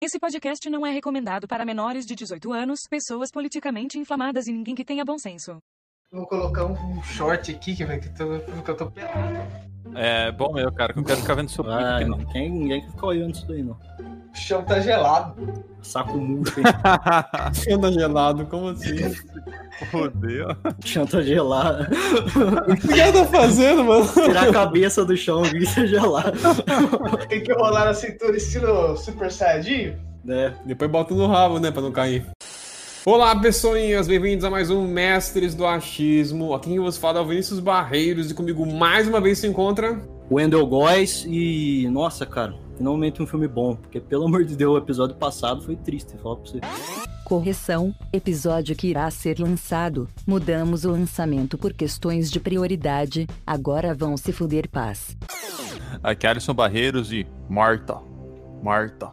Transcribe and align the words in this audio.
Esse 0.00 0.18
podcast 0.20 0.70
não 0.70 0.86
é 0.86 0.92
recomendado 0.92 1.48
para 1.48 1.64
menores 1.64 2.06
de 2.06 2.14
18 2.14 2.52
anos, 2.52 2.82
pessoas 2.88 3.32
politicamente 3.32 3.98
inflamadas 3.98 4.46
e 4.46 4.52
ninguém 4.52 4.74
que 4.74 4.84
tenha 4.84 5.04
bom 5.04 5.18
senso. 5.18 5.58
Vou 6.12 6.24
colocar 6.26 6.66
um 6.66 7.02
short 7.02 7.50
aqui 7.50 7.74
que, 7.74 7.84
vai, 7.84 7.98
que, 7.98 8.06
eu 8.06 8.14
tô, 8.14 8.62
que 8.62 8.70
eu 8.70 8.76
tô 8.76 8.90
pelado. 8.90 9.68
É 9.96 10.30
bom 10.30 10.52
meu, 10.52 10.70
cara, 10.72 10.92
que 10.92 11.00
eu 11.00 11.04
quero 11.04 11.20
ficar 11.20 11.34
vendo 11.34 11.50
seu 11.50 11.68
Ah, 11.68 11.98
pique, 11.98 12.10
não. 12.10 12.18
ninguém, 12.18 12.50
ninguém 12.50 12.80
que 12.82 12.90
fica 12.92 13.06
olhando 13.06 13.34
isso 13.34 13.46
daí, 13.48 13.62
não. 13.62 13.76
O 14.32 14.36
chão 14.36 14.62
tá 14.62 14.80
gelado. 14.80 15.64
Saco 15.82 16.18
murcho, 16.18 16.60
Anda 17.72 17.90
gelado, 17.92 18.46
como 18.46 18.68
assim? 18.68 18.96
Fodeu. 19.90 20.48
chanta 20.84 21.22
gelado. 21.22 21.86
O 22.68 22.76
que 22.76 23.00
ela 23.00 23.12
tá 23.12 23.24
fazendo, 23.26 23.84
mano? 23.84 24.06
Tirar 24.12 24.48
a 24.48 24.52
cabeça 24.52 25.04
do 25.04 25.16
chão, 25.16 25.42
grita 25.42 25.86
gelado. 25.86 26.38
Tem 27.28 27.42
que 27.42 27.52
rolar 27.52 27.86
na 27.86 27.94
cintura 27.94 28.36
estilo 28.36 28.96
Super 28.96 29.30
Saiyajin. 29.30 29.94
né? 30.24 30.54
Depois 30.66 30.90
bota 30.90 31.14
no 31.14 31.26
rabo, 31.26 31.58
né, 31.58 31.70
pra 31.70 31.80
não 31.82 31.92
cair. 31.92 32.26
Olá, 33.06 33.34
pessoinhas, 33.40 34.06
bem-vindos 34.06 34.44
a 34.44 34.50
mais 34.50 34.68
um 34.70 34.86
Mestres 34.86 35.54
do 35.54 35.64
Achismo. 35.64 36.52
Aqui 36.54 36.68
quem 36.68 36.78
vos 36.80 36.96
fala 36.98 37.20
é 37.20 37.22
o 37.22 37.26
Vinícius 37.26 37.60
Barreiros 37.60 38.30
e 38.30 38.34
comigo 38.34 38.66
mais 38.66 39.08
uma 39.08 39.20
vez 39.20 39.38
se 39.38 39.46
encontra... 39.46 39.98
Wendell 40.30 40.66
Góes 40.66 41.24
e. 41.26 41.88
Nossa, 41.90 42.26
cara, 42.26 42.52
finalmente 42.78 43.22
um 43.22 43.26
filme 43.26 43.46
bom. 43.46 43.74
Porque, 43.76 44.00
pelo 44.00 44.24
amor 44.24 44.44
de 44.44 44.56
Deus, 44.56 44.74
o 44.74 44.78
episódio 44.78 45.16
passado 45.16 45.60
foi 45.62 45.76
triste, 45.76 46.16
falar 46.22 46.36
pra 46.36 46.50
você. 46.50 46.60
Correção: 47.24 47.94
episódio 48.12 48.74
que 48.74 48.86
irá 48.86 49.10
ser 49.10 49.38
lançado. 49.38 50.08
Mudamos 50.26 50.84
o 50.84 50.90
lançamento 50.90 51.58
por 51.58 51.74
questões 51.74 52.30
de 52.30 52.40
prioridade. 52.40 53.26
Agora 53.46 53.94
vão 53.94 54.16
se 54.16 54.32
fuder 54.32 54.70
paz. 54.70 55.16
Aqui 56.02 56.26
é 56.26 56.30
Alisson 56.30 56.54
Barreiros 56.54 57.12
e 57.12 57.26
Marta. 57.48 57.98
Marta. 58.62 59.10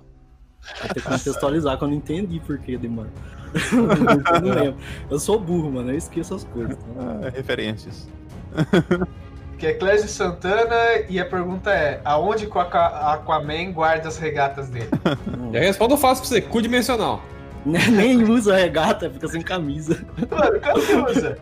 Vai 0.79 0.89
ter 0.89 1.01
que 1.01 1.01
contextualizar 1.01 1.77
que 1.77 1.83
eu 1.83 1.87
não 1.87 1.95
entendi 1.95 2.39
por 2.39 2.57
que 2.57 2.77
demora. 2.77 3.11
eu 3.71 4.41
não 4.41 4.53
lembro. 4.53 4.77
Eu 5.09 5.19
sou 5.19 5.39
burro, 5.39 5.71
mano, 5.71 5.91
eu 5.91 5.97
esqueço 5.97 6.33
as 6.33 6.43
coisas. 6.43 6.75
tá? 6.75 6.83
Ah, 6.97 7.29
referências. 7.29 8.09
Que 9.57 9.67
é 9.67 9.73
Clésio 9.73 10.09
Santana 10.09 10.75
e 11.09 11.19
a 11.19 11.25
pergunta 11.25 11.71
é: 11.71 12.01
aonde 12.03 12.45
que 12.47 12.57
o 12.57 12.59
Aqua- 12.61 13.13
Aquaman 13.13 13.71
guarda 13.71 14.07
as 14.09 14.17
regatas 14.17 14.67
dele? 14.69 14.89
Já 15.53 15.59
respondo 15.59 15.95
fácil 15.97 16.23
pra 16.23 16.29
você, 16.29 16.41
cu 16.41 16.61
dimensional. 16.61 17.21
Nem- 17.65 18.21
usa 18.23 18.55
regata, 18.55 19.09
fica 19.09 19.27
sem 19.27 19.41
camisa. 19.41 20.05
Mano, 20.29 20.59
que 20.59 20.95
usa? 21.11 21.37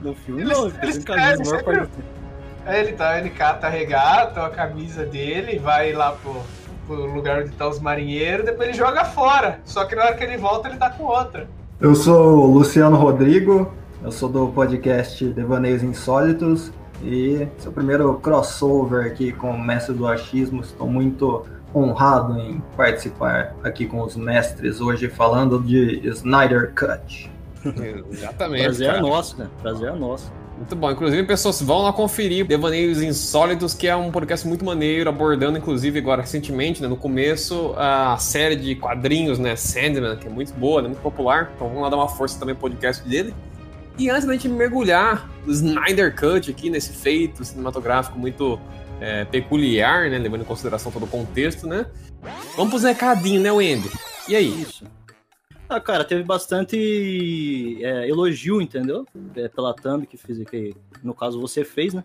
No 0.00 0.14
filme 0.14 0.42
Eles- 0.42 0.56
não, 0.58 0.70
fica 0.70 0.84
eles 0.84 0.94
sem 0.96 1.04
camisa. 1.04 1.32
a 1.32 1.36
maior 1.36 1.58
sempre- 1.58 1.76
parte. 1.76 1.92
Aí 2.66 2.80
ele 2.80 2.92
tá, 2.92 3.18
ele 3.18 3.28
cata 3.30 3.66
a 3.66 3.70
regata, 3.70 4.46
a 4.46 4.48
camisa 4.48 5.04
dele, 5.04 5.58
vai 5.58 5.92
lá 5.92 6.12
pro, 6.12 6.34
pro 6.86 7.04
lugar 7.12 7.42
onde 7.42 7.50
tá 7.50 7.68
os 7.68 7.78
marinheiros, 7.78 8.46
depois 8.46 8.68
ele 8.70 8.78
joga 8.78 9.04
fora. 9.04 9.60
Só 9.64 9.84
que 9.84 9.94
na 9.94 10.04
hora 10.04 10.14
que 10.14 10.24
ele 10.24 10.38
volta, 10.38 10.68
ele 10.68 10.78
tá 10.78 10.88
com 10.88 11.04
outra. 11.04 11.46
Eu 11.78 11.94
sou 11.94 12.38
o 12.38 12.46
Luciano 12.46 12.96
Rodrigo, 12.96 13.70
eu 14.02 14.10
sou 14.10 14.30
do 14.30 14.48
podcast 14.48 15.22
Devaneios 15.26 15.82
Insólitos 15.82 16.72
e 17.02 17.46
seu 17.58 17.72
primeiro 17.72 18.14
crossover 18.14 19.06
aqui 19.06 19.32
com 19.32 19.50
o 19.50 19.60
Mestre 19.60 19.94
do 19.94 20.06
Achismo. 20.06 20.60
Estou 20.60 20.86
muito 20.86 21.44
honrado 21.74 22.38
em 22.38 22.62
participar 22.76 23.54
aqui 23.62 23.86
com 23.86 24.00
os 24.02 24.16
mestres 24.16 24.80
hoje 24.80 25.08
falando 25.08 25.58
de 25.58 26.00
Snyder 26.08 26.72
Cut. 26.74 27.30
Exatamente, 28.10 28.62
Prazer 28.64 28.88
é 28.88 28.90
cara. 28.92 29.02
nosso, 29.02 29.36
cara. 29.36 29.50
Prazer 29.60 29.88
é 29.88 29.92
nosso. 29.96 30.32
Muito 30.56 30.76
bom. 30.76 30.90
Inclusive, 30.90 31.26
pessoas 31.26 31.60
vão 31.60 31.82
lá 31.82 31.92
conferir 31.92 32.46
Devaneios 32.46 33.02
Insólitos, 33.02 33.74
que 33.74 33.88
é 33.88 33.96
um 33.96 34.12
podcast 34.12 34.46
muito 34.46 34.64
maneiro, 34.64 35.10
abordando, 35.10 35.58
inclusive, 35.58 35.98
agora 35.98 36.22
recentemente, 36.22 36.80
né, 36.80 36.86
no 36.86 36.96
começo, 36.96 37.74
a 37.76 38.16
série 38.18 38.54
de 38.54 38.76
quadrinhos, 38.76 39.38
né, 39.38 39.56
Sandman, 39.56 40.16
que 40.16 40.28
é 40.28 40.30
muito 40.30 40.54
boa, 40.54 40.80
né, 40.80 40.88
muito 40.88 41.00
popular. 41.00 41.50
Então 41.56 41.66
vamos 41.66 41.82
lá 41.82 41.88
dar 41.88 41.96
uma 41.96 42.08
força 42.08 42.38
também 42.38 42.54
pro 42.54 42.70
podcast 42.70 43.06
dele. 43.08 43.34
E 43.98 44.10
antes 44.10 44.26
da 44.26 44.32
gente 44.32 44.48
mergulhar 44.48 45.28
no 45.46 45.52
Snyder 45.52 46.14
Cut 46.14 46.50
aqui, 46.50 46.68
nesse 46.68 46.92
feito 46.92 47.44
cinematográfico 47.44 48.18
muito 48.18 48.58
é, 49.00 49.24
peculiar, 49.24 50.10
né, 50.10 50.18
levando 50.18 50.42
em 50.42 50.44
consideração 50.44 50.90
todo 50.90 51.04
o 51.04 51.08
contexto, 51.08 51.66
né, 51.66 51.86
vamos 52.56 52.70
pros 52.70 52.82
recadinhos, 52.82 53.42
né, 53.42 53.52
Wendy? 53.52 53.88
E 54.28 54.34
aí? 54.34 54.62
Isso. 54.62 54.84
Ah, 55.68 55.80
cara, 55.80 56.04
teve 56.04 56.22
bastante 56.22 57.78
é, 57.82 58.08
elogio, 58.08 58.60
entendeu? 58.60 59.06
É, 59.34 59.48
pela 59.48 59.74
thumb 59.74 60.06
que 60.06 60.16
fiz 60.16 60.40
aqui. 60.40 60.74
No 61.02 61.14
caso, 61.14 61.40
você 61.40 61.64
fez, 61.64 61.94
né? 61.94 62.04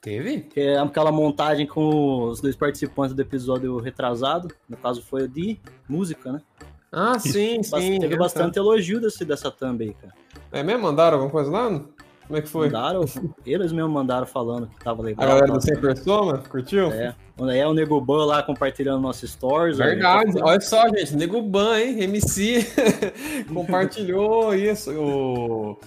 Teve? 0.00 0.42
Que 0.42 0.60
é 0.60 0.78
aquela 0.78 1.10
montagem 1.10 1.66
com 1.66 2.28
os 2.28 2.40
dois 2.40 2.54
participantes 2.54 3.14
do 3.14 3.20
episódio 3.20 3.76
retrasado. 3.78 4.54
No 4.68 4.76
caso, 4.76 5.02
foi 5.02 5.24
o 5.24 5.28
de 5.28 5.58
música, 5.88 6.32
né? 6.32 6.42
Ah, 6.92 7.18
sim, 7.18 7.60
sim. 7.62 7.98
teve 7.98 8.16
bastante 8.16 8.56
elogio 8.56 9.00
desse, 9.00 9.24
dessa 9.24 9.50
thumb 9.50 9.82
aí, 9.82 9.92
cara. 9.94 10.14
É 10.56 10.62
mesmo? 10.62 10.82
Mandaram 10.82 11.14
alguma 11.18 11.30
coisa 11.30 11.50
lá? 11.50 11.68
Como 12.26 12.38
é 12.38 12.42
que 12.42 12.48
foi? 12.48 12.66
Mandaram, 12.66 13.04
eles 13.44 13.72
mesmo 13.72 13.90
mandaram 13.90 14.26
falando 14.26 14.66
que 14.66 14.84
tava 14.84 15.02
legal. 15.02 15.24
A 15.24 15.28
galera 15.28 15.52
do 15.52 15.60
Sem 15.60 15.80
Persona, 15.80 16.38
curtiu? 16.38 16.90
É. 16.90 17.14
É 17.54 17.66
o 17.66 17.74
Nego 17.74 18.00
Ban 18.00 18.24
lá 18.24 18.42
compartilhando 18.42 19.00
nossos 19.00 19.30
stories. 19.30 19.76
Verdade, 19.76 20.38
aí, 20.38 20.42
olha 20.42 20.60
só, 20.60 20.88
gente, 20.88 21.14
Nego 21.14 21.40
Ban, 21.42 21.78
hein? 21.78 22.02
MC 22.02 22.66
compartilhou 23.52 24.54
isso. 24.54 24.90
O, 24.92 25.78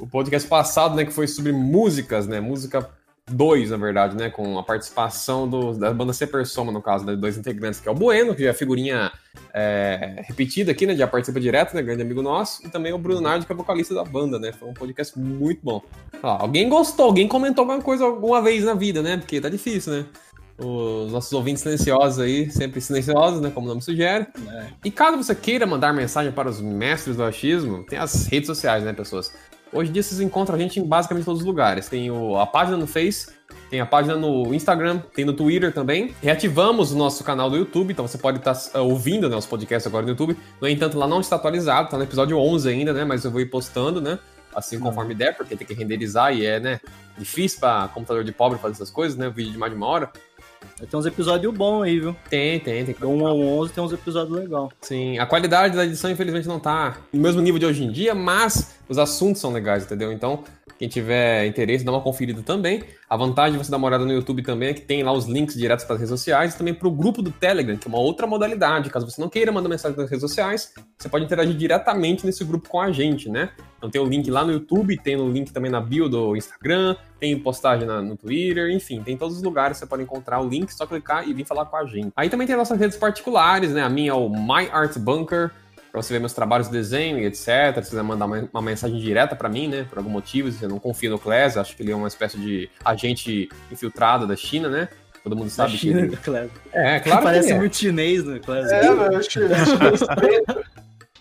o 0.00 0.06
podcast 0.06 0.48
passado, 0.48 0.96
né, 0.96 1.04
que 1.04 1.12
foi 1.12 1.28
sobre 1.28 1.52
músicas, 1.52 2.26
né? 2.26 2.40
Música 2.40 2.90
2, 3.30 3.70
na 3.70 3.76
verdade, 3.76 4.16
né? 4.16 4.30
Com 4.30 4.56
a 4.58 4.62
participação 4.62 5.48
do- 5.48 5.74
da 5.74 5.92
banda 5.92 6.12
C 6.12 6.26
Persona, 6.26 6.70
no 6.70 6.80
caso, 6.80 7.04
né? 7.04 7.16
Dois 7.16 7.36
integrantes, 7.36 7.80
que 7.80 7.88
é 7.88 7.92
o 7.92 7.94
Bueno, 7.94 8.34
que 8.34 8.42
já 8.44 8.50
é 8.50 8.52
figurinha 8.52 9.10
é, 9.52 10.22
repetida 10.26 10.70
aqui, 10.70 10.86
né? 10.86 10.94
Já 10.94 11.06
participa 11.06 11.40
direto, 11.40 11.74
né? 11.74 11.82
Grande 11.82 12.02
amigo 12.02 12.22
nosso. 12.22 12.64
E 12.64 12.70
também 12.70 12.92
o 12.92 12.98
Bruno 12.98 13.20
Nardi, 13.20 13.44
que 13.44 13.52
é 13.52 13.54
vocalista 13.56 13.94
da 13.94 14.04
banda, 14.04 14.38
né? 14.38 14.52
Foi 14.52 14.68
um 14.68 14.74
podcast 14.74 15.18
muito 15.18 15.60
bom. 15.62 15.82
Alguém 16.22 16.68
gostou, 16.68 17.06
alguém 17.06 17.26
comentou 17.26 17.62
alguma 17.62 17.82
coisa 17.82 18.04
alguma 18.04 18.40
vez 18.40 18.64
na 18.64 18.74
vida, 18.74 19.02
né? 19.02 19.16
Porque 19.16 19.40
tá 19.40 19.48
difícil, 19.48 19.92
né? 19.92 20.06
Os 20.58 21.12
nossos 21.12 21.32
ouvintes 21.32 21.62
silenciosos 21.62 22.18
aí, 22.18 22.50
sempre 22.50 22.80
silenciosos, 22.80 23.40
né? 23.40 23.50
Como 23.50 23.66
o 23.66 23.68
nome 23.68 23.82
sugere. 23.82 24.26
É. 24.48 24.66
E 24.84 24.90
caso 24.90 25.16
você 25.16 25.34
queira 25.34 25.66
mandar 25.66 25.92
mensagem 25.92 26.32
para 26.32 26.48
os 26.48 26.60
mestres 26.60 27.16
do 27.16 27.24
achismo, 27.24 27.82
tem 27.84 27.98
as 27.98 28.26
redes 28.26 28.46
sociais, 28.46 28.84
né, 28.84 28.92
pessoas? 28.92 29.32
Hoje 29.76 29.90
em 29.90 29.92
dia 29.92 30.02
vocês 30.02 30.20
encontram 30.20 30.56
a 30.56 30.58
gente 30.58 30.80
em 30.80 30.82
basicamente 30.82 31.26
todos 31.26 31.42
os 31.42 31.46
lugares. 31.46 31.86
Tem 31.86 32.10
o- 32.10 32.38
a 32.38 32.46
página 32.46 32.78
no 32.78 32.86
Face, 32.86 33.28
tem 33.68 33.78
a 33.78 33.84
página 33.84 34.16
no 34.16 34.54
Instagram, 34.54 35.00
tem 35.14 35.22
no 35.24 35.34
Twitter 35.34 35.70
também. 35.70 36.14
Reativamos 36.22 36.92
o 36.92 36.96
nosso 36.96 37.22
canal 37.22 37.50
do 37.50 37.56
YouTube, 37.58 37.92
então 37.92 38.08
você 38.08 38.16
pode 38.16 38.38
estar 38.38 38.56
ah, 38.72 38.80
ouvindo 38.80 39.28
né, 39.28 39.36
os 39.36 39.44
podcasts 39.44 39.86
agora 39.86 40.04
no 40.04 40.10
YouTube. 40.12 40.34
No 40.60 40.66
entanto, 40.66 40.96
lá 40.96 41.06
não 41.06 41.20
está 41.20 41.36
atualizado, 41.36 41.84
está 41.88 41.98
no 41.98 42.04
episódio 42.04 42.38
11 42.38 42.70
ainda, 42.70 42.94
né? 42.94 43.04
Mas 43.04 43.22
eu 43.24 43.30
vou 43.30 43.40
ir 43.40 43.46
postando, 43.46 44.00
né? 44.00 44.18
Assim 44.54 44.80
conforme 44.80 45.14
der, 45.14 45.36
porque 45.36 45.54
tem 45.54 45.66
que 45.66 45.74
renderizar 45.74 46.34
e 46.34 46.46
é, 46.46 46.58
né? 46.58 46.80
Difícil 47.18 47.60
para 47.60 47.88
computador 47.88 48.24
de 48.24 48.32
pobre 48.32 48.58
fazer 48.58 48.72
essas 48.76 48.90
coisas, 48.90 49.18
né? 49.18 49.28
Vídeo 49.28 49.52
de 49.52 49.58
mais 49.58 49.70
de 49.70 49.76
uma 49.76 49.86
hora. 49.86 50.10
Tem 50.78 51.00
uns 51.00 51.06
episódios 51.06 51.54
bons 51.54 51.82
aí, 51.84 51.98
viu? 51.98 52.14
Tem, 52.28 52.60
tem, 52.60 52.84
tem. 52.84 52.94
Do 52.94 53.08
1 53.08 53.26
ao 53.26 53.38
11 53.40 53.72
tem 53.72 53.82
uns 53.82 53.92
episódios 53.92 54.36
legais. 54.36 54.68
Sim, 54.82 55.18
a 55.18 55.24
qualidade 55.24 55.74
da 55.74 55.84
edição 55.84 56.10
infelizmente 56.10 56.46
não 56.46 56.60
tá 56.60 56.98
no 57.12 57.20
mesmo 57.20 57.40
nível 57.40 57.58
de 57.58 57.64
hoje 57.66 57.82
em 57.82 57.90
dia, 57.90 58.14
mas 58.14 58.76
os 58.88 58.98
assuntos 58.98 59.40
são 59.40 59.52
legais, 59.52 59.84
entendeu? 59.84 60.12
Então, 60.12 60.44
quem 60.78 60.86
tiver 60.88 61.46
interesse, 61.46 61.82
dá 61.82 61.90
uma 61.90 62.02
conferida 62.02 62.42
também. 62.42 62.84
A 63.08 63.16
vantagem 63.16 63.52
de 63.58 63.64
você 63.64 63.70
dar 63.70 63.78
uma 63.78 63.86
olhada 63.86 64.04
no 64.04 64.12
YouTube 64.12 64.42
também 64.42 64.68
é 64.68 64.74
que 64.74 64.82
tem 64.82 65.02
lá 65.02 65.12
os 65.12 65.24
links 65.26 65.54
diretos 65.56 65.84
para 65.86 65.94
as 65.94 66.00
redes 66.00 66.10
sociais 66.10 66.54
e 66.54 66.58
também 66.58 66.74
para 66.74 66.86
o 66.86 66.90
grupo 66.90 67.22
do 67.22 67.30
Telegram, 67.30 67.76
que 67.76 67.86
é 67.86 67.88
uma 67.88 67.98
outra 67.98 68.26
modalidade. 68.26 68.90
Caso 68.90 69.08
você 69.10 69.18
não 69.20 69.28
queira 69.30 69.50
mandar 69.50 69.68
mensagem 69.70 69.96
nas 69.96 70.10
redes 70.10 70.20
sociais, 70.20 70.74
você 70.98 71.08
pode 71.08 71.24
interagir 71.24 71.56
diretamente 71.56 72.26
nesse 72.26 72.44
grupo 72.44 72.68
com 72.68 72.80
a 72.80 72.92
gente, 72.92 73.30
né? 73.30 73.48
Então 73.78 73.88
tem 73.90 74.00
o 74.00 74.04
link 74.04 74.30
lá 74.30 74.44
no 74.44 74.52
YouTube, 74.52 74.96
tem 74.98 75.16
o 75.16 75.28
link 75.30 75.52
também 75.52 75.70
na 75.70 75.80
bio 75.80 76.08
do 76.08 76.36
Instagram, 76.36 76.96
tem 77.20 77.38
postagem 77.38 77.86
na- 77.86 78.02
no 78.02 78.16
Twitter, 78.16 78.70
enfim, 78.70 79.02
tem 79.02 79.14
em 79.14 79.16
todos 79.16 79.36
os 79.36 79.42
lugares 79.42 79.78
você 79.78 79.86
pode 79.86 80.02
encontrar 80.02 80.40
o 80.42 80.48
link, 80.48 80.65
só 80.74 80.86
clicar 80.86 81.28
e 81.28 81.32
vir 81.32 81.44
falar 81.44 81.66
com 81.66 81.76
a 81.76 81.84
gente. 81.84 82.12
Aí 82.16 82.28
também 82.28 82.46
tem 82.46 82.56
nossas 82.56 82.78
redes 82.78 82.96
particulares, 82.96 83.72
né? 83.72 83.82
A 83.82 83.88
minha 83.88 84.10
é 84.10 84.14
o 84.14 84.28
My 84.28 84.68
Art 84.72 84.96
Bunker, 84.98 85.50
pra 85.92 86.02
você 86.02 86.12
ver 86.12 86.20
meus 86.20 86.32
trabalhos 86.32 86.66
de 86.66 86.72
desenho 86.72 87.18
e 87.18 87.24
etc. 87.24 87.46
Se 87.82 87.90
quiser 87.90 88.02
mandar 88.02 88.26
uma, 88.26 88.48
uma 88.52 88.62
mensagem 88.62 88.98
direta 89.00 89.34
pra 89.34 89.48
mim, 89.48 89.68
né? 89.68 89.86
Por 89.88 89.98
algum 89.98 90.10
motivo, 90.10 90.50
se 90.50 90.58
você 90.58 90.68
não 90.68 90.78
confia 90.78 91.10
no 91.10 91.18
Class, 91.18 91.56
acho 91.56 91.76
que 91.76 91.82
ele 91.82 91.92
é 91.92 91.96
uma 91.96 92.08
espécie 92.08 92.38
de 92.38 92.68
agente 92.84 93.48
infiltrado 93.70 94.26
da 94.26 94.36
China, 94.36 94.68
né? 94.68 94.88
Todo 95.22 95.34
mundo 95.34 95.46
Da 95.48 95.54
sabe 95.54 95.72
que 95.72 95.78
China, 95.78 96.00
ele... 96.00 96.16
Cleber. 96.16 96.50
É, 96.72 97.00
claro 97.00 97.22
Parece 97.24 97.48
que 97.48 97.54
é. 97.54 97.58
muito 97.58 97.76
chinês, 97.76 98.24
né, 98.24 98.38
Cleber? 98.38 98.72
É, 98.72 98.90
mano, 98.90 99.12
eu 99.12 99.18
acho, 99.18 99.28
que 99.28 99.40
é. 99.40 100.66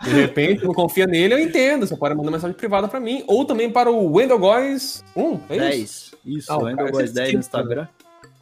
De 0.03 0.09
repente, 0.11 0.63
não 0.63 0.73
confia 0.73 1.07
nele, 1.07 1.33
eu 1.33 1.39
entendo. 1.39 1.87
Você 1.87 1.95
pode 1.95 2.13
mandar 2.13 2.29
mensagem 2.29 2.55
privada 2.55 2.87
pra 2.87 2.99
mim. 2.99 3.23
Ou 3.27 3.45
também 3.45 3.71
para 3.71 3.89
o 3.89 4.13
Wendell 4.13 4.37
Góes 4.37 5.03
1, 5.15 5.39
é 5.49 5.55
isso? 5.77 6.15
10. 6.25 6.37
Isso, 6.37 6.51
Ah, 6.53 6.75
cara, 6.75 6.91
Góes 6.91 7.05
esse 7.05 7.13
10 7.13 7.27
tipo, 7.27 7.37
no 7.37 7.39
Instagram. 7.39 7.87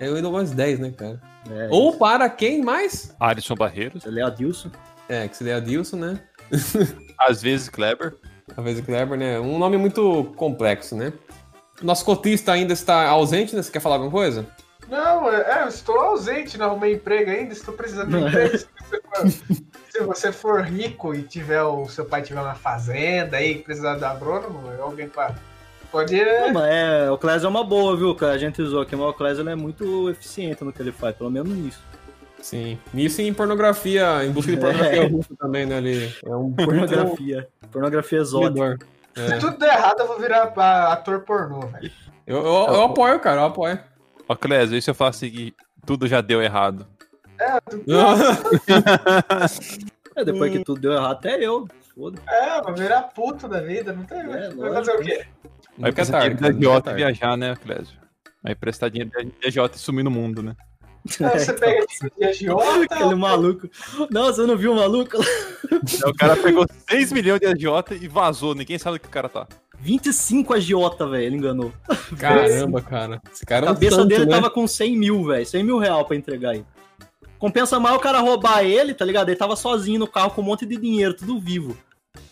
É 0.05 0.09
o 0.09 0.31
Góes 0.31 0.51
10, 0.51 0.79
né, 0.79 0.91
cara? 0.91 1.21
É, 1.49 1.67
Ou 1.71 1.97
para 1.97 2.29
quem 2.29 2.61
mais? 2.61 3.15
Alisson 3.19 3.55
Barreiros. 3.55 4.05
Ele 4.05 4.19
é 4.19 4.23
Adilson. 4.23 4.69
É, 5.09 5.27
que 5.27 5.35
seria 5.35 5.57
Adilson, 5.57 5.97
né? 5.97 6.19
Às 7.19 7.41
vezes 7.41 7.69
Kleber. 7.69 8.15
Talvez 8.55 8.79
o 8.79 8.83
Kleber, 8.83 9.17
né? 9.17 9.39
Um 9.39 9.57
nome 9.57 9.77
muito 9.77 10.33
complexo, 10.35 10.95
né? 10.95 11.11
Nosso 11.81 12.05
cotista 12.05 12.51
ainda 12.51 12.73
está 12.73 13.07
ausente, 13.09 13.55
né? 13.55 13.61
Você 13.61 13.71
quer 13.71 13.79
falar 13.79 13.95
alguma 13.95 14.11
coisa? 14.11 14.45
Não, 14.87 15.31
é, 15.31 15.59
é, 15.59 15.63
eu 15.63 15.67
estou 15.69 15.99
ausente, 15.99 16.57
não 16.57 16.67
arrumei 16.67 16.93
emprego 16.93 17.31
ainda, 17.31 17.53
estou 17.53 17.73
precisando 17.73 18.09
de 18.09 18.25
emprego. 18.25 18.65
você 20.05 20.31
for 20.31 20.63
rico 20.63 21.13
e 21.13 21.23
tiver 21.23 21.63
o 21.63 21.87
seu 21.87 22.05
pai 22.05 22.21
tiver 22.21 22.41
uma 22.41 22.55
fazenda 22.55 23.37
aí, 23.37 23.59
precisar 23.59 23.95
de 23.95 24.03
agrônomo, 24.03 24.69
alguém 24.81 25.07
pra. 25.07 25.35
Pode. 25.93 26.25
Não, 26.25 26.51
mas 26.53 26.65
é, 26.73 27.11
o 27.11 27.17
Clésio 27.19 27.45
é 27.45 27.49
uma 27.49 27.63
boa, 27.63 27.95
viu? 27.95 28.15
cara? 28.15 28.33
A 28.33 28.37
gente 28.39 28.59
usou 28.61 28.81
aqui, 28.81 28.95
mas 28.95 29.07
o 29.07 29.13
Clésio 29.13 29.43
ele 29.43 29.51
é 29.51 29.55
muito 29.55 30.09
eficiente 30.09 30.63
no 30.63 30.73
que 30.73 30.81
ele 30.81 30.91
faz, 30.91 31.15
pelo 31.15 31.29
menos 31.29 31.55
nisso. 31.55 31.79
Sim. 32.41 32.79
Nisso 32.91 33.21
em 33.21 33.31
pornografia, 33.33 34.25
em 34.25 34.31
busca 34.31 34.51
de 34.51 34.57
pornografia 34.57 35.07
russa 35.07 35.35
também, 35.39 35.65
né? 35.67 35.77
Ele 35.77 36.11
é 36.25 36.35
um 36.35 36.51
Pornografia. 36.57 37.47
Pornografia 37.71 38.19
exótica. 38.19 38.51
consumidor. 38.51 38.87
Se 39.15 39.33
É. 39.33 39.37
tudo 39.37 39.57
der 39.59 39.67
errado, 39.75 39.99
eu 39.99 40.07
vou 40.07 40.19
virar 40.19 40.51
ator 40.91 41.19
pornô, 41.21 41.59
velho. 41.67 41.91
Eu, 42.25 42.37
eu, 42.37 42.43
eu 42.45 42.83
apoio, 42.85 43.19
cara, 43.19 43.41
eu 43.41 43.45
apoio. 43.45 43.79
Ó, 44.27 44.35
Clésio, 44.35 44.75
e 44.75 44.81
se 44.81 44.89
eu 44.89 44.95
falar 44.95 45.11
assim 45.11 45.29
que 45.29 45.53
tudo 45.85 46.07
já 46.07 46.21
deu 46.21 46.41
errado? 46.41 46.87
É, 50.15 50.23
depois 50.23 50.51
que 50.51 50.63
tudo 50.63 50.79
deu 50.79 50.93
errado, 50.93 51.11
até 51.13 51.43
eu. 51.43 51.67
Foda. 51.95 52.19
É, 52.27 52.61
vou 52.61 52.73
virar 52.75 53.01
puto 53.03 53.47
da 53.47 53.59
vida, 53.61 53.93
não 53.93 54.03
tem. 54.03 54.19
É, 54.19 54.49
vai 54.49 54.73
fazer 54.73 54.91
o 54.91 54.99
quê? 54.99 55.25
Vai 55.77 55.89
é 55.89 55.93
precisar 55.93 56.19
tarde, 56.19 56.35
de 56.35 56.45
é 56.45 56.49
idiota 56.49 56.91
e 56.91 56.95
viajar, 56.95 57.37
né, 57.37 57.55
Clésio? 57.55 57.97
Aí 58.43 58.55
prestar 58.55 58.89
dinheiro 58.89 59.11
de 59.11 59.47
idiota 59.47 59.75
e 59.75 59.79
sumir 59.79 60.03
no 60.03 60.11
mundo, 60.11 60.43
né? 60.43 60.55
Aí 61.19 61.39
você 61.39 61.53
pega 61.53 61.85
de 62.17 62.25
agiota, 62.25 62.83
Aquele 62.95 63.15
maluco. 63.15 63.69
Não, 64.09 64.25
você 64.25 64.45
não 64.45 64.55
viu 64.55 64.71
o 64.71 64.75
maluco? 64.75 65.17
Aí 65.17 66.09
o 66.09 66.15
cara 66.15 66.35
pegou 66.37 66.65
6 66.89 67.11
milhões 67.11 67.39
de 67.39 67.47
agiota 67.47 67.93
e 67.93 68.07
vazou, 68.07 68.55
ninguém 68.55 68.77
sabe 68.77 68.95
onde 68.95 69.01
que 69.01 69.07
o 69.07 69.11
cara 69.11 69.27
tá. 69.27 69.47
25 69.79 70.53
agiota, 70.53 71.05
velho, 71.07 71.23
ele 71.23 71.35
enganou. 71.35 71.73
Caramba, 72.17 72.81
cara. 72.81 73.21
Esse 73.31 73.45
cara 73.45 73.65
A 73.65 73.69
é 73.69 73.71
um 73.71 73.73
cabeça 73.73 73.95
santo, 73.97 74.07
dele 74.07 74.25
né? 74.25 74.31
tava 74.31 74.49
com 74.49 74.65
100 74.65 74.97
mil, 74.97 75.25
velho. 75.25 75.45
100 75.45 75.63
mil 75.63 75.77
real 75.77 76.05
pra 76.05 76.15
entregar 76.15 76.51
aí. 76.51 76.63
Compensa 77.37 77.77
mais 77.81 77.95
o 77.97 77.99
cara 77.99 78.19
roubar 78.19 78.63
ele, 78.63 78.93
tá 78.93 79.03
ligado? 79.03 79.27
Ele 79.27 79.35
tava 79.35 79.57
sozinho 79.57 79.99
no 79.99 80.07
carro 80.07 80.31
com 80.31 80.41
um 80.41 80.45
monte 80.45 80.65
de 80.65 80.77
dinheiro, 80.77 81.13
tudo 81.13 81.37
vivo. 81.37 81.77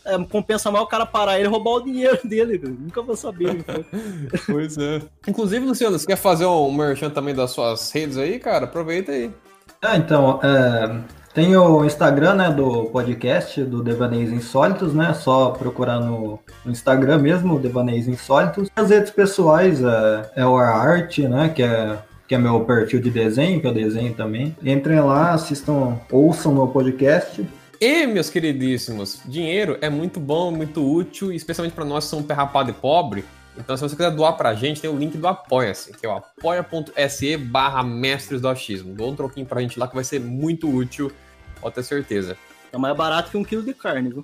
É, 0.06 0.18
compensa 0.26 0.72
mais 0.72 0.84
o 0.84 0.88
cara 0.88 1.06
parar 1.06 1.38
ele 1.38 1.48
e 1.48 1.52
roubar 1.52 1.76
o 1.76 1.84
dinheiro 1.84 2.20
dele. 2.26 2.58
cara. 2.58 2.74
Nunca 2.78 3.02
vou 3.02 3.16
saber. 3.16 3.58
então. 3.58 3.86
Pois 4.48 4.78
é. 4.78 5.02
Inclusive, 5.28 5.66
Luciano, 5.66 5.98
você 5.98 6.06
quer 6.06 6.16
fazer 6.16 6.46
um 6.46 6.72
merchan 6.72 7.10
também 7.10 7.36
das 7.36 7.52
suas 7.52 7.92
redes 7.92 8.18
aí, 8.18 8.40
cara? 8.40 8.66
Aproveita 8.66 9.12
aí. 9.12 9.32
Ah, 9.82 9.98
então, 9.98 10.40
é, 10.44 11.02
tem 11.34 11.56
o 11.56 11.86
Instagram, 11.86 12.36
né, 12.36 12.50
do 12.52 12.86
podcast, 12.86 13.64
do 13.64 13.82
Devaneios 13.82 14.32
Insólitos, 14.32 14.94
né, 14.94 15.14
só 15.14 15.52
procurar 15.52 16.00
no, 16.00 16.40
no 16.66 16.72
Instagram 16.72 17.20
mesmo, 17.20 17.58
Devaneios 17.58 18.08
Insólitos. 18.08 18.70
As 18.76 18.90
redes 18.90 19.12
pessoais 19.12 19.82
é, 19.82 20.32
é 20.36 20.46
o 20.46 20.58
Art, 20.58 21.18
né, 21.20 21.50
que 21.50 21.64
é, 21.64 21.98
que 22.28 22.36
é 22.36 22.38
meu 22.38 22.60
perfil 22.62 23.02
de 23.02 23.10
desenho, 23.10 23.60
que 23.60 23.66
eu 23.68 23.74
desenho 23.74 24.14
também. 24.14 24.56
Entrem 24.64 25.00
lá, 25.00 25.32
assistam, 25.32 25.98
ouçam 26.12 26.54
meu 26.54 26.68
podcast. 26.68 27.46
E, 27.82 28.06
meus 28.06 28.30
queridíssimos, 28.30 29.20
dinheiro 29.26 29.76
é 29.82 29.90
muito 29.90 30.20
bom, 30.20 30.52
muito 30.52 30.88
útil, 30.88 31.34
especialmente 31.34 31.74
para 31.74 31.84
nós 31.84 32.04
que 32.04 32.12
somos 32.12 32.28
perrapado 32.28 32.70
e 32.70 32.74
pobre. 32.74 33.26
Então, 33.58 33.76
se 33.76 33.82
você 33.82 33.96
quiser 33.96 34.12
doar 34.12 34.38
pra 34.38 34.54
gente, 34.54 34.80
tem 34.80 34.88
o 34.88 34.96
link 34.96 35.18
do 35.18 35.28
Apoia-se, 35.28 35.92
que 35.92 36.06
é 36.06 36.10
o 36.10 36.12
apoia.se 36.12 37.38
barra 37.38 37.82
mestres 37.82 38.40
do 38.40 38.48
achismo. 38.48 38.94
Doa 38.94 39.08
um 39.08 39.16
troquinho 39.16 39.48
pra 39.48 39.62
gente 39.62 39.80
lá 39.80 39.88
que 39.88 39.96
vai 39.96 40.04
ser 40.04 40.20
muito 40.20 40.70
útil, 40.70 41.12
pode 41.60 41.74
ter 41.74 41.82
certeza. 41.82 42.38
É 42.72 42.78
mais 42.78 42.96
barato 42.96 43.32
que 43.32 43.38
um 43.38 43.44
quilo 43.44 43.64
de 43.64 43.74
carne, 43.74 44.10
viu? 44.10 44.24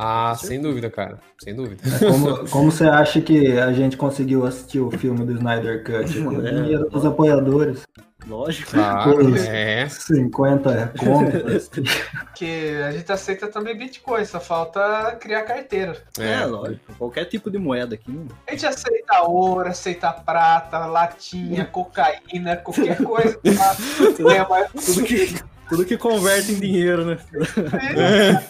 Ah, 0.00 0.32
sem 0.38 0.60
dúvida, 0.62 0.88
cara. 0.88 1.18
Sem 1.42 1.54
dúvida. 1.56 1.82
Como, 1.98 2.48
como 2.48 2.70
você 2.70 2.84
acha 2.84 3.20
que 3.20 3.58
a 3.58 3.72
gente 3.72 3.96
conseguiu 3.96 4.46
assistir 4.46 4.78
o 4.78 4.90
filme 4.92 5.24
do 5.26 5.32
Snyder 5.32 5.82
Cut? 5.82 6.18
O 6.20 6.46
É. 6.46 6.50
dinheiro 6.52 6.88
dos 6.88 7.04
apoiadores. 7.04 7.82
Lógico. 8.26 8.72
Claro, 8.72 9.34
é. 9.36 9.88
50 9.88 10.92
contas. 10.98 11.68
Porque 11.68 12.76
a 12.86 12.92
gente 12.92 13.10
aceita 13.10 13.48
também 13.48 13.76
Bitcoin, 13.76 14.24
só 14.24 14.38
falta 14.38 15.16
criar 15.18 15.42
carteira. 15.42 15.96
É, 16.18 16.42
É, 16.42 16.44
lógico. 16.44 16.92
Qualquer 16.98 17.24
tipo 17.24 17.50
de 17.50 17.58
moeda 17.58 17.94
aqui. 17.96 18.10
né? 18.12 18.26
A 18.46 18.50
gente 18.52 18.66
aceita 18.66 19.22
ouro, 19.22 19.68
aceita 19.68 20.12
prata, 20.12 20.78
latinha, 20.86 21.64
cocaína, 21.64 22.56
qualquer 22.56 23.02
coisa. 23.02 23.38
mais 24.48 24.70
Tudo 24.84 25.02
que, 25.04 25.34
tudo 25.68 25.84
que 25.84 25.96
converte 25.96 26.52
em 26.52 26.60
dinheiro, 26.60 27.04
né? 27.04 27.18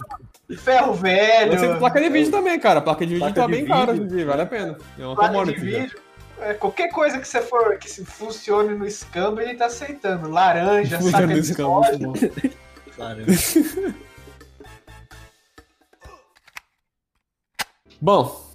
Ferro 0.57 0.95
velho. 0.95 1.53
Você 1.53 1.69
tem 1.69 1.79
placa 1.79 2.01
de 2.01 2.09
vídeo 2.09 2.31
também, 2.31 2.59
cara. 2.59 2.81
Placa 2.81 3.05
de 3.07 3.15
vídeo 3.15 3.27
Placa 3.27 3.41
tá 3.43 3.47
de 3.47 3.53
bem 3.53 3.67
cara, 3.67 3.93
hoje 3.93 4.01
em 4.01 4.07
dia, 4.07 4.25
vale 4.25 4.43
a 4.43 4.47
pena. 4.47 4.79
É 4.99 5.05
uma 5.05 5.15
placa 5.15 5.45
de 5.45 5.55
vídeo. 5.55 6.01
É, 6.41 6.55
qualquer 6.55 6.89
coisa 6.91 7.19
que 7.19 7.29
você 7.29 7.43
for 7.43 7.77
que 7.79 7.91
se 7.91 8.05
funcione 8.05 8.75
no 8.75 8.87
escambo, 8.87 9.41
a 9.41 9.45
gente 9.45 9.59
tá 9.59 9.67
aceitando. 9.67 10.31
Laranja, 10.31 11.01
saca 11.03 11.27
de 11.27 11.55
soja. 11.55 11.99
muito 11.99 12.33
bom. 18.01 18.49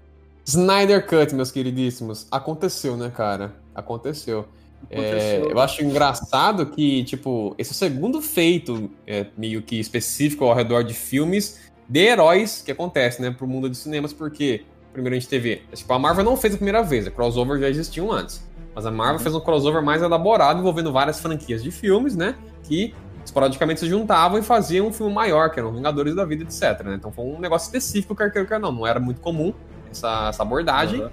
Snyder 0.45 1.05
Cut, 1.05 1.35
meus 1.35 1.51
queridíssimos, 1.51 2.27
aconteceu, 2.31 2.97
né, 2.97 3.11
cara? 3.15 3.53
Aconteceu. 3.73 4.47
É, 4.89 5.39
eu 5.41 5.59
acho 5.59 5.83
engraçado 5.83 6.65
que, 6.65 7.03
tipo, 7.05 7.55
esse 7.57 7.71
é 7.71 7.73
o 7.73 7.75
segundo 7.75 8.21
feito 8.21 8.91
é, 9.07 9.27
meio 9.37 9.61
que 9.61 9.79
específico 9.79 10.43
ao 10.43 10.53
redor 10.53 10.83
de 10.83 10.93
filmes 10.93 11.71
de 11.87 11.99
heróis 11.99 12.61
que 12.61 12.71
acontece, 12.71 13.21
né, 13.21 13.31
pro 13.31 13.47
mundo 13.47 13.69
dos 13.69 13.79
cinemas, 13.79 14.13
porque 14.13 14.65
primeiro 14.91 15.15
a 15.15 15.19
gente 15.19 15.29
teve. 15.29 15.63
Tipo, 15.73 15.93
a 15.93 15.99
Marvel 15.99 16.23
não 16.23 16.37
fez 16.37 16.53
a 16.53 16.57
primeira 16.57 16.81
vez, 16.81 17.07
a 17.07 17.11
crossover 17.11 17.59
já 17.59 17.69
existiam 17.69 18.11
antes. 18.11 18.47
Mas 18.75 18.85
a 18.85 18.91
Marvel 18.91 19.19
fez 19.19 19.35
um 19.35 19.39
crossover 19.39 19.81
mais 19.81 20.01
elaborado 20.01 20.59
envolvendo 20.59 20.91
várias 20.91 21.19
franquias 21.19 21.61
de 21.61 21.71
filmes, 21.71 22.15
né? 22.15 22.35
Que 22.63 22.93
esporadicamente 23.23 23.79
se 23.79 23.87
juntavam 23.87 24.37
e 24.37 24.41
faziam 24.41 24.87
um 24.87 24.93
filme 24.93 25.13
maior, 25.13 25.49
que 25.51 25.59
eram 25.59 25.71
Vingadores 25.71 26.15
da 26.15 26.25
Vida, 26.25 26.43
etc. 26.43 26.83
Né? 26.83 26.95
Então 26.95 27.11
foi 27.11 27.25
um 27.25 27.39
negócio 27.39 27.65
específico, 27.65 28.15
quer 28.15 28.31
queira, 28.31 28.47
quer 28.47 28.59
não. 28.59 28.71
Não 28.71 28.87
era 28.87 28.99
muito 28.99 29.21
comum 29.21 29.53
essa, 29.91 30.29
essa 30.29 30.43
abordagem. 30.43 31.01
Aham. 31.01 31.11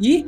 E 0.00 0.26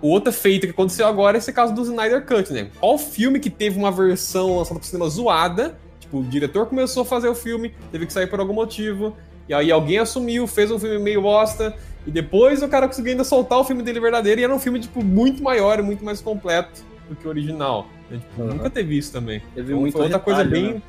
o 0.00 0.08
outro 0.08 0.32
feito 0.32 0.66
que 0.66 0.70
aconteceu 0.70 1.06
agora 1.06 1.36
é 1.36 1.38
esse 1.38 1.52
caso 1.52 1.74
do 1.74 1.82
Snyder 1.82 2.24
Cut, 2.24 2.52
né? 2.52 2.70
Qual 2.78 2.96
filme 2.96 3.38
que 3.38 3.50
teve 3.50 3.78
uma 3.78 3.90
versão 3.90 4.56
lançada 4.56 4.78
pro 4.78 4.88
cinema 4.88 5.08
zoada? 5.08 5.76
Tipo, 6.06 6.18
o 6.20 6.24
diretor 6.24 6.66
começou 6.66 7.02
a 7.02 7.06
fazer 7.06 7.28
o 7.28 7.34
filme, 7.34 7.74
teve 7.90 8.06
que 8.06 8.12
sair 8.12 8.28
por 8.28 8.38
algum 8.38 8.52
motivo, 8.54 9.16
e 9.48 9.52
aí 9.54 9.70
alguém 9.72 9.98
assumiu, 9.98 10.46
fez 10.46 10.70
um 10.70 10.78
filme 10.78 10.98
meio 10.98 11.20
bosta, 11.20 11.74
e 12.06 12.10
depois 12.12 12.62
o 12.62 12.68
cara 12.68 12.86
conseguiu 12.86 13.10
ainda 13.12 13.24
soltar 13.24 13.58
o 13.58 13.64
filme 13.64 13.82
dele 13.82 13.98
verdadeiro, 13.98 14.40
e 14.40 14.44
era 14.44 14.54
um 14.54 14.58
filme, 14.60 14.78
tipo, 14.78 15.02
muito 15.04 15.42
maior 15.42 15.78
e 15.80 15.82
muito 15.82 16.04
mais 16.04 16.20
completo 16.20 16.82
do 17.08 17.16
que 17.16 17.26
o 17.26 17.30
original. 17.30 17.88
Tipo, 18.08 18.42
Aham. 18.42 18.54
Nunca 18.54 18.70
teve 18.70 18.96
isso 18.96 19.12
também. 19.12 19.42
Teve 19.54 19.68
Então, 19.72 19.80
muito 19.80 19.92
foi 19.94 20.02
outra 20.02 20.18
coisa 20.20 20.42
retalho, 20.44 20.62
bem. 20.62 20.74
né? 20.74 20.82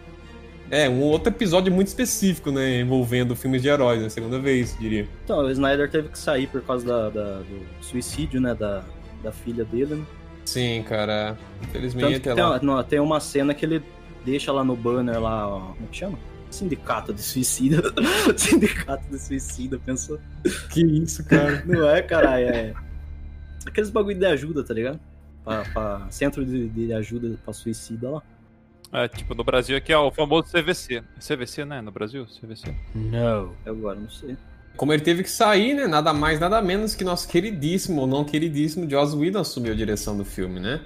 É, 0.70 0.90
um 0.90 1.02
outro 1.02 1.30
episódio 1.30 1.72
muito 1.74 1.88
específico, 1.88 2.52
né? 2.52 2.82
Envolvendo 2.82 3.36
filmes 3.36 3.62
de 3.62 3.70
heróis, 3.70 4.02
né? 4.02 4.10
Segunda 4.10 4.38
vez, 4.38 4.76
diria. 4.80 5.08
Então, 5.24 5.40
o 5.40 5.50
Snyder 5.50 5.90
teve 5.90 6.10
que 6.10 6.20
sair 6.20 6.46
por 6.48 6.62
causa 6.62 6.86
da- 6.86 7.10
da- 7.10 7.38
do 7.40 7.62
suicídio, 7.82 8.42
né? 8.42 8.54
Da, 8.54 8.84
da 9.24 9.32
filha 9.32 9.64
dele, 9.64 9.96
né? 9.96 10.04
Sim, 10.46 10.84
cara. 10.84 11.38
Tanto 11.62 11.70
Infelizmente, 11.70 12.20
que 12.20 12.30
é 12.30 12.34
tem, 12.36 12.44
lá. 12.44 12.60
não, 12.62 12.84
tem 12.84 13.00
uma 13.00 13.20
cena 13.22 13.54
que 13.54 13.66
ele 13.66 13.82
deixa 14.26 14.52
lá 14.52 14.64
no 14.64 14.76
banner 14.76 15.20
lá, 15.22 15.48
ó, 15.48 15.60
como 15.74 15.88
que 15.90 15.98
chama? 15.98 16.18
Sindicato 16.50 17.14
de 17.14 17.22
suicida. 17.22 17.82
Sindicato 18.38 19.04
de 19.10 19.20
suicida, 19.20 19.80
pensou? 19.86 20.20
Que 20.72 20.82
isso, 20.82 21.24
cara. 21.26 21.64
Não 21.68 21.88
é, 21.90 22.02
caralho, 22.02 22.46
é. 22.48 22.74
Aqueles 23.66 23.90
bagulho 23.90 24.18
de 24.18 24.26
ajuda, 24.26 24.64
tá 24.64 24.74
ligado? 24.74 25.00
Pra, 25.44 25.64
pra- 25.66 26.08
centro 26.10 26.46
de, 26.46 26.70
de 26.70 26.94
ajuda 26.94 27.38
pra 27.44 27.54
suicida 27.54 28.10
lá. 28.10 28.24
É, 28.94 29.08
tipo, 29.10 29.36
no 29.36 29.44
Brasil 29.44 29.76
aqui 29.76 29.92
é 29.92 29.98
o 29.98 30.10
famoso 30.12 30.48
CVC. 30.50 31.04
CVC, 31.20 31.66
né? 31.66 31.82
No 31.82 31.92
Brasil? 31.92 32.26
CVC. 32.26 32.74
Não. 32.96 33.52
Agora 33.66 34.00
não 34.00 34.10
sei. 34.10 34.38
Como 34.78 34.94
ele 34.94 35.02
teve 35.02 35.24
que 35.24 35.30
sair, 35.30 35.74
né? 35.74 35.88
Nada 35.88 36.14
mais, 36.14 36.40
nada 36.40 36.62
menos 36.62 36.96
que 36.96 37.04
nosso 37.04 37.28
queridíssimo, 37.28 38.00
ou 38.02 38.08
não 38.08 38.24
queridíssimo, 38.24 38.90
Joss 38.90 39.14
Whedon 39.16 39.40
assumiu 39.40 39.74
a 39.74 39.76
direção 39.76 40.16
do 40.16 40.24
filme, 40.24 40.60
né? 40.62 40.80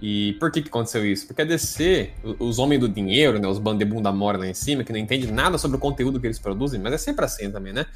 E 0.00 0.34
por 0.34 0.50
que 0.52 0.62
que 0.62 0.68
aconteceu 0.68 1.04
isso? 1.04 1.26
Porque 1.26 1.42
a 1.42 1.44
DC, 1.44 2.10
os 2.38 2.58
homens 2.58 2.80
do 2.80 2.88
dinheiro, 2.88 3.38
né? 3.38 3.48
Os 3.48 3.58
bandebunda 3.58 4.12
mora 4.12 4.38
lá 4.38 4.46
em 4.46 4.54
cima, 4.54 4.84
que 4.84 4.92
não 4.92 4.98
entende 4.98 5.30
nada 5.30 5.58
sobre 5.58 5.76
o 5.76 5.80
conteúdo 5.80 6.20
que 6.20 6.26
eles 6.26 6.38
produzem, 6.38 6.80
mas 6.80 6.92
é 6.92 6.98
sempre 6.98 7.24
assim 7.24 7.50
também, 7.50 7.72
né? 7.72 7.86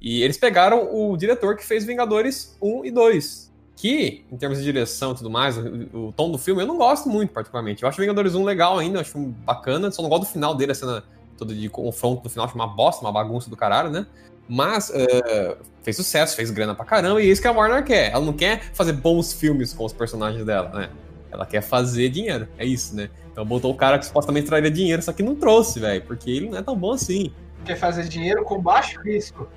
E 0.00 0.22
eles 0.22 0.38
pegaram 0.38 0.88
o 0.94 1.16
diretor 1.16 1.56
que 1.56 1.64
fez 1.64 1.84
Vingadores 1.84 2.56
1 2.62 2.84
e 2.84 2.90
2. 2.92 3.48
Que, 3.74 4.24
em 4.30 4.36
termos 4.36 4.58
de 4.58 4.64
direção 4.64 5.12
e 5.12 5.16
tudo 5.16 5.30
mais, 5.30 5.56
o, 5.56 6.08
o 6.08 6.12
tom 6.12 6.30
do 6.30 6.38
filme 6.38 6.62
eu 6.62 6.66
não 6.66 6.76
gosto 6.76 7.08
muito, 7.08 7.32
particularmente. 7.32 7.82
Eu 7.82 7.88
acho 7.88 8.00
Vingadores 8.00 8.34
1 8.34 8.44
legal 8.44 8.78
ainda, 8.78 9.00
acho 9.00 9.18
bacana, 9.18 9.90
só 9.90 10.02
não 10.02 10.08
gosto 10.08 10.22
do 10.22 10.32
final 10.32 10.54
dele, 10.54 10.72
a 10.72 10.74
cena 10.74 11.04
toda 11.36 11.54
de 11.54 11.68
confronto 11.68 12.22
no 12.24 12.30
final, 12.30 12.46
acho 12.46 12.54
uma 12.54 12.66
bosta, 12.66 13.04
uma 13.04 13.12
bagunça 13.12 13.48
do 13.48 13.56
caralho, 13.56 13.90
né? 13.90 14.06
Mas 14.48 14.90
é, 14.92 15.56
fez 15.82 15.96
sucesso, 15.96 16.34
fez 16.34 16.50
grana 16.50 16.74
pra 16.74 16.84
caramba, 16.84 17.22
e 17.22 17.28
é 17.28 17.30
isso 17.30 17.42
que 17.42 17.48
a 17.48 17.52
Warner 17.52 17.84
quer. 17.84 18.12
Ela 18.12 18.24
não 18.24 18.32
quer 18.32 18.72
fazer 18.72 18.92
bons 18.92 19.32
filmes 19.32 19.72
com 19.72 19.84
os 19.84 19.92
personagens 19.92 20.44
dela, 20.44 20.70
né? 20.70 20.90
Ela 21.30 21.46
quer 21.46 21.60
fazer 21.60 22.08
dinheiro, 22.08 22.48
é 22.58 22.64
isso, 22.64 22.94
né? 22.96 23.08
Então 23.30 23.44
botou 23.44 23.70
o 23.70 23.74
cara 23.74 23.98
que 23.98 24.06
supostamente 24.06 24.46
traria 24.46 24.70
dinheiro, 24.70 25.00
só 25.02 25.12
que 25.12 25.22
não 25.22 25.34
trouxe, 25.34 25.78
velho, 25.78 26.02
porque 26.02 26.30
ele 26.30 26.50
não 26.50 26.58
é 26.58 26.62
tão 26.62 26.76
bom 26.76 26.92
assim. 26.92 27.30
Quer 27.64 27.76
fazer 27.76 28.08
dinheiro 28.08 28.44
com 28.44 28.60
baixo 28.60 29.00
risco. 29.02 29.48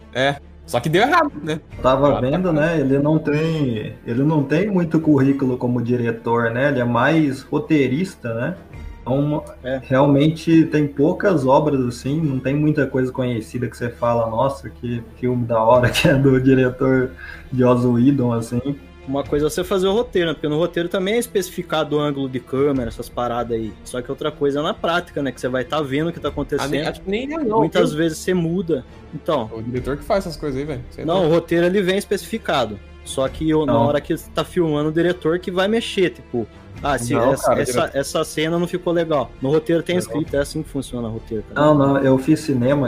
Só 0.66 0.80
que 0.80 0.88
deu 0.88 1.02
errado, 1.02 1.32
né? 1.44 1.60
Tava 1.82 2.22
vendo, 2.22 2.54
né? 2.54 2.80
Ele 2.80 3.00
não 3.00 3.18
tem, 3.18 3.96
ele 4.06 4.24
não 4.24 4.44
tem 4.44 4.70
muito 4.70 5.00
currículo 5.02 5.58
como 5.58 5.82
diretor, 5.82 6.52
né? 6.52 6.70
Ele 6.70 6.80
é 6.80 6.84
mais 6.86 7.42
roteirista, 7.42 8.34
né? 8.34 8.56
Então, 9.02 9.44
É. 9.64 9.82
realmente 9.84 10.66
tem 10.66 10.88
poucas 10.88 11.46
obras 11.46 11.82
assim, 11.88 12.22
não 12.22 12.40
tem 12.40 12.56
muita 12.56 12.86
coisa 12.86 13.12
conhecida 13.12 13.68
que 13.68 13.76
você 13.76 13.90
fala, 13.90 14.30
nossa, 14.30 14.70
que 14.70 15.04
filme 15.20 15.44
da 15.44 15.62
hora 15.62 15.90
que 15.90 16.08
é 16.08 16.14
do 16.14 16.40
diretor 16.40 17.10
de 17.52 17.60
Joss 17.62 17.86
Whedon, 17.86 18.32
assim. 18.34 18.80
Uma 19.08 19.24
coisa 19.24 19.48
é 19.48 19.50
você 19.50 19.64
fazer 19.64 19.88
o 19.88 19.94
roteiro, 19.94 20.28
né? 20.30 20.34
Porque 20.34 20.48
no 20.48 20.58
roteiro 20.58 20.88
também 20.88 21.16
é 21.16 21.18
especificado 21.18 21.98
o 21.98 22.00
ângulo 22.00 22.30
de 22.30 22.40
câmera, 22.40 22.90
essas 22.90 23.10
paradas 23.10 23.58
aí. 23.58 23.74
Só 23.84 24.02
que 24.02 24.10
outra 24.12 24.32
coisa 24.32 24.60
é 24.60 24.64
na 24.64 24.74
prática, 24.74 25.22
né? 25.24 25.32
Que 25.32 25.42
você 25.42 25.48
vai 25.48 25.64
estar 25.64 25.82
vendo 25.82 26.10
o 26.10 26.14
que 26.14 26.20
tá 26.20 26.30
acontecendo. 26.30 26.70
acho 26.88 27.02
que 27.02 27.10
nem 27.10 27.24
ele 27.24 27.44
não. 27.44 27.60
Muitas 27.60 27.94
vezes 27.94 28.20
você 28.20 28.34
muda. 28.34 28.86
Então, 29.14 29.50
O 29.54 29.62
diretor 29.62 29.98
que 29.98 30.04
faz 30.04 30.26
essas 30.26 30.38
coisas 30.38 30.60
aí, 30.60 30.66
velho. 30.66 30.84
Não, 31.06 31.26
o 31.28 31.30
roteiro 31.30 31.66
ele 31.66 31.82
vem 31.82 31.98
especificado. 31.98 32.80
Só 33.04 33.28
que 33.28 33.50
eu- 33.50 33.66
na 33.66 33.74
hora 33.80 34.00
que 34.00 34.16
você 34.16 34.30
tá 34.30 34.44
filmando, 34.44 34.90
o 34.90 34.92
diretor 34.92 35.40
que 35.40 35.50
vai 35.50 35.68
mexer, 35.68 36.12
tipo, 36.12 36.48
ah, 36.84 36.98
se 37.00 37.14
Não, 37.16 37.34
essa, 37.34 37.48
cara, 37.48 37.62
essa, 37.62 37.92
essa 37.96 38.24
cena 38.24 38.60
não 38.60 38.68
ficou 38.68 38.94
legal. 38.94 39.32
No 39.42 39.50
roteiro 39.50 39.82
tem 39.82 39.98
escrito, 39.98 40.36
é 40.36 40.40
assim 40.40 40.62
que 40.62 40.70
funciona 40.70 41.08
o 41.08 41.12
roteiro. 41.14 41.44
Cara. 41.54 41.60
Não, 41.68 41.74
não, 41.76 41.98
eu 41.98 42.18
fiz 42.20 42.40
cinema. 42.42 42.88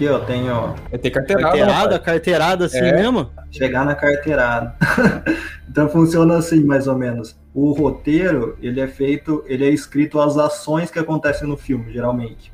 Aqui, 0.00 0.08
ó, 0.08 0.18
tenho 0.20 0.74
É 0.90 0.96
ter 0.96 1.10
carteirada. 1.10 1.46
Carteirada, 1.48 1.82
rapaz. 1.82 2.02
carteirada 2.02 2.64
assim 2.64 2.78
É. 2.78 2.92
mesmo? 2.96 3.28
chegar 3.50 3.84
na 3.84 3.94
carteirada. 3.94 4.74
então 5.68 5.90
funciona 5.90 6.38
assim, 6.38 6.64
mais 6.64 6.86
ou 6.86 6.96
menos. 6.96 7.36
O 7.52 7.72
roteiro, 7.72 8.56
ele 8.62 8.80
é 8.80 8.86
feito, 8.86 9.44
ele 9.46 9.62
é 9.66 9.68
escrito 9.68 10.18
as 10.18 10.38
ações 10.38 10.90
que 10.90 10.98
acontecem 10.98 11.46
no 11.46 11.54
filme, 11.56 11.92
geralmente. 11.92 12.50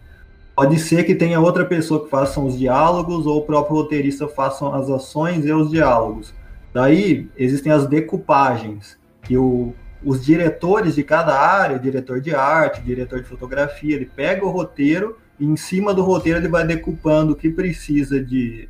Pode 0.57 0.77
ser 0.81 1.05
que 1.05 1.15
tenha 1.15 1.39
outra 1.39 1.65
pessoa 1.65 2.03
que 2.03 2.11
faça 2.11 2.41
os 2.41 2.59
diálogos 2.59 3.27
ou 3.27 3.39
o 3.39 3.43
próprio 3.43 3.77
roteirista 3.77 4.27
faça 4.27 4.69
as 4.75 4.91
ações 4.91 5.45
e 5.45 5.53
os 5.53 5.71
diálogos. 5.71 6.35
Daí 6.75 7.29
existem 7.37 7.71
as 7.71 7.87
decupagens, 7.87 8.99
que 9.23 9.37
o, 9.37 9.73
os 10.03 10.25
diretores 10.25 10.97
de 10.97 11.05
cada 11.05 11.39
área, 11.39 11.79
diretor 11.79 12.21
de 12.21 12.35
arte, 12.35 12.81
diretor 12.83 13.21
de 13.21 13.29
fotografia, 13.29 13.95
ele 13.95 14.07
pega 14.07 14.45
o 14.45 14.51
roteiro 14.51 15.17
em 15.41 15.57
cima 15.57 15.93
do 15.93 16.03
roteiro 16.03 16.39
ele 16.39 16.49
vai 16.49 16.67
decupando 16.67 17.33
o 17.33 17.37
que 17.37 17.51
precisa 17.51 18.23
de 18.23 18.69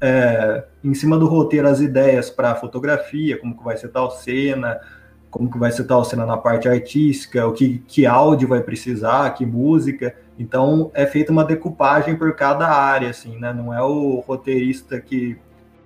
é, 0.00 0.64
em 0.82 0.94
cima 0.94 1.18
do 1.18 1.26
roteiro 1.26 1.68
as 1.68 1.80
ideias 1.80 2.30
para 2.30 2.54
fotografia, 2.54 3.38
como 3.38 3.56
que 3.56 3.64
vai 3.64 3.76
ser 3.76 3.88
tal 3.88 4.10
cena, 4.10 4.80
como 5.30 5.50
que 5.50 5.58
vai 5.58 5.72
ser 5.72 5.84
tal 5.84 6.04
cena 6.04 6.26
na 6.26 6.36
parte 6.36 6.68
artística, 6.68 7.46
o 7.46 7.52
que, 7.52 7.78
que 7.86 8.06
áudio 8.06 8.46
vai 8.46 8.60
precisar, 8.60 9.30
que 9.30 9.46
música. 9.46 10.14
Então 10.38 10.90
é 10.94 11.06
feita 11.06 11.32
uma 11.32 11.44
decupagem 11.44 12.16
por 12.16 12.34
cada 12.34 12.68
área, 12.68 13.10
assim, 13.10 13.38
né? 13.38 13.52
Não 13.52 13.72
é 13.74 13.82
o 13.82 14.20
roteirista 14.20 15.00
que 15.00 15.38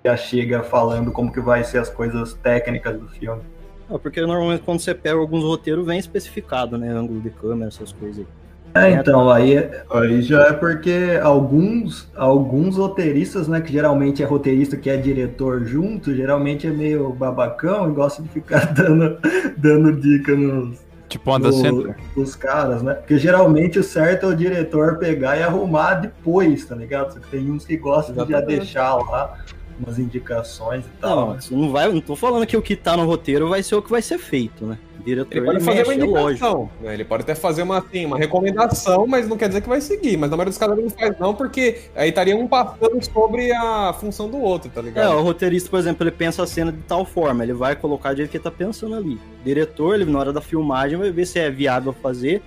já 0.04 0.16
chega 0.16 0.62
falando 0.62 1.11
como 1.11 1.32
que 1.32 1.40
vai 1.40 1.64
ser 1.64 1.78
as 1.78 1.88
coisas 1.88 2.35
técnicas 2.35 2.99
do 2.99 3.08
filme. 3.08 3.42
Ah, 3.88 3.99
porque 3.99 4.20
normalmente 4.20 4.62
quando 4.62 4.80
você 4.80 4.94
pega 4.94 5.18
alguns 5.18 5.44
roteiros, 5.44 5.87
vem 5.87 5.99
especificado, 5.99 6.76
né? 6.76 6.90
Ângulo 6.90 7.20
de 7.20 7.30
câmera, 7.30 7.68
essas 7.68 7.92
coisas 7.92 8.18
aí. 8.18 8.45
É, 8.85 8.92
então, 8.92 9.30
aí, 9.30 9.68
aí 9.90 10.23
já 10.23 10.49
é 10.49 10.52
porque 10.52 11.18
alguns, 11.23 12.09
alguns 12.14 12.76
roteiristas, 12.76 13.49
né, 13.49 13.61
que 13.61 13.73
geralmente 13.73 14.23
é 14.23 14.26
roteirista 14.26 14.76
que 14.76 14.90
é 14.90 14.97
diretor 14.97 15.64
junto, 15.64 16.14
geralmente 16.14 16.66
é 16.66 16.71
meio 16.71 17.11
babacão 17.11 17.90
e 17.90 17.95
gosta 17.95 18.23
de 18.23 18.28
ficar 18.28 18.66
dando, 18.75 19.18
dando 19.56 19.92
dica 19.92 20.35
nos, 20.35 20.78
Tipo 21.09 21.52
Center. 21.52 21.97
dos 22.16 22.35
caras, 22.35 22.83
né? 22.83 22.95
Porque 22.95 23.16
geralmente 23.16 23.78
o 23.78 23.83
certo 23.83 24.26
é 24.26 24.28
o 24.28 24.37
diretor 24.37 24.99
pegar 24.99 25.37
e 25.37 25.42
arrumar 25.42 25.95
depois, 25.95 26.64
tá 26.64 26.75
ligado? 26.75 27.14
Só 27.14 27.21
que 27.21 27.28
tem 27.28 27.49
uns 27.50 27.64
que 27.64 27.76
gostam 27.76 28.12
de 28.12 28.33
já 28.33 28.38
Exatamente. 28.38 28.59
deixar 28.59 28.95
lá 28.97 29.38
umas 29.78 29.99
indicações 29.99 30.85
e 30.85 31.00
tal. 31.00 31.16
Não, 31.16 31.33
né? 31.33 31.38
isso 31.38 31.56
não 31.56 31.71
vai, 31.71 31.90
não 31.92 32.00
tô 32.00 32.16
falando 32.16 32.47
que 32.47 32.56
o 32.56 32.62
que 32.62 32.75
tá 32.75 32.97
no 32.97 33.04
roteiro 33.06 33.49
vai 33.49 33.62
ser 33.62 33.76
o 33.76 33.83
que 33.83 33.90
vai 33.90 34.02
ser 34.02 34.18
feito, 34.18 34.66
né? 34.66 34.78
Diretor 35.06 35.36
Ele 35.36 35.46
pode 35.46 35.60
fazer 35.60 35.76
mexe, 35.78 35.90
uma 36.04 36.20
é 36.20 36.25
indicação. 36.25 36.70
né? 36.82 36.92
Ele 36.94 37.04
pode 37.04 37.22
até 37.22 37.34
fazer 37.34 37.62
uma, 37.62 37.78
assim, 37.78 38.04
uma 38.04 38.18
recomendação, 38.18 39.06
mas 39.06 39.28
não 39.28 39.36
quer 39.36 39.46
dizer 39.48 39.60
que 39.60 39.68
vai 39.68 39.80
seguir. 39.80 40.16
Mas 40.16 40.28
na 40.30 40.36
maioria 40.36 40.50
dos 40.50 40.58
casos 40.58 40.76
ele 40.76 40.82
não 40.88 40.90
faz, 40.90 41.18
não, 41.18 41.32
porque 41.34 41.82
aí 41.94 42.08
estaria 42.08 42.36
um 42.36 42.46
passando 42.48 43.02
sobre 43.04 43.52
a 43.52 43.92
função 43.92 44.28
do 44.28 44.36
outro, 44.38 44.68
tá 44.68 44.80
É, 44.80 44.84
ligado? 44.84 45.10
o 45.16 45.22
roteirista, 45.22 45.70
por 45.70 45.78
exemplo, 45.78 46.02
ele 46.02 46.10
pensa 46.10 46.42
a 46.42 46.46
cena 46.46 46.72
de 46.72 46.82
tal 46.82 47.04
forma, 47.04 47.44
ele 47.44 47.54
vai 47.54 47.76
colocar 47.76 48.10
do 48.12 48.16
jeito 48.16 48.30
que 48.30 48.36
ele 48.36 48.44
tá 48.44 48.50
pensando 48.50 48.94
ali. 48.96 49.14
O 49.14 49.44
diretor, 49.44 49.94
ele 49.94 50.04
na 50.10 50.18
hora 50.18 50.32
da 50.32 50.40
filmagem 50.40 50.98
vai 50.98 51.10
ver 51.12 51.25
se 51.25 51.38
é 51.38 51.48
viável 51.50 51.92
fazer 51.92 52.42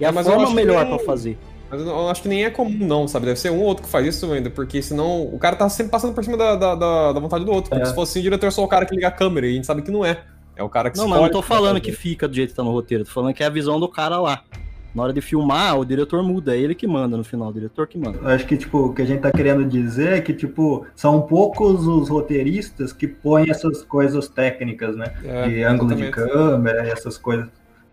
e 0.00 0.04
É, 0.04 0.08
a 0.08 0.12
forma 0.12 0.50
melhor 0.52 0.84
que- 0.84 0.94
pra 0.96 1.04
fazer. 1.04 1.36
Mas 1.68 1.80
eu, 1.80 2.08
acho 2.08 2.22
que 2.22 2.28
nem 2.28 2.44
é 2.44 2.50
comum, 2.50 2.86
não, 2.86 3.08
sabe? 3.08 3.26
Deve 3.26 3.40
ser 3.40 3.50
um 3.50 3.58
ou 3.58 3.64
outro 3.64 3.82
que 3.82 3.90
faz 3.90 4.06
isso 4.06 4.30
ainda, 4.32 4.48
porque 4.48 4.80
senão 4.80 5.22
o 5.24 5.36
cara 5.36 5.56
tá 5.56 5.68
sempre 5.68 5.90
passando 5.90 6.14
por 6.14 6.22
cima 6.22 6.36
da, 6.36 6.54
da, 6.54 6.74
da- 7.12 7.18
vontade 7.18 7.44
do 7.44 7.50
outro. 7.50 7.70
Como 7.70 7.82
É. 7.82 7.86
se 7.86 7.92
fosse 7.92 8.20
o 8.20 8.22
diretor 8.22 8.52
só 8.52 8.62
o 8.62 8.68
cara 8.68 8.86
que 8.86 8.94
liga 8.94 9.08
a 9.08 9.10
câmera, 9.10 9.46
e 9.48 9.50
a 9.50 9.52
gente 9.54 9.66
sabe 9.66 9.82
que 9.82 9.90
não 9.90 10.04
é. 10.04 10.22
É 10.56 10.62
o 10.62 10.68
cara 10.68 10.90
que 10.90 10.96
Não, 10.96 11.06
mas 11.06 11.20
não 11.20 11.28
tô 11.30 11.42
falando 11.42 11.80
que 11.80 11.92
fica 11.92 12.26
do 12.26 12.34
jeito 12.34 12.50
que 12.50 12.56
tá 12.56 12.64
no 12.64 12.72
roteiro, 12.72 13.04
tô 13.04 13.10
falando 13.10 13.34
que 13.34 13.42
é 13.42 13.46
a 13.46 13.50
visão 13.50 13.78
do 13.78 13.88
cara 13.88 14.18
lá. 14.18 14.42
Na 14.94 15.02
hora 15.02 15.12
de 15.12 15.20
filmar, 15.20 15.78
o 15.78 15.84
diretor 15.84 16.22
muda, 16.22 16.56
é 16.56 16.58
ele 16.58 16.74
que 16.74 16.86
manda 16.86 17.18
no 17.18 17.22
final, 17.22 17.50
o 17.50 17.52
diretor 17.52 17.86
que 17.86 17.98
manda. 17.98 18.18
Eu 18.18 18.28
acho 18.28 18.46
que, 18.46 18.56
tipo, 18.56 18.78
o 18.78 18.94
que 18.94 19.02
a 19.02 19.04
gente 19.04 19.20
tá 19.20 19.30
querendo 19.30 19.62
dizer 19.66 20.14
é 20.14 20.20
que, 20.22 20.32
tipo, 20.32 20.86
são 20.96 21.20
poucos 21.20 21.86
os 21.86 22.08
roteiristas 22.08 22.94
que 22.94 23.06
põem 23.06 23.50
essas 23.50 23.82
coisas 23.82 24.26
técnicas, 24.26 24.96
né? 24.96 25.12
É, 25.22 25.48
de 25.48 25.62
ângulo 25.62 25.94
de 25.94 26.10
câmera 26.10 26.86
e 26.86 26.90
essas 26.90 27.18
coisas. 27.18 27.46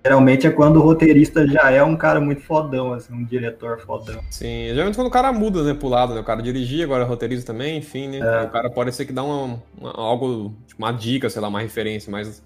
Geralmente 0.05 0.47
é 0.47 0.49
quando 0.49 0.77
o 0.77 0.81
roteirista 0.81 1.45
já 1.45 1.71
é 1.71 1.83
um 1.83 1.95
cara 1.97 2.21
muito 2.21 2.41
fodão, 2.41 2.93
assim, 2.93 3.13
um 3.13 3.23
diretor 3.25 3.79
fodão. 3.81 4.21
Sim, 4.29 4.67
geralmente 4.69 4.95
quando 4.95 5.07
o 5.07 5.11
cara 5.11 5.31
muda, 5.33 5.61
né, 5.63 5.73
pro 5.73 5.89
lado, 5.89 6.13
né? 6.13 6.21
O 6.21 6.25
cara 6.25 6.41
dirigir, 6.41 6.83
agora 6.85 7.03
roteiriza 7.03 7.45
também, 7.45 7.77
enfim, 7.77 8.07
né? 8.07 8.19
É. 8.19 8.43
O 8.43 8.49
cara 8.49 8.69
pode 8.69 8.93
ser 8.93 9.05
que 9.05 9.11
dá 9.11 9.23
uma, 9.23 9.61
uma- 9.77 9.91
algo, 9.93 10.53
tipo, 10.67 10.81
uma 10.81 10.91
dica, 10.93 11.29
sei 11.29 11.41
lá, 11.41 11.49
uma 11.49 11.59
referência, 11.59 12.09
mas 12.11 12.41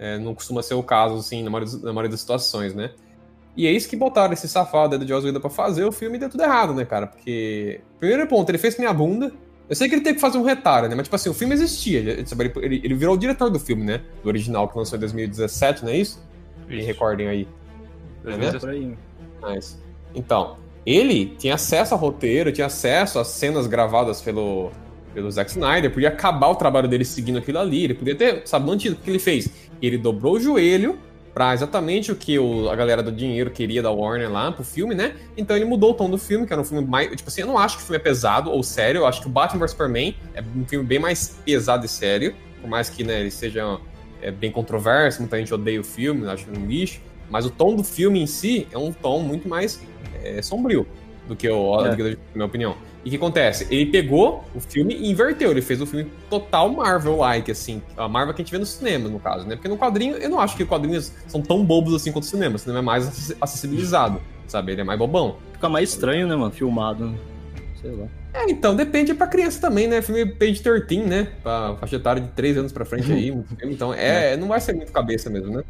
é, 0.00 0.18
não 0.18 0.34
costuma 0.34 0.62
ser 0.62 0.74
o 0.74 0.82
caso, 0.82 1.16
assim, 1.16 1.42
na 1.44 1.50
maioria, 1.50 1.72
das- 1.72 1.82
na 1.82 1.92
maioria 1.92 2.10
das 2.10 2.20
situações, 2.20 2.74
né? 2.74 2.90
E 3.56 3.66
é 3.66 3.70
isso 3.70 3.88
que 3.88 3.96
botaram 3.96 4.32
esse 4.32 4.48
safado 4.48 4.98
do 4.98 5.06
Joss 5.06 5.26
Whedon 5.26 5.40
pra 5.40 5.50
fazer 5.50 5.84
o 5.84 5.92
filme 5.92 6.16
e 6.16 6.20
deu 6.20 6.30
tudo 6.30 6.42
errado, 6.42 6.72
né, 6.72 6.84
cara? 6.84 7.06
Porque, 7.06 7.80
primeiro 7.98 8.26
ponto, 8.26 8.48
ele 8.48 8.56
fez 8.58 8.78
minha 8.78 8.92
bunda. 8.92 9.30
Eu 9.68 9.76
sei 9.76 9.88
que 9.88 9.94
ele 9.94 10.02
teve 10.02 10.14
que 10.14 10.20
fazer 10.20 10.38
um 10.38 10.42
retalho, 10.42 10.88
né? 10.88 10.94
Mas, 10.94 11.04
tipo 11.04 11.16
assim, 11.16 11.28
o 11.28 11.34
filme 11.34 11.52
existia. 11.54 11.98
Ele, 12.00 12.24
ele, 12.62 12.80
ele 12.82 12.94
virou 12.94 13.14
o 13.14 13.18
diretor 13.18 13.50
do 13.50 13.58
filme, 13.60 13.84
né? 13.84 14.00
Do 14.22 14.28
original, 14.28 14.66
que 14.68 14.78
lançou 14.78 14.96
em 14.96 15.00
2017, 15.00 15.84
não 15.84 15.90
é 15.92 15.96
isso? 15.98 16.24
Me 16.66 16.82
recordem 16.82 17.28
aí. 17.28 17.48
É 18.24 18.30
aí. 18.70 18.96
Mas, 19.42 19.78
então, 20.14 20.56
ele 20.86 21.34
tinha 21.38 21.54
acesso 21.54 21.92
ao 21.94 22.00
roteiro, 22.00 22.50
tinha 22.52 22.66
acesso 22.66 23.18
às 23.18 23.28
cenas 23.28 23.66
gravadas 23.66 24.20
pelo, 24.20 24.70
pelo 25.12 25.30
Zack 25.30 25.50
Snyder, 25.50 25.92
podia 25.92 26.08
acabar 26.08 26.48
o 26.48 26.54
trabalho 26.54 26.88
dele 26.88 27.04
seguindo 27.04 27.38
aquilo 27.38 27.58
ali, 27.58 27.84
ele 27.84 27.94
podia 27.94 28.14
ter, 28.14 28.42
sabe, 28.46 28.66
mantido. 28.66 28.96
O 28.96 28.98
que 28.98 29.10
ele 29.10 29.18
fez? 29.18 29.50
Ele 29.82 29.96
dobrou 29.98 30.34
o 30.34 30.40
joelho 30.40 30.98
pra 31.32 31.54
exatamente 31.54 32.10
o 32.10 32.16
que 32.16 32.38
o- 32.38 32.68
a 32.68 32.74
galera 32.76 33.02
do 33.02 33.12
dinheiro 33.12 33.50
queria 33.50 33.80
da 33.82 33.90
Warner 33.90 34.30
lá 34.30 34.50
pro 34.50 34.64
filme, 34.64 34.94
né? 34.94 35.14
Então 35.36 35.54
ele 35.56 35.64
mudou 35.64 35.92
o 35.92 35.94
tom 35.94 36.10
do 36.10 36.18
filme, 36.18 36.46
que 36.46 36.52
era 36.52 36.60
um 36.60 36.64
filme 36.64 36.86
mais. 36.86 37.08
Tipo 37.14 37.28
assim, 37.28 37.42
eu 37.42 37.46
não 37.46 37.56
acho 37.56 37.76
que 37.76 37.82
o 37.82 37.86
filme 37.86 37.96
é 37.96 38.02
pesado 38.02 38.50
ou 38.50 38.62
sério, 38.62 39.00
eu 39.02 39.06
acho 39.06 39.20
que 39.20 39.26
o 39.28 39.30
Batman 39.30 39.60
vs 39.60 39.70
Superman 39.70 40.14
é 40.34 40.42
um 40.56 40.64
filme 40.66 40.84
bem 40.84 40.98
mais 40.98 41.38
pesado 41.44 41.86
e 41.86 41.88
sério, 41.88 42.34
por 42.60 42.68
mais 42.68 42.90
que, 42.90 43.04
né, 43.04 43.20
ele 43.20 43.30
seja 43.30 43.78
é, 44.22 44.30
bem 44.30 44.50
controverso, 44.50 45.20
muita 45.20 45.38
gente 45.38 45.54
odeia 45.54 45.80
o 45.80 45.84
filme, 45.84 46.26
acha 46.28 46.44
um 46.50 46.66
lixo. 46.66 47.00
Mas 47.30 47.46
o 47.46 47.50
tom 47.50 47.74
do 47.76 47.84
filme 47.84 48.20
em 48.20 48.26
si 48.26 48.66
é 48.72 48.76
um 48.76 48.92
tom 48.92 49.20
muito 49.20 49.48
mais 49.48 49.80
é, 50.22 50.42
sombrio 50.42 50.86
do 51.28 51.34
que 51.36 51.48
o 51.48 51.80
É. 51.86 51.90
do 51.90 51.96
que 51.96 52.02
na 52.02 52.16
minha 52.34 52.46
opinião. 52.46 52.76
E 53.04 53.08
o 53.08 53.10
que 53.10 53.16
acontece? 53.16 53.66
Ele 53.70 53.86
pegou 53.86 54.44
o 54.54 54.60
filme 54.60 54.94
e 54.94 55.10
inverteu. 55.10 55.50
Ele 55.50 55.62
fez 55.62 55.80
o 55.80 55.86
filme 55.86 56.10
total 56.28 56.68
Marvel-like, 56.68 57.50
assim. 57.50 57.80
A 57.96 58.06
Marvel 58.08 58.34
que 58.34 58.42
a 58.42 58.44
gente 58.44 58.52
vê 58.52 58.58
no 58.58 58.66
cinema, 58.66 59.08
no 59.08 59.18
caso, 59.18 59.46
né? 59.46 59.56
Porque 59.56 59.68
no 59.68 59.78
quadrinho, 59.78 60.16
eu 60.16 60.28
não 60.28 60.38
acho 60.38 60.54
que 60.56 60.64
quadrinhos 60.66 61.12
são 61.26 61.40
tão 61.40 61.64
bobos 61.64 61.94
assim 61.94 62.12
quanto 62.12 62.24
o 62.24 62.26
cinema. 62.26 62.56
O 62.56 62.58
cinema 62.58 62.80
é 62.80 62.82
mais 62.82 63.08
acess- 63.08 63.36
acessibilizado, 63.40 64.20
sabe? 64.46 64.72
Ele 64.72 64.82
é 64.82 64.84
mais 64.84 64.98
bobão. 64.98 65.36
Fica 65.54 65.68
mais 65.68 65.88
estranho, 65.90 66.26
né, 66.28 66.36
mano? 66.36 66.50
Filmado. 66.52 67.06
né? 67.06 67.18
Sei 67.80 67.90
lá. 67.92 68.06
É, 68.34 68.50
então, 68.50 68.76
depende 68.76 69.14
pra 69.14 69.26
criança 69.26 69.60
também, 69.60 69.88
né? 69.88 70.02
Filme 70.02 70.26
page 70.26 70.60
13, 70.62 70.98
né? 70.98 71.28
Pra 71.42 71.74
faixa 71.80 71.96
etária 71.96 72.20
de 72.22 72.28
3 72.28 72.58
anos 72.58 72.70
pra 72.70 72.84
frente 72.84 73.10
aí. 73.10 73.34
Então, 73.64 73.92
é, 73.94 74.36
não 74.36 74.46
vai 74.48 74.60
ser 74.60 74.74
muito 74.74 74.92
cabeça 74.92 75.30
mesmo, 75.30 75.50
né? 75.56 75.62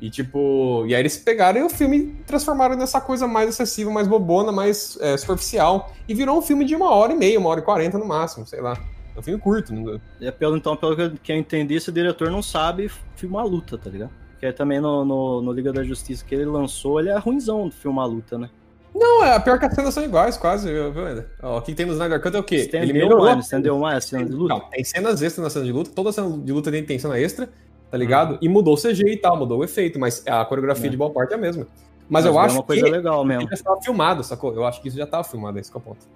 E 0.00 0.10
tipo, 0.10 0.84
e 0.86 0.94
aí 0.94 1.00
eles 1.00 1.16
pegaram 1.16 1.60
e 1.60 1.62
o 1.62 1.70
filme 1.70 2.16
transformaram 2.26 2.76
nessa 2.76 3.00
coisa 3.00 3.26
mais 3.26 3.48
acessível, 3.48 3.90
mais 3.90 4.06
bobona, 4.06 4.52
mais 4.52 4.98
é, 5.00 5.16
superficial. 5.16 5.92
E 6.06 6.14
virou 6.14 6.38
um 6.38 6.42
filme 6.42 6.64
de 6.64 6.74
uma 6.74 6.90
hora 6.90 7.12
e 7.12 7.16
meia, 7.16 7.38
uma 7.38 7.48
hora 7.48 7.60
e 7.60 7.62
quarenta 7.62 7.98
no 7.98 8.04
máximo, 8.04 8.46
sei 8.46 8.60
lá. 8.60 8.78
É 9.14 9.18
um 9.18 9.22
filme 9.22 9.40
curto. 9.40 9.72
Não... 9.72 9.98
É 10.20 10.30
pelo, 10.30 10.56
então, 10.56 10.76
pelo 10.76 10.94
que 11.18 11.32
eu- 11.32 11.36
entendi, 11.36 11.74
esse 11.74 11.90
diretor 11.90 12.30
não 12.30 12.42
sabe 12.42 12.90
filmar 13.14 13.42
a 13.44 13.46
luta, 13.46 13.78
tá 13.78 13.88
ligado? 13.88 14.10
Porque 14.32 14.44
aí 14.44 14.52
também 14.52 14.80
no, 14.80 15.02
no, 15.02 15.40
no 15.40 15.52
Liga 15.52 15.72
da 15.72 15.82
Justiça 15.82 16.22
que 16.22 16.34
ele 16.34 16.44
lançou, 16.44 17.00
ele 17.00 17.08
é 17.08 17.16
ruimzão 17.16 17.66
de 17.68 17.74
filmar 17.74 18.04
a 18.04 18.08
luta, 18.08 18.36
né? 18.36 18.50
Não, 18.94 19.24
é 19.24 19.38
pior 19.40 19.58
que 19.58 19.66
as 19.66 19.74
cenas 19.74 19.92
são 19.92 20.02
iguais, 20.02 20.38
quase, 20.38 20.72
viu, 20.72 20.90
viu, 20.90 21.06
Eder? 21.08 21.26
Ó, 21.42 21.58
o 21.58 21.62
que 21.62 21.74
tem 21.74 21.84
no 21.84 21.92
Snyder 21.92 22.20
Cut 22.20 22.34
é 22.34 22.40
o 22.40 22.42
quê? 22.42 22.56
Estendeu 22.56 23.18
mais, 23.18 23.44
estendeu 23.44 23.78
mais 23.78 23.96
a 23.98 24.00
cena 24.00 24.24
de 24.24 24.32
luta. 24.32 24.54
Não, 24.54 24.60
tem 24.70 24.84
cenas 24.84 25.20
extras 25.20 25.44
na 25.44 25.50
cena 25.50 25.64
de 25.66 25.72
luta, 25.72 25.90
toda 25.94 26.12
cena 26.12 26.30
de 26.38 26.52
luta 26.52 26.70
tem 26.70 26.98
cena 26.98 27.18
extra, 27.18 27.48
tá 27.90 27.96
ligado? 27.96 28.38
E 28.40 28.48
mudou 28.48 28.74
o 28.74 28.76
CG 28.76 29.02
e 29.12 29.16
tal, 29.16 29.36
mudou 29.36 29.58
o 29.60 29.64
efeito, 29.64 29.98
mas 29.98 30.22
a 30.26 30.44
coreografia 30.44 30.86
É. 30.86 30.90
de 30.90 30.96
boa 30.96 31.10
parte 31.10 31.32
é 31.32 31.34
a 31.36 31.38
mesma. 31.38 31.66
Mas, 32.08 32.24
eu 32.24 32.38
é 32.38 32.44
acho 32.44 32.54
uma 32.56 32.62
coisa 32.62 32.84
que 32.84 32.90
legal 32.90 33.24
mesmo. 33.24 33.48
já 33.48 33.54
estava 33.54 33.80
filmado, 33.82 34.22
sacou? 34.22 34.54
Eu 34.54 34.64
acho 34.64 34.80
que 34.80 34.88
isso 34.88 34.96
já 34.96 35.04
estava 35.04 35.24
filmado, 35.24 35.58
esse 35.58 35.70
que 35.70 35.76
é 35.76 35.80
o 35.80 35.82
ponto. 35.82 36.06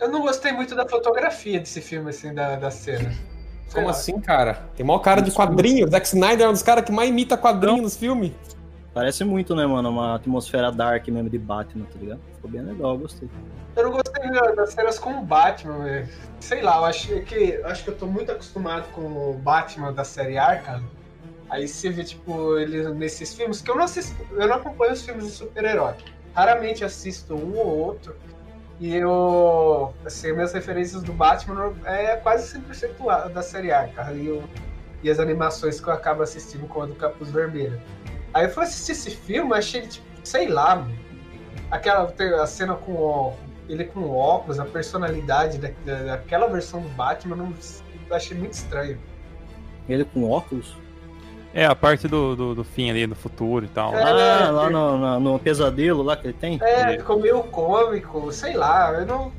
Eu 0.00 0.08
não 0.08 0.20
gostei 0.22 0.52
muito 0.52 0.74
da 0.74 0.88
fotografia 0.88 1.58
desse 1.58 1.80
filme, 1.80 2.10
assim, 2.10 2.32
da, 2.32 2.56
da 2.56 2.70
cena. 2.70 3.10
Sei 3.10 3.74
Como 3.74 3.86
lá. 3.86 3.90
assim, 3.92 4.20
cara? 4.20 4.66
Tem 4.76 4.84
maior 4.84 4.98
cara 5.00 5.20
de 5.22 5.30
quadrinho. 5.32 5.88
Zack 5.88 6.06
Snyder 6.06 6.46
é 6.46 6.48
um 6.48 6.52
dos 6.52 6.62
caras 6.62 6.84
que 6.84 6.92
mais 6.92 7.08
imita 7.08 7.36
quadrinho 7.38 7.82
nos 7.82 7.96
filmes. 7.96 8.32
Parece 8.92 9.24
muito, 9.24 9.56
né, 9.56 9.64
mano? 9.66 9.88
Uma 9.88 10.16
atmosfera 10.16 10.70
dark 10.70 11.08
mesmo 11.08 11.30
de 11.30 11.38
Batman, 11.38 11.86
tá 11.86 11.98
ligado? 11.98 12.20
Ficou 12.34 12.50
bem 12.50 12.60
legal, 12.62 12.98
gostei. 12.98 13.28
Eu 13.74 13.84
não 13.84 13.90
gostei 13.92 14.30
da- 14.30 14.50
das 14.52 14.74
cenas 14.74 14.98
com 14.98 15.10
o 15.14 15.22
Batman, 15.22 15.78
velho. 15.78 16.08
Sei 16.40 16.60
lá, 16.60 16.76
eu 16.76 16.84
acho 16.84 17.20
que, 17.22 17.34
eu 17.34 17.66
acho 17.66 17.82
que 17.84 17.90
eu 17.90 17.96
tô 17.96 18.06
muito 18.06 18.30
acostumado 18.30 18.84
com 18.92 19.00
o 19.00 19.34
Batman 19.42 19.92
da 19.92 20.04
série 20.04 20.36
Arkham. 20.36 20.82
Aí 21.52 21.68
você 21.68 21.90
vê, 21.90 22.02
tipo, 22.02 22.56
ele 22.56 22.82
nesses 22.94 23.34
filmes, 23.34 23.60
que 23.60 23.70
eu 23.70 23.76
não 23.76 23.84
assisto, 23.84 24.16
eu 24.30 24.48
não 24.48 24.56
acompanho 24.56 24.94
os 24.94 25.02
filmes 25.02 25.26
de 25.26 25.32
super-herói. 25.32 25.92
Raramente 26.34 26.82
assisto 26.82 27.34
um 27.34 27.54
ou 27.58 27.66
outro. 27.76 28.16
E 28.80 28.94
eu, 28.96 29.92
assim, 30.06 30.32
minhas 30.32 30.54
referências 30.54 31.02
do 31.02 31.12
Batman 31.12 31.74
é 31.84 32.16
quase 32.16 32.48
100% 32.48 33.06
a- 33.10 33.28
da 33.28 33.42
série 33.42 33.70
Arkham. 33.70 34.16
E, 34.16 34.26
eu- 34.28 34.42
e 35.02 35.10
as 35.10 35.18
animações 35.18 35.78
que 35.78 35.86
eu 35.88 35.92
acabo 35.92 36.22
assistindo 36.22 36.66
com 36.66 36.80
a 36.80 36.86
do 36.86 36.94
Capuz 36.94 37.30
Vermelho. 37.30 37.78
Aí 38.32 38.46
eu 38.46 38.50
fui 38.50 38.62
assistir 38.62 38.92
esse 38.92 39.10
filme, 39.10 39.52
achei, 39.54 39.82
tipo, 39.86 40.06
sei 40.24 40.48
lá, 40.48 40.76
mano. 40.76 41.02
aquela 41.70 42.10
a 42.42 42.46
cena 42.46 42.74
com 42.76 42.92
o, 42.92 43.36
ele 43.68 43.84
com 43.84 44.08
óculos, 44.10 44.58
a 44.58 44.64
personalidade 44.64 45.58
da, 45.58 45.68
da- 45.84 46.02
daquela 46.16 46.46
versão 46.46 46.80
do 46.80 46.88
Batman, 46.90 47.34
eu 47.34 47.38
não, 47.44 47.54
eu 48.10 48.16
achei 48.16 48.36
muito 48.36 48.52
estranho. 48.54 48.98
Ele 49.88 50.04
com 50.04 50.30
óculos? 50.30 50.76
É, 51.54 51.66
a 51.66 51.74
parte 51.74 52.08
do, 52.08 52.34
do, 52.34 52.54
do 52.54 52.64
fim 52.64 52.90
ali, 52.90 53.06
do 53.06 53.14
futuro 53.14 53.64
e 53.64 53.68
tal. 53.68 53.94
É, 53.94 54.02
ah, 54.02 54.46
é, 54.46 54.50
lá 54.50 54.70
no, 54.70 54.98
na- 54.98 55.20
no 55.20 55.38
pesadelo 55.38 56.02
lá 56.02 56.16
que 56.16 56.26
ele 56.28 56.32
tem? 56.34 56.58
É, 56.62 56.96
ficou 56.96 57.20
meio 57.20 57.42
cômico, 57.44 58.32
sei 58.32 58.54
lá, 58.54 58.92
eu 58.92 59.04
não. 59.06 59.32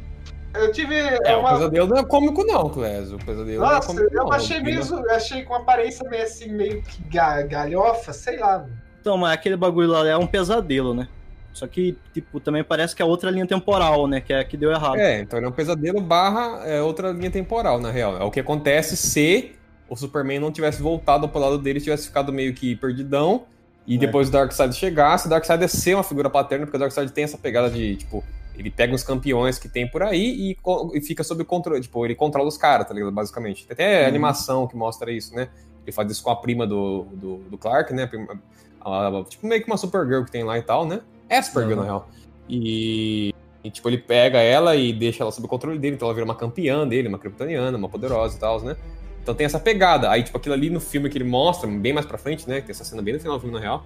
Eu 0.53 0.72
tive. 0.72 0.96
É, 0.96 1.36
o 1.36 1.39
uma... 1.39 1.53
pesadelo 1.53 1.88
não 1.88 1.98
é 1.98 2.03
cômico, 2.05 2.43
não, 2.46 2.70
Clésio. 2.70 3.15
O 3.15 3.25
pesadelo 3.25 3.60
não 3.62 3.72
é 3.72 3.75
Nossa, 3.75 3.88
cômico, 3.88 4.13
eu 4.13 4.24
não. 4.25 4.32
achei 4.32 4.77
O 4.77 4.84
zo- 4.84 5.00
eu 5.00 5.12
achei 5.15 5.43
com 5.43 5.55
aparência 5.55 6.08
meio 6.08 6.24
assim, 6.24 6.50
meio 6.51 6.84
que 6.84 7.01
ga- 7.10 7.41
galhofa, 7.41 8.13
sei 8.13 8.38
lá. 8.38 8.60
mano. 8.60 8.70
Então, 9.01 9.17
mas 9.17 9.34
aquele 9.34 9.58
bagulho 9.58 9.88
lá 9.89 10.08
é 10.08 10.15
um 10.15 10.27
pesadelo, 10.27 10.93
né? 10.93 11.08
Só 11.51 11.67
que, 11.67 11.98
tipo, 12.13 12.39
também 12.39 12.63
parece 12.63 12.96
que 12.96 13.01
é 13.01 13.05
outra 13.05 13.29
linha 13.29 13.46
temporal, 13.46 14.08
né? 14.08 14.22
Que 14.22 14.34
é 14.34 14.39
a 14.39 14.43
que 14.43 14.55
deu 14.55 14.72
errado. 14.72 14.96
É, 14.98 15.20
então 15.20 15.38
ele 15.38 15.46
é 15.46 15.50
um 15.50 15.53
pesadelo 15.53 16.00
barra 16.00 16.62
é, 16.65 16.82
outra 16.82 17.12
linha 17.12 17.29
temporal, 17.32 17.79
na 17.79 17.89
real. 17.91 18.17
É 18.17 18.24
o 18.24 18.32
que 18.32 18.39
acontece 18.39 18.96
se 18.96 19.55
o 19.90 19.96
Superman 19.96 20.40
não 20.40 20.52
tivesse 20.52 20.82
voltado 20.82 21.28
pro 21.30 21.40
lado 21.40 21.58
dele, 21.58 21.80
tivesse 21.82 22.08
ficado 22.08 22.32
meio 22.34 22.54
que 22.54 22.75
perdidão, 22.75 23.44
e 23.86 23.96
É. 23.96 23.98
depois 23.98 24.30
o 24.30 24.32
Darkseid 24.32 24.74
chegasse, 24.75 25.28
o 25.28 25.30
Darkseid 25.30 25.63
é 25.63 25.68
ser 25.68 25.94
uma 25.96 26.04
figura 26.04 26.30
paterna, 26.30 26.66
porque 26.66 26.78
o 26.78 26.80
Darkseid 26.80 27.12
tem 27.12 27.24
essa 27.25 27.38
pegada 27.38 27.70
de, 27.70 27.98
tipo, 27.98 28.24
ele 28.58 28.70
pega 28.72 28.94
os 28.94 29.04
campeões 29.04 29.58
que 29.60 29.68
tem 29.68 29.88
por 29.90 30.04
aí 30.04 30.52
e, 30.52 30.58
e 30.98 31.02
fica 31.02 31.24
sob 31.24 31.44
controle, 31.44 31.82
tipo, 31.82 32.06
ele 32.06 32.16
controla 32.16 32.48
os 32.48 32.56
caras, 32.58 32.88
tá 32.88 32.94
ligado? 32.94 33.12
Basicamente. 33.12 33.66
Tem 33.66 33.74
até 33.74 34.02
Uhum. 34.04 34.08
animação 34.08 34.68
que 34.68 34.75
mostra 34.75 35.12
isso, 35.12 35.36
né? 35.36 35.50
Ele 35.86 35.92
faz 35.92 36.10
isso 36.12 36.24
com 36.24 36.30
a 36.30 36.36
prima 36.36 36.66
do, 36.66 37.06
do, 37.13 37.38
do 37.50 37.58
Clark, 37.58 37.92
né? 37.94 38.04
A 38.04 38.08
prima- 38.08 38.40
a- 38.80 39.24
tipo, 39.28 39.46
meio 39.48 39.62
que 39.62 39.68
uma 39.68 39.75
Supergirl 39.75 40.24
que 40.24 40.32
tem 40.32 40.44
lá 40.44 40.58
e 40.58 40.62
tal, 40.62 40.86
né? 40.86 41.02
É 41.28 41.38
a 41.40 41.44
Supergirl, 41.44 41.80
Uhum. 41.80 41.86
na 41.86 41.92
real. 41.92 42.10
E, 42.48 43.34
e, 43.63 43.70
tipo, 43.72 43.90
ele 43.90 43.98
pega 43.98 44.40
ela 44.40 44.75
e 44.75 44.94
deixa 44.94 45.24
ela 45.24 45.32
sob 45.32 45.46
o 45.46 45.50
controle 45.50 45.80
dele, 45.80 45.96
então 45.96 46.08
ela 46.08 46.13
vira 46.13 46.24
uma 46.25 46.36
campeã 46.36 46.88
dele, 46.88 47.08
uma 47.08 47.18
kryptoniana, 47.18 47.78
uma 47.78 47.90
poderosa 47.90 48.38
e 48.38 48.40
tal, 48.40 48.62
né? 48.62 48.75
Então 49.24 49.34
tem 49.34 49.46
essa 49.46 49.58
pegada. 49.60 50.12
Aí, 50.12 50.22
tipo, 50.22 50.38
aquilo 50.38 50.53
ali 50.53 50.70
no 50.70 50.82
filme 50.82 51.10
que 51.10 51.18
ele 51.18 51.24
mostra, 51.24 51.68
bem 51.68 51.94
mais 51.94 52.06
pra 52.06 52.18
frente, 52.18 52.48
né? 52.48 52.60
Que 52.60 52.68
tem 52.68 52.74
essa 52.74 52.84
cena 52.84 53.01
bem 53.01 53.13
no 53.13 53.20
final 53.20 53.38
do 53.38 53.42
filme, 53.42 53.56
na 53.56 53.62
real. 53.62 53.86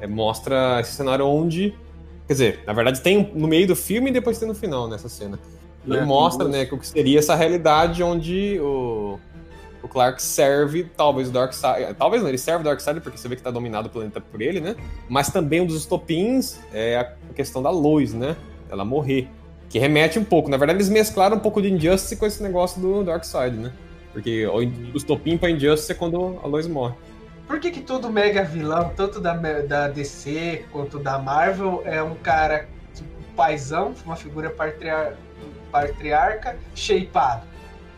é, 0.00 0.06
mostra 0.06 0.80
esse 0.80 0.92
cenário 0.92 1.26
onde. 1.26 1.74
Quer 2.26 2.32
dizer, 2.32 2.60
na 2.66 2.72
verdade 2.72 3.00
tem 3.00 3.30
no 3.34 3.46
meio 3.46 3.66
do 3.66 3.76
filme 3.76 4.10
e 4.10 4.12
depois 4.12 4.38
tem 4.38 4.48
no 4.48 4.54
final 4.54 4.88
nessa 4.88 5.08
cena. 5.08 5.38
E 5.86 5.96
É, 5.96 6.04
mostra, 6.04 6.48
né, 6.48 6.64
que 6.64 6.74
o 6.74 6.78
que 6.78 6.86
seria 6.86 7.18
essa 7.18 7.34
realidade 7.36 8.02
onde 8.02 8.58
o, 8.60 9.18
o 9.82 9.88
Clark 9.88 10.20
serve, 10.20 10.84
talvez 10.96 11.28
o 11.28 11.32
Darkseid. 11.32 11.94
Talvez 11.94 12.22
não, 12.22 12.28
ele 12.28 12.38
serve 12.38 12.62
o 12.62 12.64
Darkseid 12.64 13.00
porque 13.00 13.16
você 13.16 13.28
vê 13.28 13.36
que 13.36 13.42
tá 13.42 13.50
dominado 13.52 13.86
o 13.86 13.90
planeta 13.90 14.20
por 14.20 14.40
ele, 14.40 14.60
né? 14.60 14.74
Mas 15.08 15.30
também 15.30 15.60
um 15.60 15.66
dos 15.66 15.76
estopins 15.76 16.58
é 16.72 16.96
a 16.96 17.32
questão 17.34 17.62
da 17.62 17.70
Lois, 17.70 18.12
né? 18.12 18.36
Ela 18.68 18.84
morrer. 18.84 19.28
Que 19.68 19.78
remete 19.78 20.18
um 20.18 20.24
pouco. 20.24 20.48
Na 20.50 20.56
verdade, 20.56 20.78
eles 20.78 20.88
mesclaram 20.88 21.36
um 21.36 21.40
pouco 21.40 21.62
de 21.62 21.72
Injustice 21.72 22.16
com 22.16 22.26
esse 22.26 22.42
negócio 22.42 22.80
do 22.80 23.04
Darkseid, 23.04 23.56
né? 23.56 23.72
Porque 24.16 24.46
o 24.46 24.62
estopim 24.96 25.36
pra 25.36 25.50
Injustice 25.50 25.92
é 25.92 25.94
quando 25.94 26.40
a 26.42 26.46
Lois 26.46 26.66
morre. 26.66 26.94
Por 27.46 27.60
que, 27.60 27.70
que 27.70 27.82
todo 27.82 28.08
mega 28.08 28.42
vilão, 28.42 28.90
tanto 28.96 29.20
da, 29.20 29.34
da 29.34 29.88
DC 29.88 30.64
quanto 30.72 30.98
da 30.98 31.18
Marvel, 31.18 31.82
é 31.84 32.02
um 32.02 32.14
cara 32.14 32.66
tipo 32.94 33.10
paizão, 33.36 33.94
uma 34.06 34.16
figura 34.16 34.48
patria- 34.48 35.12
patriarca, 35.70 36.56
shapeado? 36.74 37.42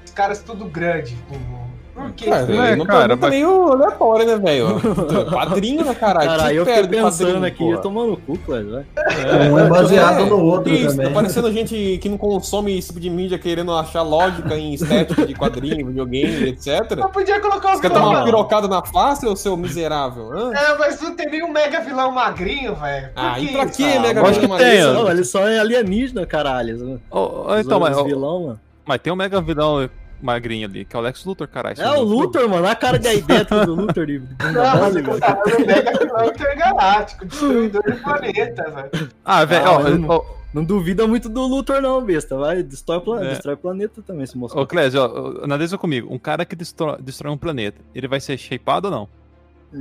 Os 0.05 0.11
caras 0.11 0.43
tudo 0.43 0.65
grande. 0.65 1.17
com- 1.29 1.68
Por 1.99 2.13
que? 2.13 2.25
Cara, 2.27 2.47
É, 2.69 2.73
é, 2.73 2.77
não 2.77 2.87
cara, 2.87 3.17
mas- 3.17 3.31
meio 3.31 3.73
aleatório, 3.73 4.27
né, 4.27 4.37
velho? 4.39 4.81
Quadrinho, 5.31 5.85
né, 5.85 5.95
caralho? 5.95 6.29
Cara, 6.31 6.55
eu 6.55 6.65
perde 6.65 6.83
fiquei 6.89 7.03
pensando 7.03 7.45
aqui, 7.45 7.59
porra? 7.59 7.79
tomando 7.79 8.17
cu, 8.17 8.35
velho. 8.47 8.71
vai. 8.71 9.51
Um 9.51 9.59
é 9.59 9.69
baseado 9.69 10.21
É, 10.21 10.25
no 10.27 10.39
outro 10.45 10.73
Isso, 10.73 10.91
também. 10.97 11.07
tá 11.09 11.13
parecendo 11.15 11.53
gente 11.53 11.99
que 12.01 12.09
não 12.09 12.17
consome 12.17 12.79
esse 12.79 12.89
tipo 12.89 13.01
de 13.01 13.11
mídia 13.11 13.39
querendo 13.39 13.73
achar 13.73 14.03
lógica 14.03 14.57
em 14.57 14.75
estética 14.75 15.27
de 15.27 15.35
quadrinho, 15.35 15.87
videogame, 15.89 16.49
etc. 16.49 16.93
Eu 16.99 17.09
podia 17.09 17.41
colocar 17.41 17.73
os 17.75 17.81
Você 17.81 17.89
quer 17.89 17.93
tomar 17.95 18.09
uma 18.11 18.25
pirocada 18.25 18.69
na 18.69 18.83
face, 18.85 19.27
ô 19.27 19.35
seu 19.35 19.57
miserável? 19.57 20.31
Hã? 20.33 20.53
É, 20.55 20.79
mas 20.79 21.01
não 21.01 21.15
tem 21.17 21.29
nenhum 21.31 21.51
mega 21.51 21.81
vilão 21.81 22.13
magrinho, 22.13 22.75
velho. 22.77 23.09
Ah, 23.17 23.39
e 23.41 23.49
pra 23.49 23.67
que, 23.67 23.85
Ah, 23.85 24.01
Mega 24.01 24.21
Vilão 24.23 24.33
que 24.33 24.39
tem, 24.41 24.49
Maria? 24.49 24.93
Não, 24.93 25.11
ele 25.11 25.25
só 25.25 25.47
é 25.49 25.59
alienígena, 25.59 26.25
caralho. 26.27 27.01
Os 27.11 27.61
então, 27.61 27.81
mas, 27.81 28.01
vilão, 28.03 28.43
mano. 28.43 28.61
mas 28.87 29.01
tem 29.01 29.13
um 29.13 29.17
mega 29.17 29.41
vilão 29.41 29.89
magrinho 30.21 30.67
ali, 30.69 30.85
que 30.85 30.95
é 30.97 30.99
o 30.99 31.03
Lex 31.03 31.25
Luthor, 31.25 31.47
caralho. 31.49 31.81
É 31.81 31.89
o 31.91 31.93
viu 31.95 32.07
filme? 32.07 32.15
Luthor, 32.23 32.49
mano. 32.49 32.67
A 32.67 32.75
cara 32.75 32.99
de 32.99 33.09
idética 33.15 33.65
do 33.67 33.75
Luthor 33.75 34.07
de 34.07 34.19
de 34.21 34.53
Não, 34.53 34.79
você 34.79 35.65
mega 35.65 35.99
vilão 35.99 36.27
intergaláctico, 36.27 37.27
destruidor 37.27 37.83
do 37.83 37.97
planeta, 37.97 38.71
velho. 38.71 39.11
Ah, 39.25 39.45
velho, 39.45 39.65
Ah, 39.67 39.73
ó, 39.79 39.81
eu 39.89 39.99
não- 39.99 40.09
ó, 40.09 40.39
Não 40.55 40.65
duvida 40.65 41.07
muito 41.07 41.29
do 41.29 41.47
Luthor, 41.47 41.81
não, 41.83 42.03
besta. 42.03 42.35
Vai, 42.37 42.63
destrói 42.63 42.99
o, 42.99 43.01
pla- 43.03 43.25
É. 43.25 43.29
destrói 43.31 43.55
o 43.55 43.59
planeta 43.59 44.01
também, 44.03 44.25
se 44.27 44.35
Ô, 44.35 44.41
mostrar. 44.41 44.67
Clésio, 44.67 45.01
ó, 45.03 45.45
analisa 45.45 45.77
comigo. 45.77 46.09
Um 46.13 46.19
cara 46.19 46.45
que 46.47 46.57
destrói, 46.57 46.97
destrói 47.01 47.31
um 47.33 47.37
planeta, 47.37 47.79
ele 47.95 48.09
vai 48.09 48.19
ser 48.19 48.39
shapeado 48.39 48.87
ou 48.89 48.91
não? 48.91 49.09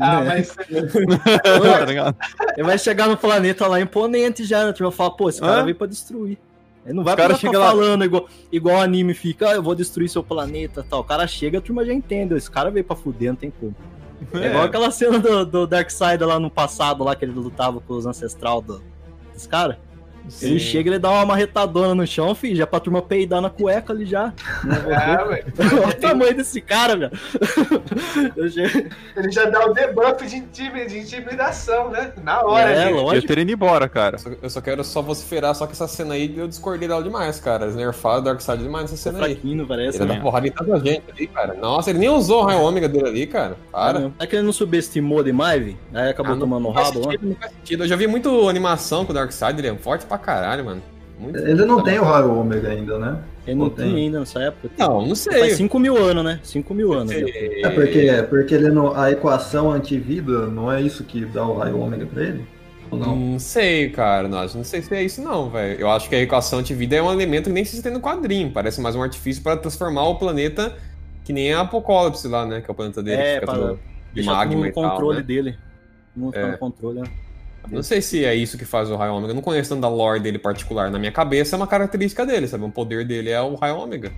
Ah, 0.01 0.19
Né? 0.19 0.25
mas 0.27 0.49
tá? 1.15 2.15
Ele 2.57 2.63
vai 2.67 2.77
chegar 2.77 3.07
no 3.07 3.15
planeta 3.15 3.65
lá 3.67 3.79
imponente 3.79 4.43
já, 4.43 4.65
né? 4.65 4.73
Tu 4.73 4.83
vai 4.83 4.91
falar, 4.91 5.11
pô, 5.11 5.29
esse 5.29 5.39
cara 5.39 5.61
Hã? 5.61 5.63
veio 5.63 5.75
pra 5.75 5.87
destruir. 5.87 6.37
Ele 6.87 6.93
não 6.95 7.03
vai 7.03 7.13
O 7.13 7.17
cara 7.17 7.35
chega 7.35 7.59
lá- 7.59 7.67
falando 7.67 8.05
igual, 8.05 8.27
igual 8.49 8.81
anime 8.81 9.13
fica, 9.13 9.49
ah, 9.49 9.53
eu 9.55 9.61
vou 9.61 9.75
destruir 9.75 10.07
seu 10.09 10.23
planeta 10.23 10.85
tal. 10.89 11.01
O 11.01 11.03
cara 11.03 11.27
chega, 11.27 11.57
a 11.57 11.61
turma 11.61 11.83
já 11.85 11.93
entende. 11.93 12.33
Esse 12.33 12.49
cara 12.49 12.71
veio 12.71 12.85
pra 12.85 12.95
fuder, 12.95 13.29
não 13.29 13.35
tem 13.35 13.51
como. 13.51 13.75
É, 14.33 14.47
igual 14.47 14.63
aquela 14.63 14.89
cena 14.89 15.19
do, 15.19 15.45
do 15.45 15.67
Darkseid 15.67 16.23
lá 16.23 16.39
no 16.39 16.49
passado, 16.49 17.03
lá 17.03 17.13
que 17.15 17.25
ele 17.25 17.33
lutava 17.33 17.79
com 17.81 17.93
os 17.93 18.05
ancestral 18.05 18.61
do, 18.61 18.81
dos 19.33 19.45
caras. 19.45 19.75
Ele 20.41 20.59
chega, 20.59 20.89
ele 20.89 20.99
dá 20.99 21.09
uma 21.11 21.25
marretadona 21.25 21.93
no 21.95 22.05
chão, 22.05 22.33
filho, 22.35 22.55
já 22.55 22.67
pra 22.67 22.79
turma 22.79 23.01
peidar 23.01 23.41
na 23.41 23.49
cueca 23.49 23.93
ali 23.93 24.05
já. 24.05 24.33
Ah, 24.97 25.23
velho. 25.25 25.45
Olha 25.83 25.87
o 25.89 25.93
tamanho 25.93 26.35
desse 26.35 26.59
cara, 26.61 26.95
velho. 26.97 27.11
Eu 28.35 28.45
Ele 29.15 29.31
já 29.31 29.45
dá 29.45 29.65
o 29.65 29.73
debuff 29.73 30.25
de, 30.25 30.37
intimi- 30.37 30.85
de 30.87 30.99
intimidação, 30.99 31.89
né? 31.89 32.11
Na 32.23 32.41
hora, 32.43 32.71
É, 32.71 32.83
gente. 32.87 32.91
Eu 32.97 33.03
lógico. 33.03 33.27
teria 33.27 33.41
ido 33.43 33.51
embora, 33.51 33.87
cara. 33.89 34.15
Eu 34.15 34.19
só- 34.19 34.29
Eu 34.41 34.49
só 34.49 34.61
quero 34.61 34.83
só 34.83 35.01
vociferar, 35.01 35.53
só 35.55 35.65
que 35.65 35.73
essa 35.73 35.87
cena 35.87 36.13
aí 36.13 36.33
eu 36.37 36.47
discordei 36.47 36.87
dela 36.87 37.03
demais, 37.03 37.39
cara. 37.39 37.65
Eles 37.65 37.75
nerfaram 37.75 38.19
o 38.19 38.21
Darkseid 38.21 38.61
demais 38.63 38.83
nessa 38.89 38.97
cena 38.97 39.23
aí. 39.25 39.33
fraquinho, 39.35 39.65
parece. 39.67 39.97
Ele 39.97 40.05
né? 40.09 40.15
dá 40.15 40.21
porrada 40.21 40.47
em 40.47 40.51
tanta 40.51 40.79
gente 40.79 41.03
ali, 41.11 41.27
cara. 41.27 41.53
Nossa, 41.55 41.89
ele 41.89 41.99
nem 41.99 42.09
usou 42.09 42.41
o 42.41 42.45
raio 42.45 42.61
ômega 42.61 42.87
dele 42.87 43.07
ali, 43.07 43.27
cara. 43.27 43.57
Para. 43.71 44.11
É 44.19 44.25
que 44.27 44.35
ele 44.35 44.43
não 44.45 44.53
subestimou 44.53 45.23
demais, 45.23 45.63
vi? 45.63 45.77
Aí 45.93 46.09
acabou 46.09 46.35
Ah, 46.35 46.39
tomando 46.39 46.67
o 46.67 46.71
rabo 46.71 46.99
lá. 46.99 47.11
sentido, 47.11 47.27
não 47.29 47.35
faz 47.35 47.51
sentido. 47.53 47.83
Eu 47.83 47.87
já 47.87 47.95
vi 47.95 48.07
muito 48.07 48.47
animação 48.49 49.05
com 49.05 49.11
o 49.11 49.15
Darkseid, 49.15 49.59
ele 49.59 49.67
é 49.67 49.75
forte 49.77 50.05
pra 50.05 50.16
caralho, 50.17 50.65
mano. 50.65 50.81
Muito 51.19 51.37
Ele 51.39 51.65
não 51.65 51.81
tem 51.83 51.97
o 51.97 52.03
raio 52.03 52.31
ômega 52.31 52.69
ainda, 52.69 52.99
né? 52.99 53.17
Ele 53.47 53.55
não 53.55 53.69
tem? 53.69 53.95
ainda 53.95 54.19
nessa 54.19 54.39
época. 54.39 54.69
Não, 54.77 55.01
não 55.01 55.15
Faz 55.15 55.19
sei. 55.19 55.49
5 55.55 55.79
mil 55.79 55.97
anos, 55.97 56.23
né? 56.23 56.39
5 56.43 56.73
mil 56.73 56.93
anos. 56.93 57.11
já. 57.11 57.19
É 57.27 57.69
porque, 57.69 58.07
porque 58.29 58.53
ele 58.53 58.69
não, 58.69 58.95
a 58.95 59.09
equação 59.11 59.71
antivida 59.71 60.45
não 60.47 60.71
é 60.71 60.81
isso 60.81 61.03
que 61.03 61.25
dá 61.25 61.45
o 61.45 61.57
raio 61.57 61.79
ômega 61.79 62.05
pra 62.05 62.23
ele? 62.23 62.45
Ou 62.91 62.99
não? 62.99 63.15
Não 63.15 63.39
sei, 63.39 63.89
cara. 63.89 64.27
Não, 64.27 64.41
não 64.41 64.63
sei 64.63 64.81
se 64.81 64.93
é 64.93 65.03
isso, 65.03 65.21
não, 65.21 65.49
velho. 65.49 65.79
Eu 65.79 65.89
acho 65.89 66.07
que 66.07 66.15
a 66.15 66.19
equação 66.21 66.61
de 66.61 66.73
vida 66.75 66.95
é 66.95 67.01
um 67.01 67.11
elemento 67.11 67.45
que 67.45 67.53
nem 67.53 67.65
se 67.65 67.81
tem 67.81 67.91
no 67.91 67.99
quadrinho. 67.99 68.51
Parece 68.51 68.79
mais 68.79 68.95
um 68.95 69.01
artifício 69.01 69.41
pra 69.41 69.57
transformar 69.57 70.07
o 70.07 70.15
planeta 70.15 70.75
que 71.23 71.33
nem 71.33 71.51
a 71.53 71.61
Apocalipse 71.61 72.27
lá, 72.27 72.45
né? 72.45 72.61
Que 72.61 72.69
é 72.69 72.71
o 72.71 72.75
planeta 72.75 73.01
dele. 73.01 73.21
É, 73.21 73.33
que 73.35 73.39
fica 73.41 73.45
pra 73.47 73.55
todo 73.55 73.79
de 74.13 74.23
magma 74.23 74.55
no 74.61 74.65
e 74.67 74.71
tal. 74.71 74.89
controle 74.91 75.17
né? 75.17 75.23
dele. 75.23 75.57
Não 76.15 76.31
ficar 76.31 76.47
É. 76.47 76.51
no 76.51 76.57
controle, 76.57 76.99
né? 77.01 77.07
Não 77.71 77.83
sei 77.83 78.01
se 78.01 78.23
é 78.23 78.33
isso 78.35 78.57
que 78.57 78.65
faz 78.65 78.89
o 78.89 78.95
raio 78.95 79.13
ômega. 79.13 79.31
Eu 79.31 79.35
não 79.35 79.41
conheço 79.41 79.69
tanto 79.69 79.81
da 79.81 79.89
lore 79.89 80.19
dele 80.19 80.39
particular. 80.39 80.89
Na 80.89 80.99
minha 80.99 81.11
cabeça 81.11 81.55
é 81.55 81.57
uma 81.57 81.67
característica 81.67 82.25
dele, 82.25 82.47
sabe? 82.47 82.63
Um 82.63 82.71
poder 82.71 83.05
dele 83.05 83.29
é 83.29 83.41
o 83.41 83.55
raio 83.55 83.77
ômega. 83.77 84.11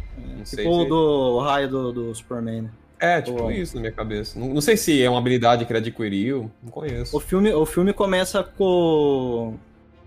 Sei 0.44 0.64
Tipo 0.64 0.76
o 0.78 0.84
se... 0.84 0.90
do 0.90 1.40
raio 1.40 1.70
do, 1.70 1.92
do 1.92 2.16
Superman, 2.16 2.64
né? 2.64 2.70
É, 3.00 3.22
tipo 3.22 3.50
isso 3.50 3.76
na 3.76 3.82
minha 3.82 3.94
cabeça. 3.94 4.38
Não, 4.38 4.50
não 4.54 4.62
sei 4.62 4.76
se 4.76 5.02
é 5.02 5.10
uma 5.10 5.20
habilidade 5.20 5.66
que 5.66 5.72
ele 5.72 5.80
adquiriu. 5.80 6.52
Não 6.62 6.70
conheço. 6.70 7.16
O 7.16 7.20
filme, 7.20 7.52
o 7.54 7.66
filme 7.66 7.94
começa 7.94 8.44
com, 8.44 9.56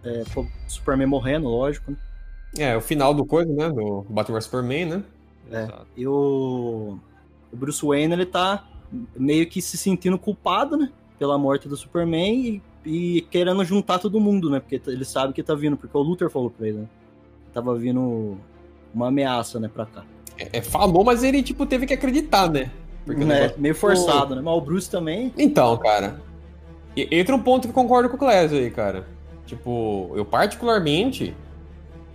é, 0.05 0.24
com 0.35 0.42
o 0.42 0.48
Superman 0.68 1.07
morrendo, 1.07 1.48
lógico, 1.48 1.90
né? 1.90 1.96
É, 2.59 2.76
o 2.76 2.83
final 2.83 3.14
do 3.14 3.24
coisa, 3.24 3.50
né? 3.50 3.70
Do 3.70 4.05
Batman 4.11 4.38
vs 4.38 4.44
Superman, 4.44 4.85
né? 4.85 5.02
É. 5.50 5.62
Exato. 5.62 5.87
E 5.96 6.07
o, 6.07 6.98
o 7.50 7.57
Bruce 7.57 7.85
Wayne, 7.85 8.12
ele 8.12 8.26
tá 8.26 8.68
meio 9.16 9.46
que 9.48 9.62
se 9.62 9.78
sentindo 9.78 10.18
culpado, 10.18 10.76
né? 10.76 10.90
Pela 11.18 11.38
morte 11.38 11.66
do 11.68 11.76
Superman 11.76 12.46
e 12.46 12.62
e 12.85 13.23
querendo 13.31 13.64
juntar 13.64 13.99
todo 13.99 14.21
mundo, 14.21 14.51
né? 14.51 14.61
Porque 14.61 14.81
ele 14.90 15.05
sabe 15.05 15.33
que 15.33 15.42
tá 15.42 15.55
vindo, 15.55 15.77
porque 15.77 15.97
o 15.97 16.01
Luther 16.01 16.31
falou 16.31 16.51
pra 16.51 16.66
ele, 16.66 16.79
né? 16.79 16.87
Tava 17.53 17.75
vindo 17.77 18.37
uma 18.95 19.09
ameaça, 19.09 19.61
né, 19.61 19.68
pra 19.73 19.87
cá. 19.87 20.05
É, 20.38 20.59
é, 20.59 20.62
falou, 20.62 21.05
mas 21.05 21.23
ele, 21.23 21.42
tipo, 21.42 21.66
teve 21.66 21.87
que 21.87 21.95
acreditar, 21.95 22.51
né? 22.51 22.71
Porque 23.05 23.23
É, 23.25 23.55
meio 23.59 23.75
forçado, 23.75 24.35
né? 24.35 24.42
Mas 24.42 24.55
o 24.55 24.61
Bruce 24.61 24.90
também. 24.90 25.33
Então, 25.37 25.77
cara. 25.77 26.21
Entra 26.97 27.35
um 27.35 27.42
ponto 27.42 27.62
que 27.62 27.68
eu 27.68 27.75
concordo 27.75 28.09
com 28.09 28.16
o 28.16 28.18
Clésio 28.18 28.59
aí, 28.59 28.71
cara. 28.71 29.07
Tipo, 29.47 30.12
eu 30.14 30.25
particularmente 30.25 31.35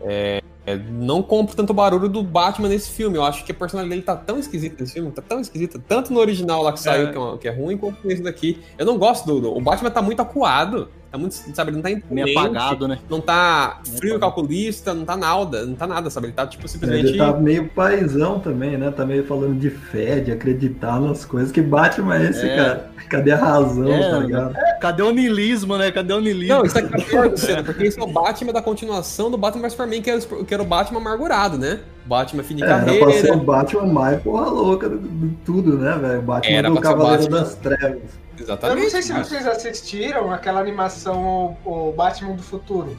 é, 0.02 0.42
é, 0.68 0.76
não 0.76 1.24
compro 1.24 1.56
tanto 1.56 1.74
barulho 1.74 2.10
do 2.10 2.22
Batman 2.22 2.68
nesse 2.68 2.92
filme. 2.92 3.18
Eu 3.18 3.24
acho 3.24 3.44
que 3.46 3.52
a 3.54 3.56
personalidade 3.56 3.90
dele 4.02 4.06
tá 4.06 4.16
tão 4.18 4.38
esquisita 4.38 4.76
nesse 4.80 4.94
filme, 4.94 5.10
tá 5.12 5.22
tão 5.22 5.40
esquisita. 5.40 5.82
Tanto 5.88 6.12
no 6.14 6.20
original 6.20 6.62
lá 6.62 6.74
que 6.74 6.80
saiu, 6.82 7.12
que, 7.12 7.18
é, 7.18 7.38
que 7.38 7.48
é 7.48 7.52
ruim, 7.52 7.78
quanto 7.78 8.06
nesse 8.06 8.22
daqui. 8.22 8.60
Eu 8.78 8.86
não 8.86 8.98
gosto 8.98 9.26
do, 9.26 9.40
do- 9.40 9.56
O 9.58 9.62
Batman 9.62 9.90
tá 9.90 10.02
muito 10.02 10.22
acuado. 10.22 10.90
Tá 11.18 11.22
muito, 11.22 11.34
sabe, 11.56 11.72
ele 11.72 11.78
não 11.78 11.84
tá 11.84 12.02
Meio 12.12 12.40
apagado, 12.40 12.88
né? 12.88 13.00
Não 13.10 13.20
tá 13.20 13.80
frio 14.00 14.20
calculista, 14.20 14.94
não 14.94 15.04
tá 15.04 15.18
nada, 15.18 15.66
não 15.66 15.76
tá 15.76 15.88
nada, 15.88 16.10
sabe? 16.10 16.28
Ele 16.28 16.34
tá, 16.34 16.46
tipo, 16.46 16.68
simplesmente. 16.68 17.08
Ele 17.10 17.18
tá 17.18 17.34
meio 17.34 17.68
paizão 17.70 18.40
também, 18.40 18.78
né? 18.78 18.92
Tá 18.92 19.06
meio 19.06 19.24
falando 19.26 19.60
de 19.60 19.70
fé, 19.70 20.20
de 20.20 20.32
acreditar 20.32 21.00
nas 21.02 21.26
coisas. 21.26 21.52
Que 21.52 21.62
Batman 21.62 22.18
é 22.18 22.30
esse, 22.30 22.46
É. 22.48 22.56
cara? 22.56 22.92
Cadê 23.10 23.32
a 23.32 23.38
razão, 23.38 23.90
É, 23.92 24.10
tá 24.12 24.20
ligado? 24.20 24.54
Cadê 24.82 25.02
o 25.02 25.12
niilismo, 25.12 25.78
né? 25.78 25.92
Cadê 25.92 26.14
o 26.14 26.20
niilismo? 26.20 26.56
Não, 26.56 26.66
isso 26.66 26.78
aqui 26.78 26.94
é 26.94 27.04
pior 27.06 27.38
cedo, 27.38 27.64
porque 27.64 27.86
esse 27.86 28.00
é 28.00 28.04
o 28.04 28.08
Batman 28.08 28.52
da 28.54 28.62
continuação 28.62 29.32
do 29.32 29.38
Batman 29.38 29.62
vs 29.64 29.72
Superman, 29.74 30.02
que 30.02 30.10
era, 30.10 30.20
o- 30.20 30.46
que 30.46 30.54
era 30.54 30.62
o 30.62 30.66
Batman 30.66 31.00
amargurado, 31.00 31.58
né? 31.58 31.80
Batman 32.06 32.44
fim 32.44 32.56
de 32.56 32.64
É, 32.64 32.68
era 32.68 32.84
pra 32.84 32.90
ser 32.94 32.98
o 33.02 33.06
carreira. 33.12 33.38
Batman 33.38 33.86
mais 33.86 34.22
porra 34.22 34.50
louca 34.50 34.88
do, 34.90 34.98
do 34.98 35.30
tudo, 35.46 35.78
né, 35.78 35.98
velho? 35.98 36.20
O 36.20 36.22
Batman 36.22 36.54
Era 36.56 36.70
do 36.70 36.80
Cavaleiro 36.82 37.24
Batman. 37.24 37.40
das 37.40 37.56
Trevas. 37.56 38.02
Exatamente. 38.40 38.78
Eu 38.78 38.84
não 38.84 38.90
sei 38.90 39.02
se 39.02 39.14
vocês 39.14 39.48
assistiram 39.48 40.32
aquela 40.32 40.60
animação 40.60 41.58
o, 41.66 41.90
o 41.90 41.92
Batman 41.92 42.36
do 42.36 42.44
Futuro. 42.44 42.98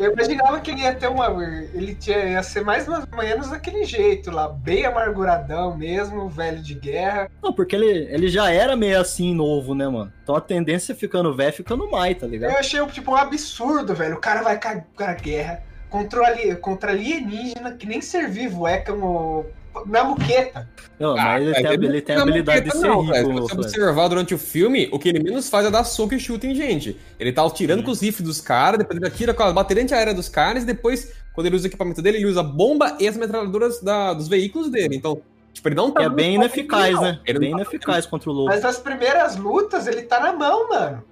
Eu 0.00 0.12
imaginava 0.12 0.58
que 0.60 0.70
ele 0.70 0.80
ia 0.80 0.94
ter 0.94 1.08
uma. 1.08 1.26
Ele 1.74 1.94
tinha, 1.94 2.24
ia 2.24 2.42
ser 2.42 2.64
mais 2.64 2.88
ou 2.88 2.96
menos 3.18 3.50
daquele 3.50 3.84
jeito 3.84 4.30
lá, 4.30 4.48
bem 4.48 4.86
amarguradão 4.86 5.76
mesmo, 5.76 6.26
velho 6.26 6.62
de 6.62 6.74
guerra. 6.74 7.30
Não, 7.42 7.52
porque 7.52 7.76
ele, 7.76 8.08
ele 8.10 8.28
já 8.28 8.50
era 8.50 8.74
meio 8.74 8.98
assim 8.98 9.34
novo, 9.34 9.74
né, 9.74 9.86
mano? 9.86 10.10
Então 10.22 10.34
a 10.34 10.40
tendência 10.40 10.92
é 10.94 10.96
ficando 10.96 11.36
velho, 11.36 11.52
ficando 11.52 11.90
mais, 11.90 12.16
tá 12.16 12.26
ligado? 12.26 12.52
Eu 12.52 12.58
achei 12.58 12.84
tipo 12.86 13.10
um 13.10 13.16
absurdo, 13.16 13.94
velho. 13.94 14.14
O 14.14 14.20
cara 14.20 14.42
vai 14.42 14.58
cair 14.58 14.84
pra 14.96 15.12
guerra 15.12 15.62
contra, 15.90 16.56
contra 16.56 16.92
alienígena 16.92 17.72
que 17.72 17.86
nem 17.86 18.00
ser 18.00 18.26
vivo 18.26 18.66
é 18.66 18.78
como. 18.78 19.44
Na 19.86 20.04
muqueta. 20.04 20.68
Não, 20.98 21.12
Ah, 21.12 21.38
mas 21.38 21.42
ele 21.44 21.54
tem, 21.54 21.72
ele 21.88 22.00
tem 22.02 22.16
a 22.16 22.22
habilidade 22.22 22.64
de 22.70 22.76
ser 22.76 22.86
não, 22.88 23.06
cara. 23.06 23.18
Se 23.24 23.26
rico. 23.30 23.40
você 23.40 23.54
observar 23.54 24.08
durante 24.08 24.34
o 24.34 24.38
filme, 24.38 24.88
o 24.92 24.98
que 24.98 25.08
ele 25.08 25.22
menos 25.22 25.48
faz 25.48 25.64
é 25.66 25.70
dar 25.70 25.84
soco 25.84 26.14
e 26.14 26.18
chute 26.20 26.46
em 26.46 26.54
gente. 26.54 26.98
Ele 27.18 27.32
tá 27.32 27.44
atirando 27.46 27.82
com 27.82 27.90
os 27.90 28.02
rifles 28.02 28.26
dos 28.26 28.40
caras, 28.40 28.78
depois 28.78 28.96
ele 28.98 29.06
atira 29.06 29.32
com 29.32 29.42
a 29.42 29.52
bateria 29.52 29.82
antiaérea 29.82 30.12
dos 30.12 30.28
caras, 30.28 30.64
e 30.64 30.66
depois, 30.66 31.12
quando 31.32 31.46
ele 31.46 31.56
usa 31.56 31.66
o 31.66 31.68
equipamento 31.68 32.02
dele, 32.02 32.18
ele 32.18 32.26
usa 32.26 32.42
bomba 32.42 32.96
e 33.00 33.06
as 33.08 33.16
metralhadoras 33.16 33.80
da- 33.80 34.12
dos 34.12 34.28
veículos 34.28 34.68
dele. 34.70 34.96
Então, 34.96 35.22
tipo, 35.52 35.68
ele 35.68 35.76
não 35.76 35.90
tá. 35.90 36.02
É 36.02 36.08
bem 36.08 36.34
ineficaz, 36.34 37.00
né? 37.00 37.20
Ele 37.24 37.38
Bem 37.38 37.50
tá- 37.52 37.56
ineficaz 37.58 38.04
contra 38.06 38.28
o 38.28 38.32
lobo. 38.32 38.48
Mas 38.48 38.62
nas 38.62 38.78
primeiras 38.78 39.36
lutas 39.36 39.86
ele 39.86 40.02
tá 40.02 40.20
na 40.20 40.32
mão, 40.32 40.68
mano. 40.68 41.02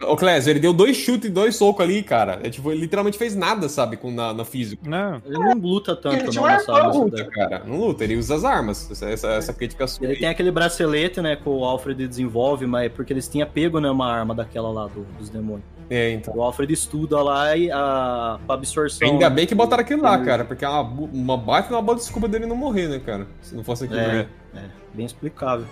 Ô, 0.00 0.16
Clésio, 0.16 0.50
ele 0.50 0.60
deu 0.60 0.72
dois 0.72 0.96
chutes 0.96 1.28
e 1.28 1.32
dois 1.32 1.56
socos 1.56 1.84
ali, 1.84 2.02
cara. 2.02 2.38
É, 2.44 2.50
tipo, 2.50 2.70
ele 2.70 2.80
literalmente 2.82 3.18
fez 3.18 3.34
nada, 3.34 3.68
sabe, 3.68 3.96
com, 3.96 4.10
na, 4.12 4.32
na 4.32 4.44
física. 4.44 4.88
Não. 4.88 5.20
Ele 5.26 5.38
não 5.38 5.54
luta 5.58 5.96
tanto, 5.96 6.16
Ele 6.16 6.28
tinha 6.28 6.40
não, 6.42 6.48
nessa 6.48 6.72
nessa 6.72 6.98
Luta, 6.98 7.24
cara. 7.24 7.62
Não 7.66 7.80
luta, 7.80 8.04
ele 8.04 8.16
usa 8.16 8.36
as 8.36 8.44
armas. 8.44 8.90
Essa, 8.90 9.10
essa, 9.10 9.28
essa 9.32 9.52
crítica 9.52 9.86
sua. 9.86 10.04
Ele 10.06 10.12
aí. 10.14 10.18
tem 10.20 10.28
aquele 10.28 10.50
bracelete, 10.52 11.20
né, 11.20 11.34
que 11.36 11.48
o 11.48 11.64
Alfred 11.64 12.06
desenvolve, 12.06 12.64
mas 12.66 12.86
é 12.86 12.88
porque 12.88 13.12
eles 13.12 13.26
tinham 13.28 13.48
pego, 13.48 13.80
né, 13.80 13.90
uma 13.90 14.06
arma 14.10 14.34
daquela 14.34 14.70
lá 14.70 14.86
do- 14.86 15.06
dos 15.18 15.28
demônios. 15.28 15.64
É, 15.90 16.12
então. 16.12 16.34
O 16.36 16.42
Alfred 16.42 16.72
estuda 16.72 17.20
lá 17.22 17.56
e 17.56 17.70
a, 17.70 18.38
pra 18.46 18.54
absorção. 18.54 19.08
Ainda 19.08 19.28
bem 19.30 19.46
que 19.46 19.54
botaram 19.54 19.82
aquilo 19.82 20.02
lá, 20.02 20.18
cara, 20.22 20.44
porque 20.44 20.64
é 20.64 20.68
uma, 20.68 20.82
uma 20.82 21.36
baita 21.36 21.70
uma 21.74 21.80
boa 21.82 21.96
desculpa 21.96 22.28
dele 22.28 22.46
não 22.46 22.54
morrer, 22.56 22.88
né, 22.88 22.98
cara? 22.98 23.26
Se 23.40 23.54
não 23.54 23.64
fosse 23.64 23.84
aquilo, 23.86 23.98
É, 24.00 24.12
né? 24.12 24.26
é, 24.54 24.60
bem 24.94 25.06
explicável. 25.06 25.66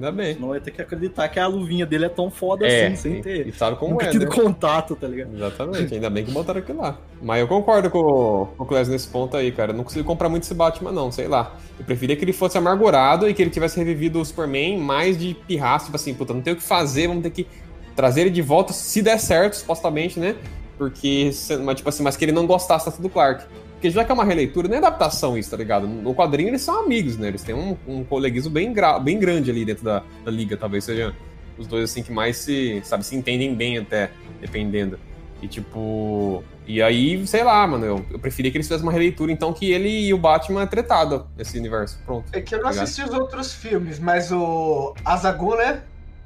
Ainda 0.00 0.10
bem. 0.10 0.34
Senão 0.34 0.48
vai 0.48 0.60
ter 0.60 0.70
que 0.70 0.80
acreditar 0.80 1.28
que 1.28 1.38
a 1.38 1.46
luvinha 1.46 1.84
dele 1.84 2.06
é 2.06 2.08
tão 2.08 2.30
foda 2.30 2.66
É, 2.66 2.86
assim, 2.86 2.96
sem 2.96 3.22
ter 3.22 3.46
e 3.46 3.52
sabe 3.52 3.76
como 3.76 3.92
nunca 3.92 4.06
é, 4.06 4.08
tido 4.08 4.24
né? 4.24 4.34
contato, 4.34 4.96
tá 4.96 5.06
ligado? 5.06 5.34
Exatamente, 5.34 5.94
ainda 5.94 6.08
bem 6.08 6.24
que 6.24 6.30
botaram 6.30 6.60
aquilo 6.60 6.80
lá. 6.80 6.98
Mas 7.22 7.40
eu 7.40 7.46
concordo 7.46 7.90
com, 7.90 8.48
com 8.56 8.64
o 8.64 8.66
Clésio 8.66 8.92
nesse 8.92 9.06
ponto 9.08 9.36
aí, 9.36 9.52
cara. 9.52 9.72
Eu 9.72 9.76
não 9.76 9.84
consigo 9.84 10.04
comprar 10.04 10.30
muito 10.30 10.44
esse 10.44 10.54
Batman, 10.54 10.90
não, 10.90 11.12
sei 11.12 11.28
lá. 11.28 11.54
Eu 11.78 11.84
preferia 11.84 12.16
que 12.16 12.24
ele 12.24 12.32
fosse 12.32 12.56
amargurado 12.56 13.28
e 13.28 13.34
que 13.34 13.42
ele 13.42 13.50
tivesse 13.50 13.78
revivido 13.78 14.20
o 14.20 14.24
Superman 14.24 14.78
mais 14.78 15.18
de 15.18 15.34
pirraça, 15.46 15.84
tipo 15.84 15.96
assim, 15.96 16.14
puta, 16.14 16.32
não 16.32 16.40
tem 16.40 16.54
o 16.54 16.56
que 16.56 16.62
fazer, 16.62 17.06
vamos 17.06 17.22
ter 17.22 17.30
que 17.30 17.46
trazer 17.94 18.22
ele 18.22 18.30
de 18.30 18.40
volta, 18.40 18.72
se 18.72 19.02
der 19.02 19.18
certo, 19.18 19.54
supostamente, 19.54 20.18
né? 20.18 20.34
Porque, 20.78 21.30
mas, 21.62 21.76
tipo 21.76 21.88
assim, 21.90 22.02
mas 22.02 22.16
que 22.16 22.24
ele 22.24 22.32
não 22.32 22.46
gostasse 22.46 22.86
tanto 22.86 23.02
do 23.02 23.10
Clark. 23.10 23.44
Porque 23.80 23.90
já 23.90 24.04
que 24.04 24.12
é 24.12 24.14
uma 24.14 24.26
releitura, 24.26 24.68
não 24.68 24.74
é 24.74 24.78
adaptação 24.78 25.38
isso, 25.38 25.50
tá 25.50 25.56
ligado? 25.56 25.86
No 25.86 26.14
quadrinho 26.14 26.50
eles 26.50 26.60
são 26.60 26.84
amigos, 26.84 27.16
né? 27.16 27.28
Eles 27.28 27.42
têm 27.42 27.54
um, 27.54 27.74
um 27.88 28.04
coleguismo 28.04 28.50
bem, 28.50 28.74
bem 29.02 29.18
grande 29.18 29.50
ali 29.50 29.64
dentro 29.64 29.82
da, 29.82 30.02
da 30.22 30.30
liga, 30.30 30.54
talvez 30.54 30.84
seja 30.84 31.16
os 31.56 31.66
dois 31.66 31.84
assim 31.84 32.02
que 32.02 32.12
mais 32.12 32.36
se, 32.36 32.82
sabe, 32.84 33.06
se 33.06 33.16
entendem 33.16 33.54
bem 33.54 33.78
até, 33.78 34.10
dependendo. 34.38 34.98
E 35.40 35.48
tipo. 35.48 36.44
E 36.66 36.82
aí, 36.82 37.26
sei 37.26 37.42
lá, 37.42 37.66
mano, 37.66 37.86
eu, 37.86 38.06
eu 38.10 38.18
preferia 38.18 38.50
que 38.50 38.58
eles 38.58 38.66
fizessem 38.66 38.86
uma 38.86 38.92
releitura, 38.92 39.32
então, 39.32 39.50
que 39.50 39.72
ele 39.72 39.88
e 39.88 40.12
o 40.12 40.18
Batman 40.18 40.62
é 40.62 40.66
tretado 40.66 41.26
nesse 41.34 41.58
universo. 41.58 41.98
Pronto. 42.04 42.26
É 42.34 42.40
que 42.42 42.54
eu 42.54 42.58
não 42.58 42.66
Obrigado. 42.66 42.84
assisti 42.84 43.02
os 43.02 43.14
outros 43.14 43.54
filmes, 43.54 43.98
mas 43.98 44.30
o 44.30 44.94
Azaghul, 45.02 45.56
né? 45.56 45.82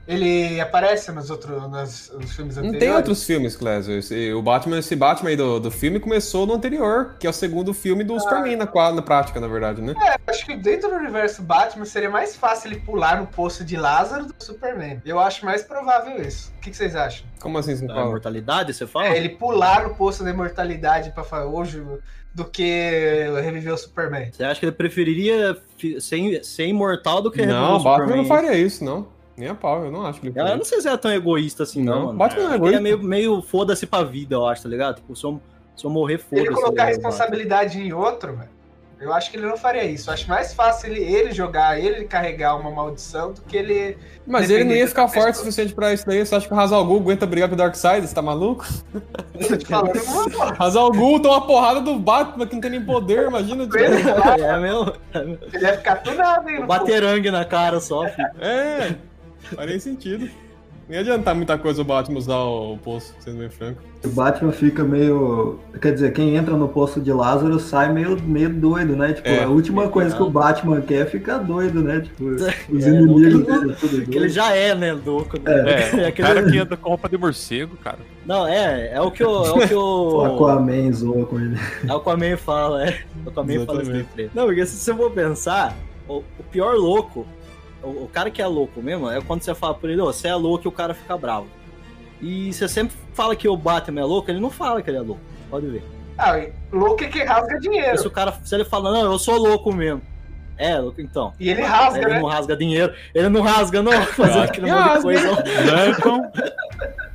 Ele 0.06 0.60
aparece 0.60 1.10
nos 1.12 1.30
outros 1.30 1.62
nos, 1.70 2.12
nos 2.12 2.32
filmes 2.36 2.56
Não 2.56 2.64
anteriores. 2.64 2.78
tem 2.78 2.90
outros 2.94 3.24
filmes, 3.24 3.56
Clésio. 3.56 3.98
Esse, 3.98 4.32
o 4.34 4.42
Batman, 4.42 4.78
esse 4.78 4.94
Batman 4.94 5.30
aí 5.30 5.36
do, 5.36 5.58
do 5.58 5.70
filme 5.70 5.98
começou 5.98 6.46
no 6.46 6.52
anterior, 6.52 7.14
que 7.18 7.26
é 7.26 7.30
o 7.30 7.32
segundo 7.32 7.72
filme 7.72 8.04
do 8.04 8.20
Superman 8.20 8.56
na, 8.56 8.68
na 8.92 9.02
prática, 9.02 9.40
na 9.40 9.48
verdade, 9.48 9.80
né? 9.80 9.94
Acho 10.26 10.44
que 10.44 10.56
dentro 10.56 10.90
do 10.90 10.96
universo 10.96 11.42
Batman 11.42 11.86
seria 11.86 12.10
mais 12.10 12.36
fácil 12.36 12.68
ele 12.70 12.80
pular 12.80 13.18
no 13.20 13.26
poço 13.26 13.64
de 13.64 13.76
Lázaro 13.76 14.26
do 14.26 14.34
que 14.34 14.42
o 14.42 14.44
Superman. 14.44 15.00
Eu 15.06 15.18
acho 15.18 15.44
mais 15.44 15.62
provável 15.62 16.20
isso. 16.20 16.52
O 16.58 16.60
que, 16.60 16.70
que 16.70 16.76
vocês 16.76 16.94
acham? 16.94 17.24
Como 17.40 17.56
assim 17.56 17.74
você 17.74 17.86
Da 17.86 17.94
fala? 17.94 18.06
imortalidade, 18.06 18.74
você 18.74 18.86
fala? 18.86 19.06
É, 19.08 19.16
ele 19.16 19.30
pular 19.30 19.84
no 19.88 19.94
poço 19.94 20.22
da 20.22 20.30
imortalidade 20.30 21.12
pra 21.12 21.24
falar 21.24 21.46
hoje 21.46 21.82
do 22.34 22.44
que 22.44 23.26
reviver 23.42 23.72
o 23.72 23.78
Superman. 23.78 24.30
Você 24.32 24.44
acha 24.44 24.58
que 24.60 24.66
ele 24.66 24.72
preferiria 24.72 25.56
ser, 26.00 26.44
ser 26.44 26.66
imortal 26.66 27.22
do 27.22 27.30
que 27.30 27.38
reviver 27.38 27.58
Não, 27.58 27.74
o 27.76 27.80
o 27.80 27.82
Batman 27.82 27.92
Superman? 28.06 28.16
não 28.22 28.24
faria 28.28 28.54
isso, 28.58 28.84
não. 28.84 29.13
Nem 29.36 29.48
a 29.48 29.54
pau, 29.54 29.84
eu 29.84 29.90
não 29.90 30.06
acho 30.06 30.20
que 30.20 30.28
ele 30.28 30.38
Eu 30.38 30.56
não 30.56 30.64
sei 30.64 30.80
se 30.80 30.88
é 30.88 30.96
tão 30.96 31.12
egoísta 31.12 31.64
assim, 31.64 31.82
não, 31.82 31.94
Não, 31.98 32.06
mano. 32.06 32.18
Batman 32.18 32.42
não 32.44 32.54
é 32.54 32.58
que 32.58 32.64
Ele 32.66 32.74
é 32.76 32.78
egoísta. 32.78 32.82
meio, 32.82 33.02
meio 33.02 33.42
foda-se 33.42 33.86
pra 33.86 34.02
vida, 34.04 34.36
eu 34.36 34.46
acho, 34.46 34.62
tá 34.62 34.68
ligado? 34.68 34.96
Tipo, 34.96 35.16
se 35.16 35.24
eu, 35.24 35.40
se 35.76 35.84
eu 35.84 35.90
morrer, 35.90 36.18
foda-se. 36.18 36.46
ele 36.46 36.54
colocar 36.54 36.68
a 36.70 36.86
tá 36.86 36.90
ligado? 36.92 37.02
responsabilidade 37.04 37.80
em 37.80 37.92
outro, 37.92 38.36
velho. 38.36 38.54
Eu 39.00 39.12
acho 39.12 39.30
que 39.30 39.36
ele 39.36 39.44
não 39.46 39.56
faria 39.56 39.84
isso. 39.84 40.08
Eu 40.08 40.14
acho 40.14 40.26
mais 40.28 40.54
fácil 40.54 40.88
ele, 40.88 41.02
ele 41.02 41.32
jogar, 41.32 41.78
ele 41.78 42.04
carregar 42.04 42.56
uma 42.56 42.70
maldição 42.70 43.32
do 43.32 43.42
que 43.42 43.54
ele. 43.54 43.98
Mas 44.24 44.48
ele 44.48 44.64
não 44.64 44.72
ia 44.72 44.86
ficar 44.86 45.08
forte 45.08 45.18
o 45.18 45.26
pessoa. 45.26 45.44
suficiente 45.44 45.74
pra 45.74 45.92
isso 45.92 46.06
daí. 46.06 46.24
Você 46.24 46.34
acha 46.34 46.46
que 46.48 46.54
o 46.54 46.58
Hazal 46.58 46.82
Ghul 46.86 47.00
aguenta 47.00 47.26
brigar 47.26 47.48
com 47.48 47.54
o 47.54 47.58
Darkseid? 47.58 48.06
Você 48.06 48.14
tá 48.14 48.22
maluco? 48.22 48.64
Tô 49.46 49.56
te 49.58 49.66
falando, 49.66 49.92
Hazal 50.58 50.90
toma 50.92 51.18
uma 51.36 51.46
porrada 51.46 51.80
do 51.82 51.96
Batman 51.96 52.46
que 52.46 52.54
não 52.54 52.60
tem 52.62 52.70
nem 52.70 52.84
poder, 52.84 53.26
imagina. 53.26 53.64
tipo, 53.64 53.76
ele, 53.76 53.96
É 54.42 54.58
mesmo. 54.58 54.92
ele 55.52 55.64
ia 55.66 55.76
ficar 55.76 55.96
tunado, 55.96 56.48
hein? 56.48 56.64
Baterangue 56.64 57.30
na 57.30 57.44
cara 57.44 57.80
só, 57.80 58.06
filho. 58.08 58.30
É, 58.40 58.94
faz 59.44 59.68
nem 59.70 59.78
sentido. 59.78 60.28
Não 60.86 60.94
ia 60.96 61.00
adiantar 61.00 61.34
muita 61.34 61.56
coisa 61.56 61.80
o 61.80 61.84
Batman 61.84 62.18
usar 62.18 62.36
o 62.36 62.76
poço, 62.76 63.14
sendo 63.18 63.38
bem 63.38 63.48
franco. 63.48 63.80
O 64.04 64.08
Batman 64.08 64.52
fica 64.52 64.84
meio. 64.84 65.58
Quer 65.80 65.94
dizer, 65.94 66.12
quem 66.12 66.36
entra 66.36 66.54
no 66.58 66.68
poço 66.68 67.00
de 67.00 67.10
Lázaro 67.10 67.58
sai 67.58 67.90
meio, 67.90 68.20
meio 68.22 68.50
doido, 68.50 68.94
né? 68.94 69.14
Tipo, 69.14 69.26
É. 69.26 69.44
a 69.44 69.48
última 69.48 69.88
coisa 69.88 70.14
que 70.14 70.22
o 70.22 70.28
Batman 70.28 70.82
quer 70.82 71.00
é 71.00 71.06
ficar 71.06 71.38
doido, 71.38 71.82
né? 71.82 72.00
Tipo, 72.00 72.24
os 72.70 72.84
É, 72.84 72.88
inimigos 72.90 73.22
ele 73.22 74.04
doido. 74.04 74.28
já 74.28 74.54
é, 74.54 74.74
né, 74.74 74.92
louco. 74.92 75.40
Né? 75.40 75.52
É, 75.54 75.96
o 76.04 76.06
aquele- 76.08 76.28
cara 76.28 76.42
que 76.50 76.58
anda 76.60 76.76
com 76.76 76.88
roupa 76.90 77.08
de 77.08 77.16
morcego, 77.16 77.76
cara. 77.78 78.00
Não, 78.26 78.46
é, 78.46 78.90
é 78.92 79.00
o 79.00 79.10
que 79.10 79.24
o, 79.24 79.42
é 79.42 79.50
o, 79.52 79.66
que 79.68 79.74
O 79.74 80.16
o, 80.18 80.20
Aquaman 80.34 80.92
zoa 80.92 81.24
com 81.24 81.40
ele. 81.40 81.56
é 81.88 81.92
o 81.92 81.96
Aquaman 81.96 82.36
fala, 82.36 82.86
é. 82.86 82.98
O 83.24 83.30
Aquaman 83.30 83.64
fala 83.64 83.80
isso 83.82 83.90
ele. 84.18 84.30
Não, 84.34 84.44
porque 84.44 84.66
se 84.66 84.76
você 84.76 84.94
for 84.94 85.10
pensar, 85.12 85.74
o, 86.06 86.16
o 86.38 86.42
pior 86.50 86.74
louco, 86.76 87.26
o, 87.84 88.04
o 88.04 88.10
cara 88.12 88.30
que 88.30 88.40
é 88.42 88.46
louco 88.46 88.82
mesmo, 88.82 89.10
é 89.10 89.20
quando 89.20 89.42
você 89.42 89.54
fala 89.54 89.74
pra 89.74 89.90
ele, 89.90 90.00
ô, 90.00 90.06
você 90.06 90.28
é 90.28 90.34
louco 90.34 90.66
e 90.66 90.68
o 90.68 90.72
cara 90.72 90.94
fica 90.94 91.16
bravo. 91.16 91.46
E 92.20 92.52
você 92.52 92.68
sempre 92.68 92.96
fala 93.12 93.36
que 93.36 93.48
o 93.48 93.56
Batman 93.56 94.00
é 94.00 94.04
louco, 94.04 94.30
ele 94.30 94.40
não 94.40 94.50
fala 94.50 94.82
que 94.82 94.90
ele 94.90 94.96
é 94.98 95.00
louco. 95.02 95.20
Pode 95.50 95.66
ver. 95.66 95.84
Ah, 96.16 96.40
louco 96.72 97.02
é 97.04 97.08
que 97.08 97.22
rasga 97.22 97.58
dinheiro. 97.58 97.98
Se 97.98 98.06
o 98.06 98.10
cara, 98.10 98.32
se 98.44 98.54
ele 98.54 98.64
fala, 98.64 98.92
não, 98.92 99.12
eu 99.12 99.18
sou 99.18 99.36
louco 99.36 99.72
mesmo. 99.72 100.00
É, 100.56 100.78
louco, 100.78 101.00
então. 101.00 101.32
E 101.40 101.50
ele 101.50 101.62
rasga, 101.62 102.00
Ele 102.00 102.10
né? 102.14 102.20
não 102.20 102.28
rasga 102.28 102.56
dinheiro. 102.56 102.94
Ele 103.12 103.28
não 103.28 103.42
rasga, 103.42 103.82
não, 103.82 103.92
fazendo 104.06 104.42
aquele 104.44 104.70
monte 104.70 104.94
de 104.96 105.02
coisa. 105.02 105.32
Né, 105.42 105.90
então, 105.98 106.30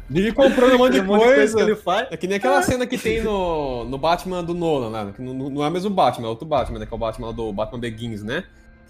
Vive 0.10 0.32
comprando 0.32 0.74
um 0.74 0.78
monte 0.80 0.94
de 0.94 1.02
de 1.02 1.06
coisa 1.08 1.24
que 1.28 1.36
coisa. 1.36 1.62
ele 1.62 1.76
faz. 1.76 2.08
É 2.12 2.18
que 2.18 2.28
nem 2.28 2.38
aquela 2.38 2.62
cena 2.64 2.86
que 2.88 2.98
tem 2.98 3.22
no, 3.22 3.86
no 3.86 3.98
Batman 3.98 4.44
do 4.44 4.56
Nolan, 4.56 4.90
né? 4.90 5.14
Que 5.16 5.22
não, 5.22 5.34
não 5.34 5.64
é 5.64 5.70
mesmo 5.70 5.90
o 5.90 5.94
Batman, 5.94 6.26
é 6.28 6.30
outro 6.30 6.48
Batman, 6.48 6.80
né? 6.80 6.86
Que 6.88 6.94
é 6.94 6.96
o 6.96 7.00
Batman 7.00 7.32
do 7.32 7.54
Batman 7.54 7.80
Begins, 7.80 8.24
né? 8.24 8.44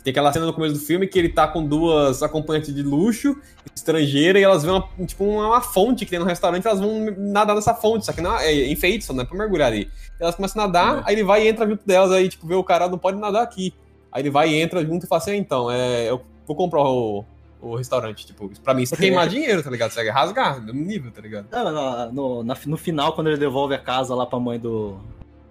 Tem 0.04 0.12
aquela 0.12 0.32
cena 0.32 0.46
no 0.46 0.54
começo 0.54 0.74
do 0.76 0.80
filme 0.80 1.06
que 1.08 1.20
ele 1.20 1.30
tá 1.30 1.48
com 1.48 1.66
duas 1.66 2.24
acompanhantes 2.24 2.74
de 2.74 2.82
luxo, 2.82 3.36
estrangeira, 3.76 4.40
e 4.40 4.44
elas 4.44 4.64
vêem 4.64 4.76
uma, 4.76 5.06
tipo, 5.06 5.24
uma, 5.26 5.48
uma 5.48 5.62
fonte 5.62 6.06
que 6.06 6.12
tem 6.12 6.20
no 6.20 6.26
restaurante, 6.26 6.66
elas 6.66 6.80
vão 6.80 7.14
nadar 7.18 7.56
nessa 7.56 7.74
fonte, 7.74 8.06
só 8.06 8.14
que 8.14 8.22
não 8.22 8.38
é 8.38 8.72
enfeite, 8.72 9.04
só 9.06 9.14
não 9.14 9.24
é 9.24 9.26
pra 9.26 9.38
mergulhar 9.38 9.68
ali. 9.68 9.90
Elas 10.20 10.36
começam 10.36 10.62
a 10.64 10.68
nadar, 10.68 11.00
É. 11.00 11.02
aí 11.06 11.16
ele 11.16 11.24
vai 11.24 11.44
e 11.44 11.48
entra 11.50 11.68
junto 11.68 11.86
delas, 11.86 12.12
aí, 12.12 12.30
tipo, 12.30 12.48
vê 12.48 12.56
o 12.56 12.64
cara, 12.64 12.88
não 12.88 12.98
pode 12.98 13.18
nadar 13.20 13.44
aqui. 13.44 13.74
Aí 14.12 14.22
ele 14.22 14.30
vai 14.30 14.50
e 14.50 14.56
entra 14.62 14.84
junto 14.86 15.06
e 15.06 15.08
fala 15.08 15.22
assim, 15.22 15.32
"Ah, 15.32 15.36
então, 15.36 15.70
é, 15.70 16.10
eu 16.10 16.22
vou 16.48 16.56
comprar 16.56 16.82
o, 16.82 17.24
o 17.62 17.76
restaurante, 17.76 18.26
tipo, 18.26 18.50
pra 18.64 18.74
mim 18.74 18.84
isso 18.84 18.96
é 18.96 18.98
queimar 18.98 19.28
dinheiro, 19.28 19.62
tá 19.62 19.70
ligado? 19.70 19.92
Isso 19.92 20.00
é 20.00 20.10
rasgar, 20.10 20.62
no 20.66 20.74
nível, 20.74 21.12
tá 21.12 21.22
ligado? 21.22 21.46
Não, 21.52 21.72
no, 21.72 22.12
no, 22.12 22.44
na- 22.44 22.58
no 22.66 22.78
final, 22.78 23.14
quando 23.14 23.28
ele 23.28 23.38
devolve 23.38 23.76
a 23.76 23.80
casa 23.80 24.16
lá 24.16 24.26
pra 24.26 24.40
mãe 24.40 24.58
do. 24.58 24.98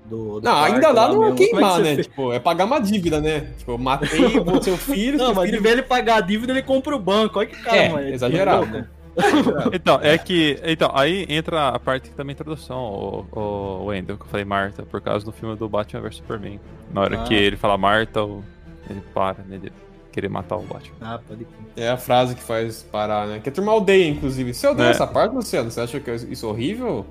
Do, 0.09 0.41
do 0.41 0.45
Não, 0.45 0.57
ainda 0.65 0.91
lá 0.91 1.09
não 1.09 1.25
é 1.27 1.33
que 1.33 1.49
queimar, 1.49 1.79
né? 1.81 1.95
fez? 1.95 2.07
Tipo, 2.07 2.33
é 2.33 2.39
pagar 2.39 2.65
uma 2.65 2.81
dívida, 2.81 3.21
né? 3.21 3.53
Tipo, 3.59 3.73
eu 3.73 3.79
matei 3.79 4.25
o 4.39 4.63
seu 4.63 4.77
filho, 4.77 5.19
Não, 5.19 5.27
seu 5.27 5.35
mas 5.35 5.51
filho 5.51 5.63
vez 5.63 5.73
ele 5.75 5.83
pagar 5.83 6.17
a 6.17 6.21
dívida, 6.21 6.53
ele 6.53 6.63
compra 6.63 6.95
o 6.97 6.99
banco. 6.99 7.39
Olha 7.39 7.49
que 7.49 7.57
cara, 7.63 7.77
É, 7.77 7.89
mano. 7.91 8.09
exagerado, 8.09 8.67
né? 8.67 8.87
Então, 9.73 9.99
é 10.03 10.17
que. 10.17 10.59
Então, 10.65 10.91
aí 10.95 11.27
entra 11.29 11.69
a 11.71 11.79
parte 11.79 12.09
também 12.11 12.33
introdução, 12.35 12.79
o, 12.79 13.27
o 13.37 13.85
Wendell, 13.87 14.17
que 14.17 14.23
eu 14.25 14.29
falei 14.29 14.45
Marta, 14.45 14.85
por 14.85 15.01
causa 15.01 15.25
do 15.25 15.33
filme 15.33 15.57
do 15.57 15.69
Batman 15.69 16.01
vs 16.03 16.17
Superman. 16.17 16.61
Na 16.93 17.01
hora 17.03 17.21
Ah. 17.21 17.25
que 17.25 17.35
ele 17.35 17.57
fala 17.57 17.77
Marta, 17.77 18.21
ele 18.89 19.03
para, 19.13 19.43
né? 19.49 19.59
De 19.59 19.73
querer 20.13 20.29
matar 20.29 20.57
o 20.57 20.63
Batman. 20.63 20.95
Ah, 21.01 21.19
pode. 21.27 21.47
É 21.77 21.89
a 21.91 21.97
frase 21.97 22.35
que 22.37 22.43
faz 22.43 22.83
parar, 22.85 23.27
né? 23.27 23.41
Que 23.43 23.49
a 23.49 23.53
turma 23.53 23.75
odeia, 23.75 24.09
inclusive. 24.09 24.55
Você 24.55 24.67
odeia 24.69 24.87
É. 24.89 24.91
essa 24.91 25.07
parte, 25.07 25.35
Luciano? 25.35 25.69
Você 25.71 25.81
acha 25.81 25.99
que 26.01 26.11
isso 26.13 26.47
é 26.47 26.49
horrível? 26.49 27.05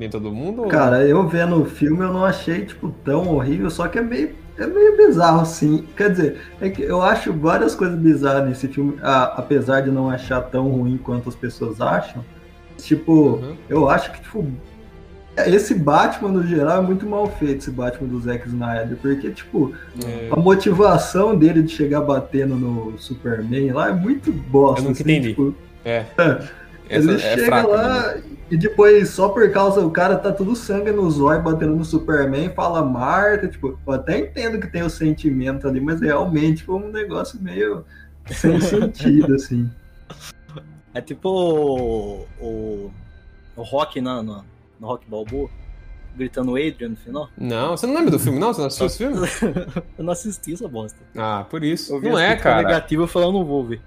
Nem 0.00 0.08
todo 0.08 0.32
mundo? 0.32 0.62
Cara, 0.68 1.06
eu 1.06 1.28
vendo 1.28 1.60
o 1.60 1.66
filme 1.66 2.02
eu 2.02 2.10
não 2.10 2.24
achei, 2.24 2.64
tipo, 2.64 2.88
tão 3.04 3.28
horrível, 3.34 3.68
só 3.68 3.86
que 3.86 3.98
é 3.98 4.02
meio, 4.02 4.30
é 4.56 4.66
meio 4.66 4.96
bizarro, 4.96 5.44
sim. 5.44 5.84
Quer 5.94 6.10
dizer, 6.10 6.40
é 6.58 6.70
que 6.70 6.80
eu 6.80 7.02
acho 7.02 7.34
várias 7.34 7.74
coisas 7.74 7.98
bizarras 7.98 8.48
nesse 8.48 8.66
filme, 8.66 8.94
a- 9.02 9.34
apesar 9.36 9.82
de 9.82 9.90
não 9.90 10.08
achar 10.08 10.40
tão 10.40 10.68
ruim 10.70 10.96
quanto 10.96 11.28
as 11.28 11.34
pessoas 11.34 11.82
acham. 11.82 12.24
Tipo, 12.78 13.12
Uhum. 13.12 13.56
eu 13.68 13.90
acho 13.90 14.10
que, 14.12 14.22
tipo, 14.22 14.46
esse 15.46 15.74
Batman, 15.74 16.30
no 16.30 16.46
geral, 16.46 16.78
é 16.82 16.86
muito 16.86 17.04
mal 17.06 17.26
feito, 17.26 17.58
esse 17.58 17.70
Batman 17.70 18.08
do 18.08 18.18
Zack 18.20 18.48
Snyder, 18.48 18.96
porque, 19.02 19.30
tipo, 19.30 19.74
É, 20.02 20.28
a 20.30 20.36
motivação 20.36 21.36
dele 21.36 21.62
de 21.62 21.72
chegar 21.72 22.00
batendo 22.00 22.56
no 22.56 22.98
Superman 22.98 23.70
lá 23.72 23.90
é 23.90 23.92
muito 23.92 24.32
bosta. 24.32 24.80
Eu 24.80 24.84
nunca 24.88 25.02
assim, 25.02 25.02
entendi. 25.02 25.28
tipo, 25.28 25.54
é. 25.84 26.06
Ele 26.90 27.14
Essa 27.14 27.26
é 27.26 27.34
chega 27.36 27.46
fraca. 27.46 27.68
lá 27.68 28.14
né? 28.14 28.22
e 28.50 28.56
depois, 28.56 29.10
só 29.10 29.28
por 29.28 29.48
causa 29.52 29.80
o 29.80 29.90
cara 29.90 30.16
tá 30.18 30.32
tudo 30.32 30.56
sangue 30.56 30.90
no 30.90 31.08
zóio 31.10 31.40
batendo 31.42 31.76
no 31.76 31.84
Superman, 31.84 32.50
fala 32.50 32.84
Marta, 32.84 33.46
tipo, 33.48 33.78
eu 33.86 33.92
até 33.92 34.18
entendo 34.18 34.58
que 34.60 34.66
tem 34.66 34.82
o 34.82 34.90
sentimento 34.90 35.68
ali, 35.68 35.80
mas 35.80 36.00
realmente 36.00 36.64
foi 36.64 36.74
um 36.76 36.90
negócio 36.90 37.40
meio 37.40 37.84
sem 38.26 38.58
sentido, 38.60 39.34
assim. 39.34 39.70
É 40.92 41.00
tipo 41.00 41.28
o, 41.28 42.26
o, 42.40 42.90
o 43.56 43.62
Rock 43.62 44.00
na, 44.00 44.22
no, 44.22 44.44
no 44.80 44.86
Rock 44.88 45.08
Balboa, 45.08 45.48
gritando 46.16 46.56
Adrian 46.56 46.88
no 46.88 46.96
final. 46.96 47.28
Não, 47.38 47.76
você 47.76 47.86
não 47.86 47.94
lembra 47.94 48.10
do 48.10 48.18
filme, 48.18 48.38
não? 48.40 48.52
Você 48.52 48.60
não 48.60 48.66
assistiu 48.66 48.86
esse 48.86 48.98
filme? 48.98 49.16
Eu 49.96 50.04
não 50.04 50.12
assisti 50.12 50.54
essa 50.54 50.66
bosta. 50.66 50.98
Ah, 51.16 51.46
por 51.48 51.62
isso. 51.62 51.94
Eu 51.94 52.00
vi 52.00 52.08
Não 52.08 52.18
é, 52.18 52.34
cara. 52.34 52.62
negativas 52.62 53.08
e 53.08 53.12
falei, 53.12 53.28
eu 53.28 53.32
não 53.32 53.44
vou 53.44 53.64
ver. 53.64 53.80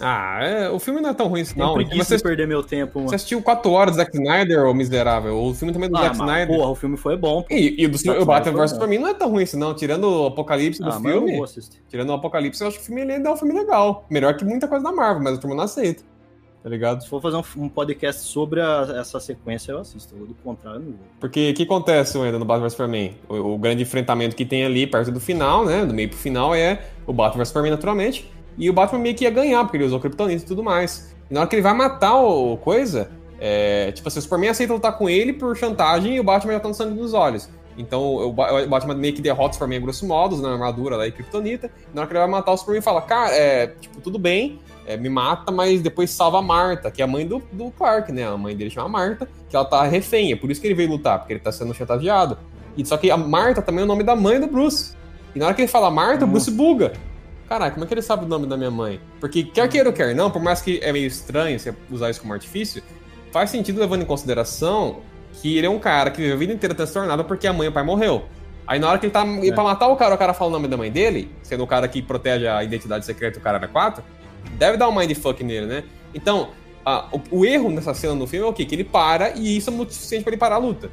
Ah, 0.00 0.38
é, 0.42 0.68
o 0.70 0.78
filme 0.78 1.00
não 1.00 1.10
é 1.10 1.14
tão 1.14 1.26
ruim 1.28 1.40
assim, 1.40 1.58
não. 1.58 1.74
preguiça 1.74 2.04
Você, 2.04 2.16
de 2.18 2.22
perder 2.22 2.46
meu 2.46 2.62
tempo, 2.62 2.98
mano. 2.98 3.08
você 3.08 3.16
assistiu 3.16 3.40
4 3.42 3.70
horas 3.70 3.94
do 3.94 3.96
Zack 3.98 4.16
Snyder, 4.16 4.64
ô 4.66 4.72
miserável? 4.74 5.36
O 5.42 5.54
filme 5.54 5.72
também 5.72 5.88
é 5.88 5.90
do 5.90 5.96
Ah, 5.98 6.02
Zack 6.02 6.18
mas, 6.18 6.28
Snyder. 6.28 6.56
porra, 6.56 6.70
o 6.70 6.74
filme 6.74 6.96
foi 6.96 7.16
bom. 7.16 7.42
pô. 7.42 7.54
E, 7.54 7.82
e 7.82 7.86
o, 7.86 7.90
do, 7.90 8.12
o 8.22 8.24
Batman 8.24 8.66
vs 8.66 8.78
mim 8.88 8.98
não 8.98 9.08
é 9.08 9.14
tão 9.14 9.28
ruim 9.30 9.42
assim, 9.42 9.58
não. 9.58 9.74
Tirando 9.74 10.04
o 10.04 10.26
apocalipse 10.26 10.80
do 10.80 10.88
Ah, 10.90 10.94
eu 11.04 11.20
não 11.20 11.26
filme. 11.26 11.44
Tirando 11.88 12.10
o 12.10 12.12
apocalipse, 12.14 12.62
eu 12.62 12.68
acho 12.68 12.76
que 12.78 12.82
o 12.82 12.86
filme 12.86 13.00
ele 13.02 13.12
é 13.12 13.30
um 13.30 13.36
filme 13.36 13.52
legal. 13.54 14.06
Melhor 14.10 14.36
que 14.36 14.44
muita 14.44 14.68
coisa 14.68 14.84
da 14.84 14.92
Marvel, 14.92 15.22
mas 15.22 15.34
a 15.34 15.38
turma 15.38 15.56
não 15.56 15.64
aceita. 15.64 16.02
Tá 16.62 16.68
ligado? 16.68 17.02
Se 17.02 17.08
for 17.08 17.22
fazer 17.22 17.36
um, 17.38 17.42
um 17.64 17.68
podcast 17.70 18.20
sobre 18.20 18.60
a- 18.60 18.86
essa 18.98 19.18
sequência, 19.18 19.72
eu 19.72 19.78
assisto. 19.78 20.14
Do 20.14 20.34
contrário, 20.44 20.80
eu 20.80 20.84
não 20.84 20.90
vou. 20.90 21.06
Porque 21.18 21.50
o 21.50 21.54
que 21.54 21.62
acontece 21.62 22.18
ainda 22.18 22.38
no 22.38 22.44
Batman 22.44 22.66
vs 22.66 22.72
Superman? 22.72 23.16
O, 23.30 23.34
o 23.54 23.58
grande 23.58 23.82
enfrentamento 23.82 24.36
que 24.36 24.44
tem 24.44 24.62
ali, 24.66 24.86
perto 24.86 25.10
do 25.10 25.18
final, 25.18 25.64
né? 25.64 25.86
Do 25.86 25.94
meio 25.94 26.10
pro 26.10 26.18
final, 26.18 26.54
é 26.54 26.82
o 27.06 27.14
Batman 27.14 27.38
vs 27.38 27.48
Superman, 27.48 27.70
naturalmente. 27.70 28.30
E 28.58 28.68
o 28.68 28.72
Batman 28.72 28.98
meio 29.00 29.14
que 29.14 29.24
ia 29.24 29.30
ganhar, 29.30 29.62
porque 29.64 29.76
ele 29.76 29.84
usou 29.84 30.00
Kryptonita 30.00 30.42
e 30.42 30.46
tudo 30.46 30.62
mais. 30.62 31.14
E 31.30 31.34
na 31.34 31.40
hora 31.40 31.48
que 31.48 31.54
ele 31.56 31.62
vai 31.62 31.74
matar 31.74 32.16
o 32.16 32.56
coisa, 32.58 33.10
é, 33.38 33.90
tipo 33.92 34.06
assim, 34.08 34.18
o 34.18 34.22
Superman 34.22 34.50
aceita 34.50 34.72
lutar 34.72 34.96
com 34.98 35.08
ele 35.08 35.32
por 35.32 35.56
chantagem 35.56 36.16
e 36.16 36.20
o 36.20 36.24
Batman 36.24 36.54
já 36.54 36.60
tá 36.60 36.68
no 36.68 36.74
sangue 36.74 36.98
nos 37.00 37.14
olhos. 37.14 37.48
Então 37.78 38.16
o, 38.16 38.32
Ba- 38.32 38.52
o 38.64 38.68
Batman 38.68 38.94
meio 38.94 39.14
que 39.14 39.22
derrota 39.22 39.50
o 39.50 39.52
Superman 39.54 39.78
a 39.78 39.82
grosso 39.82 40.06
modo, 40.06 40.36
na 40.42 40.52
armadura 40.52 40.96
lá 40.96 41.06
e 41.06 41.12
Kryptonita. 41.12 41.70
Na 41.94 42.02
hora 42.02 42.08
que 42.08 42.12
ele 42.12 42.20
vai 42.20 42.28
matar 42.28 42.52
o 42.52 42.56
Superman, 42.56 42.82
fala: 42.82 43.00
Cara, 43.00 43.32
é, 43.32 43.68
tipo, 43.80 44.00
tudo 44.00 44.18
bem, 44.18 44.58
é, 44.86 44.96
me 44.96 45.08
mata, 45.08 45.50
mas 45.52 45.80
depois 45.80 46.10
salva 46.10 46.40
a 46.40 46.42
Marta, 46.42 46.90
que 46.90 47.00
é 47.00 47.04
a 47.04 47.08
mãe 47.08 47.26
do, 47.26 47.40
do 47.52 47.70
Clark, 47.70 48.12
né? 48.12 48.26
A 48.26 48.36
mãe 48.36 48.54
dele 48.54 48.68
chama 48.70 48.88
Marta, 48.88 49.26
que 49.48 49.56
ela 49.56 49.64
tá 49.64 49.82
refém. 49.84 50.32
É 50.32 50.36
por 50.36 50.50
isso 50.50 50.60
que 50.60 50.66
ele 50.66 50.74
veio 50.74 50.90
lutar, 50.90 51.18
porque 51.20 51.32
ele 51.32 51.40
tá 51.40 51.52
sendo 51.52 51.72
chantageado. 51.72 52.36
E 52.76 52.84
só 52.84 52.96
que 52.96 53.10
a 53.10 53.16
Marta 53.16 53.62
também 53.62 53.82
é 53.82 53.84
o 53.84 53.88
nome 53.88 54.02
da 54.02 54.14
mãe 54.16 54.38
do 54.40 54.46
Bruce. 54.48 54.94
E 55.34 55.38
na 55.38 55.46
hora 55.46 55.54
que 55.54 55.62
ele 55.62 55.68
fala 55.68 55.90
Marta, 55.90 56.24
o 56.24 56.28
Bruce 56.28 56.50
buga. 56.50 56.92
Caralho, 57.50 57.72
como 57.72 57.84
é 57.84 57.88
que 57.88 57.94
ele 57.94 58.00
sabe 58.02 58.24
o 58.24 58.28
nome 58.28 58.46
da 58.46 58.56
minha 58.56 58.70
mãe? 58.70 59.00
Porque 59.18 59.42
quer 59.42 59.68
queira 59.68 59.88
ou 59.88 59.92
quer 59.92 60.14
não, 60.14 60.30
por 60.30 60.40
mais 60.40 60.62
que 60.62 60.78
é 60.84 60.92
meio 60.92 61.08
estranho 61.08 61.58
você 61.58 61.74
usar 61.90 62.08
isso 62.08 62.20
como 62.20 62.32
artifício, 62.32 62.80
faz 63.32 63.50
sentido 63.50 63.80
levando 63.80 64.02
em 64.02 64.04
consideração 64.04 65.00
que 65.42 65.58
ele 65.58 65.66
é 65.66 65.70
um 65.70 65.80
cara 65.80 66.12
que 66.12 66.18
viveu 66.18 66.36
a 66.36 66.38
vida 66.38 66.52
inteira 66.52 66.76
transtornado 66.76 67.24
porque 67.24 67.48
a 67.48 67.52
mãe 67.52 67.66
e 67.66 67.68
o 67.68 67.72
pai 67.72 67.82
morreu. 67.82 68.24
Aí 68.68 68.78
na 68.78 68.88
hora 68.88 69.00
que 69.00 69.06
ele 69.06 69.12
tá 69.12 69.24
indo 69.26 69.52
pra 69.52 69.64
matar 69.64 69.88
o 69.88 69.96
cara, 69.96 70.14
o 70.14 70.18
cara 70.18 70.32
fala 70.32 70.50
o 70.50 70.52
nome 70.52 70.68
da 70.68 70.76
mãe 70.76 70.92
dele, 70.92 71.28
sendo 71.42 71.64
o 71.64 71.66
cara 71.66 71.88
que 71.88 72.00
protege 72.00 72.46
a 72.46 72.62
identidade 72.62 73.04
secreta 73.04 73.40
do 73.40 73.42
cara 73.42 73.58
na 73.58 73.66
4, 73.66 74.00
deve 74.52 74.76
dar 74.76 74.88
um 74.88 74.94
mindfuck 74.94 75.42
nele, 75.42 75.66
né? 75.66 75.84
Então, 76.14 76.50
a- 76.86 77.08
o, 77.10 77.40
o 77.40 77.44
erro 77.44 77.68
nessa 77.68 77.92
cena 77.94 78.14
no 78.14 78.28
filme 78.28 78.46
é 78.46 78.48
o 78.48 78.52
quê? 78.52 78.64
Que 78.64 78.76
ele 78.76 78.84
para 78.84 79.30
e 79.36 79.56
isso 79.56 79.70
é 79.70 79.72
muito 79.72 79.92
suficiente 79.92 80.22
pra 80.22 80.30
ele 80.32 80.38
parar 80.38 80.54
a 80.54 80.58
luta. 80.58 80.88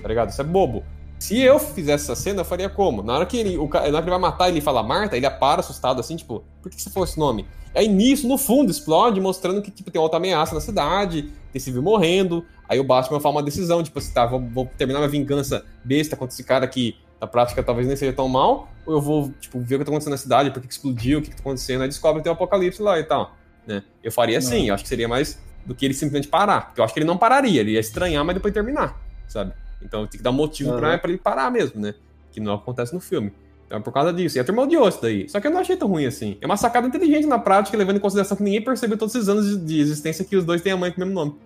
Tá 0.00 0.08
ligado? 0.08 0.30
Isso 0.30 0.40
é 0.40 0.44
bobo. 0.44 0.82
Se 1.20 1.38
eu 1.38 1.58
fizesse 1.58 2.04
essa 2.04 2.16
cena, 2.16 2.40
eu 2.40 2.44
faria 2.46 2.70
como? 2.70 3.02
Na 3.02 3.14
hora 3.14 3.26
que 3.26 3.36
ele, 3.36 3.58
o, 3.58 3.68
na 3.68 3.78
hora 3.78 3.92
que 3.92 3.98
ele 3.98 4.10
vai 4.10 4.18
matar 4.18 4.48
e 4.48 4.52
ele 4.52 4.60
fala 4.62 4.82
Marta, 4.82 5.18
ele 5.18 5.28
para 5.28 5.60
assustado 5.60 6.00
assim, 6.00 6.16
tipo, 6.16 6.42
por 6.62 6.70
que 6.70 6.80
você 6.80 6.88
falou 6.88 7.06
esse 7.06 7.18
nome? 7.18 7.46
Aí 7.74 7.86
nisso, 7.86 8.26
no 8.26 8.38
fundo, 8.38 8.70
explode, 8.70 9.20
mostrando 9.20 9.60
que 9.60 9.70
tipo, 9.70 9.90
tem 9.90 10.00
outra 10.00 10.16
ameaça 10.16 10.54
na 10.54 10.62
cidade, 10.62 11.30
tem 11.52 11.60
civil 11.60 11.82
morrendo. 11.82 12.44
Aí 12.66 12.80
o 12.80 12.84
Batman 12.84 13.20
fala 13.20 13.36
uma 13.36 13.42
decisão, 13.42 13.82
tipo 13.82 13.98
assim, 13.98 14.12
tá, 14.12 14.24
vou, 14.24 14.40
vou 14.40 14.70
terminar 14.78 14.98
minha 15.00 15.10
vingança 15.10 15.64
besta 15.84 16.16
contra 16.16 16.32
esse 16.32 16.42
cara 16.42 16.66
que 16.66 16.96
na 17.20 17.26
prática 17.26 17.62
talvez 17.62 17.86
nem 17.86 17.96
seja 17.96 18.14
tão 18.14 18.26
mal, 18.26 18.70
ou 18.86 18.94
eu 18.94 19.00
vou, 19.00 19.30
tipo, 19.38 19.60
ver 19.60 19.76
o 19.76 19.78
que 19.78 19.84
tá 19.84 19.90
acontecendo 19.90 20.12
na 20.12 20.16
cidade, 20.16 20.50
por 20.50 20.62
que 20.62 20.72
explodiu, 20.72 21.18
o 21.18 21.22
que 21.22 21.28
que 21.28 21.36
tá 21.36 21.42
acontecendo, 21.42 21.82
aí 21.82 21.88
descobre 21.88 22.20
que 22.20 22.24
tem 22.24 22.32
um 22.32 22.34
apocalipse 22.34 22.80
lá 22.80 22.98
e 22.98 23.04
tal, 23.04 23.36
né? 23.66 23.82
Eu 24.02 24.10
faria 24.10 24.38
assim, 24.38 24.68
eu 24.68 24.74
acho 24.74 24.84
que 24.84 24.88
seria 24.88 25.06
mais 25.06 25.38
do 25.66 25.74
que 25.74 25.84
ele 25.84 25.92
simplesmente 25.92 26.28
parar, 26.28 26.68
porque 26.68 26.80
eu 26.80 26.84
acho 26.84 26.94
que 26.94 27.00
ele 27.00 27.06
não 27.06 27.18
pararia, 27.18 27.60
ele 27.60 27.72
ia 27.72 27.80
estranhar, 27.80 28.24
mas 28.24 28.34
depois 28.34 28.54
terminar, 28.54 28.98
sabe? 29.28 29.52
Então 29.82 30.06
tem 30.06 30.18
que 30.18 30.22
dar 30.22 30.32
motivo 30.32 30.76
pra, 30.76 30.90
Aham. 30.90 30.98
pra 30.98 31.10
ele 31.10 31.18
parar 31.18 31.50
mesmo, 31.50 31.80
né? 31.80 31.94
Que 32.30 32.40
não 32.40 32.54
acontece 32.54 32.92
no 32.94 33.00
filme. 33.00 33.32
Então 33.66 33.78
é 33.78 33.82
por 33.82 33.92
causa 33.92 34.12
disso. 34.12 34.36
E 34.36 34.40
a 34.40 34.44
turma 34.44 34.62
odiou 34.62 34.88
isso 34.88 35.00
daí. 35.00 35.28
Só 35.28 35.40
que 35.40 35.46
eu 35.46 35.50
não 35.50 35.60
achei 35.60 35.76
tão 35.76 35.88
ruim 35.88 36.04
assim. 36.04 36.36
É 36.40 36.46
uma 36.46 36.56
sacada 36.56 36.88
inteligente 36.88 37.26
na 37.26 37.38
prática, 37.38 37.76
levando 37.78 37.96
em 37.96 38.00
consideração 38.00 38.36
que 38.36 38.42
ninguém 38.42 38.60
percebeu 38.60 38.98
todos 38.98 39.14
esses 39.14 39.28
anos 39.28 39.64
de, 39.64 39.80
existência 39.80 40.24
que 40.24 40.34
os 40.36 40.44
dois 40.44 40.60
têm 40.60 40.72
a 40.72 40.76
mãe 40.76 40.90
com 40.90 41.00
o 41.00 41.04
mesmo 41.04 41.14
nome. 41.14 41.36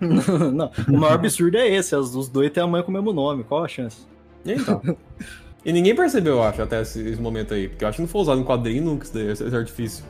não, 0.54 0.70
o 0.88 0.98
maior 0.98 1.14
absurdo 1.14 1.56
é 1.56 1.68
esse, 1.68 1.94
os 1.94 2.28
dois 2.28 2.50
têm 2.50 2.62
a 2.62 2.66
mãe 2.66 2.82
com 2.82 2.90
o 2.90 2.94
mesmo 2.94 3.12
nome, 3.12 3.42
qual 3.44 3.64
a 3.64 3.68
chance? 3.68 3.98
Então. 4.44 4.80
e 5.64 5.72
ninguém 5.72 5.94
percebeu, 5.94 6.34
eu 6.34 6.42
acho, 6.42 6.62
até 6.62 6.82
esse, 6.82 7.00
esse 7.00 7.20
momento 7.20 7.54
aí. 7.54 7.68
Porque 7.68 7.84
eu 7.84 7.88
acho 7.88 7.96
que 7.96 8.02
não 8.02 8.08
foi 8.08 8.20
usado 8.22 8.40
em 8.40 8.44
quadrinho 8.44 8.84
nunca 8.84 9.04
esse, 9.04 9.14
daí, 9.14 9.30
esse 9.30 9.56
artifício. 9.56 10.04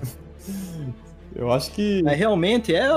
Eu 1.34 1.52
acho 1.52 1.70
que. 1.72 2.02
Mas 2.02 2.18
realmente 2.18 2.74
é. 2.74 2.88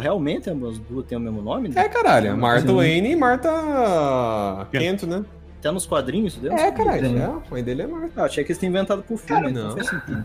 Realmente 0.00 0.50
as 0.50 0.78
duas 0.78 1.06
têm 1.06 1.18
o 1.18 1.20
mesmo 1.20 1.42
nome? 1.42 1.68
né? 1.68 1.82
É, 1.82 1.88
caralho. 1.88 2.36
Martha 2.36 2.68
Sim. 2.68 2.76
Wayne 2.76 3.12
e 3.12 3.16
Martha 3.16 4.66
Kent, 4.70 5.02
né? 5.04 5.24
Até 5.58 5.70
nos 5.70 5.86
quadrinhos 5.86 6.34
isso 6.34 6.42
deu? 6.42 6.52
É, 6.52 6.70
caralho. 6.70 7.02
Tem. 7.02 7.18
É, 7.18 7.24
a 7.24 7.42
mãe 7.50 7.64
dele 7.64 7.82
é 7.82 7.86
Martha. 7.86 8.22
Ah, 8.22 8.24
achei 8.24 8.44
que 8.44 8.52
eles 8.52 8.58
tinham 8.58 8.70
inventado 8.70 9.02
pro 9.02 9.16
filme, 9.16 9.42
Cara, 9.42 9.50
então 9.50 9.68
não. 9.68 9.76
faz 9.76 9.88
sentido. 9.88 10.24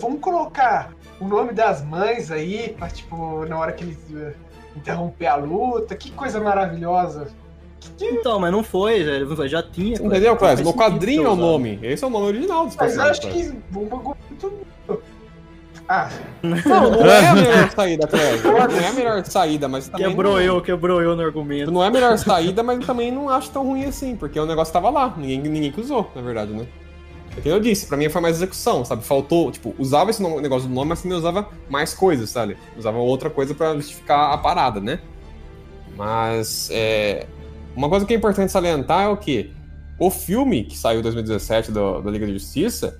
Vamos 0.00 0.20
colocar 0.20 0.90
o 1.20 1.28
nome 1.28 1.52
das 1.52 1.84
mães 1.84 2.30
aí, 2.30 2.74
pra, 2.76 2.88
tipo, 2.88 3.44
na 3.46 3.58
hora 3.58 3.72
que 3.72 3.84
eles 3.84 3.98
eh, 4.14 4.34
interromper 4.74 5.26
a 5.26 5.36
luta. 5.36 5.94
Que 5.94 6.10
coisa 6.10 6.40
maravilhosa. 6.40 7.28
Então, 8.00 8.40
mas 8.40 8.50
não 8.50 8.64
foi, 8.64 9.04
já, 9.04 9.46
já 9.46 9.62
tinha. 9.62 9.96
Entendeu, 9.96 10.36
Clássico? 10.36 10.68
No 10.68 10.74
quadrinho 10.74 11.24
é 11.24 11.28
o 11.28 11.36
nome. 11.36 11.78
Esse 11.82 12.02
é 12.02 12.06
o 12.06 12.10
nome 12.10 12.26
original 12.26 12.66
dos 12.66 12.76
Mas 12.76 12.96
eu 12.96 13.02
acho 13.02 13.20
que 13.20 13.52
um 13.74 13.84
bagulho 13.86 14.16
muito. 14.28 14.52
Ah, 15.88 16.08
Não, 16.42 16.90
não 16.90 17.06
é 17.06 17.28
a 17.28 17.34
melhor 17.34 17.70
saída, 17.70 18.06
Clássico. 18.08 18.48
Não 18.48 18.58
é 18.58 18.88
a 18.88 18.92
melhor 18.92 19.24
saída, 19.24 19.68
mas 19.68 19.88
também. 19.88 20.08
Quebrou 20.08 20.32
não... 20.34 20.40
eu, 20.40 20.60
quebrou 20.60 21.00
eu 21.00 21.14
no 21.14 21.22
argumento. 21.22 21.70
Não 21.70 21.82
é 21.82 21.86
a 21.86 21.90
melhor 21.90 22.18
saída, 22.18 22.62
mas 22.62 22.80
eu 22.80 22.86
também 22.86 23.12
não 23.12 23.28
acho 23.28 23.50
tão 23.50 23.64
ruim 23.64 23.84
assim, 23.84 24.16
porque 24.16 24.38
o 24.38 24.46
negócio 24.46 24.72
tava 24.72 24.90
lá. 24.90 25.14
Ninguém, 25.16 25.38
ninguém 25.40 25.70
que 25.70 25.80
usou, 25.80 26.10
na 26.14 26.22
verdade, 26.22 26.52
né? 26.52 26.66
É 27.36 27.40
que 27.40 27.48
eu 27.48 27.60
disse, 27.60 27.86
pra 27.86 27.96
mim 27.96 28.08
foi 28.08 28.20
mais 28.20 28.36
execução, 28.36 28.84
sabe? 28.84 29.04
Faltou, 29.04 29.52
tipo, 29.52 29.74
usava 29.78 30.10
esse 30.10 30.22
negócio 30.22 30.68
do 30.68 30.74
nome, 30.74 30.88
mas 30.88 31.02
também 31.02 31.18
usava 31.18 31.48
mais 31.68 31.92
coisas, 31.92 32.30
sabe? 32.30 32.56
Usava 32.76 32.98
outra 32.98 33.28
coisa 33.28 33.54
pra 33.54 33.74
justificar 33.74 34.32
a 34.32 34.38
parada, 34.38 34.80
né? 34.80 35.00
Mas, 35.96 36.68
é... 36.72 37.26
Uma 37.76 37.90
coisa 37.90 38.06
que 38.06 38.14
é 38.14 38.16
importante 38.16 38.50
salientar 38.50 39.04
é 39.04 39.08
o 39.08 39.16
quê? 39.18 39.50
O 39.98 40.10
filme 40.10 40.64
que 40.64 40.76
saiu 40.76 41.00
em 41.00 41.02
2017 41.02 41.70
do, 41.70 42.00
da 42.00 42.10
Liga 42.10 42.26
da 42.26 42.32
Justiça, 42.32 42.98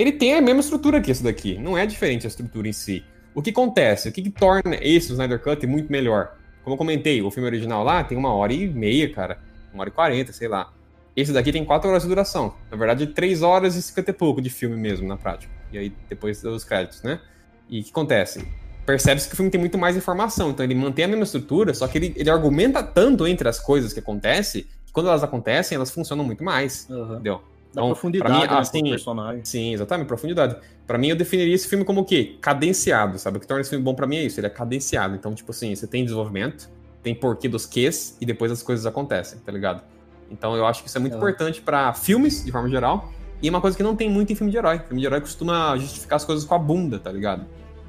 ele 0.00 0.12
tem 0.12 0.34
a 0.34 0.40
mesma 0.40 0.60
estrutura 0.60 1.00
que 1.00 1.10
esse 1.10 1.22
daqui. 1.22 1.58
Não 1.58 1.76
é 1.76 1.84
diferente 1.84 2.26
a 2.26 2.28
estrutura 2.28 2.66
em 2.66 2.72
si. 2.72 3.04
O 3.34 3.42
que 3.42 3.50
acontece? 3.50 4.08
O 4.08 4.12
que, 4.12 4.22
que 4.22 4.30
torna 4.30 4.76
esse 4.80 5.10
o 5.10 5.12
Snyder 5.12 5.40
Cut 5.40 5.66
muito 5.66 5.90
melhor? 5.92 6.36
Como 6.64 6.74
eu 6.74 6.78
comentei, 6.78 7.22
o 7.22 7.30
filme 7.30 7.48
original 7.48 7.84
lá 7.84 8.02
tem 8.02 8.16
uma 8.18 8.34
hora 8.34 8.52
e 8.52 8.68
meia, 8.68 9.12
cara. 9.12 9.38
Uma 9.72 9.82
hora 9.82 9.90
e 9.90 9.92
quarenta, 9.92 10.32
sei 10.32 10.48
lá. 10.48 10.72
Esse 11.16 11.32
daqui 11.32 11.52
tem 11.52 11.64
quatro 11.64 11.88
horas 11.90 12.02
de 12.02 12.08
duração. 12.08 12.54
Na 12.70 12.76
verdade, 12.76 13.06
três 13.08 13.42
horas 13.42 13.76
e 13.76 13.82
cinquenta 13.82 14.10
e 14.10 14.14
pouco 14.14 14.40
de 14.40 14.48
filme 14.50 14.76
mesmo, 14.76 15.06
na 15.06 15.16
prática. 15.16 15.52
E 15.72 15.78
aí, 15.78 15.92
depois 16.08 16.40
dos 16.40 16.64
créditos, 16.64 17.02
né? 17.02 17.20
E 17.68 17.80
o 17.80 17.84
que 17.84 17.90
acontece? 17.90 18.46
Percebe-se 18.86 19.28
que 19.28 19.34
o 19.34 19.36
filme 19.36 19.50
tem 19.50 19.60
muito 19.60 19.78
mais 19.78 19.96
informação. 19.96 20.50
Então, 20.50 20.64
ele 20.64 20.74
mantém 20.74 21.04
a 21.04 21.08
mesma 21.08 21.24
estrutura, 21.24 21.74
só 21.74 21.86
que 21.86 21.98
ele, 21.98 22.14
ele 22.16 22.30
argumenta 22.30 22.82
tanto 22.82 23.26
entre 23.26 23.48
as 23.48 23.60
coisas 23.60 23.92
que 23.92 24.00
acontecem, 24.00 24.62
que 24.84 24.92
quando 24.92 25.08
elas 25.08 25.22
acontecem, 25.22 25.76
elas 25.76 25.90
funcionam 25.90 26.24
muito 26.24 26.42
mais. 26.42 26.88
Aham. 26.90 27.14
Entendeu? 27.14 27.42
Dá 27.72 27.82
Então, 27.82 27.86
profundidade 27.88 28.32
mim, 28.32 28.46
né, 28.46 28.58
assim, 28.58 28.82
personagem. 28.82 29.44
Sim, 29.44 29.72
exatamente, 29.74 30.06
profundidade. 30.08 30.56
Pra 30.86 30.98
mim, 30.98 31.08
eu 31.08 31.16
definiria 31.16 31.54
esse 31.54 31.68
filme 31.68 31.84
como 31.84 32.00
o 32.00 32.04
quê? 32.04 32.36
Cadenciado, 32.40 33.18
sabe? 33.18 33.36
O 33.36 33.40
que 33.40 33.46
torna 33.46 33.60
esse 33.60 33.70
filme 33.70 33.84
bom 33.84 33.94
pra 33.94 34.06
mim 34.06 34.16
é 34.16 34.24
isso, 34.24 34.40
ele 34.40 34.48
é 34.48 34.50
cadenciado. 34.50 35.14
Então, 35.14 35.32
tipo 35.34 35.52
assim, 35.52 35.74
você 35.74 35.86
tem 35.86 36.02
desenvolvimento, 36.02 36.68
tem 37.02 37.14
porquê 37.14 37.48
dos 37.48 37.66
quês, 37.66 38.16
e 38.20 38.26
depois 38.26 38.50
as 38.50 38.62
coisas 38.62 38.86
acontecem, 38.86 39.38
tá 39.38 39.52
ligado? 39.52 39.82
Então, 40.30 40.56
eu 40.56 40.66
acho 40.66 40.82
que 40.82 40.88
isso 40.88 40.98
é 40.98 41.00
muito 41.00 41.14
É. 41.14 41.16
importante 41.16 41.60
pra 41.60 41.92
filmes, 41.92 42.44
de 42.44 42.50
forma 42.50 42.68
geral, 42.68 43.12
e 43.40 43.46
é 43.46 43.50
uma 43.50 43.60
coisa 43.60 43.76
que 43.76 43.82
não 43.82 43.94
tem 43.94 44.10
muito 44.10 44.32
em 44.32 44.36
filme 44.36 44.50
de 44.50 44.58
herói. 44.58 44.80
Filme 44.80 45.00
de 45.00 45.06
herói 45.06 45.20
costuma 45.20 45.76
justificar 45.76 46.16
as 46.16 46.24
coisas 46.24 46.44
com 46.44 46.54
a 46.54 46.58
bunda, 46.58 46.98
tá 46.98 47.10
ligado? 47.12 47.46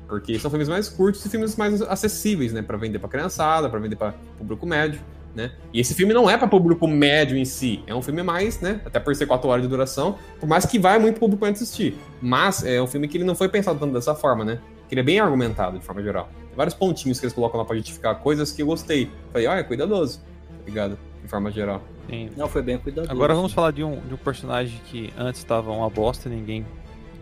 Porque 0.07 0.37
são 0.39 0.51
filmes 0.51 0.67
mais 0.69 0.89
curtos 0.89 1.25
e 1.25 1.29
filmes 1.29 1.55
mais 1.55 1.81
acessíveis, 1.81 2.53
né? 2.53 2.61
Pra 2.61 2.77
vender 2.77 2.99
pra 2.99 3.09
criançada, 3.09 3.69
pra 3.69 3.79
vender 3.79 3.95
pra 3.95 4.13
público 4.37 4.65
médio, 4.65 5.01
né? 5.35 5.51
E 5.73 5.79
esse 5.79 5.93
filme 5.93 6.13
não 6.13 6.29
é 6.29 6.37
pra 6.37 6.47
público 6.47 6.87
médio 6.87 7.37
em 7.37 7.45
si. 7.45 7.83
É 7.87 7.95
um 7.95 8.01
filme 8.01 8.21
mais, 8.23 8.59
né? 8.59 8.81
Até 8.85 8.99
por 8.99 9.15
ser 9.15 9.25
4 9.25 9.49
horas 9.49 9.63
de 9.63 9.67
duração, 9.67 10.17
por 10.39 10.47
mais 10.47 10.65
que 10.65 10.77
vai 10.77 10.99
muito 10.99 11.19
público 11.19 11.45
assistir. 11.45 11.97
Mas 12.21 12.63
é 12.63 12.81
um 12.81 12.87
filme 12.87 13.07
que 13.07 13.17
ele 13.17 13.23
não 13.23 13.35
foi 13.35 13.49
pensado 13.49 13.79
tanto 13.79 13.93
dessa 13.93 14.13
forma, 14.15 14.43
né? 14.43 14.59
Que 14.87 14.93
ele 14.93 15.01
é 15.01 15.03
bem 15.03 15.19
argumentado, 15.19 15.79
de 15.79 15.85
forma 15.85 16.03
geral. 16.03 16.29
Tem 16.47 16.55
vários 16.55 16.73
pontinhos 16.73 17.19
que 17.19 17.25
eles 17.25 17.33
colocam 17.33 17.59
lá 17.59 17.65
pra 17.65 17.75
justificar 17.75 18.19
coisas 18.19 18.51
que 18.51 18.61
eu 18.61 18.65
gostei. 18.65 19.09
Falei, 19.31 19.47
olha, 19.47 19.59
é 19.59 19.63
cuidadoso, 19.63 20.19
tá 20.19 20.65
ligado? 20.65 20.97
De 21.21 21.29
forma 21.29 21.51
geral. 21.51 21.81
Sim. 22.09 22.29
Não, 22.35 22.49
foi 22.49 22.61
bem 22.61 22.77
cuidadoso. 22.77 23.11
Agora 23.11 23.33
vamos 23.33 23.53
falar 23.53 23.71
de 23.71 23.83
um, 23.83 23.99
de 24.01 24.13
um 24.13 24.17
personagem 24.17 24.79
que 24.85 25.13
antes 25.17 25.39
estava 25.39 25.71
uma 25.71 25.89
bosta, 25.89 26.27
ninguém 26.29 26.65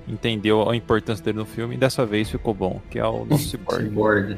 entendeu 0.08 0.68
a 0.68 0.76
importância 0.76 1.24
dele 1.24 1.38
no 1.38 1.46
filme, 1.46 1.76
e 1.76 1.78
dessa 1.78 2.04
vez 2.04 2.30
ficou 2.30 2.54
bom, 2.54 2.82
que 2.90 2.98
é 2.98 3.06
o 3.06 3.26
nosso 3.26 3.44
Cyborg. 3.50 3.84
Cyborg. 3.84 4.38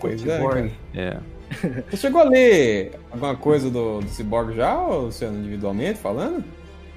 Pois 0.00 0.20
Cyborg. 0.20 0.72
É. 0.94 1.16
Você 1.90 1.96
chegou 1.96 2.20
a 2.20 2.24
ler 2.24 2.92
alguma 3.10 3.36
coisa 3.36 3.70
do, 3.70 4.00
do 4.00 4.08
Cyborg 4.08 4.54
já, 4.54 4.78
ou 4.78 5.06
Luciano, 5.06 5.38
individualmente 5.38 5.98
falando? 5.98 6.44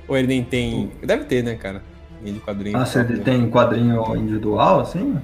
Ou 0.08 0.18
ele 0.18 0.28
nem 0.28 0.44
tem. 0.44 0.92
Deve 1.04 1.26
ter, 1.26 1.44
né, 1.44 1.56
cara? 1.56 1.82
Linha 2.22 2.34
de 2.34 2.40
quadrinho. 2.40 2.78
Ah, 2.78 2.86
se 2.86 3.00
ele 3.00 3.20
tem 3.20 3.50
quadrinho 3.50 4.16
individual, 4.16 4.82
assim? 4.82 5.18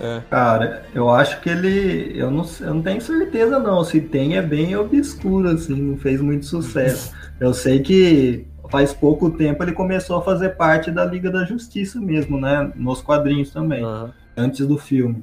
É. 0.00 0.20
Cara, 0.28 0.84
eu 0.94 1.08
acho 1.08 1.40
que 1.40 1.48
ele. 1.48 2.12
Eu 2.18 2.30
não, 2.30 2.44
eu 2.60 2.74
não 2.74 2.82
tenho 2.82 3.00
certeza, 3.00 3.58
não. 3.58 3.84
Se 3.84 4.00
tem, 4.00 4.36
é 4.36 4.42
bem 4.42 4.74
obscuro, 4.76 5.48
assim, 5.48 5.74
não 5.74 5.96
fez 5.96 6.20
muito 6.20 6.46
sucesso. 6.46 7.12
Eu 7.40 7.52
sei 7.52 7.80
que 7.80 8.46
faz 8.70 8.92
pouco 8.94 9.28
tempo 9.30 9.62
ele 9.62 9.72
começou 9.72 10.18
a 10.18 10.22
fazer 10.22 10.50
parte 10.50 10.90
da 10.90 11.04
Liga 11.04 11.30
da 11.30 11.44
Justiça 11.44 12.00
mesmo, 12.00 12.40
né? 12.40 12.72
Nos 12.76 13.02
quadrinhos 13.02 13.50
também, 13.50 13.84
Aham. 13.84 14.12
antes 14.36 14.66
do 14.66 14.78
filme. 14.78 15.22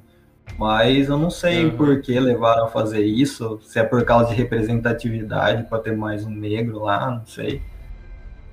Mas 0.58 1.10
eu 1.10 1.18
não 1.18 1.30
sei 1.30 1.66
Aham. 1.66 1.76
por 1.78 2.02
que 2.02 2.20
levaram 2.20 2.66
a 2.66 2.68
fazer 2.68 3.04
isso. 3.04 3.60
Se 3.64 3.80
é 3.80 3.84
por 3.84 4.04
causa 4.06 4.30
de 4.30 4.36
representatividade, 4.36 5.64
pra 5.64 5.80
ter 5.80 5.96
mais 5.96 6.26
um 6.26 6.30
negro 6.30 6.84
lá, 6.84 7.10
não 7.12 7.26
sei. 7.26 7.62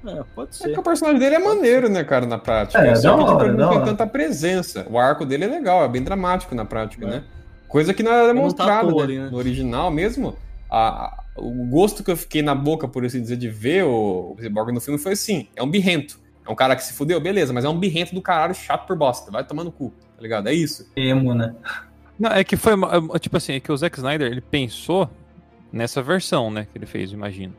É, 0.06 0.22
pode 0.34 0.50
É 0.50 0.52
ser. 0.52 0.72
que 0.72 0.78
o 0.80 0.82
personagem 0.82 1.18
dele 1.18 1.34
é 1.34 1.38
maneiro, 1.38 1.88
né, 1.88 2.04
cara, 2.04 2.24
na 2.24 2.38
prática. 2.38 2.78
É, 2.78 2.94
Só 2.94 3.14
que 3.16 3.24
tipo, 3.24 3.32
hora, 3.37 3.52
não 3.52 3.70
tem 3.70 3.84
tanta 3.84 4.06
presença. 4.06 4.87
O 4.88 4.98
arco 4.98 5.26
dele 5.26 5.44
é 5.44 5.48
legal, 5.48 5.84
é 5.84 5.88
bem 5.88 6.02
dramático 6.02 6.54
na 6.54 6.64
prática, 6.64 7.04
É. 7.06 7.11
né? 7.11 7.24
Coisa 7.66 7.92
que 7.92 8.02
não 8.02 8.12
era 8.12 8.28
tá 8.28 8.32
demonstrada 8.32 8.88
toa 8.88 9.06
né? 9.06 9.18
né? 9.18 9.28
no 9.30 9.37
original 9.37 9.90
mesmo. 9.90 10.37
A- 10.70 11.06
a- 11.06 11.22
o 11.37 11.66
gosto 11.66 12.02
que 12.02 12.11
eu 12.11 12.16
fiquei 12.16 12.40
na 12.42 12.54
boca, 12.54 12.88
por 12.88 13.04
assim 13.04 13.20
dizer, 13.20 13.37
de 13.37 13.48
ver 13.48 13.84
o, 13.84 14.34
o 14.34 14.37
Cyborg 14.40 14.72
no 14.72 14.80
filme 14.80 14.98
foi 14.98 15.12
assim: 15.12 15.48
é 15.54 15.62
um 15.62 15.70
birrento. 15.70 16.18
É 16.46 16.50
um 16.50 16.54
cara 16.54 16.74
que 16.74 16.82
se 16.82 16.94
fudeu, 16.94 17.20
beleza, 17.20 17.52
mas 17.52 17.64
é 17.64 17.68
um 17.68 17.78
birrento 17.78 18.14
do 18.14 18.22
caralho 18.22 18.54
chato 18.54 18.87
por 18.87 18.96
bosta. 18.96 19.30
Vai 19.30 19.44
tomar 19.44 19.64
no 19.64 19.70
cu, 19.72 19.92
tá 20.16 20.22
ligado? 20.22 20.48
É 20.48 20.54
isso. 20.54 20.90
Emo, 20.96 21.34
né? 21.34 21.54
Não, 22.18 22.31
é 22.31 22.42
que 22.42 22.57
foi, 22.57 22.72
é, 22.72 23.18
tipo 23.18 23.37
assim, 23.37 23.54
é 23.54 23.61
que 23.61 23.70
o 23.70 23.76
Zack 23.76 23.96
Snyder, 23.96 24.31
ele 24.31 24.40
pensou 24.40 25.09
nessa 25.72 26.02
versão, 26.02 26.50
né, 26.50 26.66
que 26.70 26.76
ele 26.78 26.87
fez, 26.87 27.12
imagino. 27.12 27.54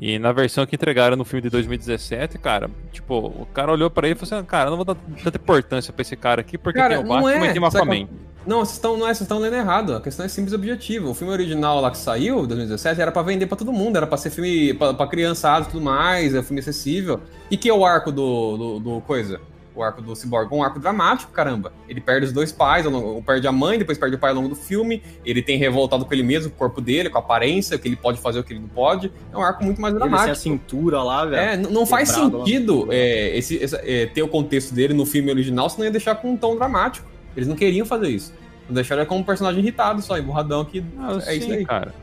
E 0.00 0.16
na 0.18 0.30
versão 0.30 0.64
que 0.64 0.76
entregaram 0.76 1.16
no 1.16 1.24
filme 1.24 1.42
de 1.42 1.50
2017, 1.50 2.38
cara, 2.38 2.70
tipo, 2.92 3.16
o 3.16 3.46
cara 3.52 3.72
olhou 3.72 3.90
pra 3.90 4.06
ele 4.06 4.14
e 4.14 4.18
falou 4.18 4.38
assim, 4.38 4.46
"Ah, 4.46 4.48
cara, 4.48 4.66
eu 4.66 4.70
não 4.70 4.76
vou 4.76 4.84
dar 4.84 4.96
tanta 5.24 5.36
importância 5.38 5.92
pra 5.92 6.02
esse 6.02 6.14
cara 6.14 6.40
aqui, 6.40 6.56
porque 6.56 6.78
Cara, 6.78 6.96
tem 6.96 7.04
o 7.04 7.08
Batman 7.08 7.46
é, 7.46 7.50
e 7.50 7.52
tem 7.52 7.60
o 7.60 7.64
Aquaman. 7.64 8.08
Não, 8.46 8.60
vocês 8.60 8.76
estão, 8.76 8.96
não 8.96 9.06
é, 9.06 9.08
vocês 9.12 9.22
estão 9.22 9.40
lendo 9.40 9.56
errado. 9.56 9.94
A 9.96 10.00
questão 10.00 10.24
é 10.24 10.28
simples 10.28 10.52
e 10.52 10.56
objetiva. 10.56 11.08
O 11.08 11.14
filme 11.14 11.32
original 11.32 11.80
lá 11.80 11.90
que 11.90 11.98
saiu, 11.98 12.46
2017, 12.46 13.00
era 13.00 13.10
pra 13.10 13.22
vender 13.22 13.46
pra 13.46 13.56
todo 13.56 13.72
mundo, 13.72 13.96
era 13.96 14.06
pra 14.06 14.16
ser 14.16 14.30
filme 14.30 14.72
pra, 14.72 14.94
pra 14.94 15.06
criançada 15.06 15.66
e 15.66 15.70
tudo 15.70 15.82
mais, 15.82 16.32
é 16.32 16.38
um 16.40 16.42
filme 16.44 16.60
acessível. 16.60 17.20
E 17.50 17.56
que 17.56 17.68
é 17.68 17.74
o 17.74 17.84
arco 17.84 18.12
do, 18.12 18.56
do, 18.56 18.78
do 18.78 19.00
coisa? 19.00 19.40
O 19.78 19.82
arco 19.84 20.02
do 20.02 20.16
Cyborg, 20.16 20.52
um 20.52 20.60
arco 20.60 20.80
dramático, 20.80 21.30
caramba. 21.30 21.72
Ele 21.88 22.00
perde 22.00 22.26
os 22.26 22.32
dois 22.32 22.50
pais, 22.50 22.84
longo- 22.84 23.22
perde 23.22 23.46
a 23.46 23.52
mãe, 23.52 23.78
depois 23.78 23.96
perde 23.96 24.16
o 24.16 24.18
pai 24.18 24.30
ao 24.30 24.36
longo 24.36 24.48
do 24.48 24.56
filme. 24.56 25.00
Ele 25.24 25.40
tem 25.40 25.56
revoltado 25.56 26.04
com 26.04 26.12
ele 26.12 26.24
mesmo, 26.24 26.50
com 26.50 26.56
o 26.56 26.58
corpo 26.58 26.80
dele, 26.80 27.08
com 27.08 27.16
a 27.16 27.20
aparência, 27.20 27.76
o 27.76 27.78
que 27.78 27.86
ele 27.86 27.94
pode 27.94 28.18
fazer, 28.20 28.40
o 28.40 28.42
que 28.44 28.52
ele 28.52 28.58
não 28.60 28.68
pode. 28.68 29.12
É 29.32 29.36
um 29.36 29.40
arco 29.40 29.62
muito 29.64 29.80
mais 29.80 29.94
Ele 29.94 30.00
dramático. 30.02 30.32
a 30.32 30.34
cintura 30.34 31.00
lá, 31.00 31.24
velho. 31.24 31.40
É, 31.50 31.54
n- 31.56 31.68
não 31.70 31.86
faz 31.86 32.08
sentido 32.08 32.88
é, 32.90 33.38
esse, 33.38 33.62
essa- 33.62 33.80
é, 33.84 34.06
ter 34.06 34.20
o 34.22 34.26
contexto 34.28 34.74
dele 34.74 34.94
no 34.94 35.06
filme 35.06 35.30
original, 35.30 35.70
senão 35.70 35.84
ia 35.84 35.92
deixar 35.92 36.16
com 36.16 36.32
um 36.32 36.36
tom 36.36 36.56
dramático. 36.56 37.06
Eles 37.36 37.48
não 37.48 37.54
queriam 37.54 37.86
fazer 37.86 38.08
isso. 38.08 38.34
Não 38.66 38.74
deixaram 38.74 39.02
ele 39.02 39.08
como 39.08 39.20
um 39.20 39.24
personagem 39.24 39.60
irritado 39.60 40.02
só, 40.02 40.18
emburradão, 40.18 40.64
que 40.64 40.84
Ah, 40.98 41.18
é 41.24 41.36
isso 41.36 41.46
sim, 41.46 41.52
aí. 41.52 41.64
cara. 41.64 41.94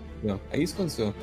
É 0.49 0.57
isso 0.57 0.73
que 0.73 0.81
aconteceu. 0.81 1.13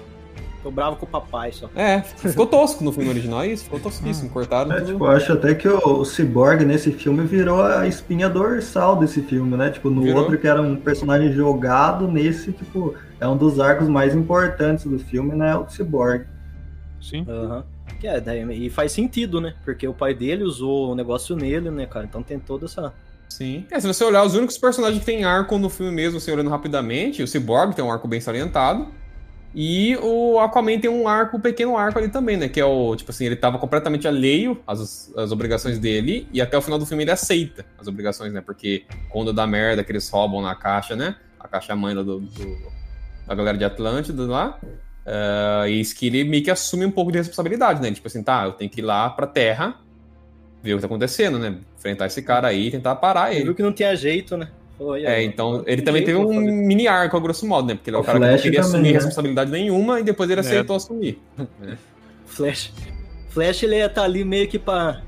Tô 0.62 0.70
bravo 0.70 0.96
com 0.96 1.04
o 1.04 1.08
papai 1.08 1.50
só. 1.50 1.68
É, 1.74 2.00
ficou 2.02 2.46
tosco 2.46 2.84
no 2.84 2.92
filme 2.92 3.10
original, 3.10 3.42
é 3.42 3.48
isso, 3.48 3.64
ficou 3.64 3.80
tosquíssimo. 3.80 4.30
Cortaram 4.30 4.70
É, 4.72 4.76
tudo. 4.80 4.92
tipo, 4.92 5.04
eu 5.04 5.10
acho 5.10 5.32
até 5.32 5.54
que 5.54 5.66
o, 5.66 6.00
o 6.00 6.04
Cyborg 6.04 6.64
nesse 6.64 6.92
filme 6.92 7.24
virou 7.24 7.62
a 7.62 7.86
espinha 7.88 8.28
dorsal 8.28 8.96
desse 8.96 9.22
filme, 9.22 9.56
né? 9.56 9.70
Tipo, 9.70 9.90
no 9.90 10.02
Virou. 10.02 10.22
outro 10.22 10.38
que 10.38 10.46
era 10.46 10.62
um 10.62 10.76
personagem 10.76 11.32
jogado, 11.32 12.06
nesse, 12.06 12.52
tipo, 12.52 12.94
é 13.18 13.26
um 13.26 13.36
dos 13.36 13.58
arcos 13.58 13.88
mais 13.88 14.14
importantes 14.14 14.84
do 14.84 14.98
filme, 15.00 15.34
né? 15.34 15.56
O 15.56 15.68
Cyborg. 15.68 16.26
Sim. 17.00 17.26
Aham. 17.28 17.64
Que 18.00 18.06
é, 18.06 18.22
e 18.52 18.70
faz 18.70 18.92
sentido, 18.92 19.40
né? 19.40 19.54
Porque 19.64 19.86
o 19.86 19.94
pai 19.94 20.14
dele 20.14 20.44
usou 20.44 20.92
o 20.92 20.94
negócio 20.94 21.34
nele, 21.36 21.70
né, 21.70 21.86
cara? 21.86 22.04
Então 22.04 22.22
tem 22.22 22.38
toda 22.38 22.66
essa. 22.66 22.92
Sim. 23.28 23.64
É, 23.70 23.80
se 23.80 23.86
você 23.86 24.04
olhar 24.04 24.24
os 24.24 24.34
únicos 24.34 24.58
personagens 24.58 25.00
que 25.00 25.06
tem 25.06 25.24
arco 25.24 25.58
no 25.58 25.68
filme 25.68 25.90
mesmo, 25.92 26.18
assim, 26.18 26.30
olhando 26.30 26.50
rapidamente, 26.50 27.22
o 27.22 27.26
Cyborg 27.26 27.74
tem 27.74 27.84
um 27.84 27.90
arco 27.90 28.06
bem 28.06 28.20
salientado. 28.20 28.86
E 29.54 29.96
o 29.98 30.38
Aquaman 30.38 30.78
tem 30.78 30.90
um 30.90 31.06
arco, 31.06 31.36
um 31.36 31.40
pequeno 31.40 31.76
arco 31.76 31.98
ali 31.98 32.08
também, 32.08 32.36
né? 32.38 32.48
Que 32.48 32.58
é 32.60 32.64
o, 32.64 32.96
tipo 32.96 33.10
assim, 33.10 33.26
ele 33.26 33.36
tava 33.36 33.58
completamente 33.58 34.08
alheio 34.08 34.60
às, 34.66 35.12
às 35.16 35.30
obrigações 35.30 35.78
dele, 35.78 36.26
e 36.32 36.40
até 36.40 36.56
o 36.56 36.62
final 36.62 36.78
do 36.78 36.86
filme 36.86 37.04
ele 37.04 37.10
aceita 37.10 37.64
as 37.78 37.86
obrigações, 37.86 38.32
né? 38.32 38.40
Porque 38.40 38.84
quando 39.10 39.32
dá 39.32 39.46
merda 39.46 39.84
que 39.84 39.92
eles 39.92 40.08
roubam 40.08 40.40
na 40.40 40.54
caixa, 40.54 40.96
né? 40.96 41.16
A 41.38 41.46
caixa 41.46 41.76
mãe 41.76 41.94
lá 41.94 42.02
do, 42.02 42.20
do- 42.20 42.72
da 43.26 43.34
galera 43.34 43.58
de 43.58 43.64
Atlântida 43.64 44.22
lá. 44.24 44.58
eh, 45.04 45.64
e 45.68 45.80
isso 45.80 45.94
que 45.96 46.06
ele 46.06 46.24
meio 46.24 46.42
que 46.42 46.50
assume 46.50 46.86
um 46.86 46.90
pouco 46.90 47.12
de 47.12 47.18
responsabilidade, 47.18 47.80
né? 47.82 47.88
Ele, 47.88 47.94
Tipo 47.96 48.08
assim, 48.08 48.22
tá, 48.22 48.44
eu 48.44 48.52
tenho 48.52 48.70
que 48.70 48.80
ir 48.80 48.84
lá 48.84 49.10
pra 49.10 49.26
terra, 49.26 49.74
ver 50.62 50.72
o 50.74 50.76
que 50.76 50.80
tá 50.80 50.86
acontecendo, 50.86 51.38
né? 51.38 51.58
Enfrentar 51.76 52.06
esse 52.06 52.22
cara 52.22 52.48
aí 52.48 52.68
e 52.68 52.70
tentar 52.70 52.94
parar 52.96 53.28
Ele 53.30 53.38
ele. 53.40 53.44
viu 53.46 53.54
que 53.54 53.62
não 53.62 53.72
tinha 53.72 53.94
jeito, 53.96 54.36
né? 54.36 54.48
É, 54.96 55.22
então 55.22 55.62
ele 55.66 55.82
também 55.82 56.04
teve 56.04 56.16
um 56.18 56.28
fazer. 56.28 56.40
mini 56.52 56.86
arco, 56.88 57.16
a 57.16 57.20
grosso 57.20 57.46
modo, 57.46 57.68
né? 57.68 57.74
Porque 57.74 57.90
ele 57.90 57.96
é 57.96 57.98
o 57.98 58.02
O 58.02 58.04
cara 58.04 58.18
que 58.18 58.20
não 58.24 58.28
Flash 58.30 58.42
queria 58.42 58.60
também, 58.60 58.70
assumir 58.74 58.88
né? 58.88 58.94
responsabilidade 58.94 59.50
nenhuma 59.50 60.00
e 60.00 60.02
depois 60.02 60.28
ele 60.30 60.40
É. 60.40 60.44
aceitou 60.44 60.76
assumir. 60.76 61.20
Flash. 62.26 62.72
Flash, 63.30 63.62
ele 63.62 63.76
ia 63.76 63.88
tá 63.88 64.02
ali 64.04 64.24
meio 64.24 64.48
que 64.48 64.58
pra. 64.58 65.00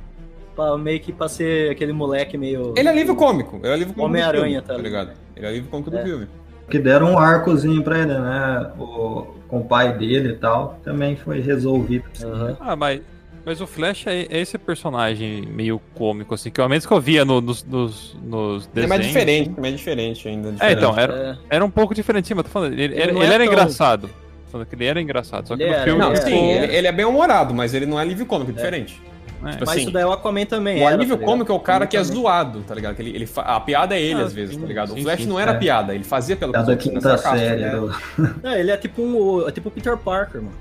pra 0.57 0.77
meio 0.79 1.01
que 1.01 1.13
pra 1.13 1.29
ser 1.29 1.71
aquele 1.71 1.93
moleque 1.93 2.37
meio. 2.39 2.75
Ele 2.77 2.89
é 2.89 2.95
livro 2.95 3.15
cômico, 3.17 3.59
ele 3.63 3.73
é 3.73 3.77
livro 3.77 3.95
cômico. 3.95 4.01
do 4.01 4.05
Homem-Aranha, 4.05 4.45
filme, 4.63 4.63
tá 4.67 4.75
tá 4.75 4.81
ligado? 4.83 5.11
Ele 5.37 5.47
é 5.47 5.53
livro 5.53 5.69
cômico 5.71 5.91
do 5.91 5.99
É. 5.99 6.05
filme. 6.05 6.27
Que 6.71 6.79
deram 6.79 7.13
um 7.13 7.19
arcozinho 7.19 7.83
pra 7.83 7.99
ele, 7.99 8.15
né? 8.19 8.73
O, 8.79 9.27
com 9.49 9.59
o 9.59 9.65
pai 9.65 9.97
dele 9.99 10.31
e 10.31 10.37
tal. 10.37 10.79
Também 10.83 11.15
foi 11.15 11.41
resolvido. 11.41 12.05
Aham. 12.25 12.57
Ah, 12.59 12.75
mas, 12.75 13.03
mas 13.45 13.61
o 13.61 13.67
Flash 13.67 14.07
é, 14.07 14.27
é 14.31 14.41
esse 14.41 14.57
personagem 14.59 15.43
meio 15.47 15.81
cômico, 15.95 16.35
assim, 16.35 16.51
que 16.51 16.61
ao 16.61 16.69
menos 16.69 16.87
que 16.87 16.93
eu 16.93 17.01
via 17.01 17.25
no- 17.25 17.41
nos, 17.41 17.63
nos, 17.65 18.17
nos 18.23 18.65
Ele 18.75 18.87
é 18.87 18.87
desenhos. 18.87 18.89
mais 18.89 19.07
diferente, 19.07 19.61
mais 19.61 19.77
diferente 19.77 20.29
ainda. 20.29 20.49
É, 20.49 20.53
diferente. 20.53 20.79
então, 20.79 20.99
era, 20.99 21.39
É. 21.51 21.57
era 21.57 21.65
um 21.65 21.71
pouco 21.71 21.95
diferente, 21.95 22.29
sim, 22.29 22.35
mas 22.35 22.45
tô 22.45 22.51
falando, 22.51 22.73
ele, 22.73 22.85
Ele 22.85 23.01
era, 23.03 23.13
não 23.13 23.23
ele 23.23 23.31
é 23.31 23.35
era 23.35 23.45
tão- 23.45 23.53
engraçado. 23.53 24.09
Tô 24.09 24.51
Falando 24.59 24.69
que 24.69 24.75
ele 24.77 24.85
era 24.85 25.01
engraçado, 25.01 25.49
só 25.49 25.57
que 25.57 25.63
Ele 25.65 25.71
no 25.71 25.75
era, 25.77 25.85
filme 25.85 25.99
Não, 25.99 26.09
ele 26.13 26.17
sim, 26.23 26.33
é. 26.33 26.65
ele, 26.65 26.77
ele 26.77 26.87
é 26.87 26.93
bem 26.93 27.05
humorado, 27.05 27.53
mas 27.53 27.75
ele 27.75 27.87
não 27.87 27.99
é 27.99 28.05
livro 28.05 28.25
cômico, 28.25 28.53
é 28.53 28.55
diferente. 28.55 29.01
é. 29.03 29.15
Tipo 29.51 29.61
Mas 29.61 29.69
assim, 29.69 29.81
isso 29.83 29.91
daí 29.91 30.03
é 30.05 30.07
o 30.07 30.13
Aquaman 30.13 30.47
também. 30.47 30.81
O 30.83 30.87
alívio 30.87 31.19
tá 31.19 31.25
cômico 31.27 31.53
é 31.53 31.55
o 31.55 31.61
cara 31.61 31.87
que 31.87 31.97
é 31.99 32.03
zoado, 32.05 32.61
tá 32.63 32.75
ligado? 32.75 32.95
Que 32.95 33.03
ele, 33.03 33.11
ele 33.15 33.27
fa- 33.27 33.43
a 33.43 33.61
piada 33.61 33.95
é 33.95 34.01
ele, 34.01 34.21
Ah, 34.21 34.25
às 34.25 34.33
vezes, 34.33 34.55
sim, 34.55 34.61
tá 34.63 34.67
ligado? 34.67 34.93
O 34.93 34.95
sim, 34.95 35.03
Flash 35.03 35.21
sim. 35.21 35.27
não 35.27 35.39
era 35.39 35.51
É. 35.51 35.55
piada, 35.59 35.95
ele 35.95 36.05
fazia 36.05 36.35
pela 36.37 36.57
É 36.59 36.63
da 36.63 36.77
quinta 36.77 37.19
série. 37.19 37.61
né? 37.63 37.71
do- 37.77 37.95
É, 38.49 38.61
ele 38.61 38.71
é 38.71 38.77
tipo 38.79 39.03
um. 39.03 39.47
É 39.47 39.51
tipo 39.53 39.69
o 39.69 39.73
Peter 39.73 39.97
Parker, 39.99 40.41
mano. 40.41 40.55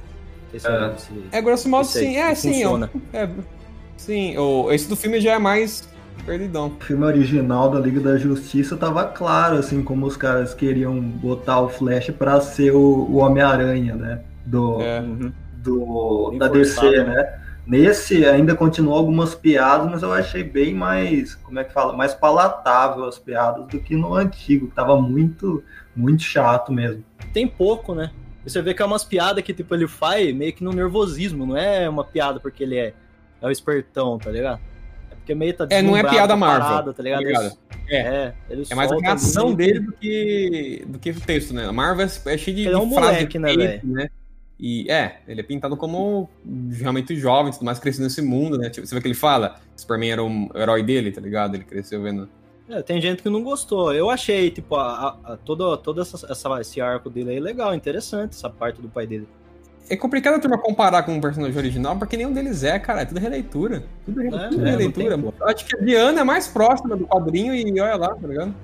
Esse, 0.53 0.67
É. 0.67 0.93
esse- 0.95 1.11
É 1.31 1.41
grosso 1.41 1.67
modo 1.69 1.81
Esse 1.85 1.99
aí, 1.99 2.05
sim, 2.05 2.17
é 2.17 2.35
sim. 2.35 2.49
é 2.49 2.53
funciona. 2.53 2.89
É, 3.11 3.29
Sim, 3.97 4.37
o, 4.37 4.71
esse 4.71 4.89
do 4.89 4.95
filme 4.95 5.21
já 5.21 5.33
é 5.33 5.39
mais 5.39 5.87
perdidão. 6.25 6.67
O 6.79 6.83
filme 6.83 7.05
original 7.05 7.69
da 7.69 7.79
Liga 7.79 7.99
da 8.01 8.17
Justiça 8.17 8.75
tava 8.75 9.05
claro, 9.05 9.57
assim, 9.57 9.81
como 9.83 10.05
os 10.05 10.17
caras 10.17 10.53
queriam 10.53 10.99
botar 10.99 11.61
o 11.61 11.69
Flash 11.69 12.09
pra 12.11 12.41
ser 12.41 12.71
o, 12.73 12.79
o 12.79 13.15
Homem-Aranha, 13.17 13.95
né? 13.95 14.21
Do, 14.45 14.81
É. 14.81 14.99
Uhum. 14.99 15.31
do, 15.57 16.27
Bem 16.31 16.39
da 16.39 16.49
forçado, 16.49 16.89
DC, 16.89 17.03
né? 17.03 17.15
né? 17.15 17.39
Nesse 17.65 18.25
ainda 18.25 18.55
continuou 18.55 18.97
algumas 18.97 19.33
piadas, 19.33 19.89
mas 19.89 20.03
eu 20.03 20.11
achei 20.11 20.43
bem 20.43 20.73
mais, 20.73 21.33
como 21.35 21.59
é 21.59 21.63
que 21.63 21.71
fala, 21.71 21.93
mais 21.93 22.13
palatável 22.13 23.05
as 23.05 23.17
piadas 23.17 23.65
do 23.67 23.79
que 23.79 23.95
no 23.95 24.13
antigo, 24.15 24.67
que 24.67 24.75
tava 24.75 24.99
muito, 25.01 25.63
muito 25.95 26.21
chato 26.23 26.73
mesmo. 26.73 27.01
Tem 27.31 27.47
pouco, 27.47 27.95
né? 27.95 28.11
Você 28.45 28.61
vê 28.61 28.73
que 28.73 28.81
é 28.81 28.85
umas 28.85 29.03
piadas 29.03 29.43
que, 29.43 29.53
tipo, 29.53 29.73
ele 29.73 29.87
faz 29.87 30.33
meio 30.35 30.53
que 30.53 30.63
no 30.63 30.73
nervosismo, 30.73 31.45
não 31.45 31.57
é 31.57 31.87
uma 31.87 32.03
piada 32.03 32.39
porque 32.39 32.63
ele 32.63 32.77
é, 32.77 32.93
é 33.41 33.47
o 33.47 33.51
espertão, 33.51 34.17
tá 34.17 34.29
ligado? 34.29 34.59
É 35.11 35.15
porque 35.15 35.33
meio 35.33 35.53
tá 35.53 35.65
É, 35.69 35.81
não 35.81 35.95
é 35.95 36.03
piada 36.03 36.35
Marvel, 36.35 36.67
parada, 36.67 36.93
tá 36.93 37.03
ligado? 37.03 37.21
tá 37.21 37.27
ligado? 37.27 37.57
É, 37.89 38.33
ele 38.49 38.63
É 38.69 38.75
mais 38.75 38.91
a 38.91 38.97
reação 38.97 39.53
dele 39.53 39.79
do 39.79 39.91
que, 39.93 40.83
do 40.87 40.99
que 40.99 41.11
o 41.11 41.21
texto, 41.21 41.53
né? 41.53 41.65
A 41.65 41.71
Marvel 41.71 42.05
é 42.05 42.37
cheio 42.37 42.55
de, 42.55 42.63
Ele 42.63 42.75
é 42.75 42.77
um 42.77 42.87
de 42.87 42.89
moleque, 42.89 43.39
né, 43.39 43.79
né? 43.83 44.09
E 44.59 44.89
é, 44.89 45.19
ele 45.27 45.41
é 45.41 45.43
pintado 45.43 45.75
como 45.75 46.29
realmente 46.71 47.15
jovem, 47.15 47.51
tudo 47.51 47.65
mais 47.65 47.79
crescido 47.79 48.05
nesse 48.05 48.21
mundo, 48.21 48.57
né? 48.57 48.69
Tipo, 48.69 48.87
você 48.87 48.95
vê 48.95 49.01
que 49.01 49.07
ele 49.07 49.15
fala, 49.15 49.59
Superman 49.75 50.11
era 50.11 50.23
um 50.23 50.49
herói 50.55 50.83
dele, 50.83 51.11
tá 51.11 51.19
ligado? 51.19 51.55
Ele 51.55 51.63
cresceu 51.63 52.01
vendo. 52.01 52.29
É, 52.69 52.81
tem 52.81 53.01
gente 53.01 53.21
que 53.21 53.29
não 53.29 53.43
gostou. 53.43 53.93
Eu 53.93 54.09
achei, 54.09 54.49
tipo, 54.49 54.75
a, 54.75 55.17
a, 55.23 55.37
todo, 55.37 55.75
todo 55.77 56.01
essa, 56.01 56.31
essa- 56.31 56.61
esse 56.61 56.79
arco 56.79 57.09
dele 57.09 57.31
aí 57.31 57.39
legal, 57.39 57.73
interessante, 57.75 58.31
essa 58.31 58.49
parte 58.49 58.81
do 58.81 58.87
pai 58.87 59.05
dele. 59.05 59.27
É 59.89 59.97
complicado 59.97 60.35
a 60.35 60.39
turma 60.39 60.57
comparar 60.57 61.03
com 61.03 61.17
o 61.17 61.21
personagem 61.21 61.57
original, 61.57 61.97
porque 61.97 62.15
nenhum 62.15 62.31
deles 62.31 62.63
é, 62.63 62.79
cara. 62.79 63.01
É 63.01 63.05
tudo 63.05 63.19
releitura. 63.19 63.83
Tudo, 64.05 64.21
re- 64.21 64.27
É, 64.33 64.47
tudo 64.47 64.65
é, 64.65 64.69
releitura. 64.71 65.19
Acho 65.41 65.65
que 65.65 65.75
a 65.75 65.79
Diana 65.81 66.21
é 66.21 66.23
mais 66.23 66.47
próxima 66.47 66.95
do 66.95 67.05
quadrinho 67.05 67.53
e 67.53 67.79
olha 67.81 67.95
lá, 67.97 68.15
tá 68.15 68.27
ligado? 68.27 68.55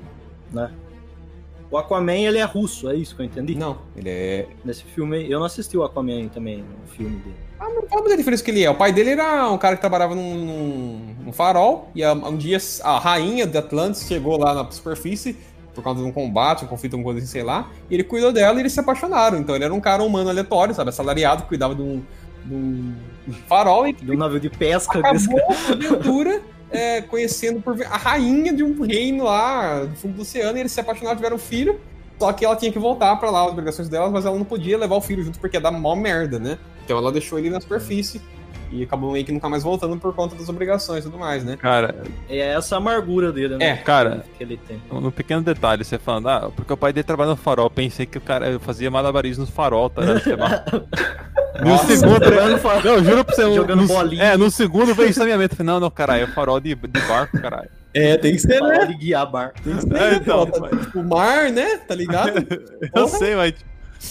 O 1.70 1.78
Aquaman, 1.78 2.14
ele 2.16 2.38
é 2.40 2.44
russo, 2.46 2.90
é 2.90 2.96
isso 2.96 3.16
que 3.16 3.22
eu 3.22 3.26
entendi? 3.26 3.54
Não, 3.54 3.78
ele 3.96 4.10
é. 4.10 4.48
Nesse 4.66 4.84
filme, 4.86 5.30
eu 5.30 5.38
não 5.40 5.46
assisti 5.46 5.78
o 5.78 5.84
Aquaman 5.84 6.28
também, 6.30 6.60
no 6.64 6.88
filme 6.88 7.18
dele. 7.18 7.36
Ah, 7.60 7.68
não 7.70 7.88
fala 7.88 8.08
da 8.10 8.16
diferença 8.16 8.44
que 8.44 8.52
ele 8.52 8.64
é. 8.64 8.70
O 8.70 8.76
pai 8.76 8.92
dele 8.94 9.12
era 9.12 9.50
um 9.50 9.58
cara 9.58 9.76
que 9.76 9.82
trabalhava 9.82 10.16
num, 10.16 10.34
num- 10.36 11.16
num 11.26 11.32
farol, 11.34 11.90
e 11.94 12.04
a- 12.04 12.14
um 12.14 12.38
dia 12.38 12.58
a 12.84 12.98
rainha 13.00 13.46
de 13.46 13.58
Atlantis 13.58 14.08
chegou 14.08 14.38
lá 14.40 14.54
na 14.54 14.70
superfície 14.72 15.36
por 15.76 15.84
causa 15.84 16.02
de 16.02 16.08
um 16.08 16.12
combate, 16.12 16.64
um 16.66 16.68
conflito, 16.68 16.94
alguma 16.94 17.12
coisa 17.14 17.20
assim, 17.24 17.32
sei 17.32 17.44
lá, 17.44 17.70
e 17.90 17.94
ele 17.94 18.04
cuidou 18.04 18.32
dela 18.32 18.58
e 18.58 18.62
eles 18.62 18.74
se 18.74 18.80
apaixonaram. 18.80 19.38
Então 19.38 19.56
ele 19.56 19.66
era 19.66 19.74
um 19.74 19.80
cara 19.82 20.04
humano 20.04 20.30
aleatório, 20.30 20.74
sabe? 20.74 20.90
Assalariado, 20.90 21.44
que 21.44 21.50
cuidava 21.50 21.76
de 21.76 21.82
um, 21.82 22.02
de 22.46 22.54
um 22.56 22.94
farol 23.48 23.88
e 23.88 23.94
De 23.94 24.12
um 24.12 24.18
navio 24.18 24.40
de 24.40 24.50
pesca. 24.50 25.00
acabou 25.00 25.40
a 25.52 25.72
aventura 25.74 26.42
é, 26.72 27.02
conhecendo 27.02 27.62
por 27.62 27.76
a 27.84 27.98
rainha 27.98 28.54
de 28.54 28.64
um 28.64 28.82
reino 28.84 29.24
lá 29.26 29.84
do 29.86 29.96
fundo 29.96 30.14
do 30.16 30.22
oceano, 30.22 30.58
e 30.58 30.62
eles 30.62 30.72
se 30.72 30.80
apaixonaram, 30.80 31.16
tiveram 31.18 31.36
um 31.36 31.40
filho. 31.40 31.80
Só 32.20 32.34
que 32.34 32.44
ela 32.44 32.56
tinha 32.56 32.72
que 32.72 32.78
voltar 32.80 33.16
pra 33.16 33.30
lá, 33.30 33.46
as 33.46 33.52
obrigações 33.52 33.88
dela, 33.88 34.10
mas 34.10 34.26
ela 34.26 34.38
não 34.38 34.44
podia 34.44 34.78
levar 34.78 34.96
o 34.98 35.02
filho 35.02 35.24
junto 35.24 35.40
porque 35.40 35.56
ia 35.56 35.62
dar 35.62 35.72
mó 35.72 35.96
merda, 35.96 36.38
né? 36.38 36.58
Então 36.90 36.98
ela 36.98 37.12
deixou 37.12 37.38
ele 37.38 37.52
na 37.52 37.62
superfície 37.62 38.20
e 38.72 38.82
acabou 38.82 39.12
meio 39.12 39.24
que 39.24 39.32
nunca 39.32 39.48
mais 39.48 39.62
voltando 39.62 39.96
por 39.98 40.12
conta 40.12 40.36
das 40.36 40.50
obrigações 40.50 41.02
e 41.06 41.08
tudo 41.08 41.20
mais, 41.20 41.44
né? 41.44 41.56
Cara, 41.56 42.04
É 42.28 42.40
essa 42.40 42.74
a 42.76 42.78
amargura 42.80 43.32
dele, 43.32 43.58
né? 43.58 43.66
É, 43.70 43.78
cara, 43.78 44.26
Que 44.36 44.44
ele 44.44 44.58
tem. 44.58 44.82
no 44.92 45.12
pequeno 45.12 45.44
detalhe, 45.44 45.84
você 45.84 46.00
falando, 46.00 46.30
ah, 46.30 46.52
porque 46.56 46.74
o 46.74 46.78
pai 46.78 46.92
dele 46.92 47.04
trabalha 47.04 47.30
no 47.30 47.36
farol, 47.36 47.70
pensei 47.70 48.08
que 48.08 48.18
o 48.18 48.22
cara 48.22 48.60
fazia 48.60 48.90
malabarismo 48.90 49.46
no 49.46 49.52
farol, 49.52 49.88
tá 49.92 50.02
lá. 50.02 50.66
No 51.62 51.72
Nossa, 51.72 51.88
segundo, 51.98 52.20
trabalhando 52.22 52.52
no 52.54 52.58
farol. 52.58 52.82
não, 52.84 53.04
juro 53.04 53.26
pra 53.26 53.36
você, 53.36 53.54
Jogando 53.54 53.82
no, 53.82 53.88
bolinha. 53.88 54.24
É, 54.24 54.38
no 54.38 54.50
segundo 54.50 54.96
veio 54.96 55.10
isso 55.10 55.20
na 55.20 55.26
minha 55.26 55.38
mente. 55.38 55.62
Não, 55.62 55.78
não, 55.78 55.92
caralho, 55.92 56.24
é 56.24 56.28
farol 56.28 56.58
de, 56.60 56.74
de 56.74 57.02
barco, 57.02 57.38
caralho. 57.42 57.70
É, 57.94 58.16
tem 58.18 58.32
que 58.32 58.40
ser, 58.40 58.60
Farol 58.60 58.86
de 58.88 58.94
guiar 58.94 59.30
bar. 59.30 59.52
É, 59.68 60.16
então, 60.16 60.46
Tipo, 60.46 61.04
mar, 61.04 61.52
né? 61.52 61.78
Tá 61.86 61.94
ligado? 61.96 62.46
eu 62.96 63.08
sei, 63.10 63.36
mas, 63.36 63.56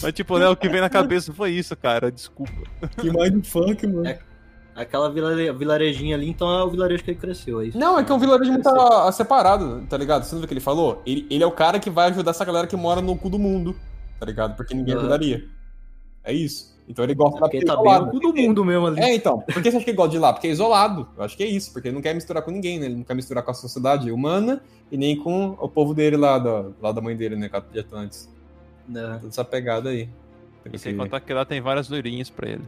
mas 0.02 0.12
tipo, 0.12 0.38
né, 0.38 0.48
o 0.48 0.56
que 0.56 0.68
vem 0.68 0.80
na 0.80 0.88
cabeça 0.88 1.32
foi 1.32 1.50
isso, 1.52 1.76
cara, 1.76 2.10
desculpa. 2.12 2.52
que 3.00 3.10
mindfuck, 3.10 3.86
mano. 3.86 4.06
É. 4.06 4.18
Aquela 4.74 5.10
vilare- 5.10 5.52
vilarejinha 5.52 6.14
ali, 6.14 6.28
então 6.28 6.48
é 6.56 6.62
o 6.62 6.70
vilarejo 6.70 7.02
que 7.02 7.10
ele 7.10 7.18
cresceu, 7.18 7.60
é 7.60 7.66
isso. 7.66 7.78
Não, 7.78 7.98
é 7.98 8.04
que 8.04 8.12
é 8.12 8.14
um 8.14 8.18
vilarejo 8.18 8.52
muito 8.52 8.68
a- 8.68 9.10
separado, 9.10 9.84
tá 9.88 9.96
ligado? 9.96 10.22
Você 10.24 10.34
não 10.34 10.40
viu 10.40 10.44
o 10.44 10.48
que 10.48 10.54
ele 10.54 10.60
falou? 10.60 11.02
Ele, 11.04 11.26
ele 11.28 11.42
é 11.42 11.46
o 11.46 11.50
cara 11.50 11.80
que 11.80 11.90
vai 11.90 12.10
ajudar 12.10 12.30
essa 12.30 12.44
galera 12.44 12.66
que 12.66 12.76
mora 12.76 13.00
no 13.00 13.16
cu 13.16 13.28
do 13.28 13.38
mundo, 13.40 13.74
tá 14.20 14.26
ligado? 14.26 14.56
Porque 14.56 14.74
ninguém 14.74 14.94
Aham. 14.94 15.00
ajudaria. 15.02 15.44
É 16.22 16.32
isso. 16.32 16.78
Então 16.88 17.04
ele 17.04 17.14
gosta 17.14 17.38
É 17.38 17.40
da 17.40 17.48
vida 17.48 17.66
tá 17.66 17.74
bem 17.74 17.82
isolada. 17.84 18.04
no 18.06 18.10
cu 18.12 18.20
do 18.20 18.34
mundo 18.34 18.64
mesmo 18.64 18.86
ali. 18.86 19.00
É, 19.00 19.14
então. 19.14 19.40
Por 19.40 19.60
que 19.62 19.70
você 19.70 19.76
acha 19.76 19.84
que 19.84 19.90
ele 19.90 19.96
gosta 19.96 20.10
de 20.12 20.18
lá? 20.18 20.32
Porque 20.32 20.46
é 20.46 20.50
isolado. 20.50 21.08
Eu 21.18 21.22
acho 21.24 21.36
que 21.36 21.42
é 21.42 21.46
isso. 21.46 21.70
Porque 21.72 21.88
ele 21.88 21.94
não 21.96 22.00
quer 22.02 22.14
misturar 22.14 22.42
com 22.42 22.50
ninguém, 22.50 22.78
né? 22.78 22.86
Ele 22.86 22.94
não 22.96 23.04
quer 23.04 23.14
misturar 23.14 23.42
com 23.44 23.50
a 23.50 23.54
sociedade 23.54 24.10
humana 24.10 24.62
e 24.90 24.96
nem 24.96 25.14
com 25.16 25.56
o 25.60 25.68
povo 25.68 25.92
dele 25.92 26.16
lá, 26.16 26.38
da, 26.38 26.66
lá 26.80 26.92
da 26.92 27.00
mãe 27.02 27.14
dele, 27.16 27.36
né? 27.36 27.50
De 27.72 27.80
Atlantis. 27.80 28.28
Né? 28.88 29.18
Toda 29.20 29.28
essa 29.28 29.44
pegada 29.44 29.90
aí. 29.90 30.08
E 30.72 30.78
sem 30.78 30.96
contar 30.96 31.20
que 31.20 31.32
lá 31.32 31.44
tem 31.44 31.60
várias 31.60 31.88
loirinhas 31.88 32.28
pra 32.30 32.48
ele. 32.50 32.62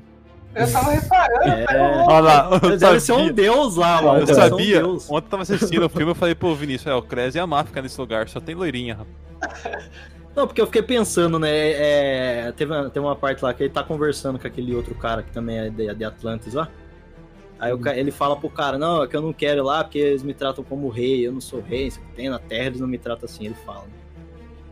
Eu 0.54 0.70
tava 0.72 0.90
reparando. 0.90 1.44
É. 1.44 1.66
Olha 2.08 2.20
lá, 2.20 2.60
eu 2.62 2.76
deve 2.76 3.00
ser 3.00 3.12
um 3.12 3.32
deus 3.32 3.76
lá, 3.76 4.02
mano. 4.02 4.18
eu 4.20 4.24
um 4.24 4.34
sabia. 4.34 4.78
deus. 4.80 5.08
Ontem 5.10 5.26
eu 5.26 5.30
tava 5.30 5.42
assistindo 5.42 5.84
o 5.86 5.88
filme, 5.88 6.10
eu 6.10 6.14
falei, 6.14 6.34
pô, 6.34 6.54
Vinícius, 6.54 6.86
é, 6.88 6.94
o 6.94 7.02
Cres 7.02 7.34
e 7.34 7.38
a 7.38 7.64
ficar 7.64 7.82
nesse 7.82 8.00
lugar, 8.00 8.28
só 8.28 8.40
tem 8.40 8.54
loirinha, 8.54 8.96
rapaz. 9.40 9.90
Não, 10.34 10.46
porque 10.46 10.60
eu 10.60 10.66
fiquei 10.66 10.82
pensando, 10.82 11.38
né? 11.38 11.50
É, 11.50 12.52
teve, 12.56 12.72
uma- 12.72 12.88
teve 12.90 13.04
uma 13.04 13.16
parte 13.16 13.42
lá 13.44 13.52
que 13.52 13.64
ele 13.64 13.70
tá 13.70 13.82
conversando 13.82 14.38
com 14.38 14.46
aquele 14.46 14.74
outro 14.74 14.94
cara 14.94 15.22
que 15.22 15.30
também 15.30 15.58
é 15.58 15.70
de, 15.70 15.92
de 15.94 16.04
Atlantis 16.04 16.54
lá. 16.54 16.68
Aí 17.58 17.72
o 17.72 17.78
ca- 17.78 17.94
ele 17.96 18.10
fala 18.10 18.36
pro 18.36 18.48
cara, 18.48 18.78
não, 18.78 19.02
é 19.04 19.06
que 19.08 19.16
eu 19.16 19.20
não 19.22 19.32
quero 19.32 19.60
ir 19.60 19.62
lá 19.62 19.84
porque 19.84 19.98
eles 19.98 20.22
me 20.22 20.32
tratam 20.32 20.64
como 20.64 20.88
rei, 20.88 21.26
eu 21.26 21.32
não 21.32 21.40
sou 21.40 21.60
rei, 21.60 21.88
isso 21.88 22.00
que 22.00 22.06
tem 22.14 22.28
na 22.30 22.38
terra, 22.38 22.66
eles 22.66 22.80
não 22.80 22.88
me 22.88 22.96
tratam 22.96 23.26
assim, 23.26 23.44
ele 23.46 23.56
fala. 23.66 23.84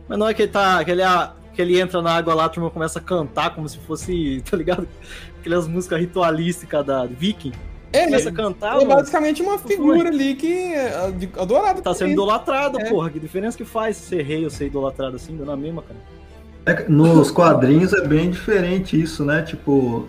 Mas 0.07 0.17
não 0.17 0.27
é 0.27 0.33
que 0.33 0.41
ele 0.41 0.51
tá. 0.51 0.83
Que 0.83 0.91
ele, 0.91 1.03
ah, 1.03 1.33
que 1.53 1.61
ele 1.61 1.79
entra 1.79 2.01
na 2.01 2.15
água 2.15 2.33
lá, 2.33 2.45
a 2.45 2.49
turma 2.49 2.69
começa 2.69 2.99
a 2.99 3.01
cantar 3.01 3.53
como 3.55 3.67
se 3.67 3.77
fosse, 3.79 4.41
tá 4.49 4.55
ligado? 4.57 4.87
Aquelas 5.39 5.67
músicas 5.67 5.99
ritualísticas 5.99 6.85
da 6.85 7.05
Viking. 7.05 7.51
É, 7.91 7.99
ele, 8.03 8.05
Começa 8.11 8.29
a 8.29 8.31
cantar, 8.31 8.75
ele 8.75 8.83
é 8.83 8.87
mano. 8.87 8.99
basicamente 8.99 9.41
uma 9.41 9.57
figura 9.57 10.09
ali 10.09 10.35
que 10.35 10.51
é 10.73 11.11
de- 11.11 11.29
adorada. 11.37 11.81
Tá 11.81 11.93
sendo 11.93 12.11
idolatrado, 12.11 12.79
É. 12.79 12.87
porra. 12.89 13.09
Que 13.09 13.19
diferença 13.19 13.57
que 13.57 13.65
faz 13.65 13.97
ser 13.97 14.21
rei 14.21 14.43
ou 14.43 14.49
ser 14.51 14.67
idolatrado 14.67 15.15
assim? 15.15 15.33
Na 15.35 15.55
mesma, 15.57 15.81
cara. 15.81 15.99
É 16.65 16.87
Nos 16.87 17.31
quadrinhos 17.31 17.91
é 17.93 18.05
bem 18.07 18.29
diferente 18.29 19.01
isso, 19.01 19.25
né? 19.25 19.41
Tipo, 19.41 20.07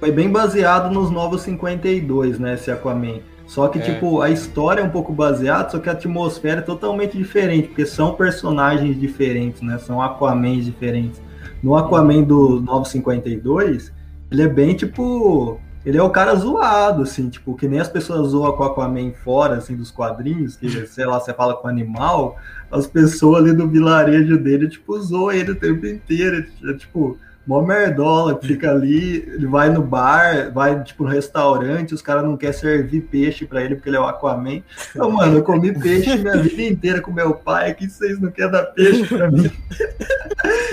foi 0.00 0.10
bem 0.10 0.30
baseado 0.30 0.90
nos 0.90 1.10
Novos 1.10 1.42
52, 1.42 2.38
né? 2.38 2.54
Esse 2.54 2.70
Aquaman. 2.70 3.20
Só 3.48 3.66
que, 3.66 3.78
É. 3.78 3.82
tipo, 3.82 4.20
a 4.20 4.28
história 4.30 4.82
é 4.82 4.84
um 4.84 4.90
pouco 4.90 5.10
baseada, 5.10 5.70
só 5.70 5.78
que 5.78 5.88
a 5.88 5.92
atmosfera 5.92 6.60
é 6.60 6.62
totalmente 6.62 7.16
diferente, 7.16 7.68
porque 7.68 7.86
são 7.86 8.14
personagens 8.14 9.00
diferentes, 9.00 9.62
né? 9.62 9.78
São 9.78 10.02
Aquamans 10.02 10.66
diferentes. 10.66 11.20
No 11.62 11.74
Aquaman 11.74 12.22
do 12.22 12.60
Novos 12.60 12.90
52, 12.90 13.90
ele 14.30 14.42
é 14.42 14.48
bem, 14.48 14.76
tipo... 14.76 15.58
Ele 15.86 15.96
é 15.96 16.02
o 16.02 16.10
cara 16.10 16.34
zoado, 16.34 17.02
assim, 17.04 17.30
tipo, 17.30 17.54
que 17.54 17.66
nem 17.66 17.80
as 17.80 17.88
pessoas 17.88 18.28
zoam 18.28 18.52
com 18.52 18.62
o 18.62 18.66
Aquaman 18.66 19.12
fora, 19.24 19.54
assim, 19.56 19.74
dos 19.74 19.90
quadrinhos, 19.90 20.54
que, 20.56 20.68
sei 20.86 21.06
lá, 21.06 21.18
você 21.18 21.32
fala 21.32 21.54
com 21.54 21.66
animal, 21.66 22.36
as 22.70 22.86
pessoas 22.86 23.42
ali 23.44 23.54
do 23.54 23.66
vilarejo 23.66 24.36
dele, 24.36 24.68
tipo, 24.68 25.00
zoam 25.00 25.32
ele 25.32 25.52
o 25.52 25.56
tempo 25.56 25.86
inteiro. 25.86 26.44
É, 26.64 26.72
tipo, 26.74 27.16
mó 27.48 27.62
merdola 27.62 28.38
que 28.38 28.46
fica 28.46 28.70
ali, 28.70 29.26
ele 29.26 29.46
vai 29.46 29.70
no 29.70 29.80
bar, 29.80 30.52
vai, 30.52 30.84
tipo, 30.84 31.04
no 31.04 31.08
restaurante, 31.08 31.94
os 31.94 32.02
caras 32.02 32.22
não 32.22 32.36
querem 32.36 32.54
servir 32.54 33.00
peixe 33.00 33.46
pra 33.46 33.64
ele 33.64 33.74
porque 33.74 33.88
ele 33.88 33.96
é 33.96 34.00
o 34.00 34.04
Aquaman. 34.04 34.62
Então, 34.90 35.10
mano, 35.10 35.38
eu 35.38 35.42
comi 35.42 35.72
peixe 35.72 36.14
minha 36.18 36.36
vida 36.42 36.62
inteira 36.62 37.00
com 37.00 37.10
meu 37.10 37.32
pai, 37.32 37.70
aqui 37.70 37.88
vocês 37.88 38.20
não 38.20 38.30
querem 38.30 38.52
dar 38.52 38.64
peixe 38.64 39.06
pra 39.06 39.30
mim. 39.30 39.50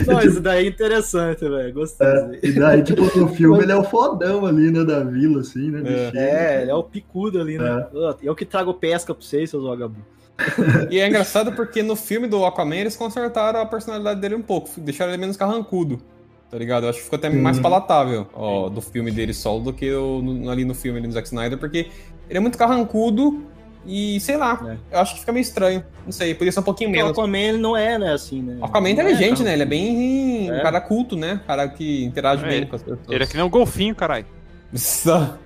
Não, 0.06 0.22
isso 0.22 0.42
daí 0.42 0.66
é 0.66 0.70
interessante, 0.70 1.40
velho. 1.40 1.74
Gostei. 1.74 2.06
aí. 2.06 2.40
E 2.44 2.52
daí, 2.52 2.84
tipo, 2.84 3.02
no 3.18 3.30
filme 3.34 3.64
ele 3.64 3.72
é 3.72 3.76
o 3.76 3.84
fodão 3.84 4.46
ali, 4.46 4.70
né, 4.70 4.84
da 4.84 5.00
vila, 5.04 5.40
assim, 5.40 5.72
né? 5.72 5.80
É. 5.80 5.82
bicho? 5.82 6.18
É, 6.18 6.62
ele 6.62 6.72
é 6.72 6.76
o 6.76 6.84
picudo 6.84 7.40
ali, 7.40 7.58
né? 7.58 7.88
Eu 8.22 8.36
que 8.36 8.46
trago 8.46 8.74
pesca 8.74 9.14
pra 9.14 9.24
vocês, 9.24 9.50
seus 9.50 9.64
vagabundos. 9.64 10.06
E 10.92 11.00
é 11.00 11.08
engraçado 11.08 11.54
porque 11.54 11.82
no 11.82 11.96
filme 11.96 12.28
do 12.28 12.46
Aquaman 12.46 12.76
eles 12.76 12.98
consertaram 12.98 13.62
a 13.62 13.66
personalidade 13.66 14.20
dele 14.20 14.36
um 14.36 14.42
pouco, 14.42 14.70
deixaram 14.82 15.12
ele 15.12 15.22
menos 15.22 15.38
carrancudo. 15.38 16.02
Tá 16.50 16.58
ligado? 16.58 16.84
Eu 16.86 16.90
acho 16.90 17.00
que 17.00 17.04
ficou 17.06 17.18
até 17.18 17.30
Sim. 17.32 17.42
mais 17.42 17.60
palatável 17.60 18.28
ó, 18.34 18.70
do 18.70 18.80
filme 18.82 19.12
dele 19.12 19.34
solo 19.34 19.64
do 19.64 19.74
que 19.74 19.92
o, 19.92 20.22
no- 20.22 20.50
ali 20.50 20.64
no 20.64 20.74
filme 20.76 21.00
ali 21.00 21.08
do 21.08 21.14
Zack 21.14 21.28
Snyder, 21.28 21.58
porque 21.58 21.88
ele 22.30 22.38
é 22.38 22.40
muito 22.40 22.58
carrancudo 22.58 23.44
e 23.86 24.20
sei 24.20 24.38
lá, 24.38 24.78
É. 24.92 24.96
eu 24.96 25.00
acho 25.02 25.14
que 25.16 25.20
fica 25.20 25.32
meio 25.32 25.42
estranho. 25.42 25.84
Não 26.06 26.12
sei, 26.12 26.34
podia 26.34 26.52
ser 26.52 26.60
um 26.60 26.64
pouquinho 26.64 26.90
Porque 26.92 27.02
o 27.02 27.06
menos. 27.06 27.18
Aquaman 27.20 27.38
ele 27.40 27.58
não 27.58 27.76
é, 27.76 27.98
né, 28.00 28.14
assim, 28.14 28.42
né? 28.42 28.58
O 28.62 28.66
Aquaman 28.66 28.90
é 28.90 28.94
Não 28.94 29.02
inteligente, 29.02 29.40
não. 29.40 29.46
né? 29.46 29.54
Ele 29.54 29.64
é 29.64 29.66
bem. 29.66 30.50
É. 30.50 30.54
um 30.60 30.62
cara 30.62 30.80
culto, 30.82 31.16
né? 31.16 31.40
Um 31.44 31.48
cara 31.48 31.68
que 31.68 32.04
interage 32.06 32.44
É, 32.46 32.48
bem 32.48 32.66
com 32.66 32.76
as 32.76 32.82
pessoas. 32.84 33.00
Ele 33.10 33.24
é 33.24 33.28
que 33.28 33.36
nem 33.36 33.46
um 33.46 33.50
golfinho, 33.50 33.94
caralho. 33.96 34.26
Só- 34.74 35.38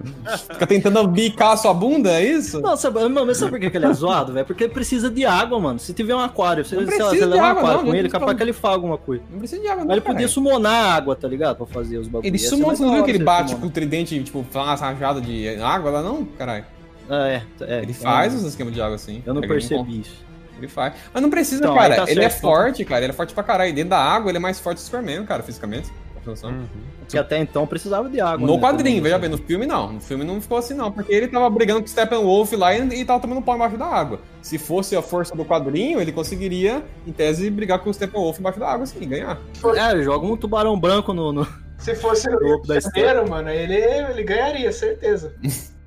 Fica 0.51 0.65
tentando 0.65 1.07
bicar 1.07 1.51
a 1.51 1.57
sua 1.57 1.73
bunda, 1.73 2.09
é 2.19 2.25
isso? 2.25 2.59
Não, 2.61 2.75
sabe, 2.75 2.99
mano, 2.99 3.25
mas 3.27 3.37
sabe 3.37 3.51
por 3.51 3.59
que 3.59 3.77
ele 3.77 3.85
é 3.85 3.93
zoado, 3.93 4.33
velho? 4.33 4.45
Porque 4.45 4.63
ele 4.63 4.73
precisa 4.73 5.09
de 5.09 5.23
água, 5.25 5.59
mano. 5.59 5.77
Se 5.77 5.93
tiver 5.93 6.15
um 6.15 6.19
aquário, 6.19 6.65
você, 6.65 6.75
sei 6.85 6.97
lá, 6.99 7.09
você 7.09 7.25
levar 7.25 7.43
um 7.55 7.57
aquário 7.57 7.67
não, 7.77 7.79
com 7.81 7.87
não 7.89 7.95
ele, 7.95 8.09
capaz 8.09 8.35
que 8.37 8.43
ele 8.43 8.53
faga 8.53 8.75
alguma 8.75 8.97
coisa. 8.97 9.21
Não 9.29 9.39
precisa 9.39 9.61
de 9.61 9.67
água, 9.67 9.81
não. 9.81 9.87
Mas 9.89 9.97
ele 9.97 10.05
podia 10.05 10.27
summonar 10.27 10.95
água, 10.95 11.15
tá 11.15 11.27
ligado? 11.27 11.57
Pra 11.57 11.65
fazer 11.67 11.97
os 11.97 12.07
bagulhos. 12.07 12.25
Ele 12.25 12.65
mais 12.65 12.77
você 12.79 12.83
não 12.85 12.93
viu 12.95 13.03
que 13.03 13.11
ele 13.11 13.23
bate 13.23 13.55
com 13.55 13.67
o 13.67 13.69
tridente, 13.69 14.23
tipo, 14.23 14.43
faz 14.49 14.67
umas 14.67 14.81
rajadas 14.81 15.21
de 15.23 15.47
água 15.61 15.91
lá, 15.91 16.01
não? 16.01 16.25
Caralho. 16.25 16.65
Ah, 17.09 17.27
é, 17.27 17.41
é, 17.61 17.81
Ele 17.81 17.91
é, 17.91 17.93
faz 17.93 18.33
os 18.33 18.43
esquemas 18.43 18.73
de 18.73 18.81
água 18.81 18.95
assim. 18.95 19.21
Eu 19.25 19.33
não 19.33 19.41
percebi 19.41 20.01
isso. 20.01 20.23
Ele 20.57 20.67
faz. 20.67 20.93
Mas 21.13 21.23
não 21.23 21.29
precisa, 21.29 21.61
Então, 21.63 21.73
cara. 21.73 21.95
tá 21.95 22.11
ele 22.11 22.19
é 22.23 22.29
certo. 22.29 22.41
forte, 22.41 22.83
cara. 22.85 23.03
Ele 23.03 23.11
é 23.11 23.15
forte 23.15 23.33
pra 23.33 23.43
caralho. 23.43 23.69
E 23.69 23.73
dentro 23.73 23.91
da 23.91 23.99
água, 23.99 24.29
ele 24.29 24.37
é 24.37 24.41
mais 24.41 24.59
forte 24.59 24.77
que 24.77 24.83
o 24.83 24.85
Superman, 24.85 25.25
cara, 25.25 25.41
fisicamente. 25.41 25.89
Atenção. 26.29 26.51
Uhum. 26.51 26.65
Que 27.07 27.17
até 27.17 27.37
então 27.39 27.65
precisava 27.65 28.09
de 28.09 28.21
água. 28.21 28.45
No 28.45 28.55
né, 28.55 28.61
quadrinho, 28.61 29.01
veja 29.01 29.17
bem, 29.17 29.29
no 29.29 29.37
filme 29.37 29.65
não. 29.65 29.93
No 29.93 30.01
filme 30.01 30.23
não 30.23 30.39
ficou 30.39 30.57
assim, 30.57 30.73
não. 30.73 30.91
Porque 30.91 31.11
ele 31.11 31.27
tava 31.27 31.49
brigando 31.49 31.81
com 31.81 31.85
o 31.85 31.89
Steppenwolf 31.89 32.51
lá 32.53 32.75
e, 32.75 33.01
e 33.01 33.05
tava 33.05 33.19
tomando 33.19 33.41
pau 33.41 33.55
embaixo 33.55 33.77
da 33.77 33.85
água. 33.85 34.19
Se 34.41 34.57
fosse 34.57 34.95
a 34.95 35.01
força 35.01 35.35
do 35.35 35.43
quadrinho, 35.43 35.99
ele 35.99 36.11
conseguiria, 36.11 36.83
em 37.05 37.11
tese, 37.11 37.49
brigar 37.49 37.79
com 37.79 37.89
o 37.89 37.93
Steppenwolf 37.93 38.39
embaixo 38.39 38.59
da 38.59 38.67
água, 38.67 38.83
assim, 38.83 39.07
ganhar. 39.07 39.39
É, 39.75 40.03
joga 40.03 40.25
um 40.25 40.37
tubarão 40.37 40.79
branco 40.79 41.13
no. 41.13 41.31
no... 41.31 41.47
Se 41.77 41.95
fosse 41.95 42.29
o 42.33 42.37
Globo 42.37 42.67
da 42.67 42.79
Janeiro, 42.79 43.29
mano, 43.29 43.49
ele, 43.49 43.75
ele 43.75 44.23
ganharia, 44.23 44.71
certeza. 44.71 45.33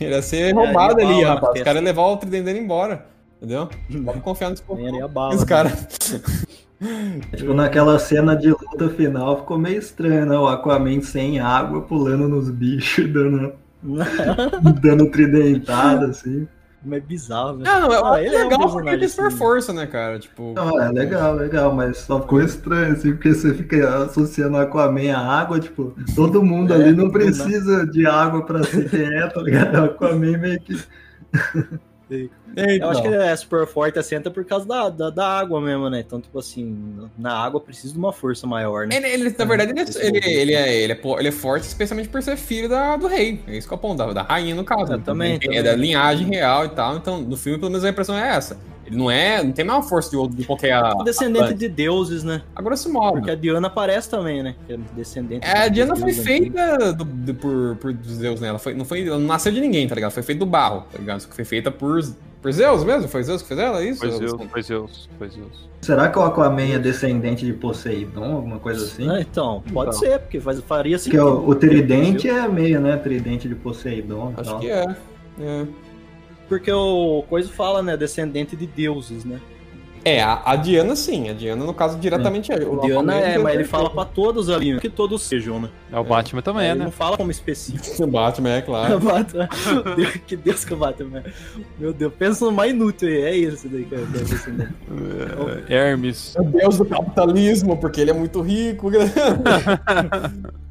Ele 0.00 0.10
ia 0.10 0.20
ser 0.20 0.52
roubado 0.52 1.00
ali, 1.00 1.22
rapaz. 1.22 1.54
né, 1.54 1.60
Os 1.60 1.64
caras 1.64 1.76
iam 1.76 1.84
levar 1.84 2.02
o 2.06 2.16
tridente 2.16 2.42
dele 2.44 2.58
embora. 2.58 3.06
Entendeu? 3.36 3.68
Vamos 4.04 4.22
confiar 4.22 4.50
nesse 4.50 4.62
povo. 4.62 4.80
Nem 4.80 5.00
a 5.00 5.08
né? 6.84 7.20
cara. 7.30 7.36
Tipo, 7.36 7.54
naquela 7.54 7.98
cena 7.98 8.36
de 8.36 8.50
luta 8.50 8.88
final 8.90 9.38
ficou 9.38 9.58
meio 9.58 9.78
estranho, 9.78 10.26
né? 10.26 10.36
O 10.38 10.46
Aquaman 10.48 11.00
sem 11.02 11.40
água 11.40 11.82
pulando 11.82 12.28
nos 12.28 12.50
bichos, 12.50 13.06
dando, 13.12 13.54
dando 14.80 15.10
tridentada, 15.10 16.06
assim. 16.08 16.48
Mas 16.82 16.98
é 16.98 17.00
bizarro, 17.00 17.58
né? 17.58 17.64
Não, 17.64 17.88
não, 17.88 18.12
Ah, 18.12 18.20
é 18.20 18.26
ele 18.26 18.36
é 18.36 18.44
um 18.44 18.48
legal 18.48 18.70
porque 18.70 18.94
ele 18.94 19.08
super 19.08 19.26
assim. 19.28 19.36
força, 19.36 19.72
né, 19.72 19.86
cara? 19.86 20.18
Tipo. 20.18 20.54
Não, 20.54 20.80
é 20.80 20.90
legal, 20.92 21.34
legal, 21.34 21.74
mas 21.74 21.98
só 21.98 22.20
ficou 22.20 22.42
estranho, 22.42 22.92
assim, 22.92 23.12
porque 23.14 23.34
você 23.34 23.54
fica 23.54 24.04
associando 24.04 24.58
Aquaman 24.58 25.12
à 25.14 25.18
água, 25.40 25.58
tipo, 25.60 25.94
todo 26.14 26.42
mundo 26.42 26.74
É, 26.74 26.76
ali 26.76 26.92
não 26.92 27.08
não 27.08 27.10
precisa 27.10 27.86
de 27.86 28.06
água 28.06 28.44
pra 28.44 28.62
ser 28.64 28.88
quem 28.90 29.02
é, 29.04 29.26
tá 29.28 29.40
ligado? 29.42 29.76
O 29.76 29.84
Aquaman 29.86 30.38
meio 30.38 30.60
que. 30.60 30.76
Eu 32.80 32.90
acho 32.90 33.02
que 33.02 33.08
ele 33.08 33.16
é 33.16 33.34
super 33.34 33.66
forte 33.66 33.98
até 33.98 34.30
por 34.30 34.44
causa 34.44 34.66
da, 34.66 34.88
da, 34.88 35.10
da 35.10 35.26
água 35.26 35.60
mesmo, 35.60 35.88
né? 35.88 36.00
Então, 36.00 36.20
tipo 36.20 36.38
assim, 36.38 37.08
na 37.18 37.32
água 37.36 37.60
precisa 37.60 37.92
de 37.92 37.98
uma 37.98 38.12
força 38.12 38.46
maior, 38.46 38.86
né? 38.86 38.96
Ele, 38.96 39.08
ele, 39.08 39.34
na 39.36 39.44
verdade, 39.44 39.72
ele 39.72 39.80
é, 39.80 40.06
ele, 40.06 40.18
ele, 40.18 40.54
é, 40.54 40.82
ele, 40.82 40.92
é, 40.92 41.18
ele 41.18 41.28
é 41.28 41.32
forte, 41.32 41.64
especialmente 41.64 42.08
por 42.08 42.22
ser 42.22 42.36
filho 42.36 42.68
da, 42.68 42.96
do 42.96 43.06
rei. 43.06 43.40
É 43.46 43.56
isso 43.56 43.66
que 43.66 43.74
é 43.74 43.76
o 43.76 43.80
ponto, 43.80 43.96
da, 43.98 44.12
da 44.12 44.22
rainha, 44.22 44.54
no 44.54 44.64
caso. 44.64 44.92
É, 44.92 44.98
também, 44.98 45.36
é 45.36 45.38
também. 45.38 45.62
da 45.62 45.74
linhagem 45.74 46.26
real 46.26 46.66
e 46.66 46.68
tal. 46.68 46.96
Então, 46.96 47.20
no 47.20 47.36
filme, 47.36 47.58
pelo 47.58 47.70
menos, 47.70 47.84
a 47.84 47.88
impressão 47.88 48.16
é 48.16 48.36
essa. 48.36 48.58
Ele 48.86 48.96
não 48.96 49.10
é. 49.10 49.42
Não 49.42 49.52
tem 49.52 49.62
a 49.64 49.66
maior 49.68 49.82
força 49.82 50.10
de, 50.10 50.16
outro- 50.16 50.36
de 50.36 50.44
qualquer. 50.44 50.80
Descendente 51.04 51.54
de 51.54 51.68
deuses, 51.68 52.22
né? 52.24 52.42
Agora 52.54 52.76
se 52.76 52.88
modo. 52.88 53.14
Porque 53.18 53.30
a 53.30 53.34
Diana 53.34 53.66
aparece 53.68 54.10
também, 54.10 54.42
né? 54.42 54.54
Que 54.66 54.74
é 54.74 54.78
descendente 54.94 55.46
É, 55.46 55.58
a 55.58 55.62
dos 55.68 55.72
Diana 55.72 55.96
foi 55.96 56.12
feita 56.12 56.92
do, 56.92 57.04
do- 57.04 57.34
por, 57.34 57.76
por 57.76 57.94
Zeus, 58.04 58.40
né? 58.40 58.48
Ela, 58.48 58.58
foi, 58.58 58.74
não 58.74 58.84
foi, 58.84 59.06
ela 59.06 59.18
não 59.18 59.26
nasceu 59.26 59.52
de 59.52 59.60
ninguém, 59.60 59.86
tá 59.88 59.94
ligado? 59.94 60.10
Foi 60.10 60.22
feita 60.22 60.38
do 60.40 60.46
barro, 60.46 60.84
tá 60.92 60.98
ligado? 60.98 61.20
Só 61.20 61.28
que 61.28 61.34
foi 61.34 61.44
feita 61.44 61.70
por, 61.70 62.00
por 62.42 62.52
Zeus 62.52 62.84
mesmo? 62.84 63.08
Foi 63.08 63.22
Zeus 63.22 63.42
que 63.42 63.48
fez 63.48 63.60
ela? 63.60 63.80
é 63.82 63.88
Isso? 63.88 64.00
Foi 64.00 64.10
Zeus, 64.10 64.32
foi 64.50 64.62
Zeus, 64.62 65.08
foi 65.18 65.28
Zeus. 65.28 65.68
Será 65.80 66.08
que 66.08 66.18
o 66.18 66.22
Aquaman 66.22 66.62
é 66.74 66.78
descendente 66.78 67.44
de 67.44 67.52
Poseidon, 67.52 68.36
alguma 68.36 68.58
coisa 68.58 68.84
assim? 68.84 69.08
Ah, 69.10 69.20
então, 69.20 69.62
pode 69.72 69.90
Então. 69.96 70.00
ser, 70.00 70.18
porque 70.18 70.40
faz, 70.40 70.58
faria 70.60 70.96
Porque 70.96 71.10
sentido. 71.10 71.26
o, 71.26 71.48
o 71.50 71.54
tridente 71.54 72.28
é 72.28 72.48
meio, 72.48 72.80
né? 72.80 72.96
Tridente 72.96 73.46
de 73.48 73.54
Poseidon 73.54 74.32
e 74.36 74.40
Acho 74.40 74.50
tal. 74.50 74.60
que 74.60 74.70
é. 74.70 74.96
É, 75.40 75.64
Porque 76.54 76.70
o 76.70 77.24
coisa 77.28 77.48
fala, 77.48 77.82
né? 77.82 77.96
Descendente 77.96 78.54
de 78.54 78.64
deuses, 78.64 79.24
né? 79.24 79.40
É, 80.04 80.22
a, 80.22 80.40
a 80.44 80.54
Diana 80.54 80.94
sim. 80.94 81.28
A 81.28 81.32
Diana, 81.32 81.64
no 81.64 81.74
caso, 81.74 81.98
diretamente 81.98 82.52
é. 82.52 82.64
O 82.64 82.80
Diana 82.80 83.16
é, 83.16 83.38
mas 83.38 83.56
ele 83.56 83.64
fala 83.64 83.90
pra 83.90 84.04
todos 84.04 84.48
ali, 84.48 84.78
que 84.78 84.88
todos 84.88 85.22
sejam, 85.22 85.58
né? 85.58 85.68
É, 85.90 85.98
o 85.98 86.04
Batman 86.04 86.42
também, 86.42 86.68
ele 86.68 86.78
né? 86.78 86.84
não 86.84 86.92
fala 86.92 87.16
como 87.16 87.32
específico. 87.32 87.84
O 88.04 88.06
Batman, 88.06 88.50
é 88.50 88.62
claro. 88.62 89.00
Batman. 89.02 89.48
Deus, 89.96 90.10
que 90.24 90.36
Deus 90.36 90.64
que 90.64 90.74
o 90.74 90.76
Batman. 90.76 91.24
Meu 91.76 91.92
Deus, 91.92 92.12
pensa 92.16 92.44
no 92.44 92.52
mais 92.52 92.70
inútil 92.70 93.08
aí. 93.08 93.24
É 93.24 93.36
isso 93.36 93.68
daí 93.68 93.84
que 93.84 93.94
é 93.96 93.98
é. 93.98 95.74
É, 95.74 95.90
Hermes. 95.90 96.36
É 96.36 96.40
o 96.40 96.44
deus 96.44 96.78
do 96.78 96.84
capitalismo, 96.84 97.76
porque 97.78 98.00
ele 98.00 98.12
é 98.12 98.14
muito 98.14 98.40
rico. 98.40 98.92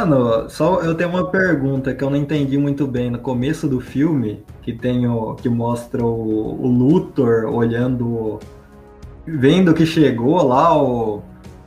Mano, 0.00 0.48
só 0.48 0.80
eu 0.80 0.94
tenho 0.94 1.10
uma 1.10 1.30
pergunta 1.30 1.94
que 1.94 2.02
eu 2.02 2.08
não 2.08 2.16
entendi 2.16 2.56
muito 2.56 2.86
bem. 2.86 3.10
No 3.10 3.18
começo 3.18 3.68
do 3.68 3.80
filme, 3.80 4.42
que 4.62 4.72
tem 4.72 5.06
o. 5.06 5.34
que 5.34 5.48
mostra 5.48 6.02
o, 6.02 6.62
o 6.62 6.66
Luthor 6.66 7.44
olhando. 7.44 8.38
vendo 9.26 9.74
que 9.74 9.84
chegou 9.84 10.42
lá 10.42 10.74
o, 10.74 11.22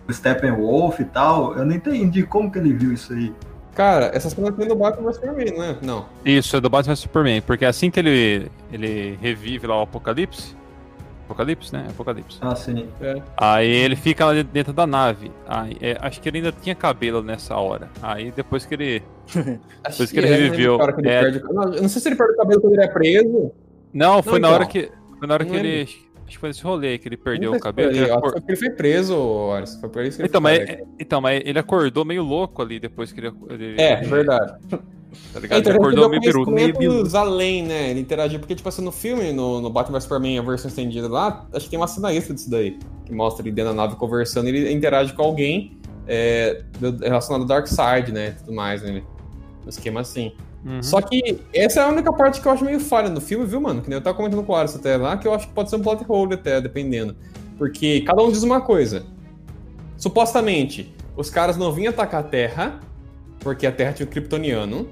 o 0.07 0.13
Steppenwolf 0.13 0.99
e 0.99 1.05
tal. 1.05 1.55
Eu 1.55 1.63
não 1.63 1.75
entendi 1.75 2.23
como 2.23 2.51
que 2.51 2.57
ele 2.57 2.73
viu 2.73 2.93
isso 2.93 3.13
aí. 3.13 3.31
Cara, 3.75 4.11
essa 4.13 4.29
cena 4.31 4.51
tem 4.51 4.67
do 4.67 4.75
Batman 4.75 5.11
vs 5.11 5.15
Superman, 5.15 5.53
não 5.55 5.63
é? 5.63 5.77
Não. 5.81 6.05
Isso, 6.25 6.55
é 6.55 6.61
do 6.61 6.69
Batman 6.69 6.93
vs 6.93 6.99
Superman, 7.01 7.41
porque 7.41 7.65
assim 7.65 7.91
que 7.91 7.99
ele, 7.99 8.51
ele 8.71 9.17
revive 9.21 9.67
lá 9.67 9.77
o 9.77 9.81
Apocalipse. 9.81 10.55
Apocalipse, 11.34 11.73
né? 11.73 11.88
Apocalipse. 11.89 12.38
Ah, 12.41 12.55
sim. 12.55 12.88
Aí 13.38 13.67
ele 13.67 13.95
fica 13.95 14.25
lá 14.25 14.34
dentro 14.43 14.71
da 14.71 14.86
nave. 14.86 15.31
Aí, 15.47 15.75
é, 15.81 15.97
acho 15.99 16.21
que 16.21 16.29
ele 16.29 16.38
ainda 16.38 16.51
tinha 16.51 16.75
cabelo 16.75 17.21
nessa 17.23 17.55
hora. 17.57 17.89
Aí 18.01 18.31
depois 18.31 18.65
que 18.65 18.73
ele. 18.75 19.03
Por 19.34 19.89
isso 20.03 20.07
que 20.13 20.19
ele 20.19 20.27
reviveu. 20.27 20.77
na 20.77 20.84
hora 20.84 20.93
que 20.93 21.01
ele 21.01 21.09
É. 21.09 21.21
perde 21.21 21.38
o- 21.45 21.53
Não, 21.53 21.63
eu 21.73 21.81
não 21.81 21.89
sei 21.89 22.01
se 22.01 22.07
ele 22.09 22.15
perde 22.15 22.34
o 22.34 22.38
cabelo 22.38 22.61
quando 22.61 22.73
ele 22.73 22.84
é 22.84 22.88
preso. 22.88 23.51
Não, 23.93 24.21
foi 24.23 24.39
na 24.39 24.47
então. 24.47 24.51
hora 24.53 24.65
que. 24.67 24.91
Foi 25.19 25.27
na 25.27 25.34
hora 25.34 25.45
que 25.45 25.51
Não 25.51 25.59
ele. 25.59 25.81
Acho 26.25 26.31
que 26.36 26.38
foi 26.39 26.49
esse 26.51 26.63
rolê 26.63 26.97
que 26.97 27.07
ele 27.07 27.17
perdeu 27.17 27.51
Não 27.51 27.57
o 27.57 27.61
cabelo. 27.61 27.91
Ele 27.91 28.05
acor- 28.09 28.31
Foi 28.31 28.39
porque 28.39 28.51
ele 28.53 28.59
foi 28.59 28.69
preso. 28.69 29.49
Foi 29.81 29.89
por 29.89 30.03
isso 30.03 30.17
que 30.17 30.21
ele 30.23 30.29
Então, 30.29 30.41
foi 30.41 30.51
mas, 30.51 30.59
careca. 30.65 30.88
então, 30.99 31.21
mas 31.21 31.41
ele 31.45 31.59
acordou 31.59 32.05
meio 32.05 32.23
louco 32.23 32.61
ali 32.61 32.79
depois 32.79 33.11
que 33.11 33.19
ele. 33.19 33.31
ele 33.49 33.81
É, 33.81 33.97
verdade. 33.97 34.53
Tá 35.34 35.39
ligado? 35.39 35.59
então, 35.59 35.72
ele 35.72 35.80
acordou 35.80 36.03
ele 36.05 36.20
meio 36.20 36.22
biruta. 36.22 36.51
meio 36.51 37.18
além, 37.18 37.64
né? 37.64 37.89
Ele 37.91 37.99
interagiu, 38.01 38.39
porque, 38.39 38.55
tipo 38.55 38.68
assim, 38.70 38.84
no 38.84 38.91
filme, 38.91 39.32
no, 39.34 39.61
no 39.61 39.70
Batman 39.70 39.97
vs 39.97 40.03
Superman, 40.03 40.39
a 40.39 40.41
versão 40.41 40.70
estendida 40.70 41.07
lá, 41.07 41.45
acho 41.53 41.66
que 41.66 41.72
tem 41.72 41.80
uma 41.80 41.88
cena 41.88 42.14
extra 42.14 42.34
disso 42.34 42.49
daí, 42.49 42.78
que 43.05 43.14
mostra 43.14 43.43
ele 43.45 43.51
dentro 43.53 43.72
da 43.72 43.76
nave 43.76 43.95
conversando, 43.95 44.47
ele 44.47 44.72
interage 44.72 45.14
com 45.14 45.22
alguém 45.24 45.78
é, 46.07 46.64
do- 46.80 46.97
relacionado 47.03 47.41
ao 47.41 47.47
Darkseid, 47.47 48.11
né? 48.11 48.36
e 48.36 48.43
Tudo 48.43 48.53
mais, 48.55 48.82
né? 48.82 49.01
No 49.64 49.70
esquema 49.70 50.01
assim. 50.01 50.34
Uhum. 50.66 50.82
Só 50.82 51.01
que 51.01 51.39
essa 51.53 51.82
é 51.82 51.84
a 51.84 51.89
única 51.89 52.11
parte 52.14 52.39
que 52.41 52.47
eu 52.47 52.51
acho 52.51 52.64
meio 52.64 52.80
falha 52.80 53.09
no 53.09 53.20
filme, 53.20 53.45
viu, 53.45 53.59
mano? 53.59 53.82
Que 53.82 53.89
nem 53.89 53.97
eu 53.97 54.01
tava 54.03 54.16
comentando 54.16 54.43
com 54.43 54.53
o 54.53 54.55
Ars 54.55 54.76
até 54.76 54.95
lá, 54.95 55.18
que 55.18 55.28
eu 55.28 55.34
acho 55.34 55.47
que 55.47 55.53
pode 55.53 55.70
ser 55.70 55.76
um 55.76 55.82
plot 55.82 56.05
hole 56.07 56.34
até, 56.36 56.61
dependendo. 56.61 57.16
Porque 57.57 58.01
cada 58.01 58.22
um 58.24 58.32
diz 58.32 58.43
uma 58.43 58.61
coisa. 58.61 59.05
Supostamente, 59.97 60.93
os 61.16 61.30
caras 61.30 61.57
não 61.57 61.72
vinham 61.72 61.91
atacar 61.91 62.22
a 62.22 62.24
Terra, 62.24 62.80
porque 63.39 63.66
a 63.68 63.72
Terra 63.72 63.93
tinha 63.93 64.05
o 64.05 64.09
Kryptoniano. 64.09 64.88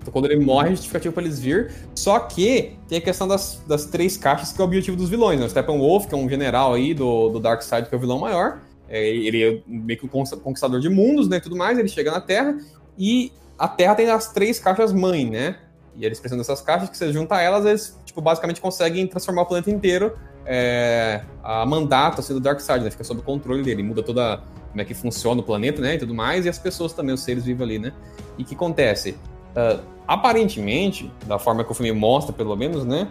Então, 0.00 0.12
quando 0.12 0.26
ele 0.26 0.42
morre, 0.42 0.68
é 0.68 0.70
justificativo 0.70 1.12
pra 1.12 1.22
eles 1.22 1.38
vir. 1.38 1.72
Só 1.94 2.18
que 2.20 2.76
tem 2.88 2.98
a 2.98 3.00
questão 3.00 3.28
das, 3.28 3.62
das 3.66 3.84
três 3.84 4.16
caixas, 4.16 4.52
que 4.52 4.60
é 4.60 4.64
o 4.64 4.66
objetivo 4.66 4.96
dos 4.96 5.10
vilões, 5.10 5.38
né? 5.38 5.46
O 5.46 5.50
Steppenwolf, 5.50 6.06
que 6.06 6.14
é 6.14 6.18
um 6.18 6.28
general 6.28 6.72
aí 6.72 6.94
do, 6.94 7.28
do 7.28 7.38
Darkseid, 7.38 7.88
que 7.88 7.94
é 7.94 7.98
o 7.98 8.00
vilão 8.00 8.18
maior. 8.18 8.60
É, 8.88 9.08
ele 9.08 9.44
é 9.44 9.62
meio 9.66 9.98
que 9.98 10.06
um 10.06 10.08
conquista- 10.08 10.36
conquistador 10.36 10.80
de 10.80 10.88
mundos, 10.88 11.28
né? 11.28 11.36
E 11.36 11.40
tudo 11.40 11.56
mais. 11.56 11.78
Ele 11.78 11.88
chega 11.88 12.10
na 12.10 12.20
Terra 12.20 12.56
e 12.98 13.30
a 13.58 13.68
Terra 13.68 13.94
tem 13.94 14.08
as 14.10 14.32
três 14.32 14.58
caixas 14.58 14.92
mãe, 14.92 15.28
né? 15.28 15.56
E 15.94 16.04
eles 16.04 16.18
precisam 16.18 16.38
dessas 16.38 16.62
caixas, 16.62 16.88
que 16.88 16.96
você 16.96 17.12
junta 17.12 17.40
elas, 17.40 17.66
eles, 17.66 17.98
tipo, 18.06 18.22
basicamente 18.22 18.60
conseguem 18.60 19.06
transformar 19.06 19.42
o 19.42 19.46
planeta 19.46 19.70
inteiro 19.70 20.16
é, 20.46 21.20
a 21.42 21.66
mandato, 21.66 22.20
assim, 22.20 22.32
do 22.32 22.40
Darkseid, 22.40 22.82
né? 22.82 22.90
Fica 22.90 23.04
sob 23.04 23.20
o 23.20 23.22
controle 23.22 23.62
dele. 23.62 23.82
Muda 23.82 24.02
toda 24.02 24.42
como 24.70 24.80
é 24.80 24.84
que 24.84 24.94
funciona 24.94 25.40
o 25.40 25.44
planeta, 25.44 25.82
né? 25.82 25.96
E 25.96 25.98
tudo 25.98 26.14
mais. 26.14 26.46
E 26.46 26.48
as 26.48 26.58
pessoas 26.58 26.92
também, 26.94 27.14
os 27.14 27.20
seres 27.20 27.44
vivos 27.44 27.62
ali, 27.62 27.78
né? 27.78 27.92
E 28.38 28.42
o 28.42 28.46
que 28.46 28.54
acontece? 28.54 29.14
Ah, 29.54 29.80
aparentemente, 30.06 31.10
da 31.26 31.38
forma 31.38 31.62
que 31.62 31.70
o 31.70 31.74
filme 31.74 31.92
mostra, 31.92 32.32
pelo 32.32 32.56
menos, 32.56 32.84
né? 32.84 33.08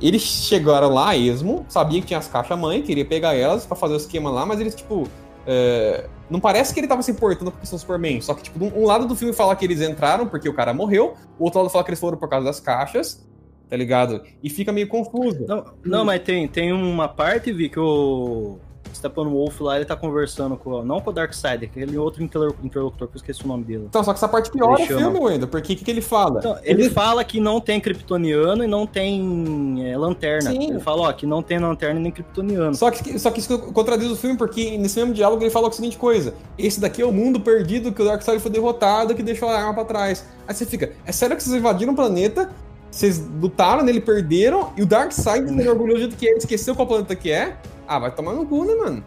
Eles 0.00 0.20
chegaram 0.20 0.90
lá 0.90 1.10
a 1.10 1.16
esmo, 1.16 1.64
sabia 1.68 2.00
que 2.00 2.08
tinha 2.08 2.18
as 2.18 2.28
caixas 2.28 2.58
mãe, 2.58 2.82
queria 2.82 3.04
pegar 3.04 3.34
elas 3.34 3.64
pra 3.64 3.74
fazer 3.74 3.94
o 3.94 3.96
esquema 3.96 4.30
lá, 4.30 4.44
mas 4.44 4.60
eles, 4.60 4.74
tipo. 4.74 5.08
é, 5.46 6.06
não 6.28 6.40
parece 6.40 6.74
que 6.74 6.80
ele 6.80 6.88
tava 6.88 7.02
se 7.02 7.12
importando 7.12 7.52
questão 7.52 7.78
do 7.78 7.80
Superman. 7.80 8.20
Só 8.20 8.34
que, 8.34 8.42
tipo, 8.42 8.62
um 8.62 8.84
lado 8.84 9.06
do 9.06 9.14
filme 9.14 9.32
fala 9.32 9.56
que 9.56 9.64
eles 9.64 9.80
entraram 9.80 10.26
porque 10.26 10.48
o 10.48 10.54
cara 10.54 10.74
morreu, 10.74 11.14
o 11.38 11.44
outro 11.44 11.60
lado 11.60 11.70
fala 11.70 11.84
que 11.84 11.90
eles 11.90 12.00
foram 12.00 12.18
por 12.18 12.28
causa 12.28 12.44
das 12.44 12.60
caixas, 12.60 13.26
tá 13.70 13.76
ligado? 13.76 14.22
E 14.42 14.50
fica 14.50 14.72
meio 14.72 14.88
confuso. 14.88 15.46
Não, 15.46 15.64
não 15.84 16.04
mas 16.04 16.20
tem, 16.22 16.46
tem 16.48 16.72
uma 16.72 17.08
parte, 17.08 17.52
Vi, 17.52 17.68
que 17.68 17.78
o 17.80 18.58
Steppenwolf 18.96 19.60
lá, 19.60 19.76
ele 19.76 19.84
tá 19.84 19.94
conversando 19.94 20.56
com, 20.56 20.82
não 20.82 21.00
com 21.00 21.10
o 21.10 21.12
Darkseid, 21.12 21.64
aquele 21.64 21.96
outro 21.98 22.22
interlo- 22.22 22.56
interlocutor, 22.62 23.08
que 23.08 23.14
eu 23.14 23.18
esqueci 23.18 23.44
o 23.44 23.48
nome 23.48 23.64
dele. 23.64 23.84
Então, 23.88 24.02
só 24.02 24.12
que 24.12 24.18
essa 24.18 24.28
parte 24.28 24.50
piora 24.50 24.72
o 24.72 24.76
Ele 24.76 24.86
chama. 24.86 25.00
filme, 25.00 25.18
Wendel, 25.18 25.48
porque 25.48 25.72
o 25.72 25.76
que, 25.76 25.84
que 25.84 25.90
ele 25.90 26.00
fala? 26.00 26.38
Então, 26.40 26.58
ele 26.62 26.90
fala 26.90 27.22
que 27.24 27.38
não 27.40 27.60
tem 27.60 27.80
kryptoniano 27.80 28.64
e 28.64 28.66
não 28.66 28.86
tem 28.86 29.84
é, 29.88 29.96
lanterna. 29.96 30.50
Sim. 30.50 30.70
Ele 30.70 30.80
fala, 30.80 31.02
ó, 31.08 31.12
que 31.12 31.26
não 31.26 31.42
tem 31.42 31.58
lanterna 31.58 32.00
nem 32.00 32.10
kryptoniano. 32.10 32.74
Só 32.74 32.90
que, 32.90 33.18
só 33.18 33.30
que 33.30 33.40
isso 33.40 33.58
contradiz 33.72 34.10
o 34.10 34.16
filme, 34.16 34.36
porque 34.36 34.76
nesse 34.78 34.98
mesmo 34.98 35.14
diálogo 35.14 35.42
ele 35.42 35.50
fala 35.50 35.68
a 35.68 35.72
seguinte 35.72 35.96
coisa: 35.96 36.34
esse 36.58 36.80
daqui 36.80 37.02
é 37.02 37.06
o 37.06 37.12
mundo 37.12 37.38
perdido 37.40 37.92
que 37.92 38.02
o 38.02 38.04
Darkseid 38.04 38.40
foi 38.40 38.50
derrotado, 38.50 39.14
que 39.14 39.22
deixou 39.22 39.48
a 39.48 39.56
arma 39.56 39.74
pra 39.74 39.84
trás. 39.84 40.24
Aí 40.48 40.54
você 40.54 40.64
fica, 40.66 40.92
é 41.04 41.12
sério 41.12 41.36
que 41.36 41.42
vocês 41.42 41.54
invadiram 41.56 41.92
o 41.92 41.96
planeta, 41.96 42.50
Vocês 42.90 43.20
lutaram 43.42 43.82
nele, 43.84 44.00
perderam, 44.00 44.72
e 44.76 44.82
o 44.82 44.86
Darkseid 44.86 45.46
ele 45.48 45.68
orgulhoso 45.68 46.08
do 46.08 46.16
que 46.16 46.26
é, 46.28 46.36
esqueceu 46.36 46.74
qual 46.74 46.86
planeta 46.88 47.14
que 47.14 47.30
é. 47.30 47.56
Ah, 47.86 47.98
vai 47.98 48.10
tomar 48.14 48.32
no 48.34 48.46
cu, 48.46 48.64
né, 48.64 48.74
mano? 48.74 49.04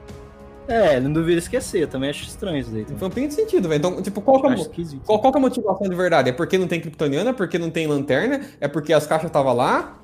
É, 0.68 1.00
não 1.00 1.12
deveria 1.12 1.40
esquecer, 1.40 1.88
também 1.88 2.12
acho 2.12 2.24
estranho 2.26 2.60
isso 2.60 2.70
daí. 2.70 2.82
também. 2.84 2.96
Então 2.98 3.10
tem 3.10 3.30
sentido, 3.32 3.68
velho. 3.68 3.80
Então, 3.80 4.02
tipo, 4.04 4.22
qual 4.22 4.40
que, 4.40 4.48
é, 4.50 4.66
qual, 5.04 5.20
qual 5.20 5.32
que 5.34 5.38
é 5.38 5.42
a 5.42 5.42
motivação 5.42 5.90
de 5.90 5.96
verdade? 5.96 6.30
É 6.30 6.32
porque 6.32 6.60
não 6.60 6.68
tem 6.68 6.80
Kryptoniana? 6.80 7.32
É 7.32 7.34
porque 7.34 7.58
não 7.58 7.72
tem 7.72 7.88
lanterna? 7.88 8.42
É 8.62 8.68
porque 8.68 8.94
as 8.94 9.08
caixas 9.08 9.28
estavam 9.28 9.54
lá? 9.56 10.00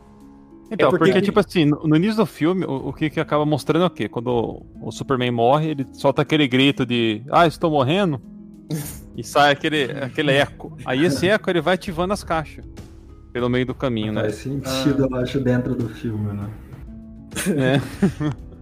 Então, 0.71 0.87
É 0.87 0.89
porque- 0.89 1.05
porque, 1.05 1.21
tipo 1.21 1.39
assim, 1.39 1.65
no, 1.65 1.83
no 1.87 1.95
início 1.95 2.15
do 2.17 2.25
filme, 2.25 2.65
o, 2.65 2.89
o 2.89 2.93
que, 2.93 3.11
que 3.11 3.19
acaba 3.19 3.45
mostrando 3.45 3.83
é 3.83 3.85
o 3.85 3.89
quê? 3.91 4.09
Quando 4.09 4.27
o, 4.81 4.87
o 4.87 4.91
Superman 4.91 5.29
morre, 5.29 5.69
ele 5.69 5.87
solta 5.93 6.23
aquele 6.23 6.47
grito 6.47 6.83
de 6.83 7.21
Ah, 7.29 7.45
estou 7.45 7.69
morrendo. 7.69 8.19
e 9.15 9.23
sai 9.23 9.51
aquele, 9.51 9.83
aquele 10.01 10.31
eco. 10.31 10.75
Aí 10.83 11.05
esse 11.05 11.29
eco 11.29 11.47
ele 11.47 11.61
vai 11.61 11.75
ativando 11.75 12.11
as 12.11 12.23
caixas. 12.23 12.65
Pelo 13.31 13.47
meio 13.51 13.67
do 13.67 13.75
caminho, 13.75 14.13
né? 14.13 14.21
Faz 14.21 14.35
sentido, 14.37 15.07
eu 15.11 15.15
acho, 15.17 15.39
dentro 15.39 15.75
do 15.75 15.89
filme, 15.89 16.33
né? 16.33 16.49
É. 17.55 17.81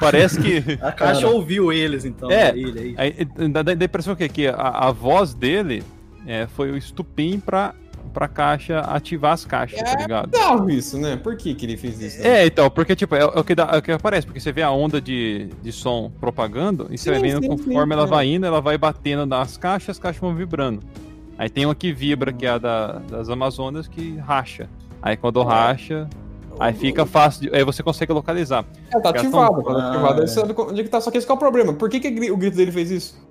Parece 0.00 0.40
que. 0.40 0.58
A 0.82 0.92
caixa 0.92 1.22
Cara. 1.22 1.32
ouviu 1.34 1.72
eles, 1.72 2.04
então. 2.04 2.30
É. 2.30 2.50
Ele 2.50 2.94
aí. 2.98 3.14
Aí, 3.38 3.48
dá, 3.48 3.62
dá 3.62 3.72
a 3.72 3.84
impressão 3.84 4.14
que, 4.16 4.28
que 4.28 4.46
a, 4.48 4.54
a 4.54 4.92
voz 4.92 5.34
dele 5.34 5.82
é, 6.26 6.46
foi 6.46 6.70
o 6.70 6.76
estupim 6.76 7.38
pra, 7.40 7.74
pra 8.12 8.28
caixa 8.28 8.80
ativar 8.80 9.32
as 9.32 9.44
caixas, 9.44 9.80
tá 9.82 9.96
ligado? 9.96 10.30
Bizarro 10.30 10.70
isso, 10.70 10.98
né? 10.98 11.16
Por 11.16 11.36
que, 11.36 11.54
que 11.54 11.66
ele 11.66 11.76
fez 11.76 12.00
isso? 12.00 12.22
né? 12.22 12.42
É, 12.42 12.46
então, 12.46 12.68
porque 12.70 12.96
tipo, 12.96 13.14
é, 13.14 13.20
é 13.20 13.24
o 13.24 13.44
que 13.44 13.54
dá, 13.54 13.68
é 13.72 13.78
o 13.78 13.82
que 13.82 13.92
aparece, 13.92 14.26
porque 14.26 14.40
você 14.40 14.52
vê 14.52 14.62
a 14.62 14.70
onda 14.70 15.00
de, 15.00 15.48
de 15.62 15.72
som 15.72 16.10
propagando 16.20 16.86
e 16.90 16.98
você 16.98 17.10
vai 17.10 17.20
Sim, 17.20 17.26
vendo 17.26 17.42
sim, 17.42 17.48
conforme 17.48 17.92
sim, 17.94 17.98
ela 17.98 18.06
é. 18.08 18.10
vai 18.10 18.26
indo, 18.26 18.46
ela 18.46 18.60
vai 18.60 18.76
batendo 18.78 19.26
nas 19.26 19.56
caixas, 19.56 19.90
as 19.90 19.98
caixas 19.98 20.20
vão 20.20 20.34
vibrando. 20.34 20.80
Aí 21.38 21.50
tem 21.50 21.66
uma 21.66 21.74
que 21.74 21.92
vibra, 21.92 22.32
que 22.32 22.46
é 22.46 22.50
a 22.50 22.58
da- 22.58 22.92
das 23.10 23.28
Amazonas, 23.28 23.86
que 23.86 24.16
racha. 24.16 24.68
Aí 25.02 25.16
quando 25.16 25.42
racha, 25.42 26.08
aí 26.58 26.72
fica 26.72 27.04
fácil, 27.06 27.42
de, 27.50 27.56
aí 27.56 27.64
você 27.64 27.82
consegue 27.82 28.12
localizar. 28.12 28.64
É, 28.94 29.00
tá 29.00 29.10
ativado. 29.10 29.62
Quando 29.62 29.76
tá 29.78 29.82
Ah, 29.84 29.90
ativado, 29.92 30.14
é. 30.14 30.18
ele 30.20 30.28
sabe 30.28 30.54
onde 30.56 30.80
é 30.80 30.84
que 30.84 30.90
tá. 30.90 31.00
Só 31.00 31.10
que 31.10 31.18
esse 31.18 31.26
que 31.26 31.32
é 31.32 31.34
o 31.34 31.38
problema. 31.38 31.72
Por 31.72 31.88
que, 31.88 32.00
que 32.00 32.30
o 32.30 32.36
grito 32.36 32.56
dele 32.56 32.72
fez 32.72 32.90
isso? 32.90 33.26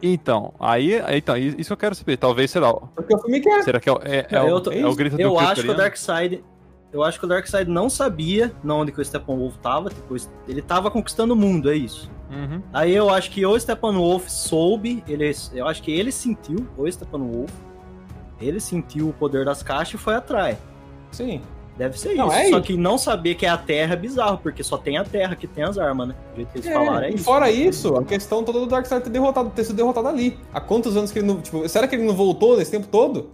Então, 0.00 0.54
aí, 0.60 1.00
aí, 1.00 1.18
então, 1.18 1.36
isso 1.36 1.72
eu 1.72 1.76
quero 1.76 1.94
saber. 1.94 2.16
Talvez, 2.16 2.50
sei 2.50 2.60
lá, 2.60 2.72
Porque 2.72 3.14
o 3.14 3.18
filme 3.18 3.40
quer. 3.40 3.62
será 3.64 3.80
que 3.80 3.88
é, 3.88 3.92
o- 3.92 4.00
é, 4.04 4.26
é, 4.30 4.42
o, 4.42 4.48
eu, 4.48 4.60
tô- 4.60 4.70
é 4.70 4.86
o 4.86 4.94
grito 4.94 5.16
do 5.16 5.22
eu 5.22 5.38
acho 5.38 5.46
que 5.46 5.50
o 5.52 5.54
Kryptoniano? 5.54 5.78
Darkseid. 5.82 6.44
Eu 6.92 7.02
acho 7.02 7.18
que 7.18 7.26
o 7.26 7.28
Darkseid 7.28 7.68
não 7.68 7.90
sabia 7.90 8.50
onde 8.64 8.92
que 8.92 9.00
o 9.00 9.04
Steppenwolf 9.04 9.56
tava. 9.58 9.90
Tipo, 9.90 10.14
ele 10.46 10.62
tava 10.62 10.90
conquistando 10.90 11.34
o 11.34 11.36
mundo, 11.36 11.70
é 11.70 11.74
isso. 11.76 12.10
Uhum. 12.30 12.62
Aí 12.72 12.94
eu 12.94 13.10
acho 13.10 13.30
que 13.30 13.44
o 13.44 13.58
Steppenwolf 13.58 14.28
soube, 14.28 15.02
ele, 15.08 15.30
eu 15.52 15.66
acho 15.66 15.82
que 15.82 15.90
ele 15.90 16.12
sentiu, 16.12 16.66
o 16.78 16.90
Steppenwolf, 16.90 17.50
ele 18.40 18.60
sentiu 18.60 19.08
o 19.08 19.12
poder 19.12 19.44
das 19.44 19.62
caixas 19.62 20.00
e 20.00 20.02
foi 20.02 20.14
atrás. 20.14 20.56
Sim. 21.10 21.42
Deve 21.78 21.98
ser 21.98 22.14
Não, 22.14 22.26
isso. 22.26 22.36
é 22.36 22.42
Só 22.50 22.56
isso. 22.58 22.62
que 22.62 22.76
não 22.76 22.98
saber 22.98 23.36
que 23.36 23.46
é 23.46 23.48
a 23.48 23.56
Terra 23.56 23.92
é 23.94 23.96
bizarro, 23.96 24.38
porque 24.38 24.64
só 24.64 24.76
tem 24.76 24.98
a 24.98 25.04
Terra 25.04 25.36
que 25.36 25.46
tem 25.46 25.62
as 25.62 25.78
armas, 25.78 26.08
né? 26.08 26.14
Do 26.32 26.36
jeito 26.36 26.48
que 26.52 26.58
eles 26.58 26.72
falaram 26.72 27.06
é 27.06 27.10
e 27.10 27.14
isso. 27.14 27.24
fora 27.24 27.50
isso, 27.50 27.96
a 27.96 28.02
questão 28.04 28.42
toda 28.42 28.58
do 28.58 28.66
Darkseid 28.66 29.04
ter 29.04 29.10
derrotado, 29.10 29.48
ter 29.50 29.62
sido 29.64 29.76
derrotado 29.76 30.08
ali. 30.08 30.36
Há 30.52 30.60
quantos 30.60 30.96
anos 30.96 31.12
que 31.12 31.20
ele 31.20 31.28
não. 31.28 31.40
Tipo, 31.40 31.68
será 31.68 31.86
que 31.86 31.94
ele 31.94 32.02
não 32.04 32.14
voltou 32.14 32.56
nesse 32.56 32.70
tempo 32.72 32.88
todo? 32.88 33.30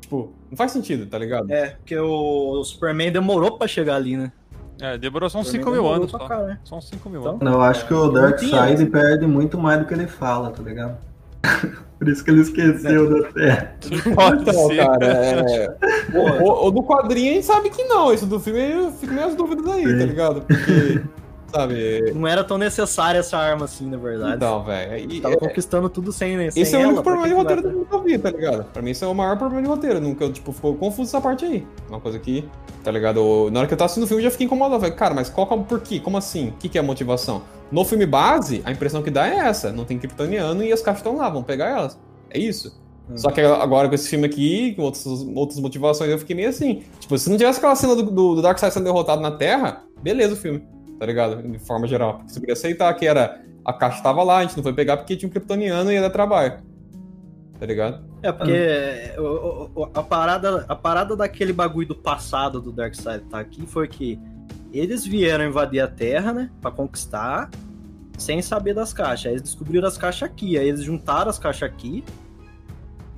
Tipo, 0.00 0.32
não 0.50 0.56
faz 0.56 0.72
sentido, 0.72 1.06
tá 1.06 1.18
ligado? 1.18 1.50
É, 1.52 1.70
porque 1.70 1.96
o, 1.96 2.60
o 2.60 2.64
Superman 2.64 3.12
demorou 3.12 3.58
pra 3.58 3.68
chegar 3.68 3.96
ali, 3.96 4.16
né? 4.16 4.32
É, 4.80 4.96
demorou 4.98 5.28
só 5.30 5.38
uns 5.38 5.46
Superman 5.48 5.74
5 5.74 5.82
mil 5.82 5.92
anos 5.92 6.10
só. 6.10 6.18
caralho. 6.18 6.58
Só 6.64 6.76
uns 6.78 6.88
5 6.88 7.08
mil 7.10 7.20
Então, 7.20 7.32
anos. 7.40 7.54
Eu 7.54 7.60
acho 7.60 7.86
que 7.86 7.94
o 7.94 8.06
Não 8.06 8.12
Darkseid 8.14 8.86
perde 8.86 9.26
muito 9.26 9.56
mais 9.58 9.78
do 9.78 9.84
que 9.86 9.94
ele 9.94 10.06
fala, 10.06 10.50
tá 10.50 10.62
ligado? 10.62 10.96
Por 11.98 12.08
isso 12.08 12.24
que 12.24 12.30
ele 12.30 12.40
esqueceu 12.42 13.08
da 13.22 13.28
Terra. 13.32 13.76
Pode 14.14 14.42
Então, 14.42 14.68
ser. 14.68 14.76
cara, 14.76 15.06
é. 15.06 15.76
o, 16.12 16.18
o- 16.42 16.66
o 16.66 16.70
do 16.70 16.82
quadrinho 16.82 17.30
a 17.30 17.34
gente 17.34 17.46
sabe 17.46 17.70
que 17.70 17.84
não. 17.84 18.12
Isso 18.12 18.26
do 18.26 18.38
filme 18.40 18.60
eu 18.72 18.90
fico 18.92 19.14
meio 19.14 19.26
as 19.28 19.34
dúvidas 19.34 19.66
aí, 19.72 19.84
tá 19.84 19.88
Sim. 20.00 20.06
ligado? 20.06 20.40
Porque. 20.42 21.00
sabe. 21.54 22.12
Não 22.12 22.26
era 22.26 22.42
tão 22.42 22.58
necessária 22.58 23.18
essa 23.18 23.36
arma 23.38 23.64
assim, 23.64 23.88
na 23.88 23.96
verdade. 23.96 24.36
Então, 24.36 24.62
velho. 24.64 25.20
Tava 25.20 25.36
conquistando 25.36 25.88
tudo 25.88 26.12
sem, 26.12 26.36
né? 26.36 26.48
Esse 26.48 26.66
sem 26.66 26.82
é 26.82 26.86
o 26.86 26.88
único 26.88 27.02
problema 27.02 27.28
de 27.28 27.34
roteiro 27.34 27.62
do 27.62 27.84
que 27.84 27.94
eu 27.94 28.02
vi, 28.02 28.18
tá 28.18 28.30
ligado? 28.30 28.64
Pra 28.64 28.82
mim, 28.82 28.90
isso 28.90 29.04
é 29.04 29.08
o 29.08 29.14
maior 29.14 29.38
problema 29.38 29.62
de 29.62 29.68
roteiro. 29.68 30.00
Nunca, 30.00 30.28
tipo, 30.30 30.52
ficou 30.52 30.74
confuso 30.74 31.08
essa 31.08 31.20
parte 31.20 31.44
aí. 31.44 31.66
Uma 31.88 32.00
coisa 32.00 32.18
que, 32.18 32.48
tá 32.82 32.90
ligado? 32.90 33.50
Na 33.50 33.60
hora 33.60 33.68
que 33.68 33.74
eu 33.74 33.78
tava 33.78 33.86
assistindo 33.86 34.04
o 34.04 34.06
filme, 34.06 34.22
eu 34.22 34.24
já 34.24 34.30
fiquei 34.30 34.46
incomodado. 34.46 34.80
Falei, 34.80 34.96
cara, 34.96 35.14
mas 35.14 35.30
qual 35.30 35.46
que 35.46 35.54
é 35.54 35.56
o 35.56 35.62
porquê? 35.62 36.00
Como 36.00 36.16
assim? 36.16 36.48
O 36.48 36.52
que, 36.52 36.68
que 36.68 36.78
é 36.78 36.80
a 36.80 36.84
motivação? 36.84 37.42
No 37.70 37.84
filme 37.84 38.06
base, 38.06 38.62
a 38.64 38.72
impressão 38.72 39.02
que 39.02 39.10
dá 39.10 39.28
é 39.28 39.36
essa. 39.36 39.72
Não 39.72 39.84
tem 39.84 39.98
kryptoniano 39.98 40.62
e 40.62 40.72
as 40.72 40.82
caixas 40.82 41.00
estão 41.00 41.16
lá, 41.16 41.28
vão 41.28 41.42
pegar 41.42 41.68
elas. 41.68 41.98
É 42.30 42.38
isso. 42.38 42.82
Hum. 43.08 43.16
Só 43.16 43.30
que 43.30 43.40
agora 43.40 43.88
com 43.88 43.94
esse 43.94 44.08
filme 44.08 44.26
aqui, 44.26 44.74
com 44.74 44.82
outras, 44.82 45.06
outras 45.06 45.60
motivações, 45.60 46.10
eu 46.10 46.18
fiquei 46.18 46.34
meio 46.34 46.48
assim. 46.48 46.82
Tipo, 46.98 47.18
se 47.18 47.28
não 47.28 47.36
tivesse 47.36 47.58
aquela 47.58 47.76
cena 47.76 47.94
do, 47.94 48.02
do, 48.02 48.34
do 48.36 48.42
Darkseid 48.42 48.72
sendo 48.72 48.84
derrotado 48.84 49.20
na 49.20 49.30
Terra, 49.30 49.84
beleza 50.02 50.34
o 50.34 50.36
filme, 50.36 50.62
tá 51.04 51.06
ligado? 51.06 51.42
De 51.42 51.58
forma 51.58 51.86
geral. 51.86 52.14
Porque 52.14 52.32
você 52.32 52.40
podia 52.40 52.52
aceitar 52.54 52.94
que 52.94 53.06
era. 53.06 53.42
A 53.62 53.72
caixa 53.72 54.02
tava 54.02 54.22
lá, 54.22 54.38
a 54.38 54.42
gente 54.42 54.56
não 54.56 54.62
foi 54.62 54.72
pegar 54.72 54.96
porque 54.96 55.16
tinha 55.16 55.28
um 55.28 55.30
kryptoniano 55.32 55.90
e 55.90 55.94
ia 55.94 56.00
dar 56.00 56.10
trabalho. 56.10 56.62
Tá 57.58 57.66
ligado? 57.66 58.02
É, 58.22 58.32
porque 58.32 59.20
o- 59.20 59.88
a, 59.94 60.02
parada, 60.02 60.64
a 60.68 60.74
parada 60.76 61.14
daquele 61.16 61.52
bagulho 61.52 61.88
do 61.88 61.94
passado 61.94 62.60
do 62.60 62.72
Darkseid 62.72 63.24
tá 63.24 63.38
aqui 63.38 63.66
foi 63.66 63.86
que 63.88 64.18
eles 64.72 65.06
vieram 65.06 65.46
invadir 65.46 65.80
a 65.80 65.86
Terra, 65.88 66.32
né? 66.32 66.50
Pra 66.60 66.70
conquistar, 66.70 67.50
sem 68.18 68.42
saber 68.42 68.74
das 68.74 68.92
caixas. 68.92 69.26
Aí 69.26 69.32
eles 69.32 69.42
descobriram 69.42 69.86
as 69.86 69.96
caixas 69.96 70.22
aqui, 70.28 70.58
aí 70.58 70.68
eles 70.68 70.82
juntaram 70.82 71.30
as 71.30 71.38
caixas 71.38 71.62
aqui 71.70 72.02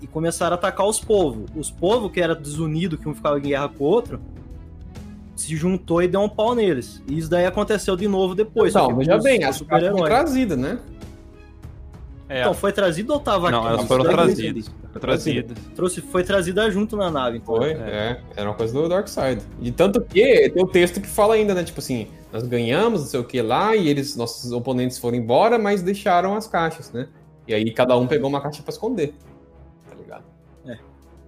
e 0.02 0.06
começaram 0.06 0.52
a 0.54 0.58
atacar 0.58 0.86
os 0.86 1.00
povos. 1.00 1.50
Os 1.56 1.70
povos 1.70 2.12
que 2.12 2.20
eram 2.20 2.34
desunidos, 2.40 3.00
que 3.00 3.08
um 3.08 3.14
ficava 3.14 3.38
em 3.38 3.42
guerra 3.42 3.68
com 3.68 3.82
o 3.84 3.86
outro, 3.86 4.20
se 5.36 5.54
juntou 5.54 6.02
e 6.02 6.08
deu 6.08 6.20
um 6.22 6.28
pau 6.28 6.54
neles. 6.54 7.02
E 7.08 7.18
isso 7.18 7.28
daí 7.30 7.46
aconteceu 7.46 7.94
de 7.96 8.08
novo 8.08 8.34
depois. 8.34 8.70
Então, 8.74 8.88
que 8.88 8.94
veja 8.94 9.18
bem, 9.18 9.38
caixas 9.40 9.58
foram 9.58 9.78
super-heróis. 9.78 10.04
trazidas, 10.04 10.58
né? 10.58 10.78
É, 12.28 12.40
Então, 12.40 12.54
foi 12.54 12.72
trazido 12.72 13.12
ou 13.12 13.20
tava 13.20 13.50
Não, 13.52 13.58
aqui? 13.60 13.68
elas 13.68 13.80
Isso 13.80 13.88
foram 13.88 14.04
não 14.04 14.10
trazidas. 14.12 14.70
foi 14.92 15.00
trazida. 15.00 15.54
Trouxe, 15.76 16.00
foi 16.00 16.24
trazida 16.24 16.68
junto 16.70 16.96
na 16.96 17.08
nave, 17.10 17.36
então. 17.38 17.54
Foi, 17.54 17.70
É. 17.70 17.74
é. 17.76 18.20
Era 18.34 18.48
uma 18.48 18.56
coisa 18.56 18.72
do 18.72 18.88
Darkseid. 18.88 19.42
E 19.62 19.70
tanto 19.70 20.00
que 20.00 20.50
tem 20.50 20.62
o 20.62 20.66
texto 20.66 21.00
que 21.00 21.06
fala 21.06 21.34
ainda, 21.34 21.54
né? 21.54 21.62
Tipo 21.62 21.78
assim, 21.78 22.08
nós 22.32 22.42
ganhamos, 22.42 23.00
não 23.02 23.06
sei 23.06 23.20
o 23.20 23.24
que 23.24 23.40
lá, 23.40 23.76
e 23.76 23.88
eles, 23.88 24.16
nossos 24.16 24.50
oponentes 24.50 24.98
foram 24.98 25.16
embora, 25.16 25.56
mas 25.56 25.82
deixaram 25.82 26.34
as 26.34 26.48
caixas, 26.48 26.90
né? 26.90 27.06
E 27.46 27.54
aí 27.54 27.70
cada 27.70 27.96
um 27.96 28.08
pegou 28.08 28.28
uma 28.28 28.40
caixa 28.40 28.60
pra 28.60 28.72
esconder. 28.72 29.14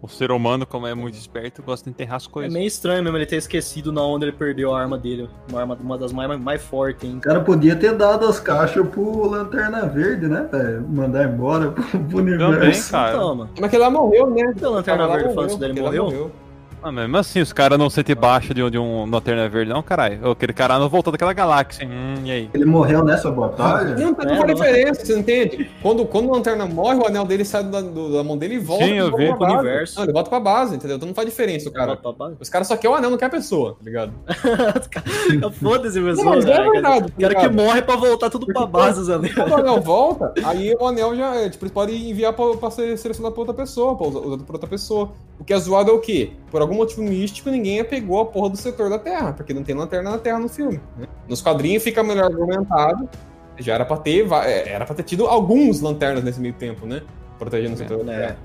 O 0.01 0.07
ser 0.07 0.31
humano, 0.31 0.65
como 0.65 0.87
é 0.87 0.95
muito 0.95 1.15
esperto, 1.15 1.61
gosta 1.61 1.85
de 1.85 1.91
enterrar 1.91 2.17
as 2.17 2.27
É 2.27 2.31
coisas. 2.31 2.53
meio 2.53 2.67
estranho 2.69 3.03
mesmo 3.03 3.17
ele 3.19 3.27
ter 3.27 3.35
esquecido 3.37 3.91
na 3.93 4.01
onde 4.03 4.27
ele 4.27 4.33
perdeu 4.33 4.73
a 4.73 4.81
arma 4.81 4.97
dele. 4.97 5.29
Uma 5.51 5.61
arma 5.61 5.77
uma 5.83 5.99
das 5.99 6.13
mais, 6.13 6.41
mais 6.41 6.63
fortes, 6.63 7.03
hein? 7.09 7.17
O 7.17 7.21
cara 7.21 7.41
podia 7.41 7.75
ter 7.75 7.93
dado 7.97 8.25
as 8.27 8.39
caixas 8.39 8.87
pro 8.89 9.27
Lanterna 9.29 9.87
Verde, 9.87 10.29
né, 10.29 10.49
velho? 10.53 10.87
Mandar 10.89 11.25
embora 11.25 11.73
pro, 11.73 11.83
pro 11.83 11.99
Também, 11.99 12.35
universo. 12.35 12.91
cara. 12.93 13.11
Então. 13.17 13.49
Mas 13.61 13.71
que 13.71 13.77
lá 13.79 13.91
morreu, 13.91 14.31
né? 14.31 14.45
Cadê 14.55 14.65
a 14.67 14.69
Lanterna 14.69 15.09
Verde 15.09 15.35
falando 15.35 15.51
isso 15.51 15.59
dele? 15.59 15.81
lá 15.81 15.87
Morreu? 15.91 16.31
Ah, 16.83 16.93
mesmo 16.93 17.17
assim, 17.17 17.41
os 17.41 17.53
caras 17.53 17.79
não 17.79 17.91
sentem 17.91 18.15
baixa 18.15 18.55
de, 18.55 18.63
um- 18.63 18.71
de 18.71 18.79
um 18.79 19.11
Lanterna 19.11 19.49
Verde, 19.49 19.71
não, 19.73 19.83
caralho. 19.83 20.31
Aquele 20.31 20.53
cara 20.53 20.79
não 20.79 20.89
voltou 20.89 21.11
daquela 21.13 21.33
galáxia? 21.33 21.87
Hum, 21.87 22.15
e 22.25 22.31
aí? 22.31 22.51
Ele 22.55 22.65
morreu 22.65 23.05
nessa 23.05 23.31
batalha? 23.31 23.95
Não, 23.97 24.13
não 24.13 24.13
É, 24.13 24.15
faz 24.37 24.39
não. 24.39 24.47
diferença, 24.55 25.05
você 25.05 25.19
entende? 25.19 25.71
Quando, 25.83 26.05
quando 26.07 26.29
o 26.29 26.33
Lanterna 26.33 26.67
morre, 26.67 26.97
o 26.99 27.07
anel 27.07 27.25
dele 27.25 27.45
sai 27.45 27.65
da, 27.65 27.81
do- 27.81 28.13
da 28.17 28.23
mão 28.23 28.39
dele 28.39 28.55
e 28.55 28.59
volta 28.59 28.85
Sim, 28.85 28.95
eu 28.95 29.17
vi. 29.17 29.27
pra 29.29 29.37
Pro 29.37 29.47
universo. 29.55 29.97
Não, 29.97 30.05
ele 30.05 30.13
volta 30.13 30.31
pra 30.31 30.39
base, 30.41 30.77
entendeu? 30.77 30.97
Então 30.97 31.07
não 31.09 31.15
faz 31.15 31.29
diferença, 31.29 31.69
o 31.69 31.73
cara. 31.73 31.97
Pra- 31.97 32.13
pra- 32.13 32.33
Os 32.41 32.49
caras 32.49 32.69
só 32.69 32.77
querem 32.77 32.95
o 32.95 32.99
anel, 32.99 33.11
não 33.11 33.19
quer 33.19 33.27
a 33.27 33.31
pessoa, 33.31 33.73
tá 33.73 33.85
ligado? 33.85 34.13
pra- 34.91 35.51
Foda-se, 35.51 35.99
Não, 36.01 36.07
pessoal. 36.11 36.35
mas 36.37 36.45
é 36.47 36.71
verdade. 36.71 37.13
O 37.17 37.21
cara 37.21 37.35
tá 37.35 37.41
que 37.41 37.49
morre 37.55 37.83
pra 37.83 37.97
voltar 37.97 38.31
tudo 38.31 38.47
pra 38.47 38.67
base, 38.67 39.01
os 39.01 39.11
anéis. 39.11 39.35
Quando 39.35 39.51
o 39.51 39.57
anel 39.57 39.81
volta, 39.81 40.33
aí 40.45 40.75
o 40.79 40.87
anel 40.87 41.17
já, 41.17 41.35
é, 41.37 41.49
tipo, 41.49 41.65
eles 41.65 41.73
podem 41.73 42.11
enviar 42.11 42.33
pra, 42.33 42.57
pra 42.57 42.71
ser 42.71 42.97
selecionado 42.99 43.35
pra 43.35 43.41
outra 43.43 43.55
pessoa, 43.55 43.97
pra 43.97 44.07
usar, 44.07 44.19
usado 44.21 44.45
por 44.45 44.55
outra 44.55 44.69
pessoa. 44.69 45.11
O 45.41 45.45
que 45.45 45.53
é 45.53 45.59
zoado 45.59 45.91
é 45.91 45.95
o 45.95 45.99
quê? 46.01 46.31
Por 46.51 46.61
algum 46.69 46.77
motivo 46.77 47.03
místico, 47.03 47.51
ninguém 47.51 47.83
pegou 47.85 48.21
a 48.21 48.27
porra 48.27 48.51
do 48.51 48.57
setor 48.57 48.89
da 48.91 48.99
Terra, 48.99 49.33
porque 49.33 49.53
não 49.55 49.63
tem 49.63 49.75
lanterna 49.75 50.11
na 50.11 50.19
Terra 50.19 50.39
no 50.39 50.49
filme. 50.49 50.81
né? 50.97 51.07
Nos 51.29 51.41
quadrinhos 51.43 51.83
fica 51.83 52.03
melhor 52.03 52.25
argumentado. 52.27 53.09
Já 53.59 53.75
era 53.75 53.85
pra 53.85 53.97
ter, 53.97 54.27
é, 54.45 54.69
era 54.71 54.85
pra 54.87 54.95
ter 54.95 55.03
tido 55.03 55.27
alguns 55.27 55.81
lanternas 55.81 56.23
nesse 56.23 56.41
meio 56.41 56.55
tempo, 56.55 56.87
né? 56.87 57.03
Protegendo 57.39 57.75
o 57.75 57.77
setor 57.77 58.05
da 58.05 58.13
É. 58.13 58.19
Terra. 58.19 58.37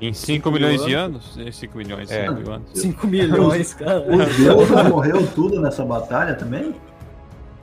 Em 0.00 0.12
5 0.12 0.50
milhões 0.50 0.84
de 0.84 0.94
anos? 0.94 1.38
5 1.52 1.76
milhões, 1.78 2.10
É. 2.10 2.22
5 2.26 2.34
mil 2.40 2.52
anos. 2.52 2.68
5 2.74 3.06
milhões, 3.06 3.74
cara. 3.74 4.00
Os 4.00 4.36
deuses 4.36 4.88
morreu 4.88 5.26
tudo 5.34 5.60
nessa 5.60 5.84
batalha 5.84 6.34
também? 6.34 6.74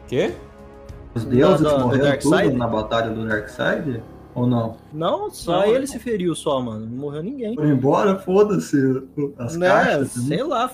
Quê? 0.07 0.31
Os 1.15 1.25
deuses 1.25 1.61
Da- 1.61 1.71
da- 1.71 1.77
do 1.77 1.83
morreram 1.87 2.17
tudo 2.19 2.51
na 2.53 2.67
batalha 2.67 3.09
do 3.09 3.27
Darkseid? 3.27 4.01
Ou 4.35 4.45
não? 4.47 4.77
Não, 4.93 5.29
só 5.31 5.59
Não, 5.61 5.65
ele 5.65 5.79
não. 5.79 5.87
se 5.87 5.99
feriu 5.99 6.35
só, 6.35 6.61
mano. 6.61 6.85
Não 6.85 6.97
morreu 6.97 7.23
ninguém. 7.23 7.55
Foram 7.55 7.69
embora? 7.71 8.15
Foda-se 8.19 8.77
as 9.37 9.55
Né? 9.57 9.67
caixas. 9.67 10.13
também. 10.13 10.27
Sei 10.27 10.43
lá. 10.43 10.71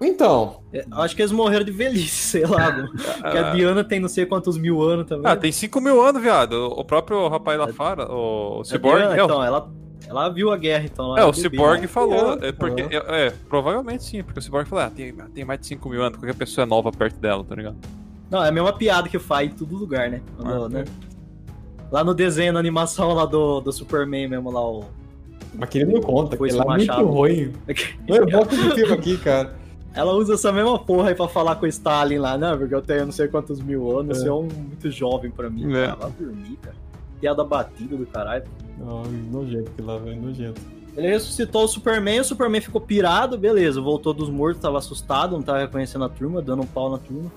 Então, 0.00 0.58
É, 0.74 0.84
Acho 0.92 1.16
que 1.16 1.22
eles 1.22 1.32
morreram 1.32 1.64
de 1.64 1.70
velhice, 1.72 2.10
sei 2.40 2.44
lá. 2.46 2.70
mano. 2.70 2.92
Que 2.92 3.38
a 3.38 3.50
Diana 3.54 3.82
tem 3.82 3.98
não 4.00 4.08
sei 4.08 4.26
quantos 4.26 4.58
mil 4.58 4.82
anos 4.82 5.06
também. 5.06 5.30
Ah, 5.30 5.34
tem 5.36 5.50
5 5.50 5.80
mil 5.80 6.02
anos, 6.04 6.20
viado. 6.20 6.52
O 6.76 6.84
próprio 6.84 7.26
rapaz 7.28 7.58
lá 7.58 7.68
fora, 7.68 8.06
o, 8.12 8.58
o 8.58 8.60
A 8.60 8.64
Cyborg, 8.64 8.98
Diana, 8.98 9.16
é, 9.18 9.24
então, 9.24 9.42
ela. 9.42 9.70
Ela 10.08 10.28
viu 10.28 10.52
a 10.52 10.56
guerra, 10.56 10.84
então. 10.84 11.16
É, 11.18 11.24
o 11.24 11.32
Cyborg 11.32 11.80
né? 11.80 11.86
falou, 11.88 12.34
É, 12.40 12.48
é, 12.48 12.52
porque, 12.52 12.82
é, 12.82 13.26
é, 13.26 13.30
provavelmente 13.48 14.04
sim, 14.04 14.22
porque 14.22 14.38
o 14.38 14.42
Cyborg 14.42 14.68
falou, 14.68 14.84
ah, 14.84 14.90
tem, 14.90 15.12
tem 15.34 15.44
mais 15.44 15.58
de 15.60 15.66
5 15.66 15.88
mil 15.88 16.00
anos, 16.02 16.18
qualquer 16.18 16.34
pessoa 16.36 16.64
é 16.64 16.66
nova 16.68 16.92
perto 16.92 17.18
dela, 17.18 17.42
tá 17.42 17.54
ligado? 17.56 17.76
Não, 18.30 18.44
é 18.44 18.48
a 18.48 18.52
mesma 18.52 18.72
piada 18.72 19.08
que 19.08 19.18
faz 19.18 19.50
em 19.50 19.54
todo 19.54 19.74
lugar, 19.76 20.08
né? 20.10 20.20
Quando, 20.36 20.64
Ah, 20.64 20.68
né? 20.68 20.84
Lá 21.90 22.02
no 22.02 22.14
desenho, 22.14 22.52
na 22.52 22.58
animação 22.60 23.12
lá 23.14 23.24
do, 23.24 23.60
do 23.60 23.72
Superman 23.72 24.28
mesmo, 24.28 24.50
lá 24.50 24.60
o. 24.60 24.84
Mas 25.54 25.68
que 25.70 25.78
ele 25.78 25.92
não 25.94 26.00
conta, 26.00 26.36
Foi 26.36 26.48
que 26.48 26.54
ele 26.54 26.62
é 26.62 26.66
muito 26.66 26.92
ruim. 27.06 27.52
Não 28.06 28.16
é 28.16 28.26
bom 28.26 28.44
positivo 28.44 28.92
aqui, 28.92 29.16
cara. 29.16 29.54
Ela 29.94 30.12
usa 30.12 30.34
essa 30.34 30.52
mesma 30.52 30.78
porra 30.78 31.08
aí 31.08 31.14
pra 31.14 31.26
falar 31.26 31.56
com 31.56 31.64
o 31.64 31.68
Stalin 31.68 32.18
lá, 32.18 32.36
né? 32.36 32.54
Porque 32.54 32.74
eu 32.74 32.82
tenho 32.82 33.06
não 33.06 33.12
sei 33.12 33.28
quantos 33.28 33.58
mil 33.62 33.98
anos, 33.98 34.18
É. 34.18 34.20
você 34.20 34.28
é 34.28 34.32
um 34.32 34.42
muito 34.42 34.90
jovem 34.90 35.30
pra 35.30 35.48
mim. 35.48 35.74
É. 35.74 35.86
Cara, 35.86 35.96
vai 35.96 36.10
dormir, 36.10 36.58
cara. 36.60 36.76
Piada 37.18 37.42
batida 37.42 37.96
do 37.96 38.04
caralho. 38.04 38.44
Não, 38.78 39.02
nojento 39.04 39.70
que 39.70 39.80
lá, 39.80 39.96
velho, 39.96 40.20
nojento. 40.20 40.60
Ele 40.94 41.08
ressuscitou 41.08 41.64
o 41.64 41.68
Superman, 41.68 42.20
o 42.20 42.24
Superman 42.24 42.60
ficou 42.60 42.80
pirado, 42.80 43.38
beleza, 43.38 43.80
voltou 43.80 44.12
dos 44.12 44.28
mortos, 44.28 44.60
tava 44.60 44.76
assustado, 44.76 45.32
não 45.32 45.42
tava 45.42 45.60
reconhecendo 45.60 46.04
a 46.04 46.08
turma, 46.10 46.42
dando 46.42 46.62
um 46.62 46.66
pau 46.66 46.90
na 46.90 46.98
turma, 46.98 47.32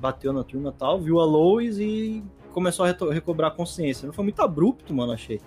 bateu 0.00 0.32
na 0.32 0.44
turma 0.44 0.70
e 0.70 0.78
tal, 0.78 1.00
viu 1.00 1.18
a 1.20 1.24
Lois 1.24 1.78
e 1.78 2.22
começou 2.56 2.86
a 2.86 3.12
recobrar 3.12 3.50
a 3.50 3.54
consciência. 3.54 4.06
Não 4.06 4.14
foi 4.14 4.24
muito 4.24 4.40
abrupto, 4.40 4.94
mano, 4.94 5.12
achei. 5.12 5.42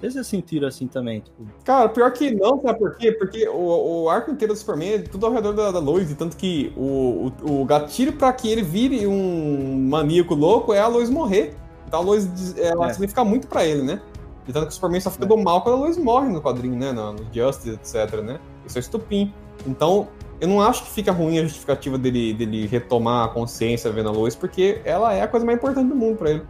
Sei 0.00 0.08
se 0.10 0.14
vocês 0.14 0.26
sentiram 0.26 0.66
assim 0.66 0.86
também, 0.86 1.20
tipo, 1.20 1.42
Cara, 1.62 1.90
pior 1.90 2.10
que 2.12 2.34
não, 2.34 2.60
sabe 2.62 2.78
por 2.78 2.96
quê? 2.96 3.12
Porque 3.12 3.46
o, 3.48 4.04
o 4.04 4.08
arco 4.10 4.30
inteiro 4.30 4.52
do 4.54 4.56
Superman 4.58 4.94
é 4.94 4.98
tudo 5.00 5.26
ao 5.26 5.32
redor 5.32 5.52
da, 5.52 5.70
da 5.70 5.78
Lois, 5.78 6.12
tanto 6.14 6.36
que 6.38 6.72
o, 6.76 7.30
o, 7.42 7.60
o 7.60 7.64
gatilho 7.66 8.14
pra 8.14 8.32
que 8.32 8.50
ele 8.50 8.62
vire 8.62 9.06
um 9.06 9.78
maníaco 9.88 10.34
louco 10.34 10.72
é 10.72 10.80
a 10.80 10.86
Lois 10.86 11.10
morrer. 11.10 11.54
Então 11.86 12.00
a 12.00 12.02
Lois, 12.02 12.56
ela 12.58 12.88
É. 12.88 12.92
significa 12.92 13.24
muito 13.24 13.46
pra 13.46 13.64
ele, 13.66 13.82
né? 13.82 14.00
E 14.48 14.52
tanto 14.52 14.66
que 14.66 14.72
o 14.72 14.74
Superman 14.74 15.00
só 15.00 15.10
fica 15.10 15.26
do 15.26 15.36
mal 15.36 15.62
quando 15.62 15.76
a 15.76 15.78
Lois 15.78 15.96
morre 15.98 16.28
no 16.28 16.40
quadrinho, 16.42 16.76
né? 16.76 16.92
No, 16.92 17.12
no 17.14 17.26
Justice, 17.32 17.70
etc, 17.70 18.20
né? 18.22 18.38
Isso 18.66 18.78
é 18.78 18.80
estupim. 18.80 19.32
Então, 19.66 20.08
eu 20.40 20.48
não 20.48 20.60
acho 20.60 20.84
que 20.84 20.90
fica 20.90 21.12
ruim 21.12 21.38
a 21.38 21.42
justificativa 21.42 21.96
dele, 21.96 22.32
dele 22.34 22.66
retomar 22.66 23.26
a 23.26 23.28
consciência 23.28 23.90
vendo 23.90 24.08
a 24.08 24.12
Lois, 24.12 24.34
porque 24.34 24.80
ela 24.84 25.12
é 25.12 25.22
a 25.22 25.28
coisa 25.28 25.44
mais 25.44 25.58
importante 25.58 25.88
do 25.88 25.94
mundo 25.94 26.16
pra 26.16 26.30
ele. 26.30 26.42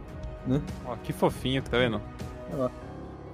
Ó, 0.85 0.95
que 1.03 1.13
fofinho, 1.13 1.61
tá 1.61 1.77
vendo? 1.77 2.01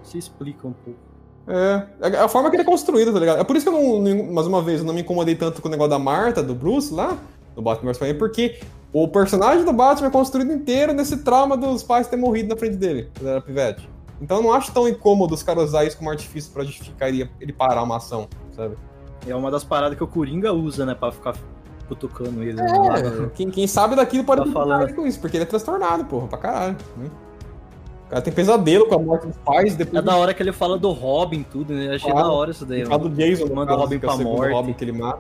se 0.04 0.18
explica 0.18 0.68
um 0.68 0.74
pouco. 0.74 1.00
É, 1.48 1.88
é 2.02 2.18
a 2.20 2.28
forma 2.28 2.50
que 2.50 2.56
ele 2.56 2.64
é 2.64 2.66
construído, 2.66 3.12
tá 3.12 3.20
ligado? 3.20 3.40
É 3.40 3.44
por 3.44 3.56
isso 3.56 3.70
que 3.70 3.76
eu 3.76 4.02
não, 4.02 4.34
mais 4.34 4.48
uma 4.48 4.62
vez, 4.62 4.80
eu 4.80 4.86
não 4.86 4.94
me 4.94 5.02
incomodei 5.02 5.36
tanto 5.36 5.62
com 5.62 5.68
o 5.68 5.72
negócio 5.72 5.90
da 5.90 6.00
Marta, 6.00 6.42
do 6.42 6.56
Bruce 6.56 6.94
lá, 6.94 7.18
do 7.56 7.62
Batman 7.62 7.92
vs 7.92 7.98
Superman, 7.98 8.18
porque 8.18 8.60
o 8.94 9.08
personagem 9.08 9.66
do 9.66 9.74
Batman 9.74 10.08
é 10.08 10.12
construído 10.12 10.54
inteiro 10.54 10.94
nesse 10.94 11.18
trauma 11.18 11.58
dos 11.58 11.84
pais 11.84 12.08
terem 12.08 12.24
morrido 12.24 12.50
na 12.50 12.58
frente 12.58 12.78
dele, 12.78 13.10
quando 13.18 13.30
era 13.30 13.42
pivete. 13.42 13.90
Então 14.22 14.38
eu 14.38 14.44
não 14.44 14.54
acho 14.54 14.72
tão 14.72 14.88
incômodo 14.88 15.34
os 15.34 15.44
caras 15.44 15.66
usar 15.66 15.84
isso 15.84 15.98
como 15.98 16.10
artifício 16.10 16.52
pra 16.54 16.64
justificar 16.64 17.10
ele, 17.10 17.30
ele 17.42 17.52
parar 17.52 17.84
uma 17.84 17.98
ação, 17.98 18.30
sabe? 18.56 18.78
É 19.28 19.36
uma 19.36 19.50
das 19.52 19.64
paradas 19.64 19.98
que 19.98 20.04
o 20.04 20.08
Coringa 20.08 20.52
usa, 20.54 20.86
né, 20.86 20.94
pra 20.96 21.12
ficar 21.12 21.36
cutucando 21.88 22.42
ele. 22.44 22.60
É, 22.60 23.30
quem, 23.36 23.50
quem 23.50 23.68
sabe 23.68 23.96
daquilo 23.96 24.24
pode 24.24 24.44
Tá 24.46 24.52
falando. 24.52 24.94
com 24.94 25.06
isso, 25.06 25.20
porque 25.20 25.38
ele 25.38 25.44
é 25.44 25.48
transtornado, 25.48 26.06
porra, 26.06 26.28
pra 26.28 26.38
caralho. 26.38 26.78
Né? 26.98 27.10
O 28.06 28.10
cara 28.10 28.22
tem 28.22 28.34
pesadelo 28.34 28.86
com 28.88 28.96
a 28.96 29.00
morte 29.00 29.28
dos 29.28 29.38
pais, 29.38 29.76
depois 29.76 29.98
É 30.04 30.06
da 30.06 30.16
hora 30.16 30.34
que 30.34 30.44
ele 30.44 30.52
fala 30.52 30.78
do 30.78 30.92
Robin 30.92 31.40
e 31.40 31.44
tudo, 31.44 31.74
né? 31.74 31.88
Eu 31.88 31.94
achei 31.96 32.12
Claro. 32.12 32.28
da 32.28 32.34
hora 32.34 32.52
isso 32.52 32.66
daí, 32.66 32.80
Ele 32.82 32.90
fala 32.90 33.02
do 33.04 33.10
Jason, 33.10 33.46
no 33.46 33.56
Manda 33.56 33.74
o 33.74 33.78
Robin 33.78 33.96
é 33.96 33.98
o 33.98 34.02
pra 34.02 34.12
segundo 34.12 34.36
morte. 34.38 34.52
Robin 34.54 34.74
que 34.74 34.84
ele 34.84 34.92
mata. 34.92 35.20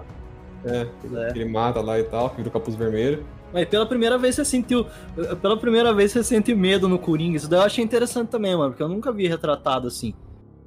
É, 0.65 0.87
É. 1.27 1.31
que 1.33 1.39
ele 1.39 1.49
mata 1.49 1.81
lá 1.81 1.99
e 1.99 2.03
tal, 2.03 2.29
que 2.29 2.37
vira 2.37 2.49
o 2.49 2.51
capuz 2.51 2.75
vermelho. 2.75 3.23
Mas 3.51 3.67
pela 3.67 3.85
primeira 3.85 4.17
vez 4.17 4.35
você 4.35 4.45
sentiu. 4.45 4.85
Pela 5.41 5.57
primeira 5.57 5.93
vez 5.93 6.11
você 6.11 6.23
sente 6.23 6.53
medo 6.55 6.87
no 6.89 6.97
Coringa. 6.97 7.37
Isso 7.37 7.49
daí 7.49 7.59
eu 7.59 7.63
achei 7.65 7.83
interessante 7.83 8.29
também, 8.29 8.55
mano, 8.55 8.71
porque 8.71 8.81
eu 8.83 8.89
nunca 8.89 9.11
vi 9.11 9.27
retratado 9.27 9.87
assim. 9.87 10.13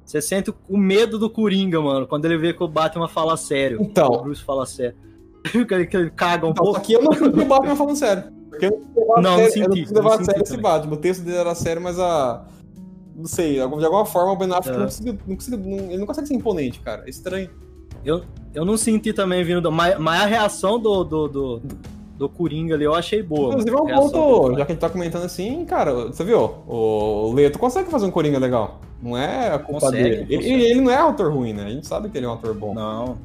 Você 0.07 0.21
sente 0.21 0.53
o 0.69 0.77
medo 0.77 1.19
do 1.19 1.29
Coringa, 1.29 1.81
mano, 1.81 2.07
quando 2.07 2.23
ele 2.23 2.37
vê 2.37 2.53
que 2.53 2.63
o 2.63 2.67
Batman 2.67 3.09
fala 3.09 3.35
sério. 3.35 3.77
Então. 3.81 4.07
O 4.07 4.23
Bruce 4.23 4.41
fala 4.41 4.65
sério. 4.65 4.95
que 5.43 5.73
ele 5.97 6.09
caga 6.11 6.45
um 6.47 6.51
Então, 6.51 6.63
pouco. 6.63 6.79
que 6.81 6.93
eu 6.93 7.01
não 7.03 7.11
senti 7.11 7.39
o 7.39 7.45
Batman 7.45 7.75
falando 7.75 7.95
sério. 7.97 8.23
Porque 8.49 8.65
eu 8.67 8.81
não 9.17 9.21
Não, 9.21 9.35
sério- 9.37 9.51
senti, 9.51 9.81
eu 9.81 9.87
não 9.87 9.93
levar 10.01 10.13
a 10.13 10.17
senti 10.17 10.25
sério 10.25 10.43
esse. 10.43 10.57
Batman. 10.57 10.93
O 10.93 10.97
texto 10.97 11.23
dele 11.23 11.37
era 11.37 11.53
sério, 11.53 11.81
mas 11.81 11.99
a. 11.99 12.45
Não 13.15 13.25
sei, 13.25 13.55
de 13.55 13.59
alguma 13.61 14.05
forma 14.05 14.31
o 14.31 14.35
Ben 14.37 14.49
Affleck 14.53 14.69
É. 14.69 14.77
não, 14.77 14.85
conseguiu, 14.85 15.17
não 15.27 15.35
conseguiu- 15.35 15.59
não- 15.59 15.77
ele 15.91 15.97
não 15.97 16.05
consegue 16.07 16.27
ser 16.27 16.33
imponente, 16.35 16.79
cara. 16.79 17.03
É 17.05 17.09
estranho. 17.09 17.49
Eu, 18.05 18.23
eu 18.53 18.63
não 18.63 18.77
senti 18.77 19.11
também 19.11 19.43
vindo 19.43 19.59
do. 19.59 19.71
Mas, 19.71 19.99
mas 19.99 20.21
a 20.21 20.25
reação 20.25 20.79
do, 20.79 21.03
do, 21.03 21.27
do, 21.27 21.61
do 22.17 22.27
Coringa 22.27 22.75
ali 22.75 22.83
eu 22.85 22.95
achei 22.95 23.21
boa. 23.21 23.49
Inclusive, 23.49 23.75
é 23.75 23.79
um 23.81 24.09
ponto, 24.09 24.49
já 24.57 24.65
que 24.65 24.71
a 24.71 24.75
gente 24.75 24.81
tá 24.81 24.89
comentando 24.89 25.23
assim, 25.25 25.63
cara, 25.65 25.93
você 26.07 26.23
viu? 26.23 26.39
O 26.67 27.31
Leto 27.33 27.59
consegue 27.59 27.89
fazer 27.89 28.05
um 28.05 28.11
Coringa 28.11 28.39
legal. 28.39 28.79
Não 29.01 29.15
é 29.17 29.53
a 29.53 29.59
culpa 29.59 29.81
Consegue, 29.81 30.03
dele. 30.03 30.15
Ele, 30.29 30.37
consegue. 30.37 30.63
ele 30.65 30.81
não 30.81 30.91
é 30.91 30.95
ator 30.97 31.31
ruim, 31.31 31.53
né? 31.53 31.65
A 31.65 31.69
gente 31.69 31.85
sabe 31.85 32.09
que 32.09 32.17
ele 32.17 32.25
é 32.25 32.29
um 32.29 32.33
ator 32.33 32.53
bom. 32.55 32.73
Não. 32.73 33.17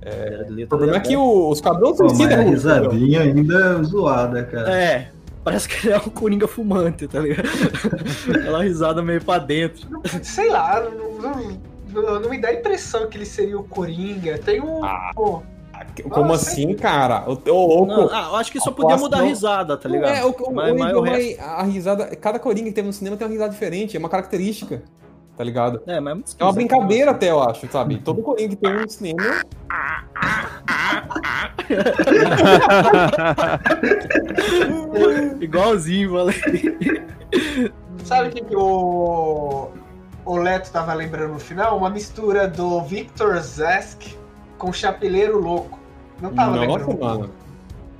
É, 0.00 0.46
O 0.64 0.66
problema 0.66 0.96
é 0.96 1.00
que 1.00 1.16
o- 1.16 1.48
os 1.50 1.60
cabelos 1.60 1.96
Pô, 1.98 2.04
mas 2.04 2.12
suicida 2.16 2.34
a 2.34 2.38
é 2.38 2.42
ruim. 2.42 2.50
risadinha 2.54 3.20
ainda 3.20 3.78
é 3.80 3.82
zoada, 3.84 4.42
cara. 4.44 4.74
É, 4.74 5.08
parece 5.44 5.68
que 5.68 5.86
ele 5.86 5.94
é 5.94 5.98
um 5.98 6.08
Coringa 6.10 6.48
fumante, 6.48 7.06
tá 7.06 7.20
ligado? 7.20 7.46
Aquela 8.34 8.62
risada 8.64 9.00
meio 9.02 9.22
pra 9.22 9.38
dentro. 9.38 9.86
Sei 10.22 10.48
lá, 10.50 10.80
não, 10.80 11.20
não- 11.20 11.58
não- 12.02 12.20
não 12.20 12.30
me 12.30 12.38
dá 12.40 12.48
a 12.48 12.54
impressão 12.54 13.06
que 13.06 13.16
ele 13.18 13.26
seria 13.26 13.58
o 13.58 13.62
Coringa. 13.64 14.38
Tem 14.38 14.60
um. 14.60 14.82
Ah, 14.84 15.12
pô, 15.14 15.42
Como 16.10 16.32
Ah, 16.32 16.36
assim, 16.36 16.74
cara? 16.74 17.24
O, 17.28 17.32
o, 17.50 17.82
o, 17.82 17.86
Não, 17.86 18.08
ah, 18.12 18.28
eu 18.30 18.36
acho 18.36 18.50
que 18.52 18.60
só 18.60 18.70
a 18.70 18.72
podia 18.72 18.96
mudar 18.96 19.18
a 19.18 19.20
atuação- 19.20 19.28
risada, 19.28 19.76
tá 19.76 19.88
Não 19.88 19.96
ligado? 19.96 20.14
É, 20.14 20.24
o, 20.24 20.30
o, 20.30 20.54
mas, 20.54 20.72
o 20.72 20.78
mas 20.78 20.96
o 20.96 21.00
resto... 21.02 21.40
é- 21.40 21.44
a 21.44 21.62
risada, 21.62 22.16
cada 22.16 22.38
coringa 22.38 22.68
que 22.68 22.74
teve 22.74 22.86
no 22.86 22.92
cinema 22.92 23.16
tem 23.16 23.26
uma 23.26 23.32
risada 23.32 23.52
diferente, 23.52 23.96
é 23.96 24.00
uma 24.00 24.08
característica, 24.08 24.82
tá 25.36 25.44
ligado? 25.44 25.82
É, 25.86 26.00
mas 26.00 26.12
é 26.12 26.14
muito 26.14 26.36
É 26.38 26.44
uma 26.44 26.52
brincadeira 26.52 27.10
até, 27.10 27.30
eu 27.30 27.42
acho, 27.42 27.66
sabe? 27.70 27.98
Todo 27.98 28.22
coringa 28.22 28.50
que 28.50 28.56
tem 28.56 28.70
um 28.76 28.80
no 28.82 28.90
cinema. 28.90 29.22
Igualzinho, 35.40 36.10
falei. 36.10 36.34
sabe 38.04 38.28
o 38.28 38.32
que, 38.32 38.44
que 38.44 38.56
o. 38.56 39.68
O 40.24 40.36
Leto 40.36 40.70
tava 40.70 40.94
lembrando 40.94 41.32
no 41.32 41.40
final? 41.40 41.76
Uma 41.76 41.90
mistura 41.90 42.46
do 42.46 42.80
Victor 42.82 43.36
Zask 43.40 44.02
com 44.56 44.72
Chapeleiro 44.72 45.40
Louco. 45.40 45.80
Não 46.22 46.32
tava 46.32 46.56
Nossa, 46.64 46.86
lembrando. 46.86 47.00
mano. 47.00 47.30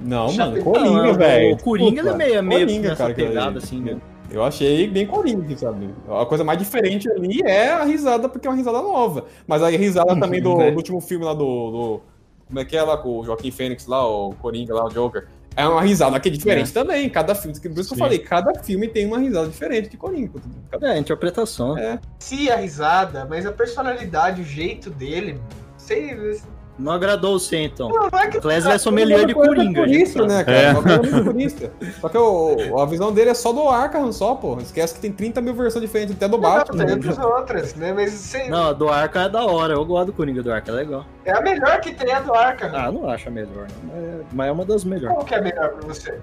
Não, 0.01 0.29
Já 0.31 0.47
mano, 0.47 0.65
coringa, 0.65 1.03
Não, 1.03 1.15
velho. 1.15 1.55
O 1.55 1.63
Coringa 1.63 2.01
ele 2.01 2.09
é 2.09 2.15
meio, 2.15 2.35
é 2.37 2.43
meio 2.43 2.61
Coringa, 2.67 2.89
nessa 2.89 3.03
cara, 3.05 3.15
pegada, 3.15 3.59
assim, 3.59 3.81
né? 3.81 3.97
Eu 4.31 4.43
achei 4.43 4.89
bem 4.89 5.07
coringa, 5.07 5.57
sabe? 5.59 5.91
A 6.09 6.25
coisa 6.25 6.43
mais 6.43 6.59
diferente 6.59 7.09
ali 7.11 7.41
é 7.45 7.71
a 7.71 7.85
risada, 7.85 8.29
porque 8.29 8.47
é 8.47 8.51
uma 8.51 8.57
risada 8.57 8.79
nova. 8.81 9.27
Mas 9.47 9.63
a 9.63 9.69
risada 9.69 10.19
também 10.19 10.41
do, 10.43 10.59
É. 10.61 10.71
do 10.71 10.77
último 10.79 11.01
filme 11.01 11.25
lá 11.25 11.35
do, 11.35 11.39
do- 11.71 12.01
Como 12.49 12.59
é 12.59 12.65
que 12.65 12.77
é 12.77 12.83
lá 12.83 12.97
com 12.97 13.19
o 13.21 13.25
Joaquim 13.25 13.51
Fênix 13.51 13.87
lá, 13.87 14.07
o 14.09 14.33
Coringa 14.41 14.75
lá, 14.75 14.87
o 14.87 14.89
Joker. 14.89 15.27
É 15.55 15.69
uma 15.69 15.83
risada 15.83 16.19
que 16.19 16.31
é 16.31 16.33
diferente 16.33 16.73
também. 16.73 17.11
Cada 17.11 17.35
filme. 17.35 17.61
Por 17.61 17.71
isso 17.79 17.89
que 17.89 17.95
eu 17.95 17.99
falei, 17.99 18.19
cada 18.21 18.55
filme 18.61 18.89
tem 18.89 19.05
uma 19.07 19.19
risada 19.19 19.49
diferente 19.49 19.91
de 19.91 19.99
Coringa. 19.99 20.31
Cada- 20.71 20.95
É, 20.95 20.99
interpretação. 20.99 21.77
É. 21.77 22.01
Se 22.19 22.51
a 22.51 22.57
risada, 22.57 23.27
mas 23.29 23.45
a 23.45 23.53
personalidade, 23.53 24.41
o 24.41 24.45
jeito 24.45 24.89
dele. 24.89 25.39
Sei. 25.77 26.41
Não 26.79 26.91
agradou 26.93 27.39
você, 27.39 27.59
então. 27.59 27.89
Não, 27.91 28.09
não 28.11 28.19
é 28.19 28.27
que. 28.29 28.39
O 28.39 28.41
Clésio 28.41 28.71
é 28.71 28.79
sommelier 28.79 29.27
de 29.27 29.35
Coringa. 29.35 29.83
Turista, 29.83 30.21
sabe? 30.21 30.33
né, 30.33 30.45
cara? 30.45 30.59
É. 30.59 31.23
Turista. 31.23 31.73
Só 32.01 32.09
que 32.09 32.17
o- 32.19 32.79
a 32.81 32.87
visão 32.87 33.13
dele 33.13 33.31
é 33.31 33.35
só 33.35 33.53
do 33.53 33.69
Arkham 33.69 34.11
só, 34.11 34.35
pô. 34.35 34.59
Esquece 34.59 34.95
que 34.95 35.01
tem 35.01 35.13
30 35.13 35.41
mil 35.41 35.55
versões 35.55 35.83
diferentes 35.85 36.15
até 36.17 36.27
do 36.27 36.39
Batman. 36.39 36.79
Não, 36.79 36.87
tem 36.87 36.95
outras 36.97 37.19
outras, 37.19 37.75
né? 37.75 37.93
Mas 37.93 38.13
sei, 38.13 38.49
Não, 38.49 38.69
a 38.71 38.73
do 38.73 38.89
Arca 38.89 39.23
é 39.23 39.29
da 39.29 39.45
hora. 39.45 39.75
Eu 39.75 39.85
gosto 39.85 40.07
do 40.07 40.13
Coringa 40.15 40.43
do 40.43 40.51
Arca, 40.53 40.71
é 40.71 40.75
legal. 40.75 41.05
é 41.25 41.33
a 41.33 41.41
melhor 41.43 41.79
que 41.81 41.93
tem 41.93 42.11
a 42.13 42.21
do 42.21 42.33
Arkham. 42.35 42.71
Ah, 42.75 42.91
não 42.91 43.09
acho 43.09 43.29
a 43.29 43.31
melhor, 43.31 43.67
não. 43.85 43.95
Mas 43.95 44.05
é- 44.05 44.21
Mas 44.33 44.49
é 44.49 44.53
uma 44.53 44.65
das 44.65 44.85
melhores. 44.85 45.15
Qual 45.15 45.27
que 45.27 45.35
é 45.35 45.39
a 45.39 45.43
melhor 45.43 45.69
pra 45.73 45.87
você? 45.89 46.19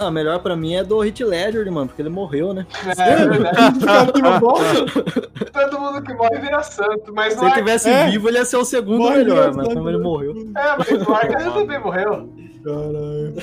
Ah, 0.00 0.06
a 0.06 0.10
melhor 0.10 0.38
pra 0.40 0.56
mim 0.56 0.74
é 0.74 0.82
do 0.82 0.98
Hit 1.00 1.22
Ledger, 1.22 1.70
mano, 1.70 1.88
porque 1.88 2.00
ele 2.00 2.08
morreu, 2.08 2.54
né? 2.54 2.66
É, 2.98 3.10
é 3.12 3.26
verdade. 3.28 3.78
Todo 5.52 5.80
mundo 5.80 6.02
que 6.02 6.14
morre 6.14 6.38
vira 6.38 6.62
santo, 6.64 7.12
mas 7.14 7.34
Se 7.34 7.40
no 7.40 7.46
ele 7.46 7.54
tivesse 7.54 7.88
É. 7.88 8.08
vivo, 8.08 8.28
ele 8.28 8.38
ia 8.38 8.44
ser 8.44 8.56
o 8.56 8.64
segundo 8.64 8.98
Morre 8.98 9.18
melhor, 9.18 9.54
mas 9.54 9.68
como 9.68 9.88
ele 9.88 9.98
morreu. 9.98 10.32
É, 10.56 10.76
mas 10.78 10.90
Arkham 11.08 11.40
ele 11.40 11.50
também 11.50 11.78
morreu. 11.80 12.28
Caralho. 12.64 13.34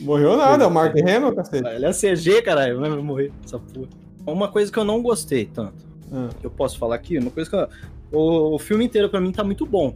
Morreu 0.00 0.36
nada, 0.36 0.64
é 0.64 0.66
o 0.66 0.70
Mark 0.70 0.94
Hamill, 0.96 1.34
cacete. 1.34 1.68
Ele 1.68 1.86
é 1.86 1.92
CG, 1.92 2.42
caralho, 2.42 2.80
mas 2.80 2.90
vai 2.92 3.02
morrer, 3.02 3.32
essa 3.44 3.58
porra. 3.58 3.88
Uma 4.26 4.48
coisa 4.48 4.70
que 4.72 4.78
eu 4.78 4.84
não 4.84 5.02
gostei 5.02 5.46
tanto, 5.46 5.84
Ah. 6.12 6.28
que 6.40 6.46
eu 6.46 6.50
posso 6.50 6.78
falar 6.78 6.94
aqui, 6.94 7.18
uma 7.18 7.30
coisa 7.30 7.48
que 7.50 7.56
eu... 7.56 7.68
o, 8.12 8.54
o 8.54 8.58
filme 8.58 8.84
inteiro 8.84 9.08
pra 9.08 9.20
mim 9.20 9.32
tá 9.32 9.42
muito 9.44 9.64
bom. 9.66 9.94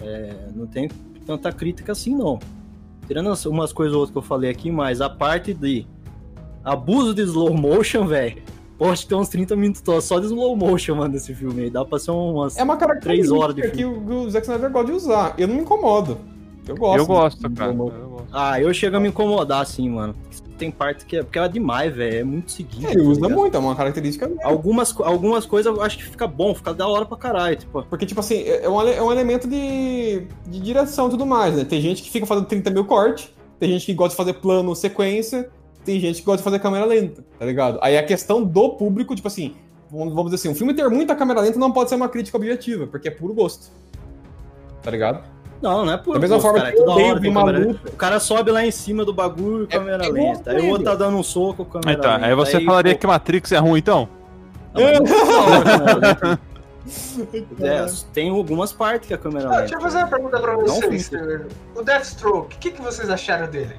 É, 0.00 0.34
não 0.54 0.66
tem 0.66 0.88
tanta 1.26 1.50
crítica 1.52 1.92
assim, 1.92 2.14
não. 2.16 2.38
Tirando 3.06 3.30
as- 3.30 3.44
umas 3.46 3.72
coisas 3.72 3.94
ou 3.94 4.00
outras 4.00 4.12
que 4.12 4.18
eu 4.18 4.22
falei 4.22 4.50
aqui, 4.50 4.70
mas 4.70 5.00
a 5.00 5.08
parte 5.10 5.52
de 5.54 5.86
abuso 6.64 7.14
de 7.14 7.22
slow 7.22 7.52
motion, 7.54 8.06
velho. 8.06 8.42
Pode 8.76 9.06
ter 9.06 9.14
uns 9.14 9.28
30 9.28 9.54
minutos 9.54 9.82
só 10.04 10.18
de 10.18 10.26
slow 10.26 10.56
motion, 10.56 10.96
mano, 10.96 11.12
desse 11.12 11.32
filme 11.34 11.62
aí. 11.64 11.70
Dá 11.70 11.84
pra 11.84 11.98
ser 11.98 12.10
umas. 12.10 12.56
É 12.56 12.62
uma 12.64 12.76
Três 12.76 12.88
característica 12.90 13.38
horas 13.38 13.54
de 13.54 13.62
o, 13.62 13.70
que 13.70 13.84
o 13.84 14.30
Zack 14.30 14.46
Snyder 14.46 14.70
gosta 14.70 14.86
de 14.90 14.92
usar. 14.96 15.34
Eu 15.38 15.46
não 15.46 15.54
me 15.54 15.60
incomodo. 15.62 16.18
Eu 16.66 16.76
gosto. 16.76 16.98
Eu 16.98 17.06
gosto, 17.06 17.50
cara. 17.50 17.70
Eu 17.70 17.76
gosto. 17.76 18.26
Ah, 18.32 18.60
eu 18.60 18.72
chego 18.74 18.96
a 18.96 19.00
me 19.00 19.08
incomodar 19.08 19.60
assim, 19.62 19.88
mano. 19.88 20.14
Tem 20.54 20.70
parte 20.70 21.04
que 21.06 21.16
é. 21.16 21.22
Porque 21.22 21.38
é 21.38 21.48
demais, 21.48 21.94
velho. 21.94 22.16
É 22.18 22.24
muito 22.24 22.50
seguido. 22.52 22.86
Ele 22.88 22.96
tá 23.02 23.08
usa 23.08 23.20
ligado? 23.22 23.38
muito, 23.38 23.56
é 23.56 23.60
uma 23.60 23.74
característica 23.76 24.26
dele. 24.26 24.40
Algumas, 24.42 24.94
algumas 25.00 25.44
coisas 25.46 25.74
eu 25.74 25.82
acho 25.82 25.98
que 25.98 26.04
fica 26.04 26.26
bom, 26.26 26.54
fica 26.54 26.72
da 26.72 26.86
hora 26.88 27.04
pra 27.04 27.16
caralho. 27.16 27.56
Tipo, 27.56 27.82
Porque, 27.84 28.06
tipo 28.06 28.20
assim, 28.20 28.42
é 28.44 28.68
um, 28.68 28.80
ele- 28.82 28.92
é 28.98 29.02
um 29.02 29.10
elemento 29.12 29.46
de, 29.48 30.26
de 30.46 30.60
direção 30.60 31.08
e 31.08 31.10
tudo 31.10 31.26
mais, 31.26 31.54
né? 31.56 31.64
Tem 31.64 31.80
gente 31.80 32.02
que 32.02 32.10
fica 32.10 32.26
fazendo 32.26 32.46
30 32.46 32.70
mil 32.70 32.84
cortes, 32.84 33.30
tem 33.58 33.70
gente 33.70 33.86
que 33.86 33.94
gosta 33.94 34.10
de 34.10 34.16
fazer 34.16 34.34
plano 34.40 34.74
sequência, 34.74 35.50
tem 35.84 36.00
gente 36.00 36.20
que 36.20 36.24
gosta 36.24 36.38
de 36.38 36.44
fazer 36.44 36.58
câmera 36.60 36.84
lenta, 36.86 37.24
tá 37.38 37.44
ligado? 37.44 37.78
Aí 37.82 37.96
a 37.98 38.02
questão 38.02 38.42
do 38.42 38.70
público, 38.70 39.14
tipo 39.14 39.28
assim, 39.28 39.54
vamos 39.90 40.14
vamos 40.14 40.30
dizer 40.30 40.36
assim, 40.36 40.48
um 40.48 40.54
filme 40.54 40.72
ter 40.74 40.88
muita 40.88 41.14
câmera 41.14 41.40
lenta 41.40 41.58
não 41.58 41.70
pode 41.72 41.90
ser 41.90 41.96
uma 41.96 42.08
crítica 42.08 42.36
objetiva, 42.36 42.86
porque 42.86 43.08
é 43.08 43.10
puro 43.10 43.34
gosto. 43.34 43.70
Tá 44.82 44.90
ligado? 44.90 45.24
Não, 45.62 45.84
não 45.84 45.92
é 45.92 45.96
por. 45.96 46.14
Da 46.14 46.20
mesma 46.20 46.40
forma 46.40 46.58
cara, 46.58 46.72
que 46.72 46.76
é 46.78 46.80
eu 46.80 46.84
toda 46.84 46.92
odeio 46.96 47.10
hora 47.12 47.20
tem 47.20 47.32
câmera 47.34 47.58
luta. 47.58 47.88
O 47.88 47.96
cara 47.96 48.20
sobe 48.20 48.50
lá 48.50 48.64
em 48.64 48.70
cima 48.70 49.04
do 49.04 49.12
bagulho, 49.12 49.66
câmera 49.66 50.06
é 50.06 50.08
lenta. 50.10 50.50
Aí 50.50 50.60
o 50.60 50.68
outro 50.68 50.84
tá 50.84 50.94
dando 50.94 51.16
um 51.16 51.22
soco, 51.22 51.64
câmera 51.64 51.92
Então, 51.92 52.12
lenta. 52.12 52.26
aí 52.26 52.34
você 52.34 52.60
falaria 52.64 52.92
pô, 52.94 53.00
que 53.00 53.06
Matrix 53.06 53.52
é 53.52 53.58
ruim, 53.58 53.78
então? 53.78 54.08
É, 57.60 57.86
tem 58.12 58.28
algumas 58.28 58.70
partes 58.70 59.08
que 59.08 59.14
a 59.14 59.18
câmera 59.18 59.46
Ah, 59.46 59.50
lenta. 59.50 59.60
deixa 59.62 59.74
eu 59.76 59.80
fazer 59.80 59.98
uma 59.98 60.06
pergunta 60.06 60.38
pra 60.38 60.52
Não, 60.54 60.66
vocês. 60.66 61.10
o 61.74 61.82
Deathstroke, 61.82 62.56
o 62.56 62.58
que, 62.58 62.70
que 62.72 62.82
vocês 62.82 63.08
acharam 63.08 63.48
dele? 63.50 63.74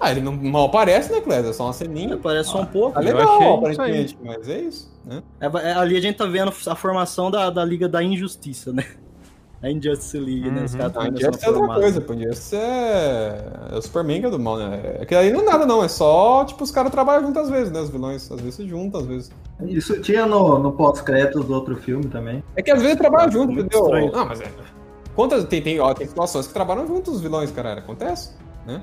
Ah, 0.00 0.10
ele 0.10 0.20
não 0.20 0.32
mal 0.32 0.64
aparece, 0.66 1.12
né, 1.12 1.20
Cléber? 1.20 1.50
É 1.50 1.52
só 1.52 1.64
uma 1.64 1.72
ceninha. 1.72 2.16
Parece 2.16 2.50
só 2.50 2.62
um 2.62 2.66
pouco. 2.66 2.94
Tá 2.94 3.00
eu 3.00 3.04
legal, 3.16 3.36
achei 3.36 3.48
aparentemente, 3.54 4.18
mas 4.22 4.48
é 4.48 4.58
isso, 4.60 4.92
né? 5.04 5.22
É, 5.40 5.46
é, 5.46 5.72
ali 5.72 5.96
a 5.96 6.00
gente 6.00 6.16
tá 6.16 6.26
vendo 6.26 6.52
a 6.66 6.74
formação 6.74 7.30
da, 7.30 7.48
da 7.50 7.64
Liga 7.64 7.88
da 7.88 8.02
Injustiça, 8.02 8.72
né? 8.72 8.84
A 9.64 9.70
Injustice 9.70 10.18
League, 10.18 10.50
né? 10.50 10.64
Os 10.64 10.72
Uhum. 10.72 10.78
caras 10.78 10.94
Não, 10.94 11.02
estão 11.02 11.16
Injustice 11.16 11.46
é 11.46 11.50
outra 11.50 11.74
coisa, 11.74 12.00
pô. 12.02 12.12
Injustice 12.12 12.56
é... 12.56 13.52
é 13.72 13.78
o 13.78 13.80
Superman 13.82 14.20
que 14.20 14.26
é 14.26 14.30
do 14.30 14.38
mal, 14.38 14.58
né? 14.58 14.96
É 15.00 15.06
que 15.06 15.14
aí 15.14 15.32
não 15.32 15.40
é 15.40 15.44
nada, 15.44 15.64
não. 15.64 15.82
É 15.82 15.88
só, 15.88 16.44
tipo, 16.44 16.62
os 16.62 16.70
caras 16.70 16.92
trabalham 16.92 17.22
juntos 17.26 17.44
às 17.44 17.50
vezes, 17.50 17.72
né? 17.72 17.80
Os 17.80 17.88
vilões 17.88 18.30
às 18.30 18.38
vezes 18.40 18.54
se 18.56 18.68
juntam, 18.68 19.00
às 19.00 19.06
vezes. 19.06 19.30
Isso 19.66 20.00
tinha 20.02 20.26
no, 20.26 20.58
no 20.58 20.72
pós-créditos 20.72 21.46
do 21.46 21.54
outro 21.54 21.76
filme 21.76 22.04
também. 22.04 22.44
É 22.56 22.62
que 22.62 22.70
às 22.70 22.82
vezes 22.82 22.98
trabalham 22.98 23.32
junto, 23.32 23.52
muito 23.52 23.66
entendeu? 23.66 23.84
estranho. 23.86 24.12
Não, 24.12 24.26
mas 24.26 24.40
é. 24.42 24.50
Quantas. 25.16 25.44
Tem, 25.44 25.62
tem, 25.62 25.80
ó, 25.80 25.94
tem 25.94 26.06
situações 26.06 26.46
que 26.46 26.52
trabalham 26.52 26.86
juntos 26.86 27.14
os 27.14 27.20
vilões, 27.22 27.50
cara. 27.50 27.74
Acontece, 27.78 28.32
né? 28.66 28.82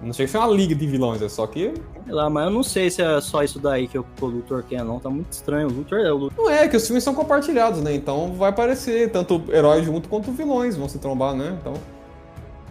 Não 0.00 0.12
sei 0.12 0.28
se 0.28 0.36
é 0.36 0.40
uma 0.40 0.48
liga 0.48 0.74
de 0.74 0.86
vilões, 0.86 1.20
é 1.20 1.28
só 1.28 1.46
que. 1.46 1.74
Sei 2.04 2.14
lá, 2.14 2.30
mas 2.30 2.44
eu 2.44 2.50
não 2.50 2.62
sei 2.62 2.88
se 2.90 3.02
é 3.02 3.20
só 3.20 3.42
isso 3.42 3.58
daí 3.58 3.88
que 3.88 3.98
o, 3.98 4.04
Luthor 4.20 4.62
quer, 4.62 4.84
não. 4.84 5.00
Tá 5.00 5.10
muito 5.10 5.32
estranho. 5.32 5.68
O 5.68 5.72
Luthor 5.72 5.98
é 5.98 6.12
o 6.12 6.16
Luthor. 6.16 6.44
Não 6.44 6.50
é, 6.50 6.68
que 6.68 6.76
os 6.76 6.86
filmes 6.86 7.02
são 7.02 7.14
compartilhados, 7.14 7.82
né? 7.82 7.94
Então 7.94 8.32
vai 8.34 8.50
aparecer 8.50 9.10
tanto 9.10 9.42
heróis 9.50 9.84
junto 9.84 10.08
quanto 10.08 10.30
vilões 10.30 10.76
vão 10.76 10.88
se 10.88 10.98
trombar, 10.98 11.34
né? 11.34 11.58
Então. 11.60 11.74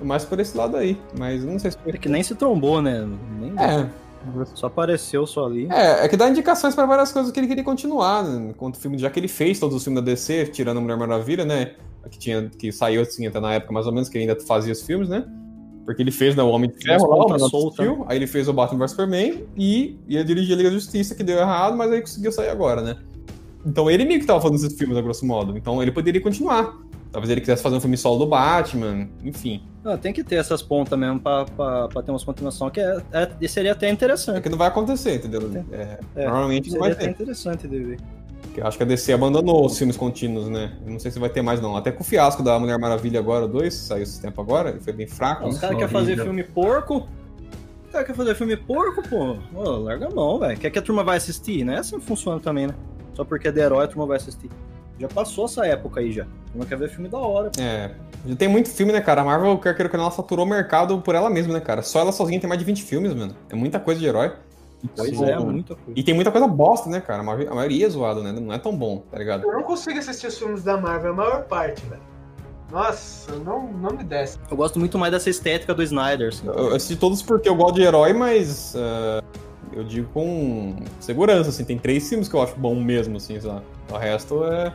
é 0.01 0.05
Mais 0.05 0.23
por 0.23 0.39
esse 0.39 0.57
lado 0.57 0.77
aí. 0.77 0.97
Mas 1.17 1.43
não 1.43 1.59
sei 1.59 1.71
se. 1.71 1.77
É 1.85 1.97
que 1.97 2.07
nem 2.07 2.23
se 2.23 2.33
trombou, 2.33 2.81
né? 2.81 3.05
Nem 3.37 3.53
É, 3.59 3.89
Só 4.55 4.67
apareceu 4.67 5.27
só 5.27 5.47
ali. 5.47 5.67
É, 5.69 6.05
é 6.05 6.07
que 6.07 6.15
dá 6.15 6.29
indicações 6.29 6.73
pra 6.73 6.85
várias 6.85 7.11
coisas 7.11 7.29
que 7.29 7.39
ele 7.39 7.47
queria 7.47 7.63
continuar, 7.63 8.23
né? 8.23 8.51
Enquanto 8.51 8.75
o 8.75 8.79
filme, 8.79 8.97
já 8.97 9.09
que 9.09 9.19
ele 9.19 9.27
fez 9.27 9.59
todos 9.59 9.75
os 9.75 9.83
filmes 9.83 10.01
da 10.01 10.11
DC, 10.11 10.45
tirando 10.47 10.77
a 10.77 10.81
Mulher 10.81 10.97
Maravilha, 10.97 11.43
né? 11.43 11.75
Que, 12.09 12.17
tinha, 12.17 12.49
que 12.57 12.71
saiu 12.71 13.01
assim 13.01 13.27
até 13.27 13.37
na 13.41 13.55
época, 13.55 13.73
mais 13.73 13.85
ou 13.85 13.91
menos, 13.91 14.07
que 14.07 14.17
ele 14.17 14.29
ainda 14.29 14.41
fazia 14.45 14.71
os 14.71 14.81
filmes, 14.81 15.09
né? 15.09 15.25
Porque 15.87 16.01
ele 16.03 16.11
fez 16.11 16.35
né, 16.35 16.43
o 16.43 16.49
Homem 16.49 16.69
de 16.69 16.83
Ferro, 16.83 17.07
lá, 17.09 17.35
o 17.37 17.39
solta. 17.49 17.75
Steel, 17.75 18.05
aí 18.09 18.17
ele 18.17 18.27
fez 18.27 18.49
o 18.49 18.53
Batman 18.53 18.79
vs 18.79 18.91
Superman 18.91 19.45
e 19.55 19.97
ia 20.05 20.21
dirigir 20.21 20.53
a 20.53 20.57
Liga 20.57 20.69
da 20.69 20.75
Justiça, 20.75 21.15
que 21.15 21.23
deu 21.23 21.37
errado, 21.39 21.77
mas 21.77 21.89
aí 21.89 22.01
conseguiu 22.01 22.29
sair 22.29 22.49
agora, 22.49 22.81
né? 22.81 22.97
Então 23.65 23.89
ele 23.89 24.03
meio 24.03 24.19
que 24.19 24.25
tava 24.25 24.41
fazendo 24.41 24.57
esses 24.57 24.77
filmes, 24.77 24.97
a 24.97 25.01
grosso 25.01 25.25
modo. 25.25 25.57
Então 25.57 25.81
ele 25.81 25.91
poderia 25.93 26.19
continuar. 26.19 26.77
Talvez 27.09 27.31
ele 27.31 27.39
quisesse 27.39 27.63
fazer 27.63 27.77
um 27.77 27.79
filme 27.79 27.95
solo 27.95 28.19
do 28.19 28.27
Batman, 28.27 29.07
enfim. 29.23 29.63
Ah, 29.85 29.95
tem 29.97 30.11
que 30.11 30.25
ter 30.25 30.35
essas 30.35 30.61
pontas 30.61 30.99
mesmo 30.99 31.21
pra, 31.21 31.45
pra, 31.45 31.87
pra 31.87 32.03
ter 32.03 32.11
umas 32.11 32.23
continuações, 32.25 32.73
que 32.73 32.81
é, 32.81 33.01
é- 33.41 33.47
seria 33.47 33.71
até 33.71 33.87
É 33.87 33.91
interessante. 33.91 34.41
que 34.41 34.49
não 34.49 34.57
vai 34.57 34.67
acontecer, 34.67 35.15
entendeu? 35.15 35.49
É, 35.71 35.99
É, 36.17 36.25
normalmente 36.25 36.65
não 36.69 36.71
Seria 36.73 36.79
vai 36.81 36.91
até 36.91 37.05
ter. 37.05 37.11
interessante 37.11 37.65
de 37.65 37.79
ver. 37.79 37.97
Acho 38.61 38.77
que 38.77 38.83
a 38.83 38.85
DC 38.85 39.13
abandonou 39.13 39.65
os 39.65 39.77
filmes 39.77 39.95
contínuos, 39.95 40.49
né? 40.49 40.73
Não 40.85 40.99
sei 40.99 41.11
se 41.11 41.19
vai 41.19 41.29
ter 41.29 41.41
mais, 41.41 41.61
não. 41.61 41.75
Até 41.75 41.91
com 41.91 42.01
o 42.01 42.05
fiasco 42.05 42.41
da 42.41 42.57
Mulher 42.59 42.77
Maravilha 42.77 43.19
agora, 43.19 43.47
2, 43.47 43.73
saiu 43.73 44.03
esse 44.03 44.21
tempo 44.21 44.41
agora, 44.41 44.69
ele 44.69 44.79
foi 44.79 44.93
bem 44.93 45.07
fraco. 45.07 45.47
Os 45.47 45.59
caras 45.59 45.77
querem 45.77 45.91
fazer 45.91 46.21
filme 46.21 46.43
porco. 46.43 47.07
Os 47.85 47.91
caras 47.91 48.07
querem 48.07 48.15
fazer 48.15 48.35
filme 48.35 48.57
porco, 48.57 49.01
pô. 49.07 49.37
Ô, 49.53 49.77
larga 49.77 50.07
a 50.07 50.09
mão, 50.09 50.39
velho. 50.39 50.57
Quer 50.57 50.69
que 50.69 50.79
a 50.79 50.81
turma 50.81 51.03
vai 51.03 51.17
assistir? 51.17 51.63
Não 51.63 51.73
é 51.73 51.77
assim 51.77 51.99
que 51.99 52.05
funciona 52.05 52.39
também, 52.39 52.67
né? 52.67 52.73
Só 53.13 53.23
porque 53.23 53.47
é 53.47 53.51
de 53.51 53.59
herói 53.59 53.85
a 53.85 53.87
turma 53.87 54.05
vai 54.05 54.17
assistir. 54.17 54.49
Já 54.99 55.07
passou 55.07 55.45
essa 55.45 55.65
época 55.65 55.99
aí 55.99 56.11
já. 56.11 56.25
Turma 56.51 56.65
quer 56.65 56.77
ver 56.77 56.89
filme 56.89 57.07
da 57.07 57.19
hora. 57.19 57.51
pô. 57.51 57.61
É. 57.61 57.91
Já 58.25 58.35
tem 58.35 58.47
muito 58.47 58.69
filme, 58.69 58.91
né, 58.91 58.99
cara? 58.99 59.21
A 59.21 59.23
Marvel, 59.23 59.57
quer 59.59 59.75
queira 59.75 59.89
que 59.89 59.95
não, 59.95 60.05
ela 60.05 60.11
saturou 60.11 60.45
o 60.45 60.49
mercado 60.49 60.99
por 60.99 61.13
ela 61.15 61.29
mesma, 61.29 61.53
né, 61.53 61.59
cara? 61.59 61.81
Só 61.83 61.99
ela 61.99 62.11
sozinha 62.11 62.39
tem 62.39 62.47
mais 62.47 62.59
de 62.59 62.65
20 62.65 62.83
filmes, 62.83 63.13
mano. 63.13 63.35
É 63.49 63.55
muita 63.55 63.79
coisa 63.79 63.99
de 63.99 64.07
herói. 64.07 64.31
Pois 64.95 65.21
é, 65.21 65.35
mano. 65.35 65.51
muita 65.53 65.75
coisa. 65.75 65.99
E 65.99 66.03
tem 66.03 66.13
muita 66.13 66.31
coisa 66.31 66.47
bosta, 66.47 66.89
né, 66.89 67.01
cara? 67.01 67.21
A 67.21 67.23
maioria, 67.23 67.85
é 67.85 67.89
zoado, 67.89 68.21
né? 68.21 68.31
Não 68.31 68.53
é 68.53 68.59
tão 68.59 68.75
bom, 68.75 69.03
tá 69.11 69.17
ligado? 69.17 69.43
Eu 69.43 69.53
não 69.53 69.63
consigo 69.63 69.97
assistir 69.97 70.27
os 70.27 70.37
filmes 70.37 70.63
da 70.63 70.77
Marvel, 70.77 71.11
a 71.13 71.15
maior 71.15 71.43
parte, 71.45 71.83
velho. 71.85 72.01
Nossa, 72.71 73.31
não, 73.37 73.67
não 73.71 73.91
me 73.91 74.03
desce. 74.03 74.37
Eu 74.51 74.57
gosto 74.57 74.77
muito 74.77 74.97
mais 74.97 75.11
dessa 75.11 75.29
estética 75.29 75.73
do 75.73 75.81
Snyder, 75.81 76.29
assim. 76.29 76.45
Eu 76.47 76.53
eu 76.53 76.75
assisti 76.75 76.95
todos 76.97 77.21
porque 77.21 77.47
eu 77.47 77.55
gosto 77.55 77.75
de 77.75 77.83
herói, 77.83 78.13
mas. 78.13 78.75
ah, 78.75 79.23
eu 79.73 79.83
digo 79.83 80.09
com 80.13 80.75
segurança, 80.99 81.49
assim. 81.49 81.63
Tem 81.63 81.77
três 81.79 82.07
filmes 82.09 82.27
que 82.27 82.35
eu 82.35 82.41
acho 82.41 82.55
bom 82.57 82.75
mesmo, 82.75 83.17
assim, 83.17 83.39
lá. 83.39 83.61
O 83.89 83.97
resto 83.97 84.43
é. 84.43 84.73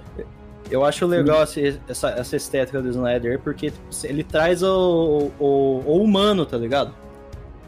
Eu 0.71 0.85
acho 0.85 1.05
legal 1.07 1.43
esse- 1.43 1.79
essa, 1.87 2.09
essa 2.11 2.37
estética 2.37 2.81
do 2.81 2.89
Snyder, 2.89 3.39
porque 3.41 3.71
tipo, 3.71 3.85
ele 4.05 4.25
traz 4.25 4.63
o, 4.63 5.31
o, 5.39 5.83
o 5.85 6.03
humano, 6.03 6.47
tá 6.47 6.57
ligado? 6.57 6.95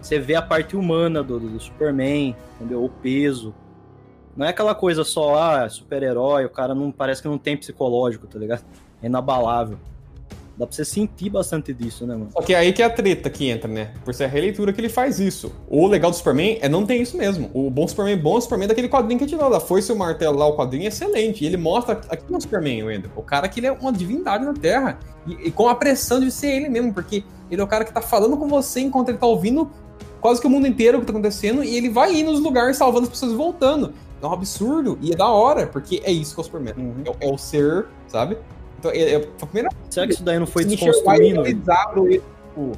Você 0.04 0.18
vê 0.18 0.34
a 0.34 0.42
parte 0.42 0.76
humana 0.76 1.22
do, 1.22 1.40
do 1.40 1.58
Superman, 1.58 2.36
entendeu? 2.56 2.84
O 2.84 2.90
peso. 2.90 3.54
Não 4.36 4.44
é 4.44 4.50
aquela 4.50 4.74
coisa 4.74 5.02
só, 5.02 5.34
ah, 5.34 5.66
super-herói, 5.66 6.44
o 6.44 6.50
cara 6.50 6.74
não 6.74 6.92
parece 6.92 7.22
que 7.22 7.28
não 7.28 7.38
tem 7.38 7.56
psicológico, 7.56 8.26
tá 8.26 8.38
ligado? 8.38 8.64
É 9.02 9.06
inabalável. 9.06 9.78
Dá 10.58 10.66
pra 10.66 10.76
você 10.76 10.84
sentir 10.84 11.30
bastante 11.30 11.72
disso, 11.72 12.06
né, 12.06 12.14
mano? 12.14 12.28
Só 12.32 12.42
que 12.42 12.52
é 12.52 12.58
aí 12.58 12.72
que 12.72 12.82
é 12.82 12.84
a 12.84 12.90
treta 12.90 13.30
que 13.30 13.48
entra, 13.48 13.66
né? 13.66 13.94
Por 14.04 14.12
ser 14.12 14.24
a 14.24 14.28
releitura 14.28 14.74
que 14.74 14.80
ele 14.80 14.90
faz 14.90 15.18
isso. 15.18 15.50
O 15.66 15.86
legal 15.86 16.10
do 16.10 16.16
Superman 16.18 16.58
é 16.60 16.68
não 16.68 16.84
ter 16.84 16.96
isso 16.96 17.16
mesmo. 17.16 17.50
O 17.54 17.70
bom 17.70 17.88
Superman, 17.88 18.18
bom 18.18 18.38
Superman 18.38 18.66
é 18.66 18.68
daquele 18.68 18.90
quadrinho 18.90 19.18
que 19.18 19.26
tirou 19.26 19.48
da 19.48 19.58
Foice 19.58 19.90
e 19.90 19.94
o 19.94 19.98
Martelo 19.98 20.36
lá, 20.36 20.46
o 20.46 20.54
quadrinho 20.54 20.84
é 20.84 20.88
excelente. 20.88 21.42
E 21.42 21.46
ele 21.46 21.56
mostra 21.56 21.98
aqui 22.10 22.30
no 22.30 22.38
Superman, 22.40 22.84
Wendel. 22.84 23.10
O 23.16 23.22
cara 23.22 23.48
que 23.48 23.58
ele 23.58 23.68
é 23.68 23.72
uma 23.72 23.90
divindade 23.90 24.44
na 24.44 24.52
Terra. 24.52 24.98
E, 25.26 25.48
e 25.48 25.50
com 25.50 25.66
a 25.66 25.74
pressão 25.74 26.20
de 26.20 26.30
ser 26.30 26.48
ele 26.48 26.68
mesmo, 26.68 26.92
porque 26.92 27.24
ele 27.50 27.60
é 27.60 27.64
o 27.64 27.68
cara 27.68 27.84
que 27.84 27.92
tá 27.92 28.02
falando 28.02 28.36
com 28.36 28.46
você 28.46 28.80
enquanto 28.80 29.08
ele 29.08 29.18
tá 29.18 29.26
ouvindo 29.26 29.70
quase 30.24 30.40
que 30.40 30.46
o 30.46 30.50
mundo 30.50 30.66
inteiro 30.66 30.96
o 30.96 31.00
que 31.02 31.06
tá 31.06 31.12
acontecendo. 31.12 31.62
E 31.62 31.76
ele 31.76 31.90
vai 31.90 32.14
ir 32.14 32.22
nos 32.22 32.40
lugares 32.40 32.78
salvando 32.78 33.04
as 33.04 33.10
pessoas 33.10 33.32
e 33.32 33.36
voltando. 33.36 33.92
É 34.22 34.26
um 34.26 34.32
absurdo. 34.32 34.98
E 35.02 35.12
é 35.12 35.14
da 35.14 35.28
hora, 35.28 35.66
porque 35.66 36.00
é 36.02 36.10
isso 36.10 36.34
que 36.34 36.40
é 36.40 36.42
o 36.42 36.44
Superman. 36.44 36.74
É, 37.20 37.28
é 37.28 37.30
o 37.30 37.36
ser, 37.36 37.86
sabe? 38.08 38.38
Então, 38.78 38.90
é, 38.90 39.12
é 39.12 39.16
a 39.16 39.46
primeira 39.46 39.68
Será 39.90 40.06
que 40.06 40.14
isso 40.14 40.22
daí 40.22 40.38
não 40.38 40.46
foi 40.46 40.64
desconstruindo? 40.64 41.42
velho? 41.42 41.58
idealizado 41.58 42.06
ele, 42.06 42.22
tipo, 42.48 42.72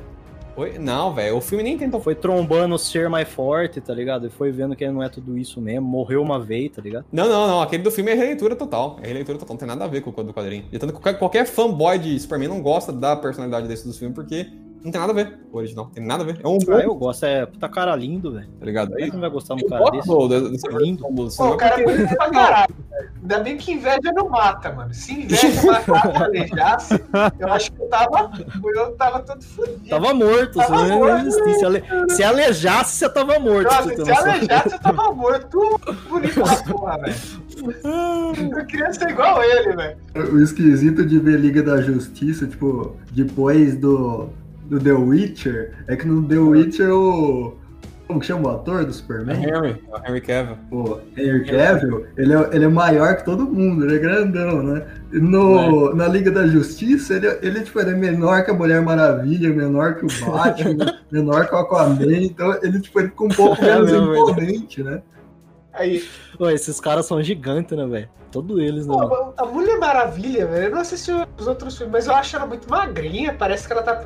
Oi? 0.57 0.77
Não, 0.77 1.15
velho, 1.15 1.37
o 1.37 1.41
filme 1.41 1.63
nem 1.63 1.79
tentou. 1.79 2.01
Foi 2.01 2.17
trombando 2.17 2.75
o 2.75 2.79
ser 2.79 3.09
mais 3.09 3.29
forte, 3.29 3.81
tá 3.81 3.95
ligado? 3.95 4.27
E 4.27 4.31
foi 4.31 4.51
vendo 4.51 4.75
que 4.75 4.83
ele 4.83 4.93
não 4.93 5.03
é 5.03 5.09
tudo 5.09 5.39
isso 5.39 5.61
mesmo. 5.61 5.87
Morreu 5.87 6.23
uma 6.23 6.41
vez, 6.41 6.73
tá 6.73 6.83
ligado? 6.83 7.05
Não, 7.13 7.29
não, 7.29 7.47
não. 7.47 7.63
Aquele 7.63 7.85
do 7.85 7.93
filme 7.93 8.11
é 8.11 8.15
releitura 8.15 8.57
total. 8.57 8.99
É 9.03 9.07
releitura 9.07 9.39
total. 9.39 9.55
Não 9.55 9.59
tem 9.59 9.69
nada 9.69 9.85
a 9.85 9.87
ver 9.87 10.01
com 10.01 10.11
o 10.11 10.25
do 10.25 10.35
quadrinho. 10.35 10.65
E 10.73 10.79
tanto 10.81 10.93
que 10.93 11.01
qualquer, 11.01 11.19
qualquer 11.19 11.47
fanboy 11.47 11.97
de 11.97 12.19
Superman 12.19 12.49
não 12.49 12.61
gosta 12.61 12.93
da 12.93 13.15
personalidade 13.15 13.69
desse 13.69 13.87
dos 13.87 13.97
filmes, 13.99 14.17
porque 14.17 14.51
não 14.87 14.93
tem 14.93 15.01
nada 15.01 15.13
a 15.13 15.15
ver 15.15 15.39
com 15.51 15.57
o 15.57 15.61
original. 15.61 15.91
Tem 15.93 16.05
nada 16.05 16.23
a 16.23 16.27
ver. 16.27 16.41
É 16.43 16.49
um 16.49 16.59
Ah, 16.69 16.81
eu 16.81 16.95
gosto. 16.95 17.25
É 17.27 17.45
puta 17.47 17.69
cara 17.69 17.95
lindo, 17.97 18.33
velho. 18.33 18.49
tá 18.59 18.65
ligado? 18.65 18.89
Como 18.91 19.01
é 19.01 19.07
que 19.07 19.13
não 19.13 19.21
vai 19.21 19.31
gostar 19.31 19.55
de 19.57 19.65
um 19.65 19.69
cara 19.69 19.91
desse? 19.91 20.09
gosto 20.09 20.29
do- 20.29 20.51
desse 20.51 20.69
Lindo. 20.69 21.03
do 21.11 21.29
Pô, 21.37 21.49
o 21.51 21.57
cara 21.57 21.75
é 21.81 21.83
porque- 21.83 21.97
bonito 21.97 22.17
pra 22.17 22.31
caralho, 22.31 22.75
velho. 22.91 23.11
Ainda 23.21 23.39
bem 23.41 23.57
que 23.57 23.73
inveja 23.73 24.13
não 24.15 24.29
mata, 24.29 24.73
mano. 24.73 24.95
Se 24.95 25.13
inveja 25.13 25.49
matasse, 25.67 26.23
alejasse, 26.23 27.05
eu 27.41 27.53
acho 27.53 27.73
que 27.73 27.83
eu 27.83 27.89
tava, 27.89 28.31
eu 28.77 28.93
tava 28.93 29.21
todo 29.21 29.43
fodido. 29.43 29.89
Tava 29.89 30.15
morto, 30.15 30.55
você 30.55 30.67
Tava 30.67 30.87
não 30.89 30.99
morto. 30.99 31.27
existia. 31.27 31.55
Se, 31.59 31.65
ale... 31.65 31.85
se 32.11 32.23
alejasse, 32.25 32.97
você 32.97 33.09
tava 33.09 33.39
morto. 33.41 33.65
Nossa, 33.65 33.83
você 33.83 34.05
se 34.05 34.11
alejasse, 34.13 34.73
eu 34.75 34.79
tava 34.81 35.13
morto. 35.13 35.81
Bonito 36.09 36.35
pra 36.41 36.57
porra, 36.73 36.99
velho. 36.99 37.15
Eu 38.57 38.67
queria 38.67 38.93
ser 38.93 39.11
igual 39.11 39.43
ele, 39.43 39.75
velho. 39.75 39.97
O 40.33 40.39
esquisito 40.41 41.05
de 41.05 41.19
ver 41.19 41.39
Liga 41.41 41.63
da 41.63 41.81
Justiça, 41.81 42.47
tipo, 42.47 42.95
depois 43.13 43.77
do, 43.77 44.29
do 44.69 44.79
The 44.79 44.93
Witcher, 44.93 45.73
é 45.87 45.97
que 45.97 46.07
no 46.07 46.27
The 46.27 46.39
Witcher 46.39 46.91
o. 46.91 47.57
Como 48.07 48.21
que 48.21 48.27
chama 48.27 48.49
o 48.49 48.55
ator 48.55 48.85
do 48.85 48.91
É 48.91 48.93
Superman? 48.93 49.37
Henry, 49.37 49.83
é 49.91 49.93
o 49.93 50.09
Henry 50.09 50.21
Cavill. 50.21 50.57
O 50.71 51.01
Henry 51.17 51.45
Cavill, 51.45 52.07
ele 52.17 52.35
é, 52.35 52.51
ele 52.53 52.65
é 52.65 52.69
maior 52.69 53.17
que 53.17 53.25
todo 53.25 53.45
mundo, 53.45 53.85
ele 53.85 53.97
é 53.97 53.99
grandão, 53.99 54.63
né? 54.63 54.87
No, 55.11 55.93
Na 55.93 56.07
Liga 56.07 56.31
da 56.31 56.47
Justiça, 56.47 57.15
ele, 57.15 57.27
ele, 57.43 57.61
tipo, 57.63 57.81
ele 57.81 57.91
é 57.91 57.95
menor 57.97 58.45
que 58.45 58.53
a 58.53 58.55
Mulher 58.55 58.81
Maravilha, 58.81 59.53
menor 59.53 59.97
que 59.97 60.05
o 60.05 60.31
Batman, 60.31 60.95
menor 61.11 61.49
que 61.49 61.55
o 61.57 61.59
Aquaman, 61.59 62.13
então 62.13 62.57
ele, 62.63 62.79
tipo, 62.79 63.01
ele 63.01 63.09
fica 63.09 63.25
um 63.25 63.29
pouco 63.29 63.65
É 63.65 63.75
menos 63.75 63.91
mesmo, 63.91 64.15
imponente, 64.15 64.85
né? 64.85 65.03
Aí, 65.77 66.03
Pô, 66.39 66.49
esses 66.51 66.81
caras 66.81 67.07
são 67.07 67.23
gigantes, 67.23 67.77
né, 67.77 67.87
velho? 67.87 68.09
Todos 68.33 68.59
eles, 68.59 68.87
né? 68.87 68.95
pô, 68.95 69.33
a 69.37 69.47
Mulher 69.47 69.79
Maravilha, 69.79 70.47
velho, 70.47 70.65
eu 70.65 70.71
não 70.71 70.81
assisti 70.81 71.11
os 71.39 71.47
outros 71.47 71.77
filmes, 71.79 71.93
mas 71.93 72.07
eu 72.07 72.15
acho 72.15 72.37
ela 72.37 72.45
muito 72.47 72.69
magrinha, 72.69 73.33
parece 73.33 73.67
que 73.67 73.73
ela 73.73 73.83
tá... 73.83 74.03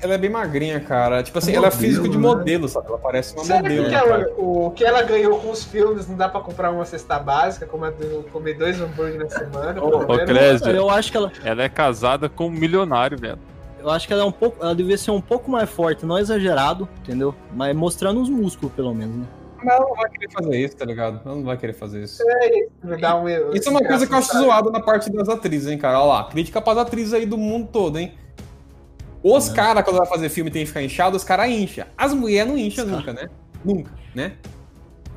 Ela 0.00 0.14
é 0.14 0.18
bem 0.18 0.30
magrinha, 0.30 0.80
cara. 0.80 1.22
Tipo 1.22 1.38
assim, 1.38 1.52
Um 1.52 1.56
ela 1.56 1.66
é 1.66 1.70
modelo, 1.70 1.82
físico 1.82 2.08
de 2.08 2.16
né? 2.16 2.22
modelo, 2.22 2.68
sabe? 2.68 2.88
Ela 2.88 2.98
parece 2.98 3.34
uma 3.34 3.44
Será 3.44 3.62
modelo. 3.62 3.84
que 3.84 3.90
né, 3.90 3.96
ela- 3.96 4.26
o 4.38 4.70
que 4.72 4.84
ela 4.84 5.02
ganhou 5.02 5.38
com 5.38 5.50
os 5.50 5.62
filmes 5.62 6.08
não 6.08 6.16
dá 6.16 6.28
pra 6.28 6.40
comprar 6.40 6.70
uma 6.72 6.84
cesta 6.84 7.18
básica, 7.18 7.66
comer, 7.66 7.92
comer 8.32 8.54
dois 8.54 8.80
hambúrguer 8.80 9.18
na 9.20 9.28
semana? 9.28 9.80
Ô? 9.84 10.00
Clésio, 10.24 10.70
Eu 10.70 10.90
acho 10.90 11.10
que 11.12 11.16
ela, 11.16 11.30
ela 11.44 11.62
é 11.62 11.68
casada 11.68 12.28
com 12.28 12.46
um 12.46 12.50
milionário, 12.50 13.18
velho. 13.18 13.38
eu 13.80 13.90
acho 13.90 14.06
que 14.06 14.12
ela 14.12 14.22
é 14.22 14.26
um 14.26 14.32
pouco, 14.32 14.56
ela 14.64 14.74
devia 14.74 14.98
ser 14.98 15.10
um 15.12 15.20
pouco 15.20 15.48
mais 15.50 15.68
forte, 15.70 16.04
não 16.04 16.18
exagerado, 16.18 16.88
entendeu? 17.02 17.32
Mas 17.54 17.76
mostrando 17.76 18.20
os 18.20 18.28
músculos, 18.28 18.74
pelo 18.74 18.92
menos, 18.94 19.14
né? 19.16 19.26
Mas 19.62 19.74
ela 19.76 19.86
não 19.88 19.94
vai 19.96 20.10
querer 20.10 20.30
fazer 20.32 20.56
isso, 20.58 20.76
tá 20.76 20.84
ligado? 20.84 21.20
Ela 21.24 21.34
não 21.36 21.44
vai 21.44 21.56
querer 21.56 21.72
fazer 21.72 22.02
isso. 22.02 22.22
Dá 23.00 23.16
um- 23.16 23.28
Isso 23.54 23.68
é 23.68 23.70
uma 23.70 23.80
coisa 23.82 24.06
que 24.06 24.12
eu 24.12 24.18
acho 24.18 24.38
zoada 24.38 24.70
na 24.70 24.80
parte 24.80 25.10
das 25.10 25.28
atrizes, 25.28 25.68
hein, 25.68 25.78
cara? 25.78 25.98
Olha 26.00 26.06
lá, 26.08 26.24
crítica 26.30 26.60
pras 26.60 26.78
atrizes 26.78 27.12
aí 27.12 27.26
do 27.26 27.36
mundo 27.36 27.68
todo, 27.72 27.98
hein? 27.98 28.14
Os 29.22 29.48
caras, 29.50 29.84
quando 29.84 29.98
vai 29.98 30.06
fazer 30.06 30.28
filme 30.30 30.50
tem 30.50 30.62
que 30.62 30.68
ficar 30.68 30.82
inchado, 30.82 31.16
os 31.16 31.24
caras 31.24 31.48
incham. 31.50 31.84
As 31.96 32.14
mulheres 32.14 32.50
não 32.50 32.58
incham 32.58 32.86
nunca, 32.86 33.12
né? 33.12 33.28
Nunca, 33.64 33.90
né? 34.14 34.32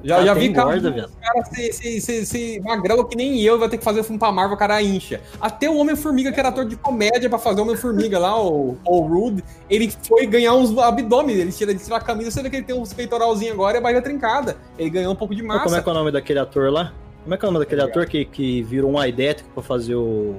Já, 0.03 0.15
Cara, 0.15 0.25
já 0.27 0.33
vi 0.33 0.51
cara, 0.53 0.65
gorda, 0.81 1.09
ser, 1.53 1.71
ser, 1.71 2.01
ser, 2.01 2.25
ser 2.25 2.61
magrelo 2.61 3.05
que 3.05 3.15
nem 3.15 3.39
eu, 3.41 3.57
vai 3.57 3.69
ter 3.69 3.77
que 3.77 3.83
fazer 3.85 4.03
filme 4.03 4.19
pra 4.19 4.33
Marvel, 4.33 4.55
o 4.55 4.59
cara 4.59 4.81
incha. 4.81 5.21
Até 5.39 5.69
o 5.69 5.77
Homem-Formiga, 5.77 6.29
que 6.31 6.39
era 6.39 6.49
ator 6.49 6.65
de 6.65 6.75
comédia 6.75 7.29
pra 7.29 7.39
fazer 7.39 7.61
o 7.61 7.63
Homem-Formiga 7.63 8.19
lá, 8.19 8.37
o 8.37 8.75
Paul 8.83 9.07
Rudd, 9.07 9.41
ele 9.69 9.89
foi 10.05 10.25
ganhar 10.25 10.53
uns 10.55 10.77
abdômen, 10.77 11.35
ele 11.37 11.53
tira, 11.53 11.71
ele 11.71 11.79
tira 11.79 11.95
a 11.95 12.01
camisa, 12.01 12.31
você 12.31 12.43
vê 12.43 12.49
que 12.49 12.57
ele 12.57 12.65
tem 12.65 12.75
uns 12.75 12.91
peitoralzinhos 12.91 13.53
agora 13.53 13.77
e 13.77 13.79
a 13.79 13.81
barriga 13.81 14.01
trincada. 14.01 14.57
Ele 14.77 14.89
ganhou 14.89 15.13
um 15.13 15.15
pouco 15.15 15.33
de 15.33 15.41
Pô, 15.41 15.47
massa. 15.47 15.63
como 15.63 15.75
é 15.77 15.81
que 15.81 15.87
é 15.87 15.91
o 15.91 15.95
nome 15.95 16.11
daquele 16.11 16.39
ator 16.39 16.69
lá? 16.69 16.91
Como 17.23 17.33
é 17.33 17.37
que 17.37 17.45
é 17.45 17.47
o 17.47 17.51
nome 17.53 17.63
daquele 17.63 17.81
ator 17.81 18.05
que, 18.05 18.25
que 18.25 18.61
virou 18.63 18.91
um 18.91 18.99
aidético 18.99 19.49
pra 19.53 19.63
fazer 19.63 19.95
o 19.95 20.35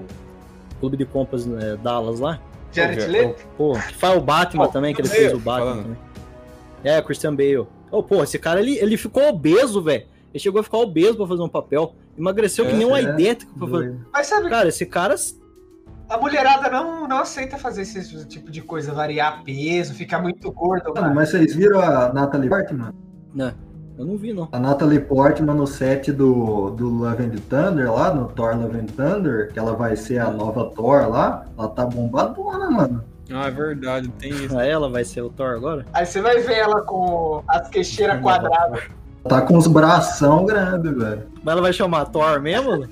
Clube 0.79 0.99
de 0.99 1.07
Compras 1.07 1.47
né, 1.47 1.79
Dallas 1.83 2.21
lá? 2.21 2.39
Jared 2.71 3.03
é? 3.03 3.07
Leto? 3.07 3.47
Pô, 3.57 3.73
que 3.73 3.95
faz 3.95 4.15
o 4.15 4.21
Batman 4.21 4.65
Oh, 4.65 4.69
também, 4.69 4.95
que 4.95 5.01
ele 5.01 5.09
fez 5.09 5.33
o 5.33 5.39
Batman 5.39 5.71
falando. 5.71 5.83
também. 5.85 5.99
É, 6.85 7.01
Christian 7.01 7.35
Bale. 7.35 7.67
Ô, 7.95 8.03
pô, 8.03 8.23
esse 8.23 8.39
cara, 8.39 8.61
ele, 8.61 8.77
ele 8.79 8.97
ficou 8.97 9.29
obeso, 9.29 9.81
velho. 9.81 10.05
Ele 10.33 10.41
chegou 10.41 10.61
a 10.61 10.65
ficar 10.65 10.79
obeso 10.79 11.17
pra 11.17 11.27
fazer 11.27 11.43
um 11.43 11.49
papel. 11.49 11.95
Emagreceu 12.19 12.65
É, 12.65 12.71
que 12.71 12.75
nem 12.75 12.87
um 12.87 12.97
é. 12.97 13.07
aidético 13.07 13.57
pra 13.57 13.69
fazer. 13.69 14.01
Mas 14.13 14.27
sabe, 14.27 14.51
Cara, 14.51 14.69
esse 14.69 14.85
cara... 14.85 15.15
a 16.09 16.19
mulherada 16.19 16.69
não, 16.69 17.07
não 17.07 17.19
aceita 17.19 17.57
fazer 17.57 17.83
esse 17.83 18.27
tipo 18.27 18.51
de 18.51 18.61
coisa, 18.61 18.93
variar 18.93 19.45
peso, 19.45 19.95
ficar 19.95 20.21
muito 20.21 20.51
gordo. 20.51 20.93
Mano, 20.93 21.15
mas 21.15 21.31
vocês 21.31 21.55
viram 21.55 21.81
a 21.81 22.13
Natalie 22.13 22.49
Portman? 22.49 22.93
Né, 23.33 23.55
eu 23.97 24.05
não 24.05 24.17
vi, 24.17 24.33
não. 24.33 24.49
A 24.51 24.59
Natalie 24.59 25.01
Portman 25.01 25.55
no 25.55 25.67
set 25.67 26.11
do, 26.11 26.71
do 26.71 26.89
Love 26.89 27.23
and 27.23 27.37
Thunder, 27.49 27.93
lá 27.93 28.13
no 28.13 28.27
Thor 28.27 28.57
Love 28.57 28.79
and 28.79 28.87
Thunder, 28.87 29.53
que 29.53 29.59
ela 29.59 29.75
vai 29.77 29.95
ser 29.95 30.19
a 30.19 30.31
nova 30.31 30.69
Thor 30.71 31.09
lá, 31.09 31.47
ela 31.57 31.69
tá 31.69 31.87
bombadona, 31.87 32.69
mano. 32.71 33.05
Ah, 33.33 33.47
é 33.47 33.51
verdade, 33.51 34.09
tem 34.19 34.31
isso. 34.31 34.59
Ela 34.59 34.89
vai 34.89 35.05
ser 35.05 35.23
o 35.23 35.31
Thor 35.31 35.55
agora? 35.55 35.87
Aí 35.93 36.05
você 36.05 36.21
vai 36.21 36.39
ver 36.41 36.59
ela 36.59 36.83
com 36.83 37.43
as 37.49 37.69
queixeiras 37.69 38.21
quadradas. 38.21 38.83
Tá 39.29 39.41
com 39.41 39.57
os 39.57 39.67
bração 39.67 40.45
grandes, 40.45 40.95
velho. 40.97 41.23
Mas 41.43 41.53
ela 41.53 41.63
vai 41.63 41.73
chamar 41.73 42.05
Thor 42.07 42.41
mesmo? 42.41 42.87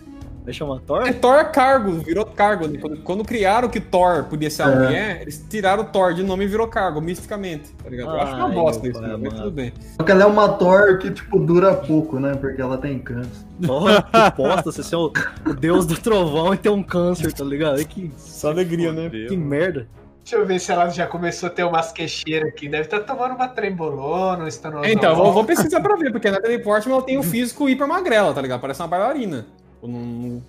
Vai 0.45 0.53
chamar 0.53 0.81
Thor? 0.81 1.03
É 1.07 1.13
Thor 1.13 1.45
cargo, 1.53 1.93
virou 1.99 2.25
cargo. 2.25 2.67
né? 2.67 2.79
Quando, 2.81 2.97
quando 3.03 3.25
criaram 3.25 3.69
que 3.69 3.79
Thor 3.79 4.25
podia 4.25 4.51
ser 4.51 4.63
a 4.63 4.71
É. 4.71 4.75
mulher, 4.75 5.23
eles 5.23 5.45
tiraram 5.49 5.85
Thor 5.85 6.15
de 6.15 6.23
nome 6.25 6.45
e 6.45 6.49
virou 6.49 6.67
cargo, 6.67 7.01
misticamente. 7.01 7.71
Tá 7.75 7.89
ligado? 7.91 8.11
Eu 8.17 8.21
acho 8.23 8.35
que 8.35 8.41
é 8.41 8.45
uma 8.45 8.49
Ai, 8.49 8.55
bosta 8.55 8.89
isso, 8.89 9.01
pai 9.01 9.09
né? 9.11 9.17
mas 9.23 9.35
tudo 9.35 9.51
bem. 9.53 9.73
Só 9.97 10.03
que 10.03 10.11
ela 10.11 10.23
é 10.23 10.27
uma 10.27 10.49
Thor 10.49 10.99
que, 10.99 11.11
tipo, 11.13 11.39
dura 11.39 11.75
pouco, 11.75 12.19
né? 12.19 12.35
Porque 12.35 12.61
ela 12.61 12.77
tem 12.79 12.99
câncer. 12.99 13.45
Porra, 13.65 14.03
que 14.03 14.37
bosta, 14.43 14.73
você 14.73 14.83
ser 14.83 14.97
o, 14.97 15.13
o 15.47 15.53
deus 15.55 15.87
do 15.87 15.95
trovão 16.01 16.53
e 16.55 16.57
ter 16.57 16.71
um 16.71 16.83
câncer, 16.83 17.33
tá 17.33 17.45
ligado? 17.45 17.85
Que, 17.85 18.11
Só 18.17 18.49
alegria, 18.51 18.91
né? 18.91 19.11
que 19.11 19.37
merda. 19.37 19.87
Deixa 20.25 20.37
eu 20.37 20.47
ver 20.47 20.61
se 20.61 20.71
ela 20.71 20.89
já 20.89 21.07
começou 21.07 21.49
a 21.49 21.51
ter 21.51 21.65
umas 21.65 21.91
queixeiras 21.91 22.49
aqui. 22.49 22.69
Deve 22.69 22.85
estar 22.85 23.01
tomando 23.01 23.35
uma 23.35 23.49
trembolona, 23.49 24.45
um 24.45 24.47
estanolol. 24.47 24.87
Então, 24.87 25.17
vou, 25.17 25.33
vou 25.33 25.45
pesquisar 25.45 25.81
pra 25.81 25.97
ver, 25.97 26.13
porque 26.13 26.29
a 26.29 26.33
Natalie 26.33 26.61
Portman 26.63 26.95
ela 26.97 27.05
tem 27.05 27.19
um 27.19 27.23
físico 27.25 27.69
hiper 27.69 27.89
magrela, 27.89 28.33
tá 28.33 28.41
ligado? 28.41 28.61
Parece 28.61 28.81
uma 28.81 28.89
bailarina. 28.89 29.47
Eu 29.83 29.89
não, 29.89 29.99
não- 29.99 30.43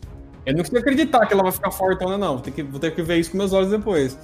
eu 0.46 0.52
não 0.54 0.60
consigo 0.60 0.78
acreditar 0.78 1.26
que 1.26 1.34
ela 1.34 1.42
vai 1.44 1.52
ficar 1.52 1.72
fortona, 1.72 2.18
não. 2.18 2.34
Vou 2.34 2.42
ter 2.42 2.52
que, 2.52 2.62
vou 2.62 2.80
ter 2.80 2.94
que 2.94 3.02
ver 3.02 3.18
isso 3.18 3.32
com 3.32 3.38
meus 3.38 3.52
olhos 3.52 3.70
depois. 3.72 4.16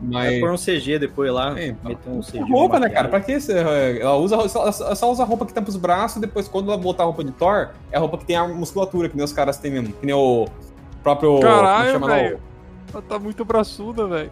Vai 0.00 0.30
Mas. 0.32 0.40
pôr 0.40 0.50
um 0.50 0.56
CG 0.56 0.98
depois 0.98 1.32
lá, 1.32 1.58
É, 1.58 1.74
meter 1.84 2.08
um 2.10 2.20
CG. 2.22 2.40
roupa, 2.52 2.78
né, 2.78 2.88
cara? 2.88 3.08
Pra 3.08 3.20
que 3.20 3.40
você- 3.40 3.58
ela 4.00 4.16
usa 4.16 4.34
ela 4.36 4.48
só, 4.48 4.62
ela 4.62 4.94
só 4.94 5.10
usa 5.10 5.22
a 5.22 5.26
roupa 5.26 5.46
que 5.46 5.52
tampa 5.54 5.68
os 5.70 5.76
braços, 5.76 6.20
depois 6.20 6.46
quando 6.48 6.68
ela 6.72 6.76
botar 6.80 7.02
a 7.04 7.06
roupa 7.06 7.24
de 7.24 7.30
Thor, 7.32 7.70
é 7.90 7.96
a 7.96 8.00
roupa 8.00 8.18
que 8.18 8.24
tem 8.24 8.36
a 8.36 8.46
musculatura, 8.46 9.08
que 9.08 9.16
nem 9.16 9.24
os 9.24 9.32
caras 9.32 9.56
têm 9.58 9.70
mesmo. 9.72 9.92
Que 9.94 10.04
nem 10.06 10.14
o 10.14 10.46
próprio. 11.02 11.40
Caralho, 11.40 11.96
o- 12.02 12.06
velho. 12.06 12.40
Ela 12.92 13.02
tá 13.02 13.18
muito 13.18 13.44
braçuda, 13.44 14.06
velho. 14.06 14.30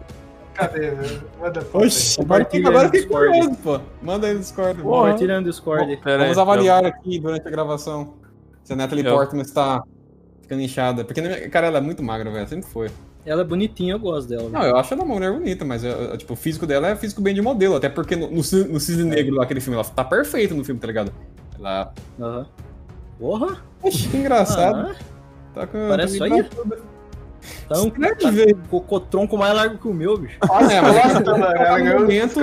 Cadê, 0.53 0.91
velho? 0.91 1.23
Manda 1.39 1.61
foto. 1.61 1.85
Oxi, 1.85 2.21
agora, 2.21 2.43
eu 2.43 2.85
fiquei 2.91 3.05
curioso, 3.05 3.55
pô. 3.63 3.79
Manda 4.01 4.27
aí 4.27 4.33
no 4.33 4.39
Discord. 4.39 4.81
Porra. 4.81 5.01
Compartilha 5.03 5.39
no 5.39 5.45
Discord. 5.47 5.97
Pera 5.97 6.23
Vamos 6.23 6.37
aí, 6.37 6.41
avaliar 6.41 6.85
aqui 6.85 7.19
durante 7.19 7.47
a 7.47 7.51
gravação 7.51 8.13
se 8.63 8.73
a 8.73 8.75
Natalie 8.75 9.05
Eu- 9.05 9.13
Portman 9.15 9.41
está 9.41 9.81
ficando 10.41 10.61
inchada. 10.61 11.03
Porque, 11.05 11.21
cara, 11.49 11.67
ela 11.67 11.77
é 11.77 11.81
muito 11.81 12.03
magra, 12.03 12.29
velho. 12.29 12.47
Sempre 12.47 12.69
foi. 12.69 12.89
Ela 13.25 13.41
é 13.41 13.45
bonitinha, 13.45 13.93
eu 13.93 13.99
gosto 13.99 14.27
dela. 14.29 14.49
Não, 14.49 14.63
eu 14.63 14.75
acho 14.77 14.93
ela 14.93 15.03
uma 15.03 15.13
mulher 15.13 15.31
bonita, 15.31 15.63
mas 15.63 15.83
eu- 15.83 15.91
eu, 15.91 16.17
tipo, 16.17 16.33
o 16.33 16.35
físico 16.35 16.65
dela 16.65 16.87
é 16.89 16.95
físico 16.95 17.21
bem 17.21 17.33
de 17.35 17.41
modelo. 17.41 17.75
Até 17.75 17.87
porque 17.87 18.15
no, 18.15 18.27
no, 18.27 18.35
no 18.37 18.43
Cisne 18.79 19.03
Negro, 19.03 19.35
lá, 19.35 19.43
aquele 19.43 19.61
filme, 19.61 19.75
ela 19.79 19.85
tá 19.87 20.03
perfeita 20.03 20.53
no 20.55 20.63
filme, 20.65 20.81
tá 20.81 20.87
ligado? 20.87 21.11
Ela. 21.57 21.93
Aham. 22.19 22.47
Porra! 23.19 23.57
Oxi, 23.83 24.07
que 24.09 24.17
engraçado. 24.17 24.89
Ah, 24.89 24.95
Tá 25.53 25.67
com. 25.67 25.87
Parece 25.89 26.17
tá 26.17 26.25
isso 26.27 26.33
aí. 26.33 26.39
engraçado. 26.41 26.83
Tá 27.67 27.79
um 27.81 27.87
Escreve, 27.87 28.15
tá 28.15 28.29
velho. 28.31 28.57
com 28.69 28.95
o 28.95 28.99
tronco 28.99 29.37
mais 29.37 29.53
largo 29.55 29.77
que 29.77 29.87
o 29.87 29.93
meu, 29.93 30.17
bicho. 30.17 30.37
Nossa, 30.47 30.73
É, 30.73 30.81
mas 30.81 30.95
ela 31.15 31.53
Ela 31.55 31.79
ganhou. 31.79 31.99
momento. 32.01 32.39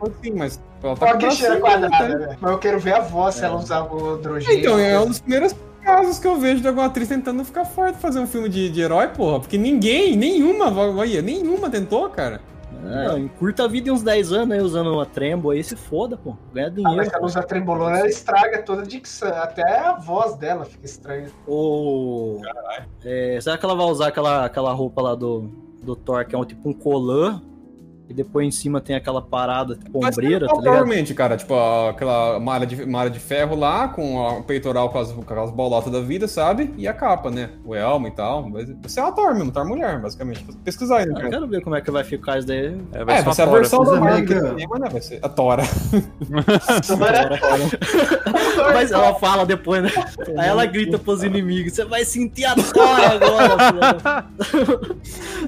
Assim, 0.00 0.30
mas. 0.34 0.60
Ela 0.82 0.96
tá 0.96 1.06
Olha 1.06 1.16
queixeira 1.18 1.56
braço, 1.58 1.80
quadrada, 1.80 2.08
né? 2.08 2.26
velho. 2.26 2.38
Mas 2.40 2.50
eu 2.52 2.58
quero 2.58 2.78
ver 2.78 2.94
a 2.94 3.00
voz 3.00 3.34
se 3.34 3.42
É. 3.42 3.46
ela 3.46 3.56
usar 3.56 3.82
o 3.82 4.16
drogênio. 4.18 4.60
Então, 4.60 4.78
é 4.78 4.98
um 5.00 5.06
dos 5.06 5.18
primeiros 5.20 5.54
casos 5.82 6.18
que 6.18 6.26
eu 6.26 6.36
vejo 6.36 6.60
de 6.60 6.68
alguma 6.68 6.86
atriz 6.86 7.08
tentando 7.08 7.44
ficar 7.44 7.64
forte 7.64 7.98
fazer 7.98 8.20
um 8.20 8.26
filme 8.26 8.48
de, 8.48 8.68
de 8.70 8.80
herói, 8.80 9.08
porra. 9.08 9.40
Porque 9.40 9.56
ninguém, 9.58 10.16
nenhuma, 10.16 10.70
olha, 10.72 11.20
nenhuma 11.22 11.68
tentou, 11.70 12.08
cara. 12.10 12.40
É, 12.84 13.18
encurta 13.18 13.64
a 13.64 13.68
vida 13.68 13.88
em 13.88 13.92
uns 13.92 14.02
10 14.02 14.32
anos 14.32 14.50
aí 14.56 14.62
usando 14.62 14.92
uma 14.92 15.04
trembo 15.06 15.50
aí, 15.50 15.62
se 15.64 15.74
foda, 15.76 16.16
pô. 16.16 16.36
Ganha 16.52 16.68
Ah, 16.68 16.70
dinheiro. 16.70 16.96
mas 16.96 17.08
se 17.08 17.14
ela 17.14 17.24
usa 17.26 17.42
trembolona, 17.42 17.98
ela 17.98 18.08
estraga 18.08 18.62
toda 18.62 18.82
a 18.82 18.84
dicção. 18.86 19.28
Até 19.28 19.80
a 19.80 19.94
voz 19.94 20.36
dela 20.36 20.64
fica 20.64 20.84
estranha. 20.86 21.28
Ou. 21.46 22.40
É, 23.04 23.38
será 23.40 23.58
que 23.58 23.64
ela 23.64 23.74
vai 23.74 23.86
usar 23.86 24.08
aquela, 24.08 24.44
aquela 24.44 24.72
roupa 24.72 25.02
lá 25.02 25.14
do, 25.14 25.50
do 25.82 25.96
Thor, 25.96 26.24
que 26.26 26.34
é 26.34 26.38
um 26.38 26.44
tipo 26.44 26.68
um 26.68 26.72
colã? 26.72 27.42
E 28.08 28.14
depois 28.14 28.46
em 28.46 28.50
cima 28.50 28.80
tem 28.80 28.96
aquela 28.96 29.20
parada, 29.20 29.76
tipo, 29.76 29.98
ombreira, 29.98 30.46
tá 30.46 30.52
ligado? 30.54 30.62
Provavelmente, 30.62 31.12
cara, 31.12 31.36
tipo, 31.36 31.52
a- 31.54 31.90
aquela 31.90 32.40
malha 32.40 32.66
de, 32.66 32.86
malha 32.86 33.10
de 33.10 33.18
ferro 33.20 33.54
lá, 33.54 33.88
com 33.88 34.16
o 34.16 34.42
peitoral 34.42 34.88
com 34.88 34.98
as, 34.98 35.12
com 35.12 35.20
aquelas 35.20 35.50
bolotas 35.50 35.92
da 35.92 36.00
vida, 36.00 36.26
sabe? 36.26 36.72
E 36.78 36.88
a 36.88 36.94
capa, 36.94 37.30
né? 37.30 37.50
O 37.66 37.74
elmo 37.74 38.08
e 38.08 38.10
tal. 38.10 38.48
Mas 38.48 38.66
Você 38.82 38.98
é 38.98 39.02
uma 39.02 39.12
Thor 39.12 39.34
mesmo, 39.34 39.52
Thor 39.52 39.66
mulher, 39.68 40.00
basicamente. 40.00 40.42
Vou 40.42 40.54
pesquisar 40.64 40.98
aí, 40.98 41.04
Ah, 41.04 41.08
né? 41.18 41.26
eu 41.26 41.30
quero 41.30 41.46
ver 41.48 41.60
como 41.60 41.76
é 41.76 41.82
que 41.82 41.90
vai 41.90 42.02
ficar 42.02 42.38
isso 42.38 42.48
daí. 42.48 42.78
É, 42.92 43.00
É, 43.00 43.04
vai 43.04 43.22
vai 43.22 43.24
ser 43.24 43.32
ser 43.34 43.42
a 43.42 43.46
tora. 43.46 43.58
versão 43.60 43.84
da 43.84 44.16
cinema, 44.16 44.78
né? 44.78 44.88
Vai 44.90 45.02
ser 45.02 45.18
a 45.22 45.28
Tora. 45.28 45.62
Mas 48.74 48.90
ela 48.90 49.14
fala 49.16 49.44
depois, 49.46 49.82
né? 49.82 49.90
Aí 50.36 50.48
ela 50.48 50.66
grita 50.66 50.98
pros 50.98 51.22
inimigos: 51.22 51.72
Você 51.74 51.84
vai 51.84 52.04
sentir 52.04 52.44
a 52.44 52.54
tora 52.54 53.12
agora. 53.12 54.26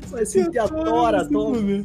Você 0.00 0.06
vai 0.12 0.26
sentir 0.26 0.58
a 0.58 0.68
tora, 0.68 1.28
toma. 1.28 1.84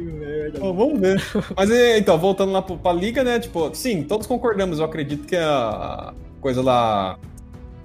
Que 0.00 0.12
merda. 0.12 0.58
Bom, 0.60 0.74
vamos 0.74 1.00
ver. 1.00 1.22
Mas 1.56 1.70
é, 1.70 1.98
então, 1.98 2.18
voltando 2.18 2.52
lá 2.52 2.62
pra 2.62 2.92
liga, 2.92 3.22
né? 3.22 3.38
Tipo, 3.38 3.70
sim, 3.74 4.02
todos 4.02 4.26
concordamos. 4.26 4.78
Eu 4.78 4.84
acredito 4.84 5.26
que 5.26 5.36
a 5.36 6.14
coisa 6.40 6.62
lá. 6.62 7.18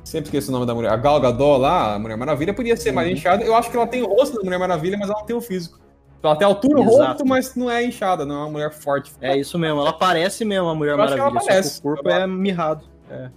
Sempre 0.03 0.27
esqueço 0.27 0.49
o 0.49 0.53
nome 0.53 0.67
da 0.67 0.75
mulher. 0.75 0.91
A 0.91 0.97
Gal 0.97 1.19
Gadot 1.19 1.59
lá, 1.59 1.95
a 1.95 1.99
Mulher 1.99 2.15
Maravilha, 2.15 2.53
podia 2.53 2.77
ser 2.77 2.91
mais 2.91 3.09
inchada. 3.11 3.43
Eu 3.43 3.55
acho 3.55 3.71
que 3.71 3.75
ela 3.75 3.87
tem 3.87 4.03
o 4.03 4.07
rosto 4.07 4.37
da 4.37 4.43
Mulher 4.43 4.59
Maravilha, 4.59 4.97
mas 4.99 5.09
ela 5.09 5.19
não 5.19 5.25
tem 5.25 5.35
o 5.35 5.41
físico. 5.41 5.79
Ela 6.21 6.35
tem 6.35 6.45
a 6.45 6.49
altura, 6.49 6.81
Exato. 6.81 6.97
rosto, 6.97 7.25
mas 7.25 7.55
não 7.55 7.69
é 7.69 7.83
inchada, 7.83 8.23
não 8.25 8.35
é 8.35 8.37
uma 8.39 8.49
mulher 8.49 8.71
forte. 8.71 9.11
É 9.19 9.35
isso 9.37 9.57
mesmo, 9.59 9.79
ela 9.79 9.93
parece 9.93 10.45
mesmo 10.45 10.67
a 10.69 10.75
Mulher 10.75 10.93
Eu 10.93 11.01
acho 11.01 11.13
que 11.13 11.19
ela 11.19 11.29
Maravilha, 11.31 11.41
só 11.41 11.47
que 11.47 11.63
parece. 11.63 11.79
o 11.79 11.81
corpo 11.81 12.09
é 12.09 12.27
mirrado. 12.27 12.83
É, 13.09 13.29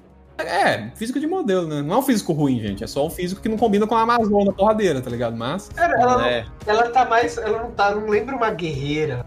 físico 0.95 1.19
de 1.19 1.27
modelo, 1.27 1.67
né? 1.67 1.83
Não 1.83 1.97
é 1.97 1.99
um 1.99 2.03
físico 2.03 2.33
ruim, 2.33 2.61
gente. 2.61 2.85
É 2.85 2.87
só 2.87 3.07
um 3.07 3.11
físico 3.11 3.41
que 3.41 3.49
não 3.49 3.57
combina 3.57 3.87
com 3.87 3.95
a 3.95 4.03
Amazônia 4.03 4.53
porradeira, 4.53 5.01
tá 5.01 5.11
ligado? 5.11 5.37
Mas. 5.37 5.69
Cara, 5.75 6.01
ela, 6.01 6.19
não- 6.19 6.25
É. 6.25 6.47
ela 6.67 6.89
tá 6.91 7.05
mais. 7.05 7.37
Ela 7.39 7.59
não 7.63 7.71
tá. 7.73 7.91
Não 7.95 8.07
lembra 8.09 8.37
uma 8.37 8.51
guerreira. 8.51 9.25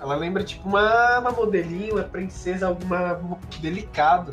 Ela 0.00 0.16
lembra, 0.16 0.42
tipo, 0.42 0.68
uma, 0.68 1.20
uma 1.20 1.30
modelinha, 1.30 1.92
uma 1.94 2.02
princesa, 2.02 2.66
alguma 2.66 3.20
delicado. 3.60 4.32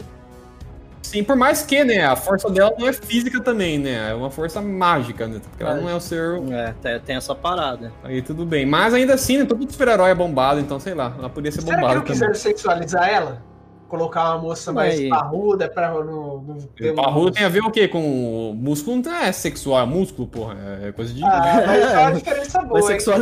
Sim, 1.04 1.24
por 1.24 1.36
mais 1.36 1.62
que, 1.64 1.84
né? 1.84 2.06
A 2.06 2.16
força 2.16 2.50
dela 2.50 2.74
não 2.78 2.88
é 2.88 2.94
física 2.94 3.40
também, 3.42 3.80
né? 3.80 4.12
É 4.12 4.14
uma 4.14 4.30
força 4.30 4.62
mágica, 4.62 5.28
né? 5.28 5.40
Porque 5.50 5.64
ela 5.64 5.76
não 5.76 5.90
é 5.90 5.96
o 5.96 6.00
ser 6.00 6.40
É, 6.52 6.74
tem, 6.82 7.00
tem 7.00 7.16
essa 7.16 7.34
parada. 7.34 7.92
Aí 8.04 8.22
tudo 8.22 8.46
bem. 8.46 8.66
Mas 8.66 8.94
ainda 8.94 9.14
assim, 9.14 9.38
né, 9.38 9.46
todo 9.46 9.72
super-herói 9.72 10.12
é 10.12 10.16
bombado, 10.16 10.60
então 10.60 10.80
sei 10.80 10.94
lá, 10.94 11.16
ela 11.18 11.30
podia 11.30 11.52
ser 11.52 11.62
Será 11.62 11.76
que 11.76 11.82
bombada 11.82 11.96
não 11.96 12.02
também. 12.02 12.14
quiseram 12.14 12.36
sexualizar 12.36 13.08
ela? 13.10 13.42
Colocar 13.90 14.30
uma 14.36 14.38
moça 14.38 14.72
mais 14.72 15.00
Aí. 15.00 15.10
parruda 15.10 15.68
pra 15.68 15.90
não, 15.92 16.38
não 16.38 16.58
ter 16.78 16.92
um- 16.92 16.96
Parrudo 16.96 17.32
tem 17.32 17.44
a 17.44 17.50
ver 17.50 17.62
o 17.62 17.72
quê? 17.72 17.88
Com 17.88 18.54
músculo 18.56 19.02
não 19.04 19.14
é 19.14 19.32
sexual, 19.32 19.82
é 19.82 19.86
músculo, 19.86 20.28
porra. 20.28 20.56
É 20.84 20.92
coisa 20.92 21.14
de. 21.14 21.24
Ah, 21.24 21.64
mas 21.68 21.82
é 21.84 21.98
uma 22.00 22.12
diferença 22.14 22.60
boa, 22.62 22.74
Mas 22.76 22.86
sexual. 22.86 23.18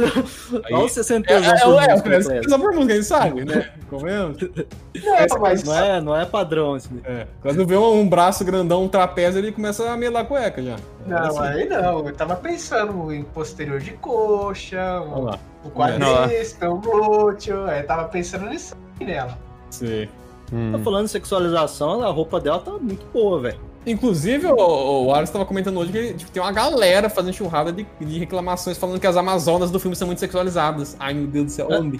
Olha 0.72 0.78
o 0.86 0.89
60 0.89 1.32
É, 1.32 1.36
é, 1.36 1.38
é, 1.39 1.41
por 1.41 2.11
é, 2.11 2.18
músculo, 2.18 2.36
é, 2.36 2.43
só 2.49 2.59
por 2.59 2.74
música, 2.74 2.93
a 2.93 2.95
gente 2.95 3.05
sabe, 3.05 3.45
né? 3.45 3.70
Comemos. 3.89 4.38
Não, 4.41 5.39
mas 5.39 5.63
Não 5.63 5.74
é, 5.76 6.01
não 6.01 6.15
é 6.15 6.26
padrão 6.26 6.78
daí. 6.78 7.01
É. 7.05 7.28
Quando 7.41 7.65
vê 7.65 7.78
um, 7.78 8.01
um 8.01 8.09
braço 8.09 8.43
grandão, 8.43 8.84
um 8.84 8.88
trapézio, 8.89 9.39
ele 9.39 9.51
começa 9.51 9.89
a 9.89 9.95
melar 9.95 10.24
a 10.24 10.26
cueca 10.26 10.61
já. 10.61 10.76
Não, 11.05 11.18
Assim. 11.18 11.39
aí 11.39 11.70
não. 11.70 12.05
Eu 12.05 12.13
tava 12.13 12.36
pensando 12.36 13.11
em 13.13 13.24
posterior 13.24 13.80
de 13.80 13.91
coxa, 13.93 15.01
Olha 15.01 15.39
um, 15.63 15.68
um 15.68 15.72
quadríceps, 15.72 16.57
um 16.70 16.82
glúteo. 16.82 17.63
Aí 17.65 17.84
tava 17.84 18.05
pensando 18.09 18.47
nisso 18.49 18.76
aí 18.99 19.05
nela. 19.07 19.38
Sim. 19.70 20.07
Hum. 20.52 20.72
Tá 20.72 20.80
falando 20.80 21.06
de 21.06 21.12
sexualização, 21.12 22.02
a 22.02 22.10
roupa 22.10 22.39
dela 22.39 22.60
tá 22.60 22.72
muito 22.72 23.06
boa, 23.14 23.39
velho. 23.41 23.60
Inclusive, 23.86 24.48
o, 24.48 25.06
o 25.06 25.14
Aras 25.14 25.30
tava 25.30 25.45
comentando 25.45 25.78
hoje 25.80 25.91
que 25.91 26.14
tipo, 26.16 26.32
tem 26.32 26.41
uma 26.41 26.52
galera 26.52 27.10
fazendo 27.10 27.34
churrada 27.34 27.72
de, 27.72 27.86
de 28.02 28.20
reclamações 28.20 28.78
falando 28.78 29.00
que 29.00 29.08
as 29.08 29.16
Amazonas 29.16 29.72
do 29.72 29.80
filme 29.80 29.95
são 29.95 30.08
muito 30.08 30.20
sexualizadas. 30.20 30.95
Ai, 31.00 31.14
meu 31.14 31.28
Deus 31.28 31.45
do 31.45 31.52
céu, 31.52 31.68
É. 31.72 31.80
onde? 31.80 32.00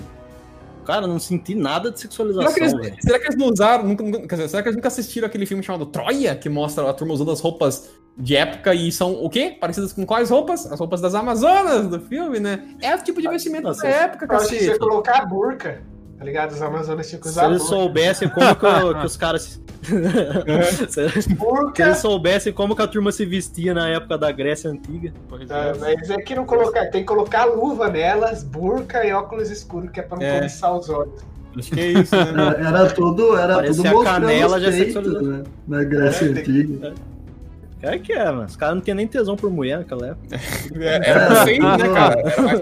Cara, 0.86 1.06
não 1.06 1.20
senti 1.20 1.54
nada 1.54 1.92
de 1.92 2.00
Será 2.00 2.10
sexualização, 2.10 2.54
que, 2.54 2.60
eles, 2.62 2.96
será 3.02 3.20
que 3.20 3.26
eles 3.26 3.36
não 3.38 3.48
usaram. 3.48 3.84
Nunca, 3.86 4.04
nunca- 4.04 4.20
quer 4.28 4.36
dizer, 4.36 4.48
será 4.50 4.64
que 4.64 4.70
eles 4.70 4.76
nunca 4.78 4.88
assistiram 4.88 5.28
aquele 5.28 5.46
filme 5.46 5.62
chamado 5.62 5.86
Troia, 5.86 6.34
que 6.36 6.48
mostra 6.48 6.90
a 6.90 6.94
turma 6.94 7.14
usando 7.14 7.32
as 7.32 7.42
roupas 7.42 7.90
de 8.18 8.36
época 8.38 8.74
e 8.74 8.90
são 8.92 9.12
o 9.24 9.30
quê? 9.30 9.56
Parecidas 9.60 9.92
com 9.92 10.06
quais 10.06 10.30
roupas? 10.30 10.66
As 10.72 10.80
roupas 10.80 11.02
das 11.02 11.14
Amazonas 11.14 11.88
do 11.88 12.00
filme, 12.00 12.40
né? 12.40 12.70
É 12.82 12.96
o 12.96 13.04
tipo 13.04 13.22
de 13.22 13.28
vestimento 13.28 13.64
Nossa, 13.64 13.84
da 13.84 13.90
época, 13.90 14.34
acho 14.38 14.48
que 14.48 14.60
você 14.64 14.80
colocar 14.80 15.22
a 15.24 15.26
burca, 15.26 15.82
tá 16.18 16.26
ligado? 16.26 16.52
Os 16.52 16.62
Amazonas 16.62 17.08
tinham 17.08 17.22
que 17.22 17.28
Se 17.28 17.34
usar 17.34 17.46
eles 17.48 17.60
burca. 17.62 17.76
soubessem 17.76 18.30
como 18.30 18.56
que, 18.56 18.66
o- 18.66 19.00
que 19.00 19.06
os 19.06 19.18
caras. 19.18 19.42
se, 19.44 19.62
se 20.90 21.82
eles 21.82 21.98
soubessem 22.00 22.52
como 22.54 22.76
que 22.76 22.82
a 22.82 22.88
turma 22.88 23.12
se 23.12 23.26
vestia 23.26 23.74
na 23.74 23.88
época 23.90 24.18
da 24.18 24.32
Grécia 24.32 24.70
Antiga. 24.70 25.14
Pois 25.30 25.50
Ah, 25.52 25.74
é. 25.76 25.78
mas 25.80 26.10
é 26.10 26.18
que 26.18 26.36
não 26.36 26.46
colocar, 26.46 26.86
tem 26.88 27.02
que 27.02 27.08
colocar 27.08 27.46
luva 27.46 27.88
nelas, 27.90 28.44
burca 28.44 29.06
e 29.06 29.14
óculos 29.14 29.50
escuros, 29.52 29.90
que 29.92 30.00
é 30.00 30.04
pra 30.04 30.18
não 30.18 30.26
É. 30.26 30.40
cobiçar 30.40 30.76
os 30.76 30.90
olhos. 30.90 31.22
Acho 31.58 31.72
que 31.72 31.80
é 31.80 31.88
isso, 31.88 32.16
né? 32.16 32.30
Era, 32.30 32.68
era 32.68 32.90
tudo, 32.92 33.36
era 33.38 33.56
Parecia 33.56 33.76
tudo 33.84 33.88
a 33.88 33.94
mostrando 33.94 34.22
canela 34.22 34.60
já 34.60 34.70
peitos, 34.72 34.94
sexualizado. 34.94 35.26
né? 35.26 35.44
Na 35.68 35.84
Grécia 35.84 36.26
É, 36.26 36.30
Antiga. 36.30 36.94
É 37.82 37.98
que 38.00 38.12
é, 38.14 38.26
mano. 38.26 38.46
Os 38.46 38.56
caras 38.56 38.76
não 38.76 38.82
tinham 38.82 38.96
nem 38.96 39.08
tesão 39.08 39.36
por 39.36 39.50
mulher 39.52 39.78
naquela 39.80 40.08
época. 40.08 40.28
É, 40.82 41.10
Era 41.10 41.26
pra 41.28 41.44
feio, 41.46 41.64
né, 41.64 41.78
cara? 41.94 42.20
Era 42.20 42.42
mais 42.42 42.62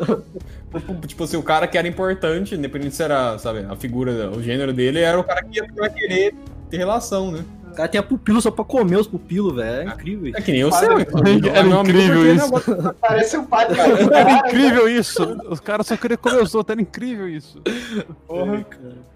pro- 0.81 0.95
tipo 1.07 1.23
assim, 1.23 1.37
o 1.37 1.43
cara 1.43 1.67
que 1.67 1.77
era 1.77 1.87
importante, 1.87 2.55
independente 2.55 2.95
se 2.95 3.03
era, 3.03 3.37
sabe, 3.37 3.65
a 3.69 3.75
figura, 3.75 4.29
o 4.31 4.41
gênero 4.41 4.73
dele, 4.73 4.99
era 4.99 5.19
o 5.19 5.23
cara 5.23 5.43
que 5.43 5.57
ia 5.59 5.89
querer 5.89 6.35
ter 6.69 6.77
relação, 6.77 7.31
né? 7.31 7.43
O 7.71 7.75
cara 7.75 7.89
tinha 7.89 8.01
pupilo 8.01 8.39
só 8.39 8.49
pra 8.49 8.63
comer 8.63 8.95
os 8.97 9.05
pupilos, 9.05 9.53
velho. 9.53 9.89
É 9.89 9.93
incrível 9.93 10.27
isso. 10.27 10.37
É 10.37 10.41
que 10.41 10.51
nem 10.53 10.63
o 10.63 10.69
Padre, 10.69 10.87
seu. 10.87 11.49
Era 11.49 11.67
É 11.67 11.81
incrível 11.81 12.23
né, 12.23 12.33
isso. 12.35 12.93
Parece 13.01 13.37
um 13.37 13.45
padre 13.45 13.77
Era 13.77 14.07
cara, 14.07 14.47
incrível 14.47 14.87
isso. 14.87 15.37
Os 15.49 15.59
caras 15.59 15.85
só 15.85 15.97
queriam 15.97 16.17
comer 16.17 16.41
os 16.41 16.55
outros, 16.55 16.71
era 16.73 16.81
incrível 16.81 17.27
isso. 17.27 17.61
Porra. 18.25 18.65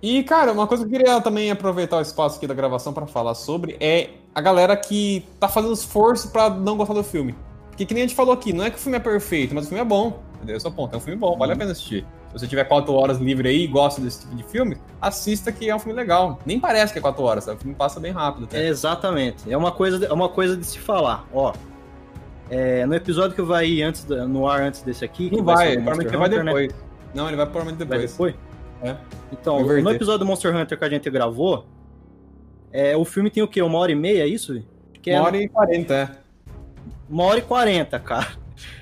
E, 0.02 0.24
cara, 0.24 0.52
uma 0.52 0.68
coisa 0.68 0.86
que 0.86 0.94
eu 0.94 1.00
queria 1.00 1.22
também 1.22 1.50
aproveitar 1.50 2.00
o 2.00 2.02
espaço 2.02 2.36
aqui 2.36 2.48
da 2.48 2.54
gravação 2.54 2.92
pra 2.92 3.08
falar 3.08 3.34
sobre 3.34 3.78
é 3.80 4.10
a 4.36 4.42
galera 4.42 4.76
que 4.76 5.26
tá 5.40 5.48
fazendo 5.48 5.74
esforço 5.74 6.30
pra 6.30 6.50
não 6.50 6.76
gostar 6.76 6.96
do 6.96 7.04
filme. 7.04 7.34
Porque 7.70 7.86
que 7.86 7.94
nem 7.94 8.04
a 8.04 8.08
gente 8.08 8.16
falou 8.16 8.34
aqui, 8.34 8.52
não 8.52 8.66
é 8.66 8.70
que 8.70 8.76
o 8.76 8.80
filme 8.80 8.98
é 8.98 9.00
perfeito, 9.00 9.56
mas 9.56 9.64
o 9.64 9.68
filme 9.70 9.82
é 9.82 9.86
bom. 9.86 10.22
Entendeu? 10.40 10.56
Esse 10.58 10.66
é 10.66 10.70
o 10.70 10.72
ponto. 10.72 10.94
É 10.94 10.98
um 10.98 11.02
filme 11.02 11.20
bom, 11.20 11.38
vale 11.38 11.52
a 11.54 11.56
pena 11.56 11.72
assistir. 11.74 12.06
Se 12.28 12.34
você 12.40 12.48
tiver 12.48 12.64
4 12.64 12.94
horas 12.94 13.18
livre 13.18 13.50
aí 13.50 13.64
e 13.64 13.68
gosta 13.68 14.00
desse 14.00 14.22
tipo 14.22 14.36
de 14.36 14.44
filme, 14.44 14.78
assista 15.02 15.52
que 15.52 15.70
é 15.70 15.76
um 15.76 15.80
filme 15.80 15.94
legal. 16.00 16.40
Nem 16.46 16.60
parece 16.60 16.94
que 16.94 17.00
é 17.00 17.02
4 17.02 17.22
horas, 17.24 17.44
sabe? 17.44 17.58
O 17.58 17.60
filme 17.62 17.76
passa 17.76 18.00
bem 18.00 18.12
rápido. 18.12 18.46
Até. 18.46 18.64
É, 18.64 18.68
exatamente. 18.70 19.52
É 19.52 19.58
uma 19.58 19.72
coisa, 19.72 20.00
de- 20.00 20.06
é 20.06 20.14
uma 20.14 20.30
coisa 20.30 20.56
de 20.56 20.66
se 20.66 20.80
falar. 20.80 21.28
Ó, 21.34 21.54
é, 22.50 22.86
no 22.86 22.96
episódio 22.96 23.36
que 23.36 23.42
vai 23.42 23.68
ir 23.68 23.84
antes 23.84 24.06
no 24.06 24.48
ar 24.48 24.62
antes 24.62 24.82
desse 24.82 25.04
aqui, 25.04 25.30
Não 25.36 25.44
vai, 25.44 25.72
ser 25.72 25.78
do 25.78 25.84
provavelmente 25.84 26.18
vai 26.18 26.28
Hunter, 26.28 26.44
né? 26.44 26.46
depois. 26.46 26.76
Não, 27.14 27.28
ele 27.28 27.36
vai 27.38 27.46
provavelmente 27.46 27.86
Vai 27.88 28.00
depois. 28.00 28.12
depois? 28.12 28.36
É. 28.82 28.96
Então, 29.32 29.60
Inverter. 29.60 29.84
no 29.84 29.92
episódio 29.92 30.20
do 30.20 30.26
Monster 30.26 30.56
Hunter 30.56 30.78
que 30.80 30.86
a 30.86 30.90
gente 30.90 31.10
gravou, 31.10 31.66
é, 32.72 32.96
o 32.96 33.04
filme 33.04 33.30
tem 33.30 33.44
o 33.44 33.48
quê? 33.48 33.62
Uma 33.62 33.78
hora 33.80 33.92
e 33.92 33.96
meia, 33.96 34.24
é 34.24 34.28
isso? 34.28 34.64
Que 35.02 35.12
é 35.12 35.20
Uma 35.20 35.28
hora 35.28 35.38
e 35.38 35.50
quarenta, 35.50 35.94
é. 35.94 36.10
uma 37.10 37.24
hora 37.24 37.40
e 37.40 37.42
quarenta, 37.42 38.00
cara. 38.00 38.28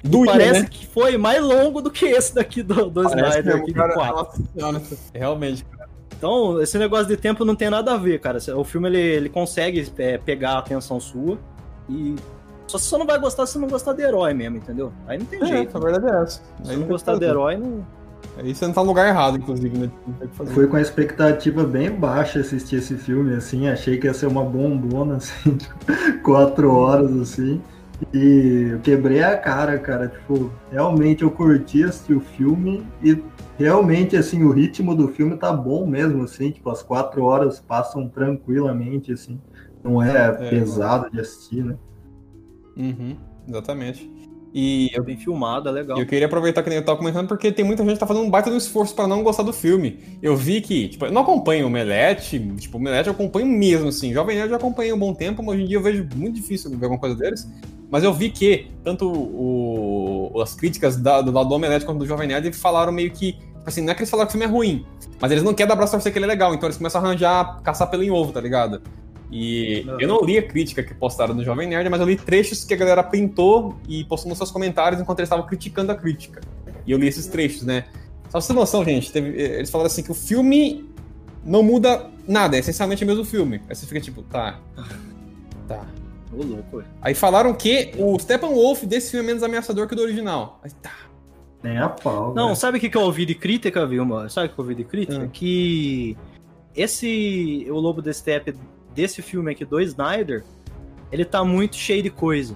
Do 0.04 0.26
Parece 0.26 0.62
né? 0.62 0.68
que 0.70 0.86
foi 0.88 1.18
mais 1.18 1.42
longo 1.42 1.82
do 1.82 1.92
que 1.92 2.06
esse 2.06 2.34
daqui 2.34 2.62
do, 2.64 2.90
do 2.90 3.04
Parece 3.04 3.40
Snyder, 3.40 3.56
aqui 3.62 3.74
cara. 3.74 3.90
do 3.90 3.94
4. 3.96 4.16
Nossa 4.16 4.38
senhora, 4.56 4.82
realmente. 5.14 5.66
Então, 6.18 6.62
esse 6.62 6.78
negócio 6.78 7.08
de 7.08 7.16
tempo 7.16 7.46
não 7.46 7.56
tem 7.56 7.70
nada 7.70 7.94
a 7.94 7.98
ver, 7.98 8.20
cara. 8.20 8.40
O 8.56 8.64
filme 8.64 8.90
ele, 8.90 9.00
ele 9.00 9.30
consegue 9.30 9.92
é, 9.98 10.18
pegar 10.18 10.54
a 10.54 10.60
atenção 10.60 11.00
sua 11.00 11.38
e. 11.90 12.16
Só 12.66 12.78
você 12.78 12.86
só 12.86 12.98
não 12.98 13.06
vai 13.06 13.18
gostar 13.18 13.46
se 13.46 13.58
não 13.58 13.68
gostar 13.68 13.94
de 13.94 14.02
herói 14.02 14.34
mesmo, 14.34 14.58
entendeu? 14.58 14.92
Aí 15.08 15.18
não 15.18 15.26
tem 15.26 15.46
jeito. 15.46 15.78
a 15.78 15.80
verdade 15.80 16.14
é 16.14 16.22
essa. 16.22 16.42
Se 16.64 16.76
não 16.76 16.86
gostar 16.86 17.18
de 17.18 17.24
herói, 17.24 17.56
não. 17.56 17.86
Aí 18.38 18.54
você 18.54 18.68
não 18.68 18.74
tá 18.74 18.82
no 18.82 18.88
lugar 18.88 19.08
errado, 19.08 19.38
inclusive, 19.38 19.78
né? 19.78 19.90
Não 20.06 20.14
tem 20.16 20.28
o 20.28 20.30
que 20.30 20.36
fazer. 20.36 20.54
Fui 20.54 20.68
com 20.68 20.76
a 20.76 20.82
expectativa 20.82 21.64
bem 21.64 21.90
baixa 21.90 22.40
assistir 22.40 22.78
esse 22.78 22.96
filme, 22.96 23.34
assim, 23.36 23.68
achei 23.68 23.98
que 23.98 24.06
ia 24.06 24.14
ser 24.14 24.28
uma 24.28 24.44
bombona, 24.44 25.16
assim, 25.16 25.58
quatro 26.24 26.72
horas, 26.72 27.16
assim. 27.20 27.62
E 28.14 28.70
eu 28.74 28.80
quebrei 28.80 29.24
a 29.24 29.38
cara, 29.38 29.78
cara. 29.80 30.08
Tipo, 30.08 30.52
realmente 30.72 31.24
eu 31.24 31.32
curti 31.32 31.84
assistir 31.84 32.14
o 32.14 32.20
filme 32.20 32.86
e 33.04 33.22
realmente, 33.58 34.16
assim, 34.16 34.44
o 34.44 34.52
ritmo 34.52 34.96
do 34.96 35.08
filme 35.08 35.36
tá 35.36 35.52
bom 35.52 35.86
mesmo, 35.88 36.24
assim, 36.24 36.52
tipo, 36.52 36.70
as 36.70 36.84
quatro 36.84 37.24
horas 37.24 37.60
passam 37.60 38.08
tranquilamente, 38.08 39.12
assim. 39.12 39.40
Não 39.84 40.02
é, 40.02 40.32
pesado 40.50 41.10
de 41.12 41.20
assistir, 41.20 41.64
né? 41.64 41.76
Uhum, 42.76 43.16
exatamente. 43.48 44.12
E 44.54 44.90
eu, 44.94 45.04
Bem 45.04 45.18
filmado, 45.18 45.70
é 45.70 45.72
legal. 45.72 46.00
eu 46.00 46.06
queria 46.06 46.26
aproveitar 46.26 46.64
que 46.64 46.70
nem 46.70 46.80
eu 46.80 46.86
tava 46.86 46.98
comentando, 46.98 47.28
porque 47.28 47.52
tem 47.52 47.66
muita 47.66 47.84
gente 47.84 47.94
que 47.94 48.00
tá 48.00 48.08
fazendo 48.08 48.26
um 48.26 48.30
baita 48.30 48.50
um 48.50 48.58
esforço 48.58 48.96
pra 48.96 49.08
não 49.08 49.22
gostar 49.22 49.44
do 49.44 49.54
filme. 49.54 50.00
Eu 50.22 50.36
vi 50.36 50.62
que, 50.62 50.90
tipo, 50.90 51.06
eu 51.06 51.12
não 51.12 51.22
acompanho 51.22 51.68
o 51.68 51.70
Melete, 51.70 52.40
tipo, 52.58 52.78
o 52.78 52.82
Melete 52.82 53.08
eu 53.08 53.14
acompanho 53.14 53.46
mesmo, 53.46 53.90
assim. 53.90 54.14
Jovem 54.14 54.38
Nerd 54.38 54.50
eu 54.50 54.58
acompanho 54.58 54.94
há 54.94 54.96
um 54.96 55.00
bom 55.00 55.14
tempo, 55.14 55.44
mas 55.44 55.56
hoje 55.56 55.64
em 55.64 55.68
dia 55.68 55.78
eu 55.78 55.82
vejo 55.82 56.08
muito 56.16 56.36
difícil 56.36 56.72
ver 56.72 56.86
alguma 56.86 57.00
coisa 57.00 57.16
deles. 57.16 57.48
Mas 57.90 58.04
eu 58.04 58.14
vi 58.14 58.30
que 58.30 58.68
tanto 58.84 59.10
o, 59.10 60.42
as 60.42 60.54
críticas 60.56 60.98
da- 60.98 61.22
do 61.22 61.32
lado 61.32 61.48
do 61.50 61.56
Omelete 61.56 61.86
quanto 61.86 62.00
do 62.00 62.06
Jovem 62.06 62.28
Nerd 62.28 62.52
falaram 62.54 62.92
meio 62.92 63.12
que. 63.12 63.34
tipo 63.34 63.48
Assim, 63.66 63.82
não 63.82 63.92
é 63.92 63.96
que 63.96 64.02
eles 64.02 64.10
falaram 64.10 64.28
que 64.28 64.32
o 64.36 64.38
filme 64.40 64.46
é 64.46 64.50
ruim, 64.50 64.86
mas 65.20 65.32
eles 65.32 65.44
não 65.44 65.54
querem 65.54 65.68
dar 65.70 65.76
braço 65.76 65.94
a 65.96 65.98
torcer 65.98 66.12
que 66.12 66.18
ele 66.18 66.26
é 66.26 66.28
legal, 66.28 66.54
então 66.54 66.68
eles 66.68 66.78
começam 66.78 67.02
a 67.02 67.04
arranjar, 67.06 67.62
caçar 67.64 67.90
pelo 67.90 68.02
em 68.04 68.10
ovo, 68.12 68.32
tá 68.32 68.40
ligado? 68.42 68.82
E 69.30 69.84
Uhum. 69.88 69.98
eu 70.00 70.08
não 70.08 70.22
li 70.22 70.38
a 70.38 70.42
crítica 70.42 70.82
que 70.82 70.94
postaram 70.94 71.34
no 71.34 71.44
Jovem 71.44 71.68
Nerd, 71.68 71.90
mas 71.90 72.00
eu 72.00 72.08
li 72.08 72.16
trechos 72.16 72.64
que 72.64 72.74
a 72.74 72.78
galera 72.78 73.04
printou 73.04 73.76
e 73.88 74.06
postou 74.06 74.30
nos 74.30 74.38
seus 74.38 74.52
comentários 74.52 75.02
enquanto 75.02 75.20
eles 75.20 75.28
estavam 75.28 75.46
criticando 75.46 75.92
a 75.92 75.96
crítica. 75.96 76.40
E 76.86 76.92
eu 76.92 76.98
li 76.98 77.08
esses 77.08 77.28
trechos, 77.28 77.64
né? 77.64 77.86
Só 78.26 78.32
pra 78.32 78.42
você 78.42 78.48
ter 78.48 78.54
noção, 78.54 78.86
gente, 78.86 79.12
teve- 79.12 79.38
eles 79.38 79.70
falaram 79.70 79.88
assim 79.88 80.02
que 80.04 80.12
o 80.12 80.16
filme 80.16 80.90
não 81.44 81.62
muda 81.62 82.08
nada, 82.26 82.56
é 82.56 82.60
essencialmente 82.60 83.04
o 83.04 83.08
mesmo 83.08 83.26
filme. 83.26 83.62
Aí 83.70 83.76
você 83.76 83.86
fica 83.86 84.00
tipo, 84.00 84.22
tá. 84.24 84.60
Tá. 85.68 85.86
Ô, 86.38 86.44
louco, 86.44 86.78
velho. 86.78 86.90
Aí 87.02 87.14
falaram 87.14 87.54
que 87.54 87.92
o 87.98 88.18
Steppenwolf 88.20 88.84
desse 88.84 89.12
filme 89.12 89.26
é 89.26 89.28
menos 89.28 89.44
ameaçador 89.44 89.88
que 89.88 89.94
o 89.94 89.98
do 89.98 90.04
original. 90.04 90.60
Aí 90.64 90.72
tá. 90.82 90.92
Nem 91.64 91.78
a 91.78 91.90
pau. 91.90 92.34
Não, 92.36 92.54
sabe 92.54 92.78
o 92.78 92.82
que, 92.82 92.90
que 92.90 92.96
eu 92.98 93.02
ouvi 93.02 93.26
de 93.26 93.34
crítica, 93.34 93.86
viu, 93.86 94.06
mano? 94.06 94.30
Sabe 94.30 94.48
o 94.48 94.50
que 94.52 94.60
eu 94.60 94.64
ouvi 94.64 94.76
de 94.76 94.84
crítica? 94.84 95.24
Hum. 95.24 95.30
Que 95.32 96.16
esse 96.76 97.66
O 97.70 97.80
Lobo 97.80 98.02
da 98.02 98.14
Steppe 98.14 98.54
desse 98.94 99.22
filme 99.22 99.52
aqui 99.52 99.66
do 99.66 99.82
Snyder, 99.82 100.44
ele 101.12 101.26
tá 101.26 101.44
muito 101.44 101.76
cheio 101.76 102.04
de 102.04 102.10
coisa. 102.10 102.56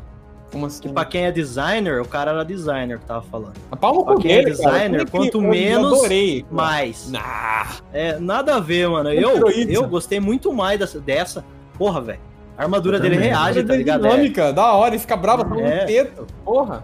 Como 0.51 0.65
assim? 0.65 0.81
Que 0.81 0.89
pra 0.89 1.05
quem 1.05 1.25
é 1.25 1.31
designer, 1.31 2.01
o 2.01 2.05
cara 2.05 2.31
era 2.31 2.43
designer 2.43 2.99
que 2.99 3.05
tava 3.05 3.21
falando. 3.23 3.53
A 3.71 3.75
palma 3.77 4.03
pra 4.03 4.17
quem 4.17 4.31
é 4.33 4.43
dele, 4.43 4.57
cara. 4.57 4.71
designer, 4.71 5.07
Foi 5.07 5.19
quanto 5.21 5.37
eu 5.37 5.49
menos, 5.49 5.93
adorei. 5.99 6.45
Mas, 6.51 7.09
Nah. 7.09 7.77
é, 7.93 8.19
nada 8.19 8.55
a 8.55 8.59
ver, 8.59 8.87
mano. 8.89 9.09
Eu, 9.11 9.37
heroísta. 9.37 9.71
eu 9.71 9.87
gostei 9.87 10.19
muito 10.19 10.51
mais 10.51 10.77
dessa. 10.77 10.99
dessa. 10.99 11.45
Porra, 11.77 12.01
velho. 12.01 12.19
A 12.57 12.63
armadura 12.63 12.99
dele 12.99 13.17
reage, 13.17 13.63
tá 13.63 13.75
ligado? 13.75 14.05
É 14.05 14.09
dinâmica, 14.09 14.53
da 14.53 14.73
hora, 14.73 14.95
e 14.95 14.99
fica 14.99 15.15
bravo, 15.17 15.43
tá 15.45 15.59
É. 15.59 15.81
no 15.81 15.87
teto. 15.87 16.27
Porra. 16.45 16.83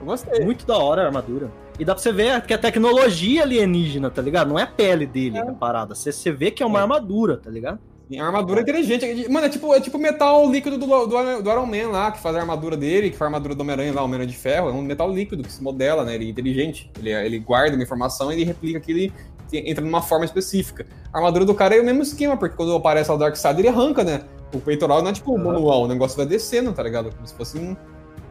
Eu 0.00 0.06
gostei. 0.06 0.44
muito 0.44 0.66
da 0.66 0.76
hora 0.78 1.02
a 1.02 1.06
armadura. 1.06 1.50
E 1.78 1.84
dá 1.84 1.94
pra 1.94 2.02
você 2.02 2.12
ver 2.12 2.40
que 2.42 2.54
a 2.54 2.58
tecnologia 2.58 3.42
alienígena, 3.42 4.10
tá 4.10 4.22
ligado? 4.22 4.48
Não 4.48 4.58
é 4.58 4.62
a 4.62 4.66
pele 4.66 5.06
dele 5.06 5.38
a 5.38 5.46
parada. 5.46 5.94
Você, 5.94 6.12
você 6.12 6.30
vê 6.30 6.50
que 6.50 6.62
é 6.62 6.66
uma 6.66 6.78
É. 6.78 6.82
armadura, 6.82 7.36
tá 7.36 7.50
ligado? 7.50 7.78
Tem 8.08 8.20
armadura 8.20 8.60
inteligente. 8.60 9.28
Mano, 9.30 9.46
é 9.46 9.48
tipo, 9.48 9.74
é 9.74 9.80
tipo 9.80 9.98
metal 9.98 10.48
líquido 10.50 10.76
do, 10.78 10.86
do, 10.86 11.42
do 11.42 11.50
Iron 11.50 11.66
Man 11.66 11.88
lá, 11.90 12.12
que 12.12 12.20
faz 12.20 12.36
a 12.36 12.40
armadura 12.40 12.76
dele, 12.76 13.10
que 13.10 13.16
faz 13.16 13.22
a 13.26 13.28
armadura 13.30 13.54
do 13.54 13.60
Homem-Aranha 13.62 13.92
lá, 13.94 14.02
o 14.02 14.04
Homem-Aranha 14.04 14.30
de 14.30 14.36
Ferro. 14.36 14.68
É 14.68 14.72
um 14.72 14.82
metal 14.82 15.10
líquido 15.10 15.42
que 15.42 15.50
se 15.52 15.62
modela, 15.62 16.04
né? 16.04 16.14
Ele 16.14 16.26
é 16.26 16.28
inteligente. 16.30 16.90
Ele, 16.98 17.10
ele 17.10 17.38
guarda 17.38 17.74
uma 17.74 17.82
informação 17.82 18.30
e 18.30 18.34
ele 18.36 18.44
replica 18.44 18.78
aquilo 18.78 18.98
e 19.00 19.12
entra 19.52 19.82
numa 19.84 20.02
forma 20.02 20.24
específica. 20.26 20.86
A 21.12 21.16
armadura 21.18 21.44
do 21.46 21.54
cara 21.54 21.74
é 21.74 21.80
o 21.80 21.84
mesmo 21.84 22.02
esquema, 22.02 22.36
porque 22.36 22.54
quando 22.56 22.74
aparece 22.74 23.10
o 23.10 23.16
Darkseid, 23.16 23.58
ele 23.58 23.68
arranca, 23.68 24.04
né? 24.04 24.20
O 24.54 24.60
peitoral 24.60 25.02
não 25.02 25.10
é 25.10 25.12
tipo 25.12 25.36
manual, 25.36 25.82
o 25.82 25.88
negócio 25.88 26.16
vai 26.16 26.26
descendo, 26.26 26.72
tá 26.72 26.82
ligado? 26.82 27.10
Como 27.14 27.26
se 27.26 27.34
fosse 27.34 27.58
um, 27.58 27.76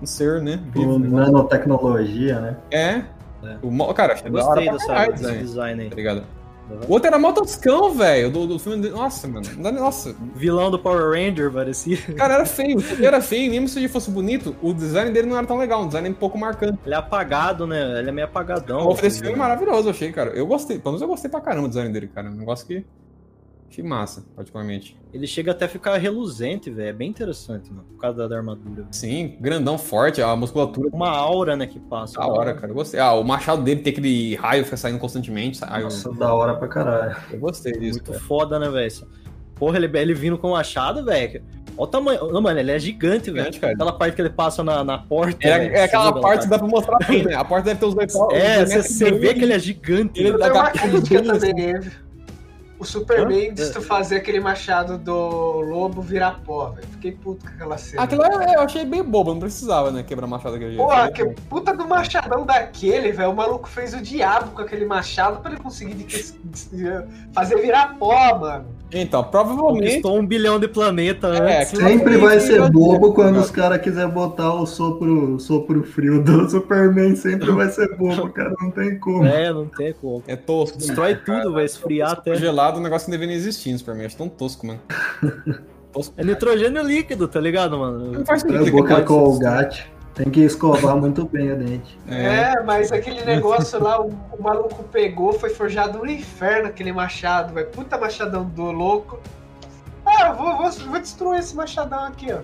um 0.02 0.06
ser, 0.06 0.42
né? 0.42 0.60
Vivo. 0.74 0.94
O 0.96 1.00
né? 1.00 1.10
nanotecnologia, 1.10 2.40
né? 2.40 2.58
É. 2.72 3.04
É. 3.46 3.58
O, 3.62 3.94
cara, 3.94 4.14
achei 4.14 4.28
Eu 4.28 4.34
da 4.34 4.46
hora 4.48 4.62
dessa, 4.62 4.88
caralho, 4.88 5.14
desse 5.14 5.38
design, 5.38 5.84
aí. 5.84 5.90
tá 5.90 5.96
ligado? 5.96 6.24
O 6.88 6.94
outro 6.94 7.08
era 7.08 7.20
mó 7.20 7.34
toscão, 7.34 7.92
velho, 7.94 8.32
do, 8.32 8.48
do 8.48 8.58
filme. 8.58 8.82
de- 8.82 8.90
Nossa, 8.90 9.28
mano. 9.28 9.46
Nossa, 9.58 10.16
Vilão 10.34 10.72
do 10.72 10.80
Power 10.80 11.12
Ranger, 11.12 11.52
parecia. 11.52 11.98
cara 12.16 12.36
era 12.36 12.46
feio. 12.46 12.80
Ele 12.94 13.06
era 13.06 13.20
feio, 13.22 13.52
mesmo 13.52 13.68
se 13.68 13.80
ele 13.80 13.90
fosse 13.90 14.10
bonito, 14.10 14.56
o 14.62 14.74
design 14.74 15.12
dele 15.12 15.28
não 15.28 15.38
era 15.38 15.46
tão 15.46 15.58
legal. 15.58 15.84
Um 15.84 15.88
design 15.88 16.10
um 16.10 16.14
pouco 16.14 16.38
marcante. 16.38 16.80
Ele 16.86 16.96
é 16.96 16.98
apagado, 16.98 17.68
né? 17.68 18.00
Ele 18.00 18.10
é 18.10 18.12
meio 18.14 18.26
apagadão. 18.28 18.88
O 18.88 18.94
desse 18.94 19.08
assim, 19.08 19.18
filme 19.20 19.34
é 19.34 19.36
né? 19.36 19.40
maravilhoso, 19.40 19.88
eu 19.88 19.92
achei, 19.92 20.12
cara. 20.14 20.30
Eu 20.32 20.48
gostei. 20.48 20.78
Pelo 20.80 20.92
menos 20.94 21.02
eu 21.02 21.08
gostei 21.10 21.30
pra 21.30 21.42
caramba 21.42 21.68
do 21.68 21.72
design 21.72 21.92
dele, 21.92 22.08
cara. 22.08 22.30
Um 22.30 22.36
negócio 22.36 22.66
que. 22.66 22.86
Achei 23.74 23.84
massa, 23.84 24.24
particularmente. 24.36 24.96
Ele 25.12 25.26
chega 25.26 25.50
até 25.50 25.66
a 25.66 25.68
ficar 25.68 25.98
reluzente, 25.98 26.70
velho. 26.70 26.90
É 26.90 26.94
bem 26.94 27.10
interessante, 27.10 27.72
mano. 27.72 27.86
Por 27.90 27.98
causa 28.00 28.20
da, 28.20 28.28
da 28.28 28.38
armadura. 28.38 28.84
velho. 28.84 28.88
Sim, 28.92 29.36
grandão, 29.42 29.80
forte, 29.80 30.22
a 30.22 30.36
musculatura. 30.36 30.90
Uma 30.94 31.10
aura, 31.10 31.56
né, 31.56 31.66
que 31.66 31.80
passa. 31.80 32.20
Da 32.20 32.28
hora, 32.28 32.54
cara. 32.54 32.68
Eu 32.72 32.76
gostei. 32.76 33.00
Ah, 33.00 33.14
o 33.14 33.24
machado 33.24 33.64
dele 33.64 33.82
tem 33.82 33.92
aquele 33.92 34.36
raio 34.36 34.60
que 34.62 34.66
fica 34.66 34.78
saindo 34.78 35.00
constantemente. 35.00 35.60
Eu, 35.64 35.84
Nossa, 35.86 36.14
da 36.14 36.32
hora 36.32 36.54
pra 36.54 36.68
caralho. 36.68 37.16
eu 37.32 37.40
gostei 37.40 37.72
disso. 37.74 37.94
Muito 37.98 38.12
cara. 38.12 38.20
foda, 38.24 38.60
né, 38.60 38.70
velho? 38.70 39.08
Porra, 39.56 39.78
ele, 39.78 39.98
ele 39.98 40.14
vindo 40.14 40.38
com 40.38 40.50
o 40.50 40.52
machado, 40.52 41.04
velho. 41.04 41.42
Olha 41.76 41.84
o 41.84 41.88
tamanho. 41.88 42.32
Não, 42.32 42.42
mano, 42.42 42.60
ele 42.60 42.72
é 42.72 42.78
gigante, 42.78 43.32
velho. 43.32 43.50
Aquela 43.50 43.94
parte 43.94 44.16
que 44.16 44.22
ele 44.22 44.30
passa 44.30 44.64
na, 44.64 44.84
na 44.84 45.00
porta. 45.00 45.48
É, 45.48 45.58
velho, 45.58 45.76
é 45.76 45.84
aquela 45.86 46.12
viu 46.12 46.22
parte 46.22 46.44
que 46.44 46.50
dá 46.52 46.60
pra 46.60 46.68
mostrar 46.68 46.98
bem, 47.08 47.24
né? 47.24 47.34
A 47.34 47.44
porta 47.44 47.66
deve 47.66 47.80
ter 47.80 47.86
os 47.88 47.96
dois 47.96 48.14
É, 48.34 48.64
dois 48.66 48.86
você, 48.86 49.12
vê 49.12 49.34
que 49.34 49.42
ele 49.44 49.54
é 49.54 49.58
gigante. 49.58 50.22
Ele 50.22 50.38
dá- 50.38 50.70
também, 50.72 51.80
O 52.84 52.86
Superman 52.86 53.50
Hã? 53.52 53.54
de 53.54 53.72
tu 53.72 53.82
fazer 53.82 54.18
aquele 54.18 54.40
machado 54.42 54.98
do 54.98 55.62
lobo 55.62 56.02
virar 56.02 56.42
pó, 56.46 56.70
velho. 56.72 56.86
Fiquei 56.92 57.14
puto 57.14 57.46
com 57.46 57.52
aquela 57.54 57.78
cena. 57.78 58.04
Aquilo 58.04 58.24
é- 58.26 58.56
eu 58.56 58.60
achei 58.62 58.84
bem 58.84 59.02
bobo, 59.02 59.32
não 59.34 59.40
precisava, 59.40 59.90
né? 59.90 60.04
Quebrar 60.04 60.28
machado 60.28 60.54
daquele 60.54 60.72
jeito. 60.76 60.86
Porra, 60.86 61.10
que 61.12 61.26
puta 61.50 61.76
do 61.76 61.88
machadão 61.88 62.46
daquele, 62.46 63.12
velho. 63.14 63.32
O 63.32 63.36
maluco 63.36 63.70
fez 63.70 63.94
o 63.94 64.02
diabo 64.02 64.52
com 64.52 64.62
aquele 64.62 64.86
machado 64.86 65.40
pra 65.42 65.52
ele 65.52 65.62
conseguir 65.62 65.94
de- 65.96 66.36
fazer 67.32 67.56
virar 67.62 67.96
pó, 67.98 68.38
mano. 68.38 68.73
Então, 68.92 69.24
provavelmente. 69.24 69.86
Conquistou 69.88 70.20
um 70.20 70.26
bilhão 70.26 70.60
de 70.60 70.68
planeta 70.68 71.28
É, 71.30 71.62
antes. 71.62 71.72
Sempre 71.80 72.18
vai 72.18 72.40
ser 72.40 72.70
bobo 72.70 73.12
quando 73.14 73.38
os 73.40 73.50
caras 73.50 73.82
quiserem 73.82 74.12
botar 74.12 74.54
o 74.54 74.66
sopro, 74.68 75.40
sopro 75.40 75.84
frio 75.84 76.22
do 76.24 76.48
Superman. 76.52 77.16
Sempre 77.16 77.50
vai 77.52 77.70
ser 77.70 77.96
bobo, 77.98 78.30
cara. 78.30 78.54
Não 78.62 78.70
tem 78.70 79.00
como. 79.00 79.26
É, 79.26 79.52
não 79.52 79.66
tem 79.66 79.94
como. 79.94 80.24
É 80.28 80.36
tosco. 80.36 80.78
Destrói 80.78 81.16
tudo, 81.16 81.54
vai 81.54 81.66
esfriar 81.66 82.12
até. 82.12 82.36
Gelado, 82.36 82.80
um 82.80 82.84
negócio 82.84 83.06
que 83.06 83.12
não 83.12 83.18
deveria 83.20 83.36
existir 83.40 83.72
no 83.72 83.80
Superman. 83.80 84.06
Acho 84.06 84.18
tão 84.18 84.30
tosco, 84.30 84.68
mano. 84.68 84.80
tosco. 85.92 86.14
É 86.18 86.24
nitrogênio 86.24 86.84
líquido, 86.84 87.28
tá 87.28 87.40
ligado, 87.40 87.78
mano? 87.78 88.12
Não 88.12 88.26
faz 88.26 88.44
É 88.46 88.48
sentido. 88.48 88.72
boca 88.72 88.96
que 88.98 89.02
com 89.08 89.24
o 89.24 89.40
gato. 89.40 89.93
Tem 90.16 90.30
que 90.30 90.42
escovar 90.42 90.96
muito 90.96 91.26
bem 91.26 91.52
o 91.52 91.58
dente. 91.58 91.98
É. 92.08 92.54
É, 92.54 92.64
mas 92.64 92.92
aquele 92.92 93.24
negócio 93.24 93.82
lá, 93.82 94.00
o, 94.00 94.10
o 94.10 94.42
maluco 94.42 94.84
pegou, 94.84 95.34
foi 95.34 95.50
forjado 95.50 96.00
no 96.00 96.10
inferno 96.10 96.68
aquele 96.68 96.92
machado, 96.92 97.54
velho. 97.54 97.68
Puta 97.70 97.98
machadão 97.98 98.46
do 98.46 98.72
louco. 98.72 99.20
Ah, 100.06 100.28
eu 100.28 100.36
vou, 100.36 100.58
vou, 100.58 100.72
vou 100.72 101.00
destruir 101.00 101.40
esse 101.40 101.56
machadão 101.56 102.04
aqui, 102.04 102.32
ó. 102.32 102.40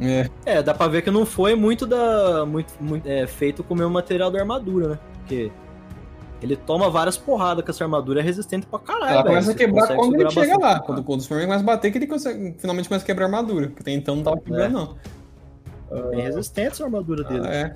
É. 0.00 0.28
É, 0.44 0.62
dá 0.62 0.74
pra 0.74 0.86
ver 0.86 1.02
que 1.02 1.10
não 1.10 1.24
foi 1.24 1.54
muito 1.54 1.86
da. 1.86 2.44
Muito, 2.46 2.72
muito, 2.80 3.06
é, 3.06 3.26
feito 3.26 3.64
com 3.64 3.74
o 3.74 3.76
mesmo 3.76 3.92
material 3.92 4.30
da 4.30 4.40
armadura, 4.40 4.88
né? 4.88 4.98
Porque 5.18 5.50
ele 6.40 6.56
toma 6.56 6.88
várias 6.88 7.16
porradas 7.16 7.64
com 7.64 7.70
essa 7.70 7.82
armadura, 7.84 8.20
é 8.20 8.22
resistente 8.22 8.66
pra 8.66 8.78
caralho. 8.78 9.04
Ela 9.06 9.22
velho. 9.22 9.26
começa 9.28 9.50
a 9.50 9.54
quebrar 9.54 9.96
quando 9.96 10.20
ele 10.20 10.30
chega 10.30 10.58
lá. 10.58 10.80
Quando, 10.80 11.02
quando 11.02 11.20
o 11.20 11.22
Superman 11.22 11.46
começa 11.46 11.64
a 11.64 11.66
bater, 11.66 11.90
que 11.90 11.98
ele 11.98 12.06
consegue, 12.06 12.54
finalmente 12.58 12.88
começa 12.88 13.04
a 13.04 13.06
quebrar 13.06 13.24
a 13.24 13.28
armadura. 13.28 13.66
Porque 13.68 13.82
até 13.82 13.92
então 13.92 14.16
não 14.16 14.22
tava 14.22 14.38
quebrando, 14.38 14.72
não. 14.72 14.96
Bem 16.10 16.20
resistente 16.20 16.68
essa 16.68 16.84
armadura 16.84 17.24
dele. 17.24 17.46
Ah, 17.46 17.54
é. 17.54 17.74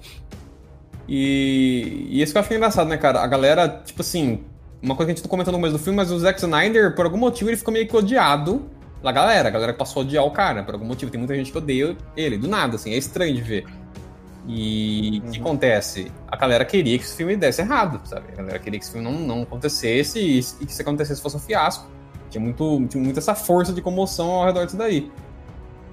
E, 1.08 2.08
e 2.10 2.22
isso 2.22 2.32
que 2.32 2.38
eu 2.38 2.42
acho 2.42 2.54
engraçado, 2.54 2.88
né, 2.88 2.96
cara? 2.96 3.20
A 3.20 3.26
galera, 3.26 3.68
tipo 3.68 4.02
assim, 4.02 4.44
uma 4.80 4.94
coisa 4.94 5.06
que 5.06 5.12
a 5.12 5.14
gente 5.14 5.24
não 5.24 5.30
comentou 5.30 5.52
no 5.52 5.58
começo 5.58 5.76
do 5.76 5.82
filme, 5.82 5.96
mas 5.96 6.10
o 6.10 6.18
Zack 6.18 6.38
Snyder, 6.38 6.94
por 6.94 7.04
algum 7.04 7.18
motivo, 7.18 7.50
ele 7.50 7.56
ficou 7.56 7.72
meio 7.72 7.86
que 7.86 7.96
odiado 7.96 8.68
pela 9.00 9.12
galera. 9.12 9.48
A 9.48 9.52
galera 9.52 9.74
passou 9.74 10.02
a 10.02 10.04
odiar 10.04 10.24
o 10.24 10.30
cara, 10.30 10.62
por 10.62 10.74
algum 10.74 10.86
motivo. 10.86 11.10
Tem 11.10 11.18
muita 11.18 11.34
gente 11.34 11.50
que 11.50 11.58
odeia 11.58 11.96
ele, 12.16 12.36
do 12.36 12.48
nada, 12.48 12.76
assim, 12.76 12.92
é 12.92 12.96
estranho 12.96 13.34
de 13.34 13.40
ver. 13.40 13.66
E 14.46 15.22
o 15.24 15.30
que 15.30 15.40
acontece? 15.40 16.10
A 16.26 16.36
galera 16.36 16.64
queria 16.64 16.98
que 16.98 17.04
esse 17.04 17.16
filme 17.16 17.36
desse 17.36 17.62
errado, 17.62 18.00
sabe? 18.04 18.26
A 18.32 18.36
galera 18.36 18.58
queria 18.58 18.78
que 18.78 18.84
esse 18.84 18.92
filme 18.92 19.08
não, 19.08 19.18
não 19.18 19.42
acontecesse 19.42 20.18
e, 20.18 20.38
e 20.60 20.66
que 20.66 20.72
se 20.72 20.82
acontecesse 20.82 21.22
fosse 21.22 21.36
um 21.36 21.40
fiasco. 21.40 21.86
Tinha 22.28 22.42
muito, 22.42 22.86
tinha 22.88 23.02
muito 23.02 23.18
essa 23.18 23.34
força 23.34 23.72
de 23.72 23.80
comoção 23.80 24.30
ao 24.30 24.46
redor 24.46 24.64
disso 24.64 24.76
daí. 24.76 25.10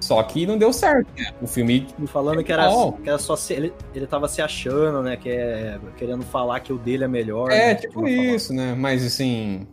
Só 0.00 0.22
que 0.22 0.46
não 0.46 0.56
deu 0.56 0.72
certo, 0.72 1.08
né? 1.18 1.30
O 1.42 1.46
filme 1.46 1.86
E 2.02 2.06
falando 2.06 2.42
que 2.42 2.50
era, 2.50 2.70
Ó. 2.70 2.92
que 2.92 3.08
era 3.08 3.18
só 3.18 3.36
se, 3.36 3.52
ele, 3.52 3.72
ele 3.94 4.06
tava 4.06 4.26
se 4.28 4.40
achando, 4.40 5.02
né? 5.02 5.16
Que 5.16 5.28
é, 5.28 5.78
querendo 5.96 6.22
falar 6.22 6.60
que 6.60 6.72
o 6.72 6.78
dele 6.78 7.04
é 7.04 7.08
melhor. 7.08 7.50
É, 7.50 7.68
né, 7.68 7.74
tipo 7.74 7.94
falar. 7.94 8.08
isso, 8.10 8.52
né? 8.54 8.74
Mas 8.74 9.04
assim. 9.04 9.66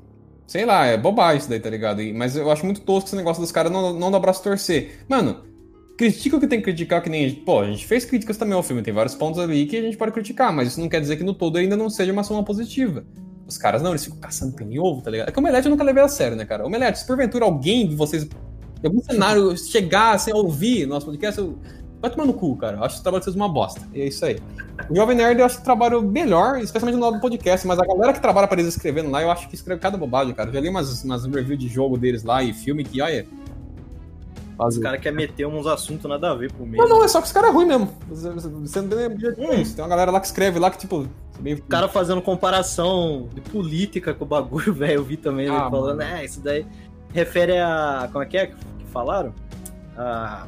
Sei 0.45 0.65
lá, 0.65 0.85
é 0.85 0.97
bobagem 0.97 1.39
isso 1.39 1.49
daí, 1.49 1.59
tá 1.59 1.69
ligado? 1.69 2.01
E- 2.01 2.13
Mas 2.13 2.35
eu 2.35 2.49
acho 2.51 2.65
muito 2.65 2.81
tosco 2.81 3.07
esse 3.09 3.15
negócio 3.15 3.41
dos 3.41 3.51
caras 3.51 3.71
não, 3.71 3.93
não 3.93 4.09
dar 4.11 4.19
braço 4.19 4.39
a 4.41 4.43
torcer. 4.43 4.99
Mano, 5.07 5.43
critica 5.97 6.37
o 6.37 6.39
que 6.39 6.47
tem 6.47 6.59
que 6.59 6.65
criticar, 6.65 7.01
que 7.01 7.09
nem. 7.09 7.33
Pô, 7.33 7.61
a 7.61 7.65
gente 7.69 7.85
fez 7.85 8.05
críticas 8.05 8.37
também 8.37 8.53
ao 8.55 8.63
filme, 8.63 8.81
tem 8.81 8.93
vários 8.93 9.15
pontos 9.15 9.39
ali 9.39 9.65
que 9.65 9.75
a 9.77 9.81
gente 9.81 9.97
pode 9.97 10.11
criticar, 10.11 10.53
mas 10.53 10.69
isso 10.69 10.79
não 10.79 10.87
quer 10.89 11.01
dizer 11.01 11.17
que 11.17 11.23
no 11.23 11.33
todo 11.33 11.57
ainda 11.57 11.75
não 11.75 11.89
seja 11.89 12.11
uma 12.13 12.23
soma 12.23 12.43
positiva. 12.43 13.05
Os 13.45 13.57
caras 13.57 13.81
não, 13.81 13.91
eles 13.91 14.03
ficam 14.03 14.19
caçando 14.19 14.53
pelo 14.55 14.71
em 14.71 14.77
ovo, 14.79 15.01
tá 15.01 15.09
ligado? 15.09 15.29
É 15.29 15.31
que 15.31 15.37
o 15.37 15.41
Omelete 15.41 15.67
eu 15.67 15.71
nunca 15.71 15.83
levei 15.83 16.03
a 16.03 16.07
sério, 16.09 16.35
né, 16.35 16.45
cara? 16.45 16.65
Omelete, 16.65 16.99
se 16.99 17.07
porventura 17.07 17.45
alguém 17.45 17.87
de 17.87 17.95
vocês, 17.95 18.27
em 18.83 18.87
algum 18.87 19.01
cenário, 19.01 19.57
chegassem 19.57 20.33
a 20.33 20.37
ouvir 20.37 20.85
nosso 20.85 21.05
podcast, 21.05 21.39
eu... 21.39 21.57
vai 22.01 22.11
tomar 22.11 22.25
no 22.25 22.33
cu, 22.33 22.55
cara. 22.55 22.77
Eu 22.77 22.83
acho 22.83 22.95
que 22.95 22.99
o 23.01 23.03
trabalho 23.03 23.21
de 23.21 23.25
vocês 23.25 23.35
uma 23.35 23.49
bosta. 23.49 23.81
E 23.93 24.01
é 24.01 24.07
isso 24.07 24.23
aí. 24.25 24.37
O 24.89 24.95
Jovem 24.95 25.17
Nerd 25.17 25.39
eu 25.39 25.45
acho 25.45 25.57
que 25.57 25.63
trabalha 25.63 25.99
melhor, 26.01 26.59
especialmente 26.59 26.97
no 26.97 27.05
lado 27.05 27.15
do 27.15 27.21
podcast, 27.21 27.65
mas 27.65 27.79
a 27.79 27.85
galera 27.85 28.13
que 28.13 28.21
trabalha 28.21 28.47
para 28.47 28.61
eles 28.61 28.75
escrevendo 28.75 29.09
lá, 29.09 29.21
eu 29.21 29.31
acho 29.31 29.49
que 29.49 29.55
escreve 29.55 29.81
cada 29.81 29.97
bobagem, 29.97 30.33
cara. 30.33 30.49
Eu 30.49 30.53
já 30.53 30.59
li 30.59 30.69
umas, 30.69 31.03
umas 31.03 31.25
reviews 31.25 31.59
de 31.59 31.67
jogo 31.67 31.97
deles 31.97 32.23
lá 32.23 32.43
e 32.43 32.53
filme 32.53 32.83
que, 32.83 33.01
olha. 33.01 33.25
Os 34.59 34.77
caras 34.79 34.99
querem 34.99 35.15
meter 35.15 35.45
uns 35.45 35.67
assuntos 35.67 36.09
nada 36.09 36.31
a 36.31 36.35
ver 36.35 36.51
pro 36.51 36.65
meio. 36.65 36.81
Não, 36.81 36.89
não, 36.89 37.03
é 37.03 37.07
só 37.07 37.19
que 37.21 37.27
os 37.27 37.31
caras 37.31 37.51
é 37.51 37.53
ruim 37.53 37.65
mesmo. 37.65 37.93
Sendo 38.65 38.95
bem 38.95 39.05
objetivo, 39.05 39.51
é 39.51 39.61
isso. 39.61 39.75
Tem 39.75 39.83
uma 39.83 39.89
galera 39.89 40.09
lá 40.09 40.19
que 40.19 40.25
escreve 40.25 40.57
lá 40.57 40.71
que, 40.71 40.79
tipo. 40.79 41.07
Meio... 41.39 41.57
O 41.57 41.61
cara 41.61 41.87
fazendo 41.87 42.19
comparação 42.23 43.29
de 43.35 43.41
política 43.41 44.15
com 44.15 44.25
o 44.25 44.27
bagulho, 44.27 44.73
velho. 44.73 44.93
Eu 44.93 45.03
vi 45.03 45.15
também 45.15 45.47
Ah, 45.47 45.69
falando, 45.69 46.01
é, 46.01 46.25
isso 46.25 46.39
daí 46.41 46.65
refere 47.13 47.57
a. 47.57 48.09
Como 48.11 48.23
é 48.23 48.27
que 48.27 48.37
é 48.37 48.47
que 48.47 48.55
falaram? 48.91 49.33
A, 49.97 50.45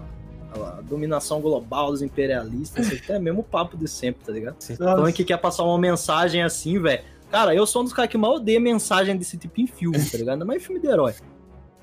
a 0.53 0.81
dominação 0.81 1.41
global 1.41 1.91
dos 1.91 2.01
imperialistas. 2.01 2.91
Isso 2.91 3.11
é 3.11 3.19
mesmo 3.19 3.43
papo 3.43 3.77
de 3.77 3.87
sempre, 3.87 4.23
tá 4.25 4.31
ligado? 4.31 4.55
Falando 4.77 5.13
que 5.13 5.23
quer 5.23 5.37
passar 5.37 5.63
uma 5.63 5.77
mensagem 5.77 6.41
assim, 6.43 6.79
velho. 6.79 7.01
Cara, 7.31 7.53
eu 7.53 7.65
sou 7.67 7.81
um 7.81 7.85
dos 7.85 7.93
caras 7.93 8.09
que 8.09 8.17
mal 8.17 8.35
odeia 8.35 8.59
mensagem 8.59 9.15
desse 9.15 9.37
tipo 9.37 9.61
em 9.61 9.67
filme, 9.67 9.99
tá 9.99 10.17
ligado? 10.17 10.33
Ainda 10.33 10.45
mais 10.45 10.63
filme 10.63 10.81
de 10.81 10.87
herói. 10.87 11.13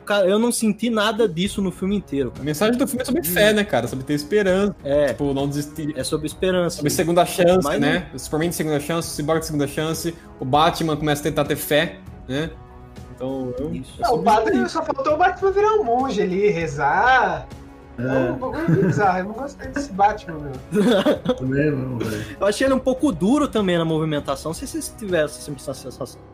Cara, 0.04 0.26
eu 0.28 0.38
não 0.38 0.52
senti 0.52 0.88
nada 0.88 1.28
disso 1.28 1.60
no 1.60 1.72
filme 1.72 1.96
inteiro. 1.96 2.28
A 2.28 2.32
Cara. 2.32 2.44
mensagem 2.44 2.76
do 2.78 2.86
filme 2.86 3.02
é 3.02 3.04
sobre 3.04 3.22
fé, 3.24 3.52
né, 3.52 3.64
cara? 3.64 3.88
Sobre 3.88 4.04
ter 4.04 4.14
esperança, 4.14 4.74
É, 4.84 5.06
tipo, 5.08 5.34
não 5.34 5.48
desistir. 5.48 5.92
é 5.96 6.04
sobre 6.04 6.28
esperança. 6.28 6.76
Sobre 6.76 6.90
segunda 6.90 7.24
chance, 7.26 7.64
Mas 7.64 7.80
né? 7.80 8.08
O 8.14 8.18
Superman 8.18 8.50
de 8.50 8.54
segunda 8.54 8.78
chance, 8.78 9.08
o 9.08 9.12
Cyborg 9.12 9.40
de 9.40 9.46
segunda 9.46 9.66
chance, 9.66 10.14
o 10.38 10.44
Batman 10.44 10.96
começa 10.96 11.22
a 11.22 11.24
tentar 11.24 11.44
ter 11.44 11.56
fé, 11.56 11.98
né? 12.28 12.50
Então, 13.16 13.54
eu... 13.58 13.72
É 13.98 14.02
Não, 14.02 14.14
o 14.16 14.22
padre 14.22 14.56
isso 14.58 14.68
só 14.70 14.82
faltou 14.84 15.14
o 15.14 15.16
Batman 15.16 15.50
virar 15.50 15.72
um 15.74 15.84
monge 15.84 16.20
ali, 16.22 16.48
rezar. 16.50 17.46
É 17.98 18.02
um 18.02 18.54
É, 18.54 18.82
bizarro. 18.82 19.18
Eu 19.20 19.24
não 19.24 19.32
gostei 19.32 19.68
desse 19.68 19.90
Batman, 19.90 20.38
meu. 20.38 20.52
também 21.34 21.70
não, 21.70 21.98
velho. 21.98 22.36
Eu 22.38 22.46
achei 22.46 22.66
ele 22.66 22.74
um 22.74 22.78
pouco 22.78 23.10
duro 23.10 23.48
também 23.48 23.78
na 23.78 23.86
movimentação. 23.86 24.50
Não 24.50 24.54
sei 24.54 24.66
se 24.68 24.72
vocês 24.82 24.94
tiveram 24.98 25.24
essa 25.24 25.40
sensação, 25.40 25.90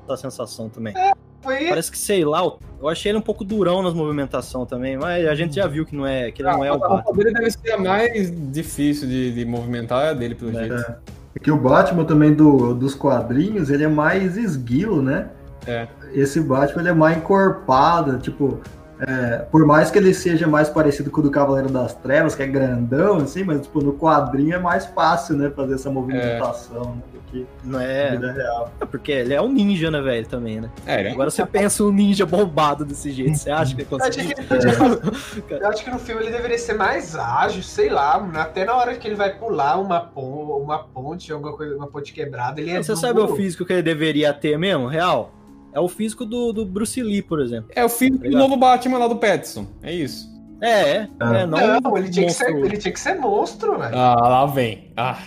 essa 0.08 0.16
sensação 0.16 0.68
também. 0.68 0.92
Foi 1.40 1.68
Parece 1.68 1.90
que, 1.90 1.98
sei 1.98 2.24
lá, 2.24 2.40
eu 2.80 2.88
achei 2.88 3.10
ele 3.10 3.18
um 3.18 3.22
pouco 3.22 3.44
durão 3.44 3.80
nas 3.82 3.94
movimentação 3.94 4.64
também, 4.66 4.96
mas 4.96 5.26
a 5.26 5.34
gente 5.36 5.54
já 5.54 5.66
viu 5.68 5.84
que 5.86 5.94
não 5.94 6.06
é, 6.06 6.30
que 6.32 6.42
ele 6.42 6.50
não 6.50 6.64
é 6.64 6.70
o 6.72 6.74
a 6.74 6.78
Batman. 6.88 7.12
dele 7.16 7.32
deve 7.32 7.50
ser 7.52 7.72
a 7.72 7.78
mais 7.78 8.32
difícil 8.52 9.08
de, 9.08 9.32
de 9.32 9.44
movimentar, 9.44 10.04
é 10.06 10.10
a 10.10 10.12
dele, 10.14 10.34
pelo 10.36 10.50
É. 10.56 10.66
jeito. 10.68 10.94
Porque 11.32 11.50
o 11.50 11.56
Batman 11.56 12.04
também 12.04 12.34
do, 12.34 12.74
dos 12.74 12.94
quadrinhos, 12.94 13.70
ele 13.70 13.82
é 13.84 13.88
mais 13.88 14.36
esguio, 14.36 15.00
né? 15.00 15.30
É. 15.66 15.86
Esse 16.14 16.40
Batman 16.40 16.82
ele 16.82 16.88
é 16.90 16.92
mais 16.94 17.16
encorpado, 17.16 18.18
tipo, 18.18 18.60
é, 19.00 19.38
por 19.50 19.66
mais 19.66 19.90
que 19.90 19.98
ele 19.98 20.14
seja 20.14 20.46
mais 20.46 20.68
parecido 20.68 21.10
com 21.10 21.20
o 21.20 21.24
do 21.24 21.30
Cavaleiro 21.30 21.68
das 21.68 21.92
Trevas, 21.94 22.34
que 22.36 22.42
é 22.42 22.46
grandão, 22.46 23.16
assim, 23.16 23.42
mas 23.42 23.62
tipo, 23.62 23.80
no 23.82 23.94
quadrinho 23.94 24.54
é 24.54 24.58
mais 24.58 24.86
fácil, 24.86 25.36
né, 25.36 25.50
fazer 25.50 25.74
essa 25.74 25.90
movimentação 25.90 26.94
né, 26.96 27.02
do 27.12 27.20
que 27.32 27.46
Não 27.64 27.80
na 27.80 27.84
é, 27.84 28.10
vida 28.12 28.30
real. 28.32 28.70
é 28.80 28.84
porque 28.84 29.10
ele 29.10 29.34
é 29.34 29.40
um 29.42 29.50
ninja, 29.50 29.90
né, 29.90 30.00
velho, 30.00 30.24
também, 30.28 30.60
né? 30.60 30.70
É, 30.86 31.02
é 31.02 31.10
Agora 31.10 31.30
você 31.30 31.44
pensa 31.44 31.82
um 31.82 31.90
ninja 31.90 32.24
bombado 32.24 32.84
desse 32.84 33.10
jeito, 33.10 33.34
você 33.38 33.50
acha 33.50 33.74
que 33.74 33.80
ele 33.82 33.88
Eu 33.90 33.98
consegue? 33.98 34.22
que 34.34 34.40
ele 34.40 34.46
podia 34.48 34.72
fazer- 34.72 35.42
Eu 35.50 35.68
acho 35.68 35.82
que 35.84 35.90
no 35.90 35.98
filme 35.98 36.22
ele 36.22 36.30
deveria 36.30 36.58
ser 36.58 36.74
mais 36.74 37.16
ágil, 37.16 37.62
sei 37.62 37.88
lá. 37.88 38.24
Até 38.34 38.64
na 38.64 38.76
hora 38.76 38.94
que 38.94 39.08
ele 39.08 39.16
vai 39.16 39.34
pular 39.36 39.80
uma, 39.80 40.00
pon 40.00 40.62
uma 40.62 40.78
ponte, 40.84 41.32
alguma 41.32 41.56
coisa, 41.56 41.74
uma 41.74 41.88
ponte 41.88 42.12
quebrada, 42.12 42.60
ele 42.60 42.70
é 42.70 42.80
Você 42.80 42.92
duro. 42.92 43.00
sabe 43.00 43.20
o 43.20 43.34
físico 43.34 43.64
que 43.64 43.72
ele 43.72 43.82
deveria 43.82 44.32
ter 44.32 44.56
mesmo, 44.56 44.86
real? 44.86 45.32
É 45.72 45.80
o 45.80 45.88
físico 45.88 46.24
do, 46.26 46.52
do 46.52 46.64
Bruce 46.66 47.02
Lee, 47.02 47.22
por 47.22 47.40
exemplo. 47.40 47.70
É 47.74 47.84
o 47.84 47.88
filho 47.88 48.12
do 48.12 48.16
Obrigado. 48.18 48.40
novo 48.40 48.56
Batman 48.56 48.98
lá 48.98 49.08
do 49.08 49.16
Pattinson. 49.16 49.66
É 49.82 49.92
isso. 49.92 50.30
É, 50.60 50.68
é, 50.90 51.08
Ah. 51.18 51.38
é, 51.38 51.46
não, 51.46 51.80
Não, 51.80 51.96
ele 51.98 52.08
tinha, 52.10 52.26
que 52.26 52.32
ser, 52.32 52.50
monstro. 52.50 52.66
ele 52.66 52.76
tinha 52.76 52.92
que 52.92 53.00
ser 53.00 53.14
monstro, 53.14 53.78
velho. 53.78 53.96
Ah, 53.96 54.14
lá 54.14 54.46
vem. 54.46 54.92
Ah, 54.96 55.18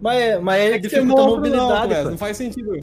Mas, 0.00 0.40
mas 0.40 0.60
ele 0.62 0.70
tem 0.72 0.80
que 0.82 0.88
ser 0.90 0.96
dificulta 1.00 1.22
a 1.22 1.24
monstro 1.24 1.50
não, 1.56 1.66
mobilidade, 1.68 2.02
pô. 2.04 2.10
não 2.10 2.18
faz 2.18 2.36
sentido. 2.36 2.74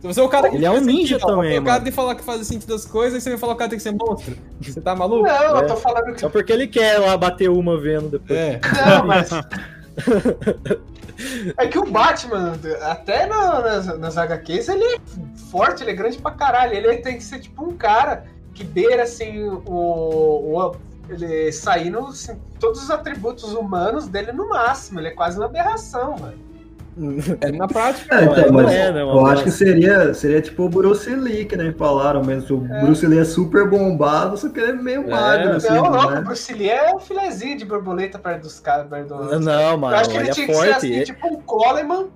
Se 0.00 0.06
você 0.06 0.20
é 0.20 0.22
o 0.22 0.28
cara 0.28 0.48
que 0.48 0.56
Ele 0.56 0.64
é 0.66 0.70
um 0.70 0.80
ninja 0.80 1.18
sentido, 1.18 1.26
também, 1.34 1.58
O 1.58 1.64
cara 1.64 1.82
de 1.82 1.90
falar 1.90 2.14
que 2.14 2.22
faz 2.22 2.46
sentido 2.46 2.68
das 2.68 2.84
coisas, 2.84 3.18
e 3.18 3.20
você 3.20 3.30
vai 3.30 3.38
falar 3.38 3.52
que 3.54 3.56
o 3.56 3.58
cara 3.58 3.70
tem 3.70 3.78
que 3.78 3.82
ser 3.82 3.92
monstro. 3.92 4.36
Você 4.60 4.80
tá 4.80 4.94
maluco? 4.94 5.22
Não, 5.26 5.56
É. 5.56 5.62
eu 5.62 5.66
tô 5.66 5.76
falando 5.76 6.12
que. 6.14 6.20
Só 6.20 6.28
porque 6.28 6.52
ele 6.52 6.66
quer 6.68 6.98
lá 6.98 7.16
bater 7.16 7.48
uma 7.50 7.80
vendo 7.80 8.08
depois. 8.10 8.38
É. 8.38 8.60
Não, 8.86 9.06
mas. 9.06 9.30
É 11.56 11.66
que 11.66 11.78
o 11.78 11.84
Batman, 11.90 12.52
até 12.82 13.26
na- 13.26 13.60
nas, 13.60 13.98
nas 13.98 14.16
HQs, 14.18 14.68
ele 14.68 14.84
é 14.84 14.98
forte, 15.50 15.82
ele 15.82 15.90
é 15.90 15.94
grande 15.94 16.18
pra 16.18 16.30
caralho. 16.30 16.74
Ele 16.74 16.96
tem 16.98 17.16
que 17.16 17.24
ser 17.24 17.40
tipo 17.40 17.64
um 17.64 17.76
cara 17.76 18.24
que 18.54 18.62
beira 18.64 19.02
assim 19.02 19.42
o. 19.42 19.62
o 19.66 20.76
ele 21.10 21.50
saindo 21.52 22.00
assim, 22.08 22.38
todos 22.60 22.82
os 22.82 22.90
atributos 22.90 23.54
humanos 23.54 24.06
dele 24.06 24.30
no 24.30 24.48
máximo. 24.50 25.00
Ele 25.00 25.08
é 25.08 25.12
quase 25.12 25.38
uma 25.38 25.46
aberração, 25.46 26.16
mano. 26.18 26.47
É 27.40 27.52
na 27.52 27.66
prática. 27.68 28.14
É, 28.20 28.24
então, 28.24 28.46
Não 28.46 28.52
mas 28.52 28.72
é, 28.72 28.92
né, 28.92 29.02
eu 29.02 29.26
acho 29.26 29.44
que 29.44 29.50
seria, 29.50 30.12
seria 30.14 30.40
tipo 30.40 30.64
o 30.64 30.68
Bruce 30.68 31.08
Lee, 31.14 31.44
que 31.44 31.56
nem 31.56 31.72
falaram 31.72 32.22
mesmo. 32.24 32.62
O 32.68 32.74
É. 32.74 32.80
Bruce 32.84 33.06
Lee 33.06 33.18
é 33.20 33.24
super 33.24 33.68
bombado, 33.68 34.36
só 34.36 34.48
que 34.48 34.58
ele 34.58 34.72
é 34.72 34.74
meio 34.74 35.02
É, 35.04 35.10
magro, 35.10 35.52
assim, 35.56 35.68
não, 35.68 35.84
não, 35.90 36.06
o 36.06 36.10
né? 36.10 36.20
Bruce 36.22 36.52
Lee 36.52 36.70
é 36.70 36.94
um 36.94 36.98
filezinho 36.98 37.56
de 37.58 37.64
borboleta 37.64 38.18
perto 38.18 38.42
dos 38.42 38.58
caras. 38.60 38.88
perto 38.88 39.08
do- 39.14 39.40
Não, 39.40 39.70
Eu 39.72 39.78
mano, 39.78 39.96
acho 39.96 40.10
que 40.10 40.16
ele 40.16 40.24
ele 40.24 40.30
é 40.30 40.32
tinha 40.34 40.46
que 40.46 40.54
ser 40.54 40.70
assim, 40.74 41.02
tipo 41.04 41.26
um 41.28 41.40
Coleman 41.42 42.08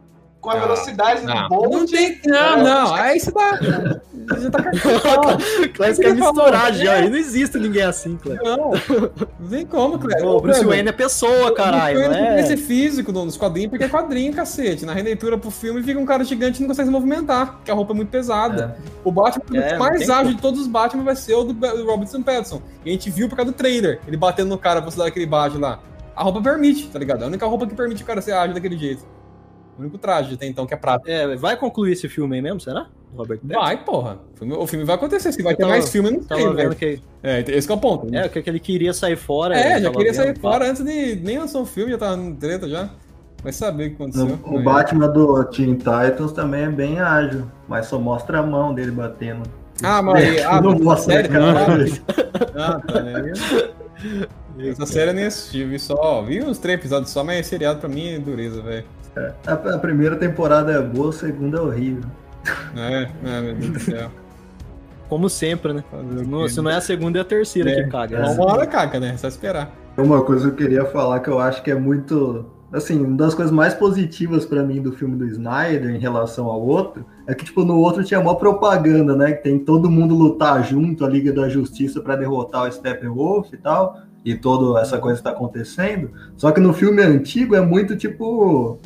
com 0.42 0.50
a 0.50 0.56
velocidade 0.56 1.24
Não, 1.24 1.42
do 1.44 1.48
Bolt. 1.48 1.72
não 1.72 1.86
tem. 1.86 2.20
Não, 2.26 2.62
não. 2.64 2.94
Aí 2.94 3.18
você 3.20 3.30
tá. 3.32 3.58
Você 4.28 4.50
tá 4.50 4.58
O 5.64 5.68
Clés 5.72 5.98
quer 5.98 6.14
misturar 6.14 6.72
já. 6.74 6.94
Aí 6.94 7.08
não 7.08 7.16
existe 7.16 7.58
ninguém 7.58 7.82
assim, 7.82 8.16
Clés. 8.16 8.40
Não, 8.42 8.72
não 9.40 9.48
tem 9.48 9.64
como, 9.64 9.98
Cleber. 9.98 10.26
O 10.26 10.40
Bruce 10.40 10.64
Wayne 10.64 10.88
é 10.88 10.92
pessoa, 10.92 11.54
caralho, 11.54 11.94
Bruce 11.98 12.08
não 12.10 12.14
Wayne 12.18 12.34
tem 12.36 12.38
é? 12.38 12.42
que 12.42 12.48
ser 12.48 12.56
físico 12.56 13.12
no- 13.12 13.24
nos 13.24 13.36
quadrinhos, 13.36 13.70
porque 13.70 13.84
é 13.84 13.88
quadrinho, 13.88 14.34
cacete. 14.34 14.84
Na 14.84 14.92
releitura 14.92 15.38
pro 15.38 15.50
filme 15.50 15.82
fica 15.82 15.98
um 15.98 16.04
cara 16.04 16.24
gigante 16.24 16.58
e 16.58 16.60
não 16.62 16.68
consegue 16.68 16.88
se 16.88 16.92
movimentar, 16.92 17.52
porque 17.58 17.70
a 17.70 17.74
roupa 17.74 17.92
é 17.92 17.96
muito 17.96 18.10
pesada. 18.10 18.76
O 19.04 19.12
Batman 19.12 19.60
É, 19.60 19.76
o 19.76 19.78
mais 19.78 20.10
ágil 20.10 20.34
de 20.34 20.42
todos 20.42 20.60
os 20.60 20.66
Batman 20.66 21.04
vai 21.04 21.14
ser 21.16 21.34
o 21.34 21.44
do, 21.44 21.52
do 21.52 21.86
Robertson 21.86 22.20
Pattinson. 22.22 22.60
E 22.84 22.90
a 22.90 22.92
gente 22.92 23.08
viu 23.10 23.28
por 23.28 23.36
causa 23.36 23.52
do 23.52 23.54
trailer, 23.56 24.00
ele 24.08 24.16
batendo 24.16 24.48
no 24.48 24.58
cara, 24.58 24.78
a 24.78 24.80
velocidade 24.80 25.10
daquele 25.10 25.26
bate 25.26 25.56
lá. 25.56 25.78
A 26.16 26.22
roupa 26.24 26.42
permite, 26.42 26.88
tá 26.88 26.98
ligado? 26.98 27.20
É 27.22 27.24
a 27.24 27.28
única 27.28 27.46
roupa 27.46 27.66
que 27.66 27.74
permite 27.74 28.02
o 28.02 28.06
cara 28.06 28.20
ser 28.20 28.32
ágil 28.32 28.54
daquele 28.54 28.76
jeito. 28.76 29.04
O 29.78 29.80
único 29.80 29.96
traje 29.98 30.34
até 30.34 30.46
então 30.46 30.66
que 30.66 30.74
é 30.74 30.76
prata. 30.76 31.10
É, 31.10 31.34
vai 31.36 31.56
concluir 31.56 31.92
esse 31.92 32.08
filme 32.08 32.36
aí 32.36 32.42
mesmo, 32.42 32.60
será? 32.60 32.86
Robert 33.16 33.38
Pattinson? 33.38 33.60
Vai, 33.60 33.84
porra. 33.84 34.18
O 34.34 34.38
filme, 34.38 34.54
o 34.54 34.66
filme 34.66 34.84
vai 34.84 34.96
acontecer. 34.96 35.32
Se 35.32 35.42
vai 35.42 35.52
Eu 35.52 35.56
ter 35.56 35.62
tava- 35.62 35.72
mais 35.74 35.88
filme, 35.90 36.10
não 36.10 36.22
Tava 36.24 36.40
vendo 36.42 36.56
velho. 36.56 36.74
que. 36.76 37.00
É, 37.22 37.40
esse 37.48 37.66
que 37.66 37.72
é 37.72 37.76
o 37.76 37.80
ponto. 37.80 38.14
É, 38.14 38.26
o 38.26 38.30
que 38.30 38.42
que 38.42 38.50
ele 38.50 38.60
queria 38.60 38.92
sair 38.92 39.16
fora. 39.16 39.56
É, 39.58 39.80
já 39.80 39.90
queria 39.90 40.12
vendo, 40.12 40.22
sair 40.22 40.34
pá. 40.38 40.50
fora 40.52 40.70
antes 40.70 40.84
de 40.84 41.16
nem 41.16 41.38
lançar 41.38 41.58
o 41.60 41.66
filme, 41.66 41.90
já 41.92 41.98
tava 41.98 42.16
no 42.16 42.34
treta 42.36 42.68
já. 42.68 42.90
Vai 43.42 43.52
saber 43.52 43.86
o 43.86 43.88
que 43.90 43.94
aconteceu. 43.96 44.38
O, 44.44 44.54
o 44.54 44.58
Aí. 44.58 44.64
Batman 44.64 45.08
do 45.08 45.44
Teen 45.46 45.74
Titans 45.74 46.32
também 46.32 46.64
é 46.64 46.68
bem 46.68 47.00
ágil, 47.00 47.44
mas 47.66 47.86
só 47.86 47.98
mostra 47.98 48.38
a 48.38 48.42
mão 48.42 48.72
dele 48.72 48.92
batendo. 48.92 49.42
Ah, 49.82 50.00
mas 50.02 50.22
aí, 50.22 50.40
ah, 50.44 50.60
não 50.60 50.78
mostra 50.78 51.14
sério? 51.14 51.30
cara. 51.30 51.66
Ah, 52.54 52.80
tá, 52.86 53.02
né? 53.02 53.32
Essa 54.58 54.86
série 54.86 55.10
eu 55.10 55.14
nem 55.14 55.24
assisti, 55.24 55.64
vi 55.64 55.78
só. 55.78 56.22
Vi 56.22 56.42
uns 56.42 56.58
três 56.58 56.78
episódios 56.78 57.10
só, 57.10 57.24
mas 57.24 57.46
seriado 57.46 57.80
pra 57.80 57.88
mim 57.88 58.08
é 58.14 58.18
dureza, 58.18 58.60
velho. 58.62 58.84
A, 59.46 59.52
a 59.52 59.78
primeira 59.78 60.16
temporada 60.16 60.72
é 60.72 60.80
boa, 60.80 61.10
a 61.10 61.12
segunda 61.12 61.58
é 61.58 61.60
horrível. 61.60 62.04
É, 62.76 63.08
é, 63.24 63.40
meu 63.40 63.54
Deus 63.54 63.70
do 63.72 63.78
céu. 63.80 64.10
Como 65.08 65.28
sempre, 65.28 65.74
né? 65.74 65.84
Não- 66.26 66.48
se 66.48 66.60
não 66.62 66.70
é 66.70 66.76
a 66.76 66.80
segunda, 66.80 67.18
é 67.18 67.20
a 67.22 67.24
terceira 67.24 67.70
É. 67.70 67.82
que 67.84 67.90
caga. 67.90 68.16
É 68.18 68.24
uma 68.30 68.44
hora 68.52 68.66
caca, 68.66 68.98
né? 68.98 69.14
Só 69.18 69.28
esperar. 69.28 69.70
Uma 69.96 70.22
coisa 70.22 70.46
que 70.50 70.52
eu 70.52 70.56
queria 70.66 70.84
falar 70.86 71.20
que 71.20 71.28
eu 71.28 71.38
acho 71.38 71.62
que 71.62 71.70
é 71.70 71.74
muito. 71.74 72.46
Assim, 72.72 72.98
uma 73.04 73.18
das 73.18 73.34
coisas 73.34 73.52
mais 73.52 73.74
positivas 73.74 74.46
pra 74.46 74.62
mim 74.62 74.80
do 74.80 74.92
filme 74.92 75.14
do 75.14 75.26
Snyder 75.26 75.90
em 75.94 75.98
relação 75.98 76.46
ao 76.46 76.62
outro 76.62 77.04
é 77.26 77.34
que, 77.34 77.44
tipo, 77.44 77.62
no 77.66 77.76
outro 77.76 78.02
tinha 78.02 78.18
mó 78.22 78.34
propaganda, 78.34 79.14
né? 79.14 79.32
Que 79.32 79.42
tem 79.42 79.58
todo 79.58 79.90
mundo 79.90 80.14
lutar 80.14 80.64
junto, 80.64 81.04
a 81.04 81.08
Liga 81.10 81.30
da 81.34 81.46
Justiça 81.50 82.00
pra 82.00 82.16
derrotar 82.16 82.66
o 82.66 82.72
Steppenwolf 82.72 83.52
e 83.52 83.58
tal, 83.58 83.98
e 84.24 84.34
toda 84.34 84.80
essa 84.80 84.96
coisa 84.96 85.18
que 85.18 85.24
tá 85.24 85.32
acontecendo. 85.32 86.10
Só 86.38 86.50
que 86.50 86.60
no 86.60 86.72
filme 86.72 87.02
antigo 87.02 87.54
é 87.54 87.60
muito 87.60 87.94
tipo. 87.94 88.78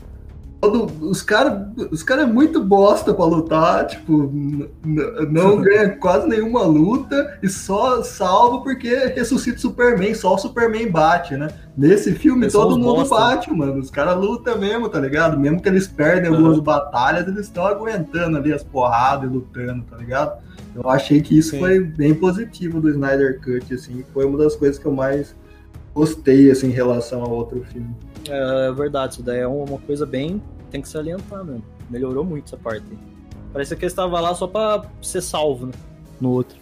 Todo- 0.70 1.09
os 1.09 1.22
caras 1.22 1.68
os 1.90 2.02
cara 2.02 2.22
é 2.22 2.26
muito 2.26 2.62
bosta 2.62 3.12
pra 3.14 3.24
lutar, 3.24 3.86
tipo, 3.86 4.32
não 5.30 5.56
ganha 5.62 5.90
quase 5.97 6.28
nenhuma 6.28 6.62
luta 6.62 7.38
e 7.43 7.48
só 7.48 8.02
salva 8.02 8.62
porque 8.62 8.94
ressuscita 9.14 9.59
o 9.59 9.60
Superman, 9.60 10.14
só 10.14 10.34
o 10.34 10.38
Superman 10.38 10.90
bate, 10.90 11.36
né? 11.36 11.48
Nesse 11.76 12.14
filme 12.14 12.48
todo 12.51 12.78
mundo 12.78 12.97
bosta. 13.06 13.14
bate, 13.14 13.52
mano. 13.52 13.78
Os 13.78 13.90
caras 13.90 14.16
lutam 14.16 14.59
mesmo, 14.59 14.88
tá 14.88 14.98
ligado? 14.98 15.38
Mesmo 15.38 15.60
que 15.60 15.68
eles 15.68 15.86
perdem 15.86 16.30
algumas 16.30 16.59
batalhas, 16.60 17.26
eles 17.28 17.47
estão 17.47 17.66
aguentando 17.66 18.36
ali 18.36 18.52
as 18.52 18.62
porradas 18.62 19.28
e 19.30 19.32
lutando, 19.32 19.84
tá 19.84 19.97
ligado? 19.97 20.40
Eu 20.74 20.88
achei 20.90 21.20
que 21.20 21.38
isso 21.38 21.51
Sim. 21.52 21.59
foi 21.60 21.80
bem 21.80 22.14
positivo 22.14 22.80
do 22.80 22.88
Snyder 22.90 23.40
Cut, 23.40 23.72
assim. 23.74 24.05
Foi 24.12 24.24
uma 24.26 24.36
das 24.38 24.55
coisas 24.56 24.78
que 24.78 24.86
eu 24.86 24.93
mais 24.93 25.34
gostei, 25.94 26.51
assim, 26.51 26.68
em 26.68 26.72
relação 26.72 27.22
ao 27.22 27.30
outro 27.30 27.64
filme. 27.72 27.88
É, 28.28 28.68
é 28.68 28.72
verdade, 28.72 29.14
isso 29.14 29.22
daí 29.22 29.38
é 29.40 29.47
uma 29.47 29.78
coisa 29.78 30.05
bem. 30.05 30.43
Tem 30.70 30.80
que 30.80 30.88
salientar 30.88 31.44
mesmo. 31.44 31.64
Melhorou 31.90 32.24
muito 32.24 32.47
essa 32.47 32.56
parte. 32.56 32.84
aí. 32.90 32.98
Parece 33.52 33.74
que 33.74 33.84
ele 33.84 33.86
estava 33.86 34.20
lá 34.20 34.34
só 34.34 34.47
pra 34.47 34.84
ser 35.01 35.22
salvo, 35.22 35.66
né? 35.66 35.72
No 36.20 36.30
outro. 36.30 36.59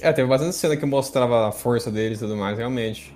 É, 0.00 0.12
teve 0.12 0.28
bastante 0.28 0.54
cena 0.54 0.76
que 0.76 0.86
mostrava 0.86 1.48
a 1.48 1.52
força 1.52 1.90
deles 1.90 2.18
e 2.18 2.22
tudo 2.22 2.36
mais, 2.36 2.56
realmente. 2.56 3.14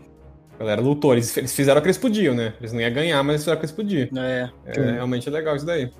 A 0.57 0.59
galera 0.59 0.81
lutou, 0.81 1.13
eles, 1.13 1.37
eles 1.37 1.55
fizeram 1.55 1.79
o 1.79 1.83
que 1.83 1.89
eles 1.89 1.99
podiam, 1.99 2.35
né? 2.35 2.55
Eles 2.61 2.73
não 2.73 2.81
iam 2.81 2.93
ganhar, 2.93 3.23
mas 3.23 3.35
eles 3.35 3.43
fizeram 3.43 3.57
o 3.57 3.61
que 3.61 3.67
eles 3.67 3.75
podiam. 3.75 4.09
É. 4.23 4.51
É, 4.67 4.93
realmente 4.93 5.29
é 5.29 5.33
legal 5.33 5.57
isso 5.57 5.67
daí. 5.67 5.91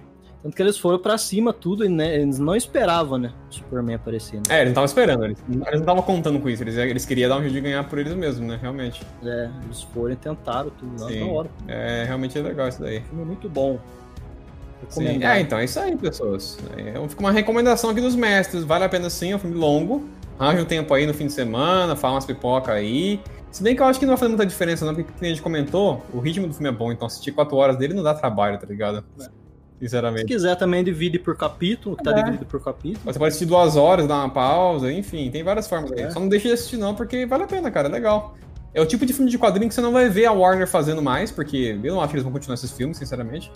Tanto 0.45 0.55
que 0.55 0.63
eles 0.63 0.77
foram 0.77 0.99
pra 0.99 1.17
cima, 1.17 1.55
tudo, 1.55 1.87
e 1.87 1.89
né, 1.89 2.21
eles 2.21 2.39
não 2.39 2.55
esperavam, 2.55 3.17
né? 3.17 3.33
O 3.51 3.55
Superman 3.55 3.97
aparecer, 3.97 4.37
né? 4.37 4.43
É, 4.51 4.61
eles 4.61 4.75
não 4.75 4.85
estavam 4.85 4.85
esperando, 4.85 5.25
eles, 5.25 5.39
eles 5.49 5.63
não 5.73 5.81
estavam 5.81 6.03
contando 6.03 6.39
com 6.39 6.51
isso, 6.51 6.63
eles, 6.63 6.77
eles 6.77 7.07
queriam 7.07 7.31
dar 7.31 7.39
um 7.39 7.41
jeito 7.41 7.55
de 7.55 7.61
ganhar 7.63 7.83
por 7.89 7.99
eles 7.99 8.13
mesmos, 8.13 8.47
né? 8.47 8.59
Realmente. 8.61 9.01
É, 9.25 9.49
eles 9.65 9.83
foram 9.83 10.13
e 10.13 10.17
tentaram 10.17 10.69
tudo 10.69 11.03
lá 11.03 11.11
na 11.11 11.27
hora. 11.27 11.49
É, 11.67 12.05
realmente 12.05 12.39
é 12.39 12.43
legal 12.43 12.69
isso 12.69 12.83
daí. 12.83 13.01
Filme 13.01 13.25
muito 13.25 13.49
bom. 13.49 13.81
Sim. 14.89 15.23
É, 15.25 15.41
então 15.41 15.59
é 15.59 15.65
isso 15.65 15.79
aí, 15.81 15.97
pessoas. 15.97 16.59
É, 16.77 17.09
fica 17.09 17.21
uma 17.21 17.33
recomendação 17.33 17.91
aqui 17.91 18.01
dos 18.01 18.15
mestres. 18.15 18.65
Vale 18.65 18.85
a 18.85 18.89
pena 18.89 19.09
sim, 19.11 19.33
é 19.33 19.37
um 19.37 19.39
filme 19.39 19.57
longo. 19.57 20.05
Arranja 20.39 20.63
um 20.63 20.67
tempo 20.67 20.93
aí 20.93 21.07
no 21.07 21.15
fim 21.15 21.27
de 21.27 21.33
semana, 21.33 21.95
fala 21.95 22.15
umas 22.15 22.25
pipoca 22.25 22.73
aí. 22.73 23.21
Se 23.53 23.63
bem 23.63 23.77
que 23.77 23.81
eu 23.81 23.87
acho 23.87 24.01
que 24.01 24.05
não 24.05 24.13
vai 24.15 24.19
fazer 24.19 24.31
muita 24.31 24.45
diferença, 24.45 24.85
não, 24.85 24.95
porque 24.95 25.13
como 25.13 25.25
a 25.25 25.29
gente 25.29 25.41
comentou, 25.41 26.03
o 26.13 26.19
ritmo 26.19 26.49
do 26.49 26.53
filme 26.55 26.69
é 26.69 26.73
bom, 26.73 26.91
então 26.91 27.07
assistir 27.07 27.31
4 27.31 27.57
horas 27.57 27.77
dele 27.77 27.95
não 27.95 28.03
dá 28.03 28.13
trabalho, 28.13 28.59
tá 28.59 28.67
ligado? 28.67 29.05
Se 29.17 29.29
Sinceramente. 29.79 30.25
quiser 30.25 30.57
também 30.57 30.83
divide 30.83 31.21
por 31.21 31.37
capítulo, 31.37 31.97
que 31.97 32.03
tá 32.03 32.11
É. 32.11 32.15
dividido 32.15 32.47
por 32.47 32.61
capítulo. 32.63 33.01
Você 33.05 33.17
pode 33.19 33.29
assistir 33.29 33.47
duas 33.47 33.77
horas, 33.77 34.09
dar 34.09 34.17
uma 34.17 34.31
pausa, 34.31 34.91
enfim, 34.93 35.31
tem 35.31 35.45
várias 35.45 35.69
formas 35.69 35.93
aí. 35.93 36.01
É. 36.01 36.11
Só 36.11 36.19
não 36.19 36.29
deixe 36.29 36.49
de 36.49 36.55
assistir, 36.55 36.77
não, 36.79 36.97
porque 36.97 37.27
vale 37.27 37.45
a 37.45 37.47
pena, 37.47 37.71
cara, 37.71 37.87
é 37.89 37.93
legal. 37.93 38.37
É 38.73 38.81
o 38.81 38.87
tipo 38.87 39.07
de 39.07 39.13
filme 39.13 39.31
de 39.31 39.39
quadrinho 39.39 39.69
que 39.69 39.75
você 39.75 39.81
não 39.81 39.93
vai 39.93 40.09
ver 40.09 40.27
a 40.27 40.33
Warner 40.33 40.67
fazendo 40.67 41.01
mais, 41.01 41.31
porque 41.31 41.79
eu 41.81 41.95
não 41.95 42.01
acho 42.01 42.09
que 42.09 42.17
eles 42.17 42.25
vão 42.25 42.33
continuar 42.33 42.55
esses 42.55 42.73
filmes, 42.73 42.97
sinceramente. 42.97 43.53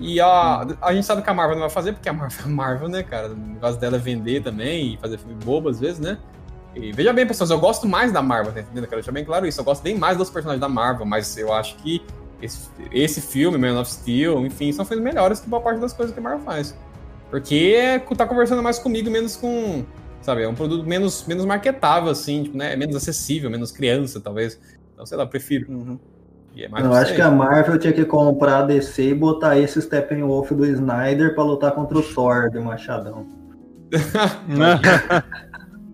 E 0.00 0.20
a, 0.20 0.66
a 0.82 0.92
gente 0.92 1.06
sabe 1.06 1.22
que 1.22 1.30
a 1.30 1.34
Marvel 1.34 1.56
não 1.56 1.62
vai 1.62 1.70
fazer, 1.70 1.92
porque 1.92 2.08
a 2.08 2.12
Marvel 2.12 2.48
Marvel, 2.50 2.88
né, 2.88 3.02
cara? 3.02 3.32
O 3.32 3.36
negócio 3.36 3.80
dela 3.80 3.96
é 3.96 3.98
vender 3.98 4.42
também 4.42 4.94
e 4.94 4.96
fazer 4.96 5.18
filme 5.18 5.34
bobo 5.44 5.68
às 5.68 5.80
vezes, 5.80 6.00
né? 6.00 6.18
E 6.74 6.92
veja 6.92 7.12
bem, 7.12 7.24
pessoas, 7.26 7.50
eu 7.50 7.58
gosto 7.58 7.86
mais 7.86 8.10
da 8.10 8.20
Marvel, 8.20 8.52
tá 8.52 8.60
entendendo? 8.60 8.84
Quero 8.84 9.00
deixar 9.00 9.12
bem 9.12 9.24
claro 9.24 9.46
isso. 9.46 9.60
Eu 9.60 9.64
gosto 9.64 9.82
bem 9.82 9.96
mais 9.96 10.18
dos 10.18 10.28
personagens 10.28 10.60
da 10.60 10.68
Marvel, 10.68 11.06
mas 11.06 11.36
eu 11.36 11.52
acho 11.52 11.76
que 11.76 12.02
esse, 12.42 12.68
esse 12.92 13.20
filme, 13.20 13.56
Man 13.56 13.80
of 13.80 13.90
Steel, 13.90 14.44
enfim, 14.44 14.72
são 14.72 14.84
filmes 14.84 15.04
melhores 15.04 15.38
que 15.38 15.48
boa 15.48 15.62
parte 15.62 15.80
das 15.80 15.92
coisas 15.92 16.12
que 16.12 16.18
a 16.18 16.22
Marvel 16.22 16.44
faz. 16.44 16.76
Porque 17.30 17.74
é, 17.76 17.98
tá 17.98 18.26
conversando 18.26 18.62
mais 18.62 18.78
comigo, 18.78 19.10
menos 19.10 19.36
com. 19.36 19.84
Sabe, 20.20 20.42
é 20.42 20.48
um 20.48 20.54
produto 20.54 20.86
menos, 20.86 21.26
menos 21.26 21.44
marketável, 21.44 22.10
assim, 22.10 22.44
tipo, 22.44 22.56
né? 22.56 22.72
É 22.72 22.76
menos 22.76 22.96
acessível, 22.96 23.50
menos 23.50 23.70
criança, 23.70 24.20
talvez. 24.20 24.58
Então, 24.92 25.06
sei 25.06 25.16
lá, 25.16 25.24
eu 25.24 25.28
prefiro. 25.28 25.70
Uhum. 25.70 25.98
E 26.54 26.64
é 26.64 26.68
acho 26.70 27.14
que 27.14 27.20
a 27.20 27.30
Marvel 27.30 27.78
tinha 27.78 27.92
que 27.92 28.04
comprar 28.04 28.58
a 28.58 28.62
DC 28.62 29.10
e 29.10 29.14
botar 29.14 29.58
esse 29.58 29.80
Steppenwolf 29.82 30.52
do 30.52 30.64
Snyder 30.64 31.34
pra 31.34 31.42
lutar 31.42 31.72
contra 31.72 31.98
o 31.98 32.02
Thor 32.14 32.50
do 32.50 32.62
Machadão. 32.62 33.26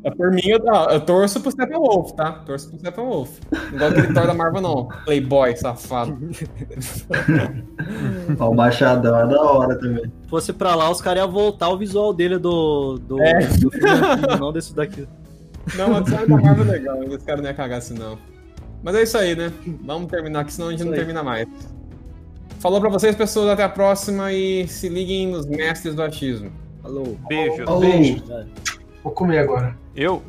É 0.02 0.10
por 0.10 0.30
mim, 0.30 0.40
eu, 0.46 0.58
eu 0.90 1.00
torço 1.00 1.40
pro 1.40 1.50
Steppenwolf, 1.50 2.12
tá? 2.12 2.32
Torço 2.32 2.70
pro 2.70 2.78
Steppenwolf. 2.78 3.38
Não 3.52 3.78
gosto 3.78 3.94
daquele 3.94 4.14
Thor 4.14 4.26
da 4.26 4.34
Marvel, 4.34 4.62
não. 4.62 4.88
Playboy, 5.04 5.54
safado. 5.56 6.16
O 8.38 8.54
Machadão 8.54 9.18
é 9.18 9.26
da 9.26 9.42
hora 9.42 9.78
também. 9.78 10.04
Se 10.22 10.28
fosse 10.28 10.52
pra 10.52 10.74
lá, 10.74 10.90
os 10.90 11.02
caras 11.02 11.22
iam 11.22 11.30
voltar 11.30 11.68
o 11.68 11.76
visual 11.76 12.14
dele 12.14 12.38
do, 12.38 12.98
do, 12.98 13.20
É. 13.20 13.40
do 13.40 13.70
filme 13.70 14.38
não 14.38 14.52
desse 14.52 14.74
daqui. 14.74 15.06
Não, 15.76 15.90
mas 15.90 16.08
sabe 16.08 16.28
da 16.28 16.36
Marvel 16.38 16.64
é 16.64 16.70
legal. 16.70 17.02
Esse 17.04 17.24
cara 17.24 17.42
não 17.42 17.48
ia 17.48 17.54
cagar 17.54 17.78
assim, 17.78 17.94
não. 17.94 18.16
Mas 18.82 18.94
é 18.94 19.02
isso 19.02 19.18
aí, 19.18 19.36
né? 19.36 19.52
Vamos 19.84 20.10
terminar 20.10 20.40
aqui, 20.40 20.52
senão 20.52 20.68
a 20.68 20.70
gente 20.70 20.80
Isso 20.80 20.86
não 20.86 20.92
aí. 20.92 20.98
termina 20.98 21.22
mais. 21.22 21.46
Falou 22.60 22.80
pra 22.80 22.88
vocês, 22.90 23.14
pessoas. 23.14 23.48
Até 23.50 23.62
a 23.62 23.68
próxima 23.68 24.32
e 24.32 24.66
se 24.68 24.88
liguem 24.88 25.28
nos 25.28 25.46
mestres 25.46 25.94
do 25.94 26.02
achismo. 26.02 26.50
Falou. 26.82 27.18
Beijo. 27.28 27.64
Falou. 27.64 27.80
Beijo. 27.80 28.24
Vou 29.02 29.12
comer 29.12 29.38
agora. 29.38 29.76
Eu? 29.94 30.22